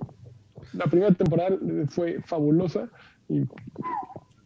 La 0.74 0.86
primera 0.86 1.12
temporada 1.12 1.56
fue 1.88 2.20
fabulosa 2.22 2.88
y 3.28 3.42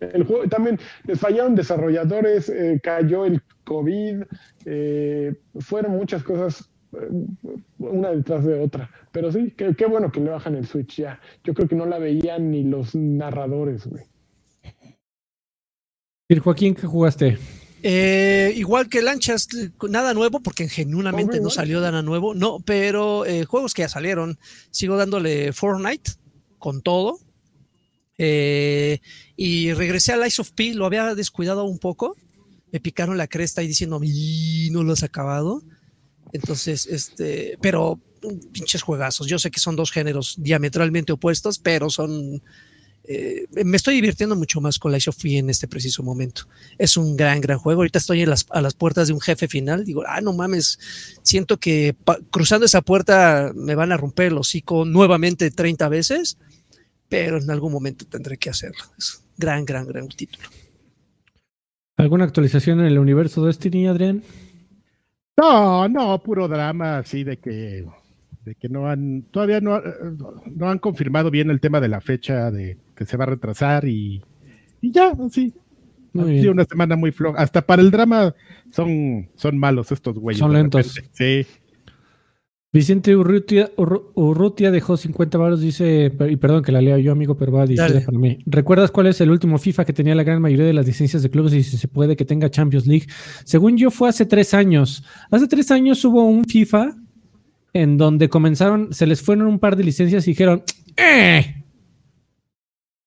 el 0.00 0.24
juego 0.24 0.48
también 0.48 0.78
les 1.04 1.18
fallaron 1.18 1.54
desarrolladores, 1.54 2.48
eh, 2.48 2.80
cayó 2.82 3.24
el 3.24 3.42
COVID, 3.64 4.22
eh, 4.64 5.34
fueron 5.60 5.92
muchas 5.92 6.22
cosas 6.22 6.70
eh, 6.92 7.08
una 7.78 8.10
detrás 8.10 8.44
de 8.44 8.60
otra. 8.60 8.90
Pero 9.12 9.32
sí, 9.32 9.52
qué, 9.56 9.74
qué 9.74 9.86
bueno 9.86 10.12
que 10.12 10.20
le 10.20 10.30
bajan 10.30 10.54
el 10.54 10.66
Switch 10.66 10.96
ya. 10.96 11.20
Yo 11.44 11.54
creo 11.54 11.68
que 11.68 11.76
no 11.76 11.86
la 11.86 11.98
veían 11.98 12.50
ni 12.50 12.62
los 12.64 12.94
narradores, 12.94 13.86
güey. 13.86 14.04
Joaquín, 16.36 16.74
¿qué 16.74 16.86
jugaste? 16.86 17.38
Eh, 17.82 18.52
igual 18.56 18.88
que 18.88 19.02
Lanchas, 19.02 19.48
nada 19.88 20.12
nuevo, 20.12 20.40
porque 20.40 20.68
genuinamente 20.68 21.40
no 21.40 21.48
salió 21.48 21.80
nada 21.80 22.02
nuevo. 22.02 22.34
No, 22.34 22.60
pero 22.60 23.24
eh, 23.24 23.44
juegos 23.44 23.72
que 23.72 23.82
ya 23.82 23.88
salieron. 23.88 24.38
Sigo 24.70 24.96
dándole 24.96 25.52
Fortnite 25.52 26.12
con 26.58 26.82
todo. 26.82 27.20
Eh, 28.18 29.00
y 29.36 29.72
regresé 29.74 30.12
a 30.12 30.16
Lies 30.16 30.40
of 30.40 30.50
P, 30.52 30.74
lo 30.74 30.86
había 30.86 31.14
descuidado 31.14 31.64
un 31.64 31.78
poco. 31.78 32.16
Me 32.72 32.80
picaron 32.80 33.16
la 33.16 33.28
cresta 33.28 33.62
y 33.62 33.68
diciendo, 33.68 34.00
"Y, 34.02 34.68
no 34.72 34.82
lo 34.82 34.92
has 34.92 35.02
acabado. 35.04 35.62
Entonces, 36.32 36.86
este, 36.86 37.56
pero 37.62 38.00
pinches 38.52 38.82
juegazos. 38.82 39.26
Yo 39.28 39.38
sé 39.38 39.50
que 39.50 39.60
son 39.60 39.76
dos 39.76 39.90
géneros 39.92 40.34
diametralmente 40.38 41.12
opuestos, 41.12 41.58
pero 41.58 41.88
son. 41.90 42.42
eh, 43.10 43.46
me 43.64 43.76
estoy 43.78 43.94
divirtiendo 43.94 44.36
mucho 44.36 44.60
más 44.60 44.78
con 44.78 44.92
Lies 44.92 45.08
of 45.08 45.16
P 45.16 45.38
en 45.38 45.48
este 45.48 45.66
preciso 45.66 46.02
momento. 46.02 46.42
Es 46.76 46.96
un 46.98 47.16
gran, 47.16 47.40
gran 47.40 47.58
juego. 47.58 47.80
Ahorita 47.80 47.98
estoy 47.98 48.26
las, 48.26 48.44
a 48.50 48.60
las 48.60 48.74
puertas 48.74 49.08
de 49.08 49.14
un 49.14 49.20
jefe 49.20 49.48
final. 49.48 49.84
Digo, 49.86 50.02
ah, 50.06 50.20
no 50.20 50.34
mames, 50.34 50.78
siento 51.22 51.56
que 51.58 51.96
cruzando 52.30 52.66
esa 52.66 52.82
puerta 52.82 53.52
me 53.54 53.74
van 53.74 53.92
a 53.92 53.96
romper 53.96 54.26
el 54.26 54.36
hocico 54.38 54.84
nuevamente 54.84 55.50
30 55.50 55.88
veces, 55.88 56.36
pero 57.08 57.38
en 57.38 57.50
algún 57.50 57.72
momento 57.72 58.04
tendré 58.06 58.36
que 58.36 58.50
hacerlo. 58.50 58.84
Es 58.98 59.16
un 59.18 59.24
gran, 59.36 59.64
gran, 59.64 59.86
gran 59.86 60.08
título. 60.08 60.48
¿Alguna 61.96 62.24
actualización 62.24 62.80
en 62.80 62.86
el 62.86 62.98
universo 62.98 63.44
Destiny, 63.44 63.86
Adrián? 63.88 64.22
No, 65.36 65.88
no, 65.88 66.20
puro 66.22 66.48
drama, 66.48 66.98
así 66.98 67.24
de 67.24 67.38
que, 67.38 67.84
de 68.44 68.54
que 68.56 68.68
no 68.68 68.88
han, 68.88 69.22
todavía 69.30 69.60
no, 69.60 69.80
no 70.46 70.68
han 70.68 70.78
confirmado 70.78 71.30
bien 71.30 71.50
el 71.50 71.60
tema 71.60 71.80
de 71.80 71.88
la 71.88 72.00
fecha 72.00 72.50
de 72.50 72.76
que 72.96 73.04
se 73.06 73.16
va 73.16 73.24
a 73.24 73.28
retrasar 73.28 73.84
y, 73.86 74.22
y 74.80 74.92
ya, 74.92 75.12
así. 75.26 75.54
Muy 76.12 76.22
Ha 76.22 76.26
bien. 76.26 76.40
sido 76.40 76.52
una 76.52 76.64
semana 76.64 76.96
muy 76.96 77.12
floja. 77.12 77.40
Hasta 77.40 77.62
para 77.66 77.82
el 77.82 77.90
drama 77.90 78.34
son, 78.72 79.28
son 79.36 79.58
malos 79.58 79.92
estos 79.92 80.18
güeyes. 80.18 80.38
Son 80.40 80.52
de 80.52 80.58
lentos. 80.58 80.94
repente. 80.94 81.44
Sí. 81.44 81.50
Vicente 82.70 83.16
Urrutia, 83.16 83.70
Urru- 83.76 84.10
Urrutia 84.14 84.70
dejó 84.70 84.96
50 84.98 85.38
baros, 85.38 85.60
dice, 85.60 86.12
y 86.28 86.36
perdón 86.36 86.62
que 86.62 86.70
la 86.70 86.82
lea 86.82 86.98
yo, 86.98 87.12
amigo, 87.12 87.34
pero 87.36 87.50
va 87.50 87.64
Dale. 87.66 88.02
para 88.02 88.18
mí. 88.18 88.38
¿Recuerdas 88.44 88.90
cuál 88.90 89.06
es 89.06 89.20
el 89.22 89.30
último 89.30 89.56
FIFA 89.56 89.86
que 89.86 89.94
tenía 89.94 90.14
la 90.14 90.22
gran 90.22 90.42
mayoría 90.42 90.66
de 90.66 90.74
las 90.74 90.86
licencias 90.86 91.22
de 91.22 91.30
clubes 91.30 91.54
y 91.54 91.62
si 91.62 91.78
se 91.78 91.88
puede 91.88 92.14
que 92.14 92.26
tenga 92.26 92.50
Champions 92.50 92.86
League? 92.86 93.06
Según 93.44 93.78
yo, 93.78 93.90
fue 93.90 94.10
hace 94.10 94.26
tres 94.26 94.52
años. 94.52 95.02
Hace 95.30 95.48
tres 95.48 95.70
años 95.70 96.04
hubo 96.04 96.22
un 96.24 96.44
FIFA 96.44 96.94
en 97.72 97.96
donde 97.96 98.28
comenzaron, 98.28 98.92
se 98.92 99.06
les 99.06 99.22
fueron 99.22 99.46
un 99.46 99.58
par 99.58 99.74
de 99.74 99.84
licencias 99.84 100.26
y 100.28 100.32
dijeron, 100.32 100.62
¡eh! 100.96 101.64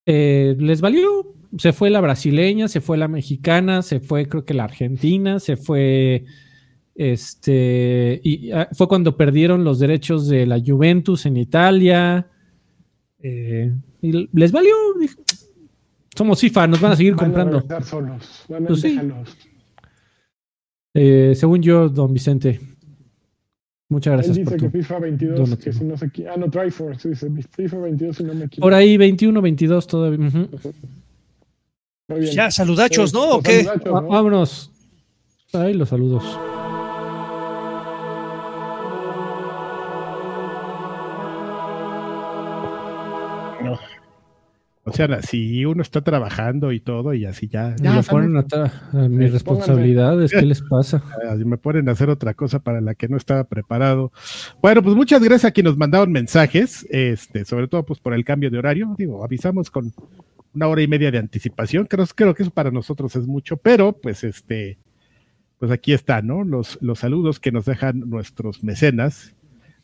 Eh, 0.08 0.56
les 0.60 0.82
valió. 0.82 1.36
Se 1.58 1.74
fue 1.74 1.90
la 1.90 2.02
brasileña, 2.02 2.68
se 2.68 2.82
fue 2.82 2.98
la 2.98 3.08
mexicana, 3.10 3.82
se 3.84 4.00
fue 4.00 4.28
creo 4.28 4.46
que 4.46 4.54
la 4.54 4.64
argentina, 4.64 5.40
se 5.40 5.58
fue 5.58 6.24
este 7.10 8.22
y 8.24 8.52
ah, 8.52 8.70
fue 8.74 8.88
cuando 8.88 9.18
perdieron 9.18 9.64
los 9.64 9.80
derechos 9.80 10.28
de 10.28 10.46
la 10.46 10.60
Juventus 10.64 11.26
en 11.26 11.38
Italia. 11.38 12.28
eh, 13.20 13.74
y 14.04 14.30
les 14.34 14.52
valió. 14.52 14.74
Somos 16.16 16.40
FIFA, 16.42 16.68
nos 16.68 16.82
van 16.82 16.92
a 16.92 16.96
seguir 16.96 17.14
Van 17.16 17.20
a 17.20 17.24
comprando. 17.26 17.60
regresar 17.60 17.84
solos. 17.84 18.44
Van 18.50 18.66
a 18.66 18.68
Pues 18.68 18.82
sí. 18.82 19.00
Eh, 20.94 21.34
según 21.36 21.62
yo, 21.62 21.88
don 21.90 22.14
Vicente. 22.14 22.60
Muchas 23.90 24.12
Él 24.12 24.18
gracias 24.18 24.38
dice 24.38 24.50
por 24.52 24.60
que 24.60 24.66
tu. 24.66 24.72
FIFA 24.72 25.00
22, 25.00 25.36
donativo. 25.40 25.64
que 25.64 25.74
si 25.74 25.84
no 25.84 25.98
se 25.98 26.12
Ah, 26.30 26.36
no, 26.38 26.50
Triforce, 26.50 27.10
dice 27.10 27.30
FIFA 27.56 27.78
22 27.80 28.16
si 28.18 28.24
no 28.24 28.34
me 28.34 28.46
equivoco. 28.46 28.62
Por 28.66 28.74
ahí 28.74 28.98
21, 28.98 29.42
22 29.42 29.88
todavía. 29.88 30.28
ujú. 30.28 30.48
Muy 32.10 32.20
bien. 32.22 32.34
Ya, 32.34 32.52
saludachos, 32.52 33.12
Eh, 33.12 33.14
¿no? 33.18 33.24
¿O 33.30 33.34
los 33.36 33.44
qué? 33.44 33.64
saludachos, 33.64 33.86
¿no? 34.02 34.08
vámonos. 34.08 34.72
Ahí 35.54 35.74
los 35.74 35.90
saludos. 35.90 36.24
O 44.84 44.92
sea, 44.92 45.22
si 45.22 45.64
uno 45.64 45.84
está 45.84 46.02
trabajando 46.02 46.72
y 46.72 46.80
todo 46.80 47.14
y 47.14 47.26
así 47.26 47.48
ya, 47.48 47.76
ya 47.80 47.94
lo 47.94 48.00
estamos- 48.00 48.08
ponen 48.24 48.38
atrás. 48.38 48.74
a 48.94 49.08
mis 49.08 49.30
Eh, 49.30 49.32
responsabilidades, 49.34 50.32
¿qué 50.32 50.42
les 50.42 50.62
pasa? 50.64 51.04
Ah, 51.30 51.36
me 51.36 51.58
ponen 51.58 51.88
a 51.88 51.92
hacer 51.92 52.10
otra 52.10 52.34
cosa 52.34 52.60
para 52.60 52.82
la 52.82 52.96
que 52.96 53.08
no 53.08 53.16
estaba 53.18 53.44
preparado. 53.44 54.12
Bueno, 54.62 54.82
pues 54.82 54.96
muchas 54.96 55.22
gracias 55.22 55.46
a 55.46 55.52
quienes 55.52 55.74
nos 55.74 55.78
mandaron 55.78 56.12
mensajes, 56.12 56.88
este, 56.90 57.46
sobre 57.46 57.68
todo 57.68 57.86
pues 57.86 58.00
por 58.00 58.14
el 58.16 58.26
cambio 58.26 58.50
de 58.50 58.58
horario. 58.58 58.96
Digo, 58.98 59.24
avisamos 59.24 59.70
con 59.70 59.94
una 60.54 60.68
hora 60.68 60.82
y 60.82 60.88
media 60.88 61.12
de 61.12 61.20
anticipación. 61.20 61.86
Creo, 61.86 62.06
creo 62.16 62.34
que 62.34 62.42
eso 62.44 62.52
para 62.52 62.72
nosotros 62.72 63.16
es 63.16 63.28
mucho, 63.28 63.58
pero 63.58 63.94
pues 63.94 64.24
este, 64.24 64.80
pues 65.60 65.72
aquí 65.72 65.94
está, 65.94 66.24
¿no? 66.24 66.44
Los, 66.44 66.80
los 66.82 66.98
saludos 67.00 67.40
que 67.40 67.52
nos 67.52 67.66
dejan 67.66 68.10
nuestros 68.10 68.64
mecenas. 68.64 69.36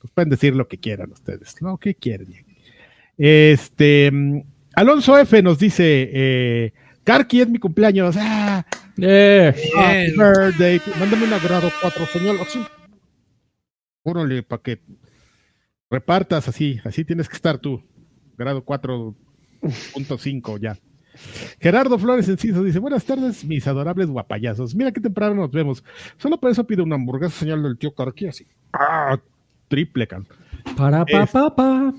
Pues 0.01 0.11
pueden 0.11 0.29
decir 0.29 0.55
lo 0.55 0.67
que 0.67 0.79
quieran 0.79 1.11
ustedes, 1.11 1.55
¿no? 1.61 1.77
¿Qué 1.77 1.93
quieren? 1.93 2.33
Este, 3.17 4.11
Alonso 4.77 5.17
F 5.17 5.41
nos 5.41 5.57
dice, 5.57 6.07
eh, 6.13 6.73
Karki 7.03 7.41
es 7.41 7.49
mi 7.49 7.57
cumpleaños. 7.57 8.15
¡Ah! 8.15 8.63
Eh, 8.99 9.51
Happy 9.75 10.11
birthday. 10.15 10.79
Mándame 10.99 11.23
un 11.23 11.31
grado 11.43 11.71
4, 11.81 12.05
señor. 12.05 12.37
Así. 12.39 12.63
Órale, 14.03 14.43
para 14.43 14.61
que 14.61 14.79
repartas 15.89 16.47
así. 16.47 16.79
Así 16.83 17.03
tienes 17.03 17.27
que 17.27 17.35
estar 17.35 17.57
tú. 17.57 17.81
Grado 18.37 18.63
4.5 18.63 20.59
ya. 20.59 20.77
Gerardo 21.59 21.97
Flores 21.97 22.29
Enciso 22.29 22.63
dice: 22.63 22.77
Buenas 22.77 23.03
tardes, 23.03 23.43
mis 23.45 23.65
adorables 23.65 24.09
guapayazos. 24.09 24.75
Mira 24.75 24.91
qué 24.91 25.01
temprano 25.01 25.33
nos 25.33 25.49
vemos. 25.49 25.83
Solo 26.17 26.39
por 26.39 26.51
eso 26.51 26.67
pido 26.67 26.83
una 26.83 26.97
hamburguesa, 26.97 27.39
señal 27.39 27.63
del 27.63 27.79
tío 27.79 27.95
Carqui, 27.95 28.27
así. 28.27 28.45
¡Ah! 28.73 29.19
Triple, 29.69 30.05
can. 30.07 30.27
Para 30.77 31.05
pa, 31.05 31.23
Es- 31.23 31.31
pa, 31.31 31.55
pa. 31.55 31.93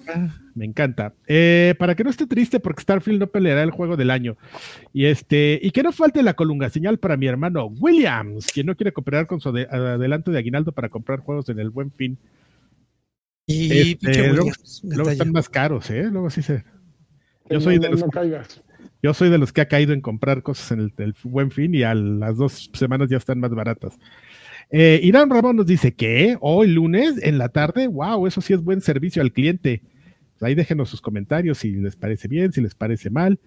Me 0.55 0.64
encanta. 0.64 1.14
Eh, 1.26 1.74
para 1.79 1.95
que 1.95 2.03
no 2.03 2.11
esté 2.11 2.26
triste 2.26 2.59
porque 2.61 2.83
Starfield 2.83 3.20
no 3.20 3.26
peleará 3.29 3.62
el 3.62 3.70
juego 3.70 3.97
del 3.97 4.11
año. 4.11 4.37
Y 4.93 5.05
este, 5.05 5.59
y 5.62 5.70
que 5.70 5.83
no 5.83 5.93
falte 5.93 6.22
la 6.22 6.35
colunga 6.35 6.68
señal 6.70 6.99
para 6.99 7.16
mi 7.16 7.26
hermano 7.26 7.66
Williams, 7.66 8.47
quien 8.53 8.66
no 8.66 8.74
quiere 8.76 8.93
cooperar 8.93 9.26
con 9.26 9.41
su 9.41 9.51
ade- 9.51 9.68
adelanto 9.70 10.31
de 10.33 10.39
aguinaldo 10.39 10.72
para 10.72 10.89
comprar 10.89 11.20
juegos 11.20 11.49
en 11.49 11.59
el 11.61 11.70
buen 11.70 11.93
fin. 11.93 12.18
Y 13.47 13.93
Este, 13.93 14.33
luego- 14.33 14.51
están 15.11 15.33
más 15.33 15.49
caros, 15.49 15.89
¿eh? 15.91 16.09
Luego 16.11 16.29
sí 16.31 16.43
se. 16.43 16.64
Yo 17.49 17.61
soy 17.61 17.76
no, 17.76 17.83
de 17.83 17.89
los- 17.91 18.01
no 18.01 18.11
caigas. 18.11 18.62
Yo 19.03 19.15
soy 19.15 19.31
de 19.31 19.39
los 19.39 19.53
que 19.53 19.61
ha 19.61 19.69
caído 19.69 19.93
en 19.93 20.01
comprar 20.01 20.43
cosas 20.43 20.73
en 20.73 20.93
el, 20.97 21.15
buen 21.23 21.51
fin 21.51 21.75
y 21.75 21.83
a 21.83 21.95
las 21.95 22.37
dos 22.37 22.71
semanas 22.73 23.09
ya 23.09 23.17
están 23.17 23.39
más 23.39 23.55
baratas. 23.55 23.99
Eh, 24.71 25.01
Irán 25.03 25.31
Ramón 25.31 25.57
nos 25.57 25.67
dice 25.67 25.95
que 25.95 26.37
hoy 26.41 26.69
lunes 26.69 27.15
en 27.23 27.39
la 27.39 27.49
tarde, 27.49 27.87
wow, 27.87 28.27
eso 28.27 28.41
sí 28.41 28.53
es 28.53 28.63
buen 28.63 28.81
servicio 28.81 29.23
al 29.23 29.33
cliente. 29.33 29.83
Ahí 30.41 30.55
déjenos 30.55 30.91
sus 30.91 31.01
comentarios 31.01 31.59
si 31.59 31.73
les 31.73 31.97
parece 31.97 32.29
bien, 32.29 32.53
si 32.53 32.61
les 32.61 32.75
parece 32.75 33.11
mal. 33.11 33.39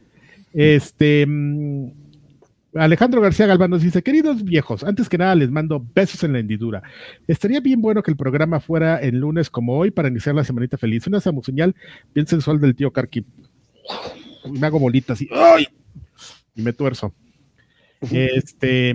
Este 0.53 1.25
mm, 1.27 1.91
Alejandro 2.75 3.19
García 3.19 3.47
Galván 3.47 3.71
nos 3.71 3.81
dice, 3.81 4.01
queridos 4.01 4.43
viejos, 4.43 4.83
antes 4.83 5.09
que 5.09 5.17
nada 5.17 5.35
les 5.35 5.51
mando 5.51 5.85
besos 5.93 6.23
en 6.23 6.33
la 6.33 6.39
hendidura. 6.39 6.81
Estaría 7.27 7.59
bien 7.59 7.81
bueno 7.81 8.01
que 8.01 8.11
el 8.11 8.17
programa 8.17 8.61
fuera 8.61 8.97
el 8.97 9.19
lunes 9.19 9.49
como 9.49 9.77
hoy 9.77 9.91
para 9.91 10.07
iniciar 10.07 10.35
la 10.35 10.45
semanita 10.45 10.77
feliz. 10.77 11.05
Una 11.07 11.19
samuseñal 11.19 11.75
bien 12.13 12.27
sensual 12.27 12.59
del 12.61 12.75
tío 12.75 12.91
Karki. 12.91 13.25
Me 14.49 14.67
hago 14.67 14.79
bolitas 14.79 15.21
y 15.21 15.29
¡ay! 15.31 15.67
Y 16.55 16.61
me 16.61 16.73
tuerzo. 16.73 17.13
Este, 18.11 18.93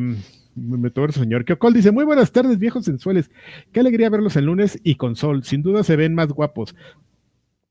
me 0.55 0.91
tuerzo, 0.91 1.21
señor. 1.21 1.45
Kyokol 1.45 1.75
dice, 1.75 1.93
muy 1.93 2.05
buenas 2.05 2.33
tardes, 2.33 2.59
viejos 2.59 2.85
sensuales. 2.85 3.31
Qué 3.73 3.81
alegría 3.81 4.11
verlos 4.11 4.37
el 4.37 4.47
lunes 4.47 4.81
y 4.83 4.97
con 4.97 5.17
sol. 5.17 5.45
Sin 5.45 5.63
duda 5.63 5.85
se 5.85 5.97
ven 5.97 6.15
más 6.15 6.29
guapos. 6.29 6.75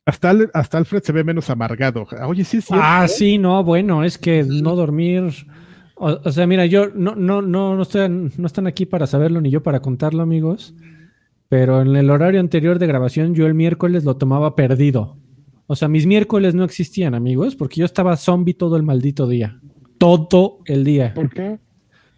Hasta, 0.06 0.34
hasta 0.54 0.78
Alfred 0.78 1.02
se 1.02 1.12
ve 1.12 1.24
menos 1.24 1.50
amargado. 1.50 2.08
Oye, 2.28 2.44
sí 2.44 2.62
cierto. 2.62 2.84
Ah, 2.86 3.08
sí, 3.08 3.38
no, 3.38 3.64
bueno, 3.64 4.04
es 4.04 4.18
que 4.18 4.44
no 4.44 4.76
dormir. 4.76 5.32
O, 5.96 6.20
o 6.24 6.32
sea, 6.32 6.46
mira, 6.46 6.68
yo 6.68 6.90
no, 6.94 7.16
no, 7.16 7.42
no, 7.42 7.76
no, 7.76 7.82
estoy, 7.82 8.08
no 8.10 8.46
están 8.46 8.68
aquí 8.68 8.86
para 8.86 9.08
saberlo 9.08 9.42
ni 9.42 9.50
yo 9.50 9.64
para 9.64 9.80
contarlo, 9.80 10.22
amigos. 10.22 10.76
Pero 11.50 11.82
en 11.82 11.96
el 11.96 12.10
horario 12.10 12.40
anterior 12.40 12.80
de 12.80 12.88
grabación, 12.88 13.34
yo 13.34 13.48
el 13.48 13.56
miércoles 13.56 14.04
lo 14.04 14.18
tomaba 14.18 14.56
perdido. 14.56 15.18
O 15.68 15.76
sea, 15.76 15.88
mis 15.88 16.06
miércoles 16.06 16.54
no 16.54 16.64
existían, 16.64 17.16
amigos, 17.16 17.56
porque 17.56 17.80
yo 17.80 17.86
estaba 17.86 18.18
zombie 18.18 18.54
todo 18.54 18.78
el 18.78 18.84
maldito 18.84 19.28
día. 19.28 19.60
Todo 19.98 20.60
el 20.66 20.84
día. 20.84 21.14
¿Por 21.14 21.30
qué? 21.30 21.60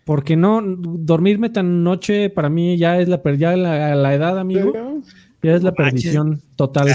Porque 0.03 0.35
no, 0.35 0.61
dormirme 0.63 1.49
tan 1.49 1.83
noche 1.83 2.29
para 2.29 2.49
mí 2.49 2.77
ya 2.77 2.99
es 2.99 3.07
la, 3.07 3.21
ya 3.35 3.55
la, 3.55 3.95
la 3.95 4.13
edad, 4.13 4.39
amigo, 4.39 4.73
ya 5.43 5.55
es 5.55 5.63
la 5.63 5.73
perdición 5.73 6.41
total. 6.55 6.93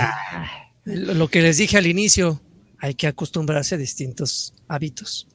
Lo 0.84 1.14
lo 1.14 1.28
que 1.28 1.42
les 1.42 1.58
dije 1.58 1.78
al 1.78 1.86
inicio, 1.86 2.40
hay 2.78 2.94
que 2.94 3.06
acostumbrarse 3.06 3.74
a 3.74 3.78
distintos 3.78 4.54
hábitos. 4.66 5.28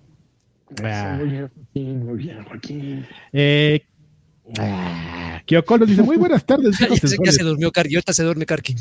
Ah. 0.84 1.18
Muy 1.18 1.30
bien, 1.30 1.49
Joaquín, 1.53 2.05
muy 2.05 2.18
bien, 2.18 2.43
Joaquín. 2.43 3.05
Eh, 3.32 3.82
ah, 4.59 5.41
Kyokol 5.45 5.80
nos 5.80 5.89
dice, 5.89 6.03
muy 6.03 6.18
buenas 6.18 6.45
tardes, 6.45 6.78
Ya 6.80 6.88
viejos 6.88 7.09
sé 7.09 7.18
que 7.18 7.32
se 7.32 7.43
durmió 7.43 7.72
Karki, 7.72 7.95
ahorita 7.95 8.13
se 8.13 8.24
duerme 8.24 8.45
Karki. 8.45 8.76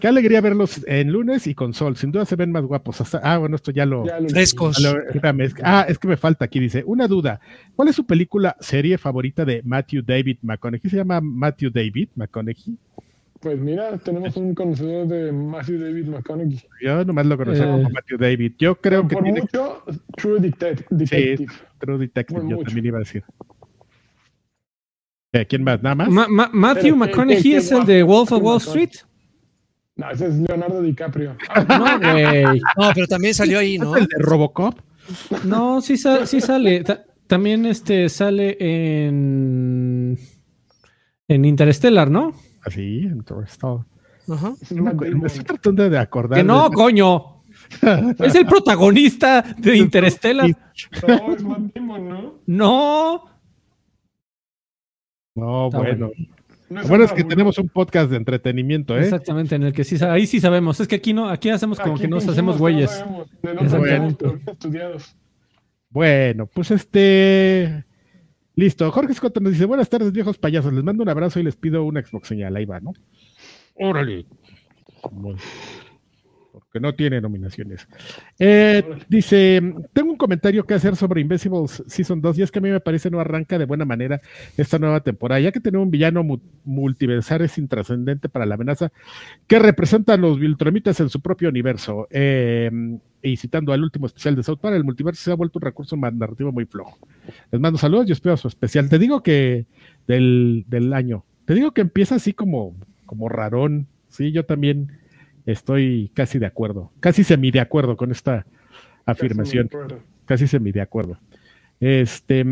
Qué 0.00 0.08
alegría 0.08 0.40
verlos 0.40 0.80
en 0.86 1.12
lunes 1.12 1.46
y 1.46 1.54
con 1.54 1.72
sol. 1.74 1.96
Sin 1.96 2.10
duda 2.12 2.24
se 2.24 2.36
ven 2.36 2.50
más 2.52 2.64
guapos. 2.64 3.00
Hasta- 3.00 3.20
ah, 3.22 3.38
bueno, 3.38 3.56
esto 3.56 3.70
ya 3.70 3.86
lo... 3.86 4.04
Ya 4.06 4.18
lo 4.20 4.28
Frescos. 4.28 4.76
Ah, 4.78 4.92
lo- 4.92 5.00
espérame, 5.06 5.40
es 5.42 5.54
que- 5.54 5.62
ah, 5.64 5.86
es 5.88 5.98
que 5.98 6.08
me 6.08 6.16
falta 6.16 6.44
aquí, 6.44 6.58
dice, 6.60 6.82
una 6.86 7.06
duda. 7.08 7.40
¿Cuál 7.76 7.88
es 7.88 7.96
su 7.96 8.04
película, 8.04 8.56
serie 8.60 8.98
favorita 8.98 9.44
de 9.44 9.62
Matthew 9.64 10.02
David 10.04 10.38
McConaughey? 10.42 10.90
¿Se 10.90 10.96
llama 10.96 11.20
Matthew 11.20 11.70
David 11.70 12.08
McConaughey? 12.16 12.76
Pues 13.40 13.58
mira, 13.58 13.98
tenemos 13.98 14.34
un 14.38 14.54
conocedor 14.54 15.06
de 15.06 15.30
Matthew 15.30 15.78
David 15.78 16.06
McConaughey. 16.06 16.60
Yo 16.82 17.04
nomás 17.04 17.26
lo 17.26 17.36
conocí 17.36 17.60
Eh. 17.60 17.64
como 17.66 17.90
Matthew 17.90 18.18
David. 18.18 18.52
Yo 18.58 18.74
creo 18.76 19.06
que 19.06 19.14
Por 19.16 19.22
tiene 19.24 19.40
mucho, 19.42 19.82
True 20.16 20.40
Detec- 20.40 20.86
Detective. 20.88 21.52
True 21.78 21.98
Detective, 21.98 22.40
Por 22.40 22.48
yo 22.50 22.56
mucho. 22.56 22.66
también 22.66 22.86
iba 22.86 22.96
a 22.96 23.00
decir. 23.00 23.22
Eh, 25.32 25.46
¿Quién 25.46 25.64
más? 25.64 25.82
¿Nada 25.82 25.94
más? 25.94 26.08
Ma- 26.10 26.28
Ma- 26.28 26.50
Matthew 26.52 26.82
Pero, 26.82 26.94
¿qué- 26.94 26.98
McConaughey 26.98 27.42
qué- 27.42 27.50
qué 27.50 27.56
es 27.56 27.72
el 27.72 27.84
de 27.84 28.02
Wolf 28.02 28.32
of 28.32 28.42
Wall 28.42 28.54
McConaughey. 28.58 28.84
Street. 28.84 29.10
No, 29.96 30.10
ese 30.10 30.26
es 30.26 30.34
Leonardo 30.34 30.82
DiCaprio. 30.82 31.36
No, 31.68 31.98
güey. 32.12 32.42
No, 32.76 32.90
pero 32.94 33.06
también 33.06 33.34
salió 33.34 33.58
ahí, 33.60 33.78
¿no? 33.78 33.96
¿El 33.96 34.06
de 34.06 34.16
Robocop? 34.18 34.78
No, 35.44 35.80
sí, 35.80 35.96
sa- 35.96 36.26
sí 36.26 36.40
sale. 36.40 36.82
Ta- 36.82 37.04
también 37.26 37.64
este 37.66 38.08
sale 38.08 38.56
en 38.60 40.18
en 41.28 41.44
Interstellar, 41.44 42.10
¿no? 42.10 42.32
Así, 42.62 43.00
entonces 43.04 43.56
todo. 43.58 43.86
Ajá. 44.28 44.52
Ese 44.60 44.74
es 44.74 44.78
No 44.78 44.84
me 44.84 44.90
acuerdo, 44.90 45.18
me 45.18 45.26
estoy 45.26 45.44
tratando 45.44 45.88
de 45.88 45.98
acordar. 45.98 46.38
Que 46.38 46.44
no, 46.44 46.70
coño. 46.70 47.30
Es 48.18 48.34
el 48.34 48.46
protagonista 48.46 49.42
de 49.58 49.76
Interstellar. 49.76 50.50
No, 51.08 51.32
es 51.34 51.42
Matt 51.42 51.60
Damon, 51.74 52.08
¿no? 52.08 52.34
No. 52.46 53.24
No, 55.36 55.66
Está 55.66 55.78
bueno. 55.78 56.10
No 56.74 56.88
bueno 56.88 57.04
es 57.04 57.12
que 57.12 57.22
tenemos 57.22 57.56
un 57.58 57.68
podcast 57.68 58.10
de 58.10 58.16
entretenimiento, 58.16 58.96
¿eh? 58.96 59.02
Exactamente, 59.02 59.54
en 59.54 59.62
el 59.62 59.72
que 59.72 59.84
sí 59.84 59.96
ahí 60.04 60.26
sí 60.26 60.40
sabemos. 60.40 60.80
Es 60.80 60.88
que 60.88 60.96
aquí 60.96 61.12
no, 61.12 61.28
aquí 61.28 61.48
hacemos 61.48 61.78
como 61.78 61.94
Aquí 61.94 62.02
que 62.02 62.08
nos 62.08 62.26
hacemos 62.26 62.58
güeyes. 62.58 63.04
Exactamente. 63.42 64.26
estudiados. 64.46 65.16
Bueno, 65.90 66.46
pues 66.46 66.72
este. 66.72 67.84
Listo. 68.56 68.90
Jorge 68.90 69.14
Scott 69.14 69.38
nos 69.40 69.52
dice: 69.52 69.66
Buenas 69.66 69.88
tardes, 69.88 70.10
viejos 70.10 70.36
payasos. 70.36 70.72
Les 70.72 70.82
mando 70.82 71.04
un 71.04 71.08
abrazo 71.08 71.38
y 71.38 71.44
les 71.44 71.54
pido 71.54 71.84
una 71.84 72.02
Xbox 72.02 72.26
señal. 72.26 72.56
Ahí 72.56 72.64
va, 72.64 72.80
¿no? 72.80 72.92
Órale. 73.76 74.26
Bueno, 75.12 75.38
Porque 76.54 76.78
no 76.78 76.94
tiene 76.94 77.20
nominaciones. 77.20 77.88
Eh, 78.38 78.84
dice: 79.08 79.60
Tengo 79.92 80.12
un 80.12 80.16
comentario 80.16 80.64
que 80.64 80.74
hacer 80.74 80.94
sobre 80.94 81.20
Invincibles 81.20 81.82
Season 81.88 82.20
2 82.20 82.38
y 82.38 82.42
es 82.42 82.52
que 82.52 82.60
a 82.60 82.62
mí 82.62 82.70
me 82.70 82.78
parece 82.78 83.10
no 83.10 83.18
arranca 83.18 83.58
de 83.58 83.64
buena 83.64 83.84
manera 83.84 84.20
esta 84.56 84.78
nueva 84.78 85.00
temporada, 85.00 85.40
ya 85.40 85.50
que 85.50 85.58
tener 85.58 85.80
un 85.80 85.90
villano 85.90 86.22
mu- 86.22 86.38
multiversal 86.64 87.42
es 87.42 87.58
intrascendente 87.58 88.28
para 88.28 88.46
la 88.46 88.54
amenaza 88.54 88.92
que 89.48 89.58
representan 89.58 90.20
los 90.20 90.38
Viltromitas 90.38 91.00
en 91.00 91.08
su 91.08 91.20
propio 91.20 91.48
universo. 91.48 92.06
Eh, 92.10 92.70
y 93.20 93.36
citando 93.36 93.72
al 93.72 93.82
último 93.82 94.06
especial 94.06 94.36
de 94.36 94.42
South 94.44 94.58
Park, 94.60 94.76
el 94.76 94.84
multiverso 94.84 95.22
se 95.24 95.32
ha 95.32 95.34
vuelto 95.34 95.58
un 95.58 95.62
recurso 95.62 95.96
ma- 95.96 96.10
narrativo 96.12 96.52
muy 96.52 96.66
flojo. 96.66 96.96
Les 97.50 97.60
mando 97.60 97.78
saludos 97.78 98.08
y 98.08 98.12
espero 98.12 98.36
su 98.36 98.46
especial. 98.46 98.88
Te 98.88 98.98
digo 99.00 99.22
que 99.24 99.66
del, 100.06 100.64
del 100.68 100.92
año, 100.92 101.24
te 101.46 101.54
digo 101.54 101.72
que 101.72 101.80
empieza 101.80 102.14
así 102.14 102.32
como, 102.32 102.76
como 103.06 103.28
rarón. 103.28 103.88
Sí, 104.08 104.30
yo 104.30 104.44
también 104.44 104.92
estoy 105.46 106.10
casi 106.14 106.38
de 106.38 106.46
acuerdo, 106.46 106.92
casi 107.00 107.24
semi 107.24 107.50
de 107.50 107.60
acuerdo 107.60 107.96
con 107.96 108.10
esta 108.12 108.46
afirmación, 109.06 109.68
Casi 110.26 110.46
semi 110.46 110.72
de 110.72 110.80
acuerdo. 110.80 111.18
Este, 111.80 112.44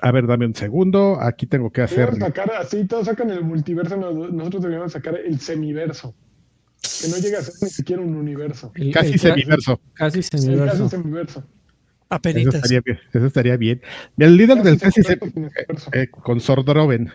a 0.00 0.12
ver, 0.12 0.26
dame 0.28 0.46
un 0.46 0.54
segundo. 0.54 1.18
Aquí 1.20 1.46
tengo 1.46 1.70
que 1.70 1.82
hacer. 1.82 2.14
Sacar 2.16 2.50
así, 2.52 2.84
todos 2.84 3.06
sacan 3.06 3.30
el 3.30 3.42
multiverso, 3.42 3.96
no- 3.96 4.12
nosotros 4.28 4.62
deberíamos 4.62 4.92
sacar 4.92 5.16
el 5.16 5.40
semiverso. 5.40 6.14
Que 7.02 7.08
no 7.08 7.16
llega 7.16 7.38
a 7.40 7.42
ser 7.42 7.54
ni 7.62 7.68
siquiera 7.70 8.00
un 8.02 8.14
universo. 8.14 8.70
El- 8.76 8.92
Casi 8.92 9.14
el- 9.14 9.18
semiverso. 9.18 9.80
Casi 9.94 10.22
Sí, 10.22 10.30
casi 10.30 10.44
semiverso. 10.44 10.88
semiverso. 10.88 11.38
Eso 11.40 11.48
Apenitas. 12.08 12.54
estaría 12.54 12.80
bien. 12.84 12.98
Eso 13.12 13.26
estaría 13.26 13.56
bien. 13.56 13.82
El 14.16 14.36
líder 14.36 14.62
del 14.62 14.78
casi 14.78 15.02
se- 15.02 15.18
semiverso, 15.18 15.32
semiverso. 15.34 15.90
eh, 15.92 16.08
con 16.08 16.38
Sordroven. 16.40 17.10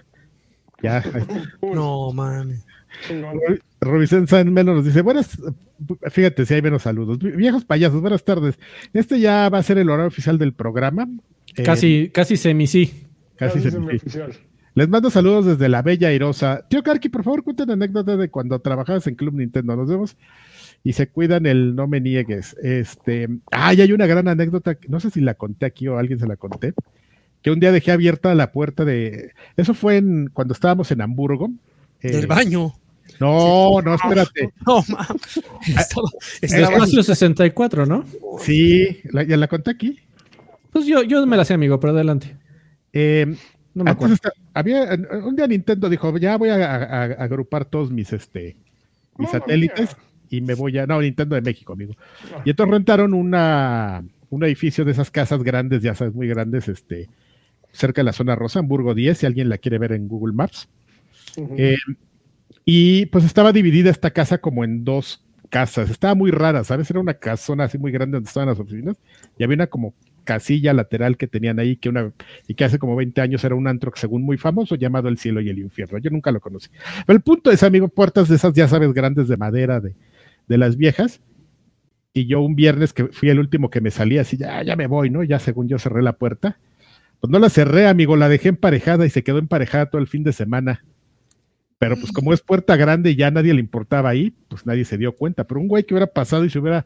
Ya. 0.84 1.02
No, 1.61 2.11
mames. 2.11 2.65
Rubicén 3.80 4.27
San 4.27 4.53
Melo 4.53 4.76
nos 4.76 4.85
dice, 4.85 5.01
buenas, 5.01 5.38
fíjate 6.09 6.45
si 6.45 6.53
hay 6.53 6.61
menos 6.61 6.84
saludos. 6.84 7.18
Viejos 7.19 7.65
payasos, 7.65 8.01
buenas 8.01 8.23
tardes. 8.23 8.59
Este 8.93 9.19
ya 9.19 9.49
va 9.49 9.57
a 9.59 9.63
ser 9.63 9.77
el 9.77 9.89
horario 9.89 10.07
oficial 10.07 10.38
del 10.38 10.53
programa. 10.53 11.07
Eh, 11.55 11.63
Casi, 11.63 12.09
casi 12.13 12.38
semi 12.38 12.68
sí. 12.68 13.03
casi 13.35 13.55
Casi 13.59 13.72
se 13.72 13.80
me- 13.80 13.85
semioficial. 13.88 14.34
Les 14.73 14.88
mando 14.88 15.09
saludos 15.09 15.45
desde 15.45 15.68
la 15.68 15.81
bella 15.81 16.07
airosa. 16.07 16.65
Tío 16.69 16.81
Karki, 16.81 17.09
por 17.09 17.23
favor, 17.26 17.43
cuenten 17.43 17.72
anécdota 17.72 18.15
de 18.15 18.30
cuando 18.30 18.59
trabajabas 18.59 19.05
en 19.07 19.15
Club 19.15 19.34
Nintendo. 19.34 19.76
Nos 19.76 19.89
vemos 19.89 20.15
y 20.84 20.93
se 20.93 21.09
cuidan 21.09 21.45
el 21.45 21.76
no 21.76 21.88
me 21.88 21.99
niegues. 21.99 22.55
Este, 22.63 23.27
ay, 23.51 23.81
hay 23.81 23.91
una 23.91 24.05
gran 24.07 24.30
anécdota, 24.30 24.77
no 24.88 25.01
sé 25.01 25.09
si 25.09 25.19
la 25.19 25.34
conté 25.34 25.65
aquí 25.65 25.89
o 25.89 25.97
alguien 25.97 26.19
se 26.19 26.27
la 26.27 26.38
conté, 26.38 26.73
que 27.41 27.51
un 27.51 27.59
día 27.59 27.73
dejé 27.73 27.91
abierta 27.91 28.34
la 28.34 28.53
puerta 28.53 28.85
de, 28.85 29.31
eso 29.57 29.73
fue 29.73 29.97
en, 29.97 30.30
cuando 30.31 30.53
estábamos 30.53 30.89
en 30.91 31.01
Hamburgo. 31.01 31.51
Eh, 31.99 32.11
Del 32.13 32.27
baño. 32.27 32.73
No, 33.20 33.82
no, 33.82 33.96
espérate. 33.96 34.52
No, 34.66 34.84
mames. 34.88 35.42
Estaba- 35.68 36.10
espacio 36.42 37.04
64, 37.04 37.86
¿no? 37.86 38.06
Sí, 38.40 39.00
la- 39.12 39.24
ya 39.24 39.38
la 39.38 39.48
conté 39.48 39.72
aquí. 39.72 40.00
Pues 40.72 40.86
yo, 40.86 41.04
yo 41.04 41.26
me 41.28 41.38
la 41.38 41.46
sé, 41.46 41.54
amigo, 41.54 41.80
pero 41.80 41.94
adelante. 41.94 42.36
Eh, 42.94 43.26
No 43.74 43.84
me 43.84 43.92
antes 43.92 44.06
acuerdo. 44.20 44.32
había, 44.54 44.98
un 45.24 45.36
día 45.36 45.48
Nintendo 45.48 45.90
dijo, 45.90 46.18
ya 46.18 46.38
voy 46.38 46.50
a, 46.50 46.56
a- 46.56 47.04
a 47.04 47.04
agrupar 47.24 47.66
todos 47.66 47.92
mis, 47.92 48.12
este, 48.14 48.56
mis 49.18 49.28
Mamma 49.28 49.32
satélites 49.32 49.96
y 50.30 50.42
me 50.42 50.54
voy 50.56 50.78
a, 50.78 50.86
no, 50.88 51.02
Nintendo 51.02 51.36
de 51.36 51.42
México, 51.42 51.74
amigo. 51.74 51.96
Y 52.46 52.52
entonces 52.52 52.72
rentaron 52.74 53.14
una, 53.14 54.04
un 54.30 54.44
edificio 54.44 54.86
de 54.86 54.92
esas 54.94 55.12
casas 55.12 55.44
grandes, 55.44 55.82
ya 55.82 55.94
sabes, 55.96 56.14
muy 56.14 56.28
grandes, 56.28 56.68
este, 56.70 57.10
cerca 57.74 58.02
de 58.02 58.06
la 58.06 58.14
zona 58.14 58.36
rosa, 58.36 58.60
Hamburgo 58.60 58.94
10, 58.96 59.18
si 59.18 59.26
alguien 59.26 59.50
la 59.50 59.58
quiere 59.58 59.78
ver 59.78 59.92
en 59.92 60.08
Google 60.08 60.34
Maps. 60.34 60.68
Eh, 61.58 61.76
y 62.66 63.08
pues 63.08 63.26
estaba 63.26 63.52
dividida 63.52 63.90
esta 63.90 64.12
casa 64.12 64.40
como 64.40 64.64
en 64.64 64.84
dos 64.84 65.24
casas. 65.50 65.90
Estaba 65.90 66.16
muy 66.16 66.32
rara, 66.32 66.64
¿sabes? 66.64 66.90
Era 66.90 67.00
una 67.00 67.14
casona 67.14 67.66
así 67.66 67.78
muy 67.78 67.92
grande 67.92 68.16
donde 68.16 68.28
estaban 68.28 68.50
las 68.50 68.60
oficinas 68.60 68.98
y 69.38 69.44
había 69.44 69.56
una 69.56 69.68
como 69.68 69.94
casilla 70.24 70.74
lateral 70.74 71.18
que 71.18 71.28
tenían 71.28 71.60
ahí 71.60 71.76
que 71.76 71.90
una 71.90 72.12
y 72.48 72.54
que 72.54 72.64
hace 72.64 72.80
como 72.80 72.96
20 72.96 73.22
años 73.22 73.44
era 73.44 73.56
un 73.56 73.68
antro 73.68 73.92
según 73.96 74.22
muy 74.22 74.38
famoso 74.38 74.76
llamado 74.76 75.10
El 75.10 75.18
Cielo 75.18 75.42
y 75.42 75.50
el 75.50 75.60
Infierno. 75.60 75.98
Yo 75.98 76.10
nunca 76.10 76.32
lo 76.32 76.40
conocí. 76.40 76.70
Pero 77.06 77.18
el 77.18 77.24
punto 77.24 77.52
es, 77.52 77.64
amigo, 77.64 77.88
puertas 77.88 78.30
de 78.30 78.36
esas, 78.36 78.54
ya 78.54 78.68
sabes, 78.68 78.94
grandes 78.94 79.28
de 79.28 79.38
madera 79.38 79.80
de, 79.80 79.96
de 80.48 80.58
las 80.58 80.78
viejas. 80.78 81.22
Y 82.14 82.26
yo 82.28 82.42
un 82.42 82.56
viernes 82.56 82.92
que 82.92 83.08
fui 83.08 83.30
el 83.30 83.40
último 83.40 83.70
que 83.70 83.80
me 83.80 83.90
salía, 83.90 84.22
así, 84.22 84.36
ya, 84.38 84.64
ya 84.64 84.76
me 84.76 84.88
voy, 84.88 85.10
¿no? 85.10 85.24
Ya 85.24 85.40
según 85.40 85.70
yo 85.70 85.80
cerré 85.80 86.02
la 86.02 86.14
puerta. 86.14 86.60
Pues 87.22 87.32
no 87.32 87.40
la 87.40 87.50
cerré, 87.50 87.88
amigo, 87.88 88.18
la 88.18 88.28
dejé 88.28 88.50
emparejada 88.50 89.06
y 89.06 89.10
se 89.10 89.24
quedó 89.24 89.38
emparejada 89.38 89.88
todo 89.90 90.02
el 90.02 90.08
fin 90.08 90.24
de 90.24 90.34
semana. 90.34 90.84
Pero 91.82 91.95
pues 91.95 92.12
como 92.12 92.32
es 92.32 92.41
puerta 92.41 92.76
grande 92.76 93.10
y 93.10 93.16
ya 93.16 93.32
nadie 93.32 93.56
le 93.56 93.60
importaba 93.60 94.10
ahí, 94.10 94.36
pues 94.49 94.68
nadie 94.68 94.86
se 94.86 94.99
dio 94.99 95.16
cuenta. 95.16 95.45
Pero 95.45 95.60
un 95.60 95.68
güey 95.68 95.84
que 95.84 95.95
hubiera 95.95 96.06
pasado 96.06 96.45
y 96.45 96.49
se 96.52 96.60
hubiera 96.60 96.86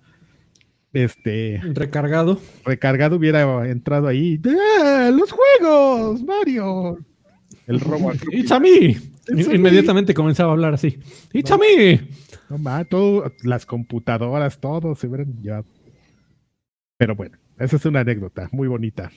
este 0.93 1.59
Recargado. 1.73 2.39
recargado 2.63 3.17
hubiera 3.17 3.69
entrado 3.69 4.07
ahí. 4.07 4.39
¡Ah, 4.79 5.11
los 5.13 5.33
juegos, 5.33 6.23
Mario. 6.23 6.97
El 7.67 7.81
robo. 7.81 8.13
It's 8.31 8.53
a 8.53 8.59
me. 8.61 8.97
It's 9.27 9.49
a 9.49 9.53
Inmediatamente 9.53 10.13
comenzaba 10.13 10.51
a 10.51 10.53
hablar 10.53 10.75
así. 10.75 10.97
It's 11.33 11.51
a 11.51 11.57
me. 11.57 12.07
No 12.47 12.85
todo, 12.85 13.33
las 13.43 13.65
computadoras, 13.65 14.61
todo 14.61 14.95
se 14.95 15.07
hubieran 15.07 15.41
llevado. 15.41 15.65
Pero 16.95 17.17
bueno, 17.17 17.37
esa 17.59 17.75
es 17.75 17.85
una 17.85 17.99
anécdota 17.99 18.47
muy 18.53 18.69
bonita. 18.69 19.11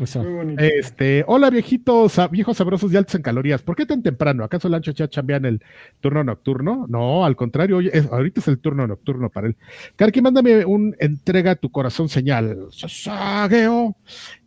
Eso. 0.00 0.22
Muy 0.22 0.32
bonito. 0.32 0.62
Este, 0.62 1.24
hola 1.26 1.50
viejitos, 1.50 2.20
viejos 2.30 2.56
sabrosos 2.56 2.92
y 2.92 2.96
altos 2.96 3.14
en 3.16 3.22
calorías. 3.22 3.62
¿Por 3.62 3.74
qué 3.76 3.84
tan 3.86 4.02
temprano? 4.02 4.44
¿Acaso 4.44 4.68
Lancho 4.68 4.92
ya 4.92 5.08
chambea 5.08 5.38
en 5.38 5.44
el 5.46 5.62
turno 6.00 6.22
nocturno? 6.24 6.86
No, 6.88 7.24
al 7.24 7.34
contrario, 7.36 7.78
hoy 7.78 7.90
es- 7.92 8.06
ahorita 8.06 8.40
es 8.40 8.48
el 8.48 8.58
turno 8.58 8.86
nocturno 8.86 9.28
para 9.30 9.48
él. 9.48 9.56
Karki, 9.96 10.20
mándame 10.22 10.64
un 10.64 10.94
entrega 11.00 11.56
tu 11.56 11.70
corazón 11.70 12.08
señal. 12.08 12.56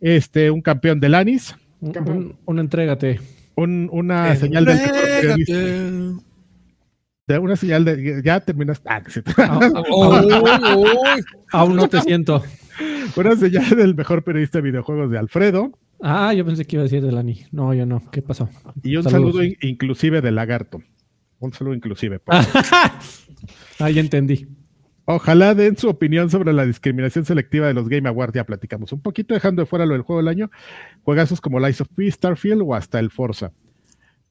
Este, 0.00 0.50
un 0.50 0.62
campeón 0.62 1.00
del 1.00 1.14
Anis, 1.14 1.54
Un, 1.80 1.92
Campeón. 1.92 2.16
un- 2.16 2.36
un 2.46 2.58
entrégate. 2.58 3.20
un- 3.54 3.88
una 3.92 4.34
señal 4.36 4.64
del 4.64 4.78
de- 7.26 7.38
una 7.38 7.56
señal 7.56 7.84
de 7.84 8.22
ya 8.24 8.40
terminaste. 8.40 8.88
Ah, 8.88 9.02
Uy, 9.90 10.32
uy. 10.76 11.24
aún 11.52 11.76
no 11.76 11.88
te 11.88 12.00
siento. 12.00 12.42
Una 13.16 13.36
señal 13.36 13.68
del 13.76 13.94
mejor 13.94 14.22
periodista 14.24 14.58
de 14.58 14.62
videojuegos 14.70 15.10
de 15.10 15.18
Alfredo 15.18 15.72
Ah, 16.04 16.34
yo 16.34 16.44
pensé 16.44 16.64
que 16.64 16.76
iba 16.76 16.80
a 16.82 16.84
decir 16.84 17.00
de 17.02 17.12
Lani. 17.12 17.42
No, 17.52 17.72
yo 17.74 17.86
no. 17.86 18.02
¿Qué 18.10 18.22
pasó? 18.22 18.48
y 18.82 18.96
un 18.96 19.04
Saludos. 19.04 19.34
saludo 19.34 19.44
in- 19.44 19.56
inclusive 19.62 20.20
de 20.20 20.32
Lagarto. 20.32 20.82
Un 21.38 21.52
saludo 21.52 21.74
inclusive. 21.74 22.18
por 22.18 22.34
Ah, 23.78 23.90
ya 23.90 24.00
entendí. 24.00 24.46
Ojalá 25.04 25.54
den 25.54 25.76
su 25.76 25.88
opinión 25.88 26.30
sobre 26.30 26.52
la 26.52 26.64
discriminación 26.66 27.24
selectiva 27.24 27.66
de 27.66 27.74
los 27.74 27.88
Game 27.88 28.08
Awards. 28.08 28.34
Ya 28.34 28.44
platicamos 28.44 28.92
un 28.92 29.00
poquito, 29.00 29.34
dejando 29.34 29.62
de 29.62 29.66
fuera 29.66 29.84
lo 29.86 29.92
del 29.94 30.02
juego 30.02 30.20
del 30.22 30.28
año. 30.28 30.50
Juegazos 31.02 31.40
como 31.40 31.58
Lies 31.60 31.80
of 31.80 31.88
P, 31.94 32.08
Starfield 32.10 32.62
o 32.64 32.74
hasta 32.74 32.98
el 33.00 33.10
Forza. 33.10 33.52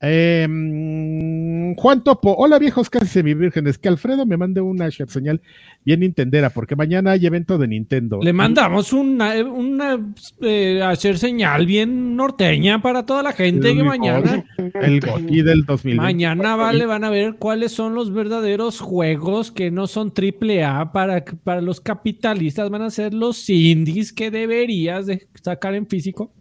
Em, 0.04 1.76
Juan 1.76 2.04
Topo, 2.04 2.34
hola 2.36 2.58
viejos 2.58 2.90
casi 2.90 3.06
semivírgenes, 3.06 3.78
que 3.78 3.88
Alfredo 3.88 4.26
me 4.26 4.36
mande 4.36 4.60
una 4.60 4.90
señal 4.90 5.42
bien 5.86 6.00
nintendera, 6.00 6.50
porque 6.50 6.76
mañana 6.76 7.12
hay 7.12 7.28
evento 7.28 7.60
de 7.60 7.68
Nintendo. 7.68 8.20
Le 8.20 8.34
mandamos 8.34 8.94
una, 8.94 9.36
una 9.44 10.00
eh, 10.42 10.82
hacer 10.84 11.20
señal 11.20 11.68
bien 11.68 12.16
norteña 12.16 12.82
para 12.82 13.06
toda 13.06 13.22
la 13.22 13.32
gente 13.34 13.70
El 13.70 13.78
que 13.78 13.84
mañana, 13.84 14.44
El 14.74 15.02
GOTY 15.02 15.44
del 15.44 15.66
2020. 15.66 16.02
mañana 16.02 16.56
vale, 16.56 16.88
van 16.88 17.04
a 17.04 17.12
ver 17.12 17.36
cuáles 17.36 17.72
son 17.72 17.94
los 17.94 18.12
verdaderos 18.12 18.80
juegos 18.80 19.52
que 19.52 19.70
no 19.70 19.86
son 19.86 20.16
triple 20.16 20.64
A 20.64 20.92
para, 20.92 21.24
para 21.24 21.62
los 21.62 21.80
capitalistas, 21.80 22.72
van 22.72 22.82
a 22.82 22.90
ser 22.90 23.14
los 23.14 23.48
indies 23.48 24.12
que 24.12 24.32
deberías 24.32 25.06
de 25.06 25.28
sacar 25.44 25.76
en 25.76 25.86
físico. 25.86 26.34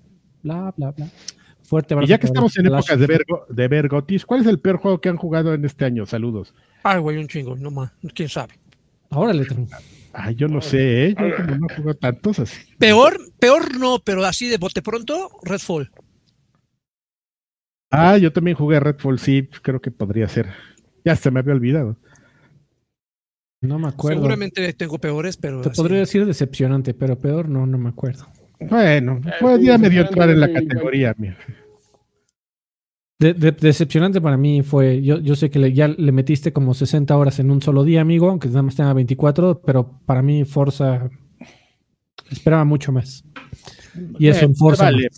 Bla, 0.43 0.73
bla, 0.75 0.93
bla. 0.93 1.07
Fuerte 1.71 1.95
Y 1.95 1.99
abrazo 1.99 2.11
ya 2.11 2.19
que 2.19 2.27
estamos 2.27 2.59
en 2.59 2.67
épocas 2.67 2.99
de 2.99 3.07
ver, 3.07 3.23
de 3.49 3.69
ver 3.69 3.87
GOTYs, 3.87 4.27
¿cuál 4.27 4.41
es 4.41 4.49
el 4.49 4.59
peor 4.59 4.79
juego 4.79 5.01
que 5.01 5.09
han 5.09 5.17
jugado 5.17 5.55
en 5.55 5.65
este 5.65 5.85
año? 5.85 6.05
Saludos. 6.05 6.53
Ay, 6.83 6.99
güey, 6.99 7.17
un 7.19 7.29
chingo, 7.29 7.55
no 7.55 7.71
más, 7.71 7.93
quién 8.13 8.29
sabe. 8.29 8.55
Órale, 9.11 9.45
Tron. 9.45 9.69
Ay, 10.13 10.35
yo 10.35 10.49
no 10.49 10.61
sé, 10.61 11.07
¿eh? 11.07 11.15
Yo 11.17 11.37
como 11.37 11.55
no 11.59 11.67
juego 11.73 11.95
tantos 11.95 12.41
así. 12.41 12.61
Peor, 12.77 13.21
peor 13.39 13.79
no, 13.79 14.01
pero 14.05 14.25
así 14.25 14.49
de 14.49 14.59
bote 14.59 14.83
pronto, 14.83 15.31
Redfall. 15.45 15.93
Ah, 17.93 18.19
yo 18.19 18.33
también 18.33 18.57
jugué 18.57 18.81
Redfall, 18.81 19.21
sí, 19.21 19.49
creo 19.63 19.81
que 19.81 19.93
podría 19.93 20.27
ser. 20.27 20.49
Ya 21.05 21.15
se 21.15 21.31
me 21.31 21.39
había 21.39 21.55
olvidado. 21.55 21.97
No 23.63 23.79
me 23.79 23.87
acuerdo. 23.87 24.19
Seguramente 24.19 24.73
tengo 24.73 24.99
peores, 24.99 25.37
pero. 25.37 25.61
Te 25.61 25.69
así. 25.69 25.81
podría 25.81 26.01
decir 26.01 26.27
decepcionante, 26.27 26.95
pero 26.95 27.17
peor 27.17 27.49
no, 27.49 27.65
no 27.65 27.79
me 27.79 27.91
acuerdo. 27.91 28.27
Bueno, 28.59 29.21
Eh, 29.25 29.33
pues 29.41 29.63
ya 29.63 29.79
medio 29.79 30.03
entrar 30.03 30.31
en 30.31 30.41
la 30.41 30.53
categoría. 30.53 31.15
mira. 31.17 31.37
De- 33.21 33.35
de- 33.35 33.53
decepcionante 33.53 34.21
para 34.21 34.37
mí 34.37 34.63
fue, 34.63 35.03
yo, 35.03 35.19
yo 35.21 35.37
sé 35.37 35.51
que 35.51 35.59
le- 35.59 35.73
ya 35.75 35.87
le 35.89 36.11
metiste 36.11 36.53
como 36.53 36.73
60 36.75 37.17
horas 37.17 37.39
en 37.39 37.51
un 37.51 37.61
solo 37.63 37.85
día, 37.85 38.01
amigo, 38.01 38.29
aunque 38.31 38.49
nada 38.49 38.63
más 38.63 38.75
tenga 38.75 38.93
24, 38.95 39.61
pero 39.61 40.01
para 40.07 40.23
mí 40.23 40.45
Forza 40.47 41.09
esperaba 42.31 42.65
mucho 42.65 42.93
más. 42.93 43.23
Y 44.19 44.29
eso 44.29 44.41
Eh, 44.41 44.45
en 44.49 44.55
Forza. 44.57 44.85
vale. 44.85 45.09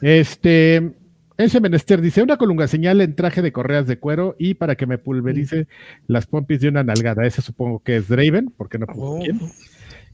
Este, 0.00 0.92
ese 1.36 1.60
menester 1.60 2.00
dice, 2.00 2.22
una 2.22 2.36
colunga 2.36 2.68
señal 2.68 3.00
en 3.00 3.14
traje 3.16 3.42
de 3.42 3.52
correas 3.52 3.86
de 3.86 3.98
cuero 3.98 4.36
y 4.38 4.54
para 4.54 4.76
que 4.76 4.86
me 4.86 4.98
pulverice 4.98 5.66
las 6.06 6.26
pompis 6.26 6.60
de 6.60 6.68
una 6.68 6.84
nalgada. 6.84 7.26
Ese 7.26 7.42
supongo 7.42 7.80
que 7.82 7.96
es 7.96 8.08
Draven, 8.08 8.52
porque 8.56 8.78
no 8.78 8.86
Oh. 8.94 9.20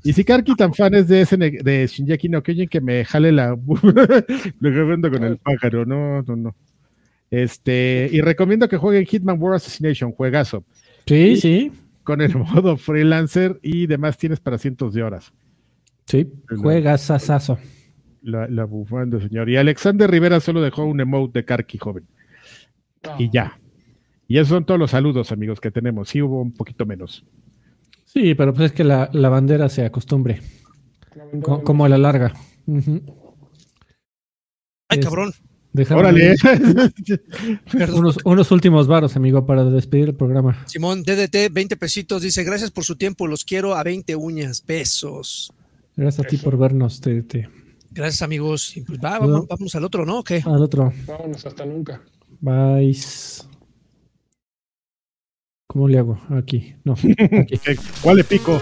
Y 0.05 0.13
si 0.13 0.25
Karki 0.25 0.55
tan 0.57 0.75
fan 0.75 0.95
es 0.95 1.07
de 1.09 1.21
ese 1.21 1.37
ne- 1.39 1.51
de 1.63 1.87
Shinjeki 1.87 2.29
no 2.29 2.43
Kyojin 2.43 2.69
que 2.69 2.81
me 2.81 3.05
jale 3.05 3.31
la 3.33 3.57
le 4.61 4.71
revendo 4.71 5.11
con 5.11 5.23
el 5.25 5.39
pájaro, 5.39 5.85
no, 5.87 6.23
no, 6.23 6.37
no. 6.37 6.57
Este, 7.31 8.09
y 8.13 8.21
recomiendo 8.21 8.69
que 8.69 8.77
jueguen 8.77 9.07
Hitman 9.07 9.41
World 9.41 9.57
Assassination, 9.57 10.13
juegazo, 10.13 10.65
Sí, 11.07 11.37
sí, 11.37 11.73
con 12.05 12.21
el 12.21 12.35
modo 12.37 12.77
freelancer 12.77 13.59
y 13.63 13.87
demás 13.87 14.19
tienes 14.19 14.41
para 14.41 14.59
cientos 14.59 14.93
de 14.95 15.03
horas. 15.03 15.33
sí. 16.07 16.29
Juega 16.57 16.99
sasazo. 16.99 17.59
La, 18.23 18.47
la 18.49 18.65
bufanda, 18.67 19.19
señor. 19.21 19.49
Y 19.51 19.57
Alexander 19.57 20.09
Rivera 20.11 20.39
solo 20.41 20.61
dejó 20.63 20.85
un 20.85 21.01
emote 21.01 21.41
de 21.41 21.45
Karki 21.45 21.79
joven. 21.79 22.05
Y 23.19 23.31
ya. 23.31 23.59
Y 24.29 24.39
esos 24.39 24.49
son 24.51 24.65
todos 24.65 24.79
los 24.79 24.93
saludos, 24.93 25.33
amigos, 25.33 25.61
que 25.61 25.73
tenemos. 25.73 26.09
Sí 26.11 26.23
hubo 26.23 26.41
un 26.41 26.53
poquito 26.53 26.87
menos. 26.87 27.25
Sí, 28.13 28.35
pero 28.35 28.53
pues 28.53 28.67
es 28.67 28.73
que 28.77 28.85
la, 28.85 29.09
la 29.13 29.29
bandera 29.29 29.69
se 29.69 29.85
acostumbre, 29.85 30.41
co- 31.43 31.63
como 31.63 31.85
a 31.85 31.89
la 31.89 31.99
larga. 31.99 32.33
Ay, 34.89 34.99
Es- 34.99 35.05
cabrón. 35.05 35.33
Déjame 35.75 36.01
Órale. 36.01 36.35
Unos, 37.95 38.19
unos 38.27 38.51
últimos 38.51 38.87
varos, 38.87 39.17
amigo, 39.17 39.47
para 39.47 39.65
despedir 39.65 40.11
el 40.11 40.15
programa. 40.15 40.63
Simón, 40.67 41.03
DDT, 41.03 41.51
20 41.51 41.79
pesitos. 41.79 42.21
Dice, 42.21 42.45
gracias 42.45 42.71
por 42.71 42.85
su 42.85 42.97
tiempo, 42.97 43.27
los 43.27 43.43
quiero 43.47 43.75
a 43.75 43.83
20 43.83 44.15
uñas. 44.15 44.63
Besos. 44.67 45.51
Gracias 45.97 46.27
a 46.27 46.29
ti 46.29 46.37
por 46.37 46.59
vernos. 46.59 47.01
Te- 47.01 47.49
Gracias, 47.91 48.21
amigos. 48.21 48.77
Y 48.77 48.83
pues 48.83 48.99
va, 49.03 49.19
No. 49.19 49.29
vamos, 49.29 49.47
vamos 49.49 49.75
al 49.75 49.85
otro, 49.85 50.05
¿no? 50.05 50.19
¿O 50.19 50.25
¿Qué? 50.25 50.43
Al 50.45 50.63
otro. 50.63 50.93
Vámonos 51.07 51.47
hasta 51.47 51.65
nunca. 51.65 52.03
Bye. 52.41 52.95
¿Cómo 55.73 55.89
le 55.89 55.99
hago? 55.99 56.19
Aquí. 56.29 56.75
No. 56.85 56.93
Aquí. 57.41 57.59
¿Cuál 58.03 58.19
le 58.19 58.25
pico? 58.25 58.61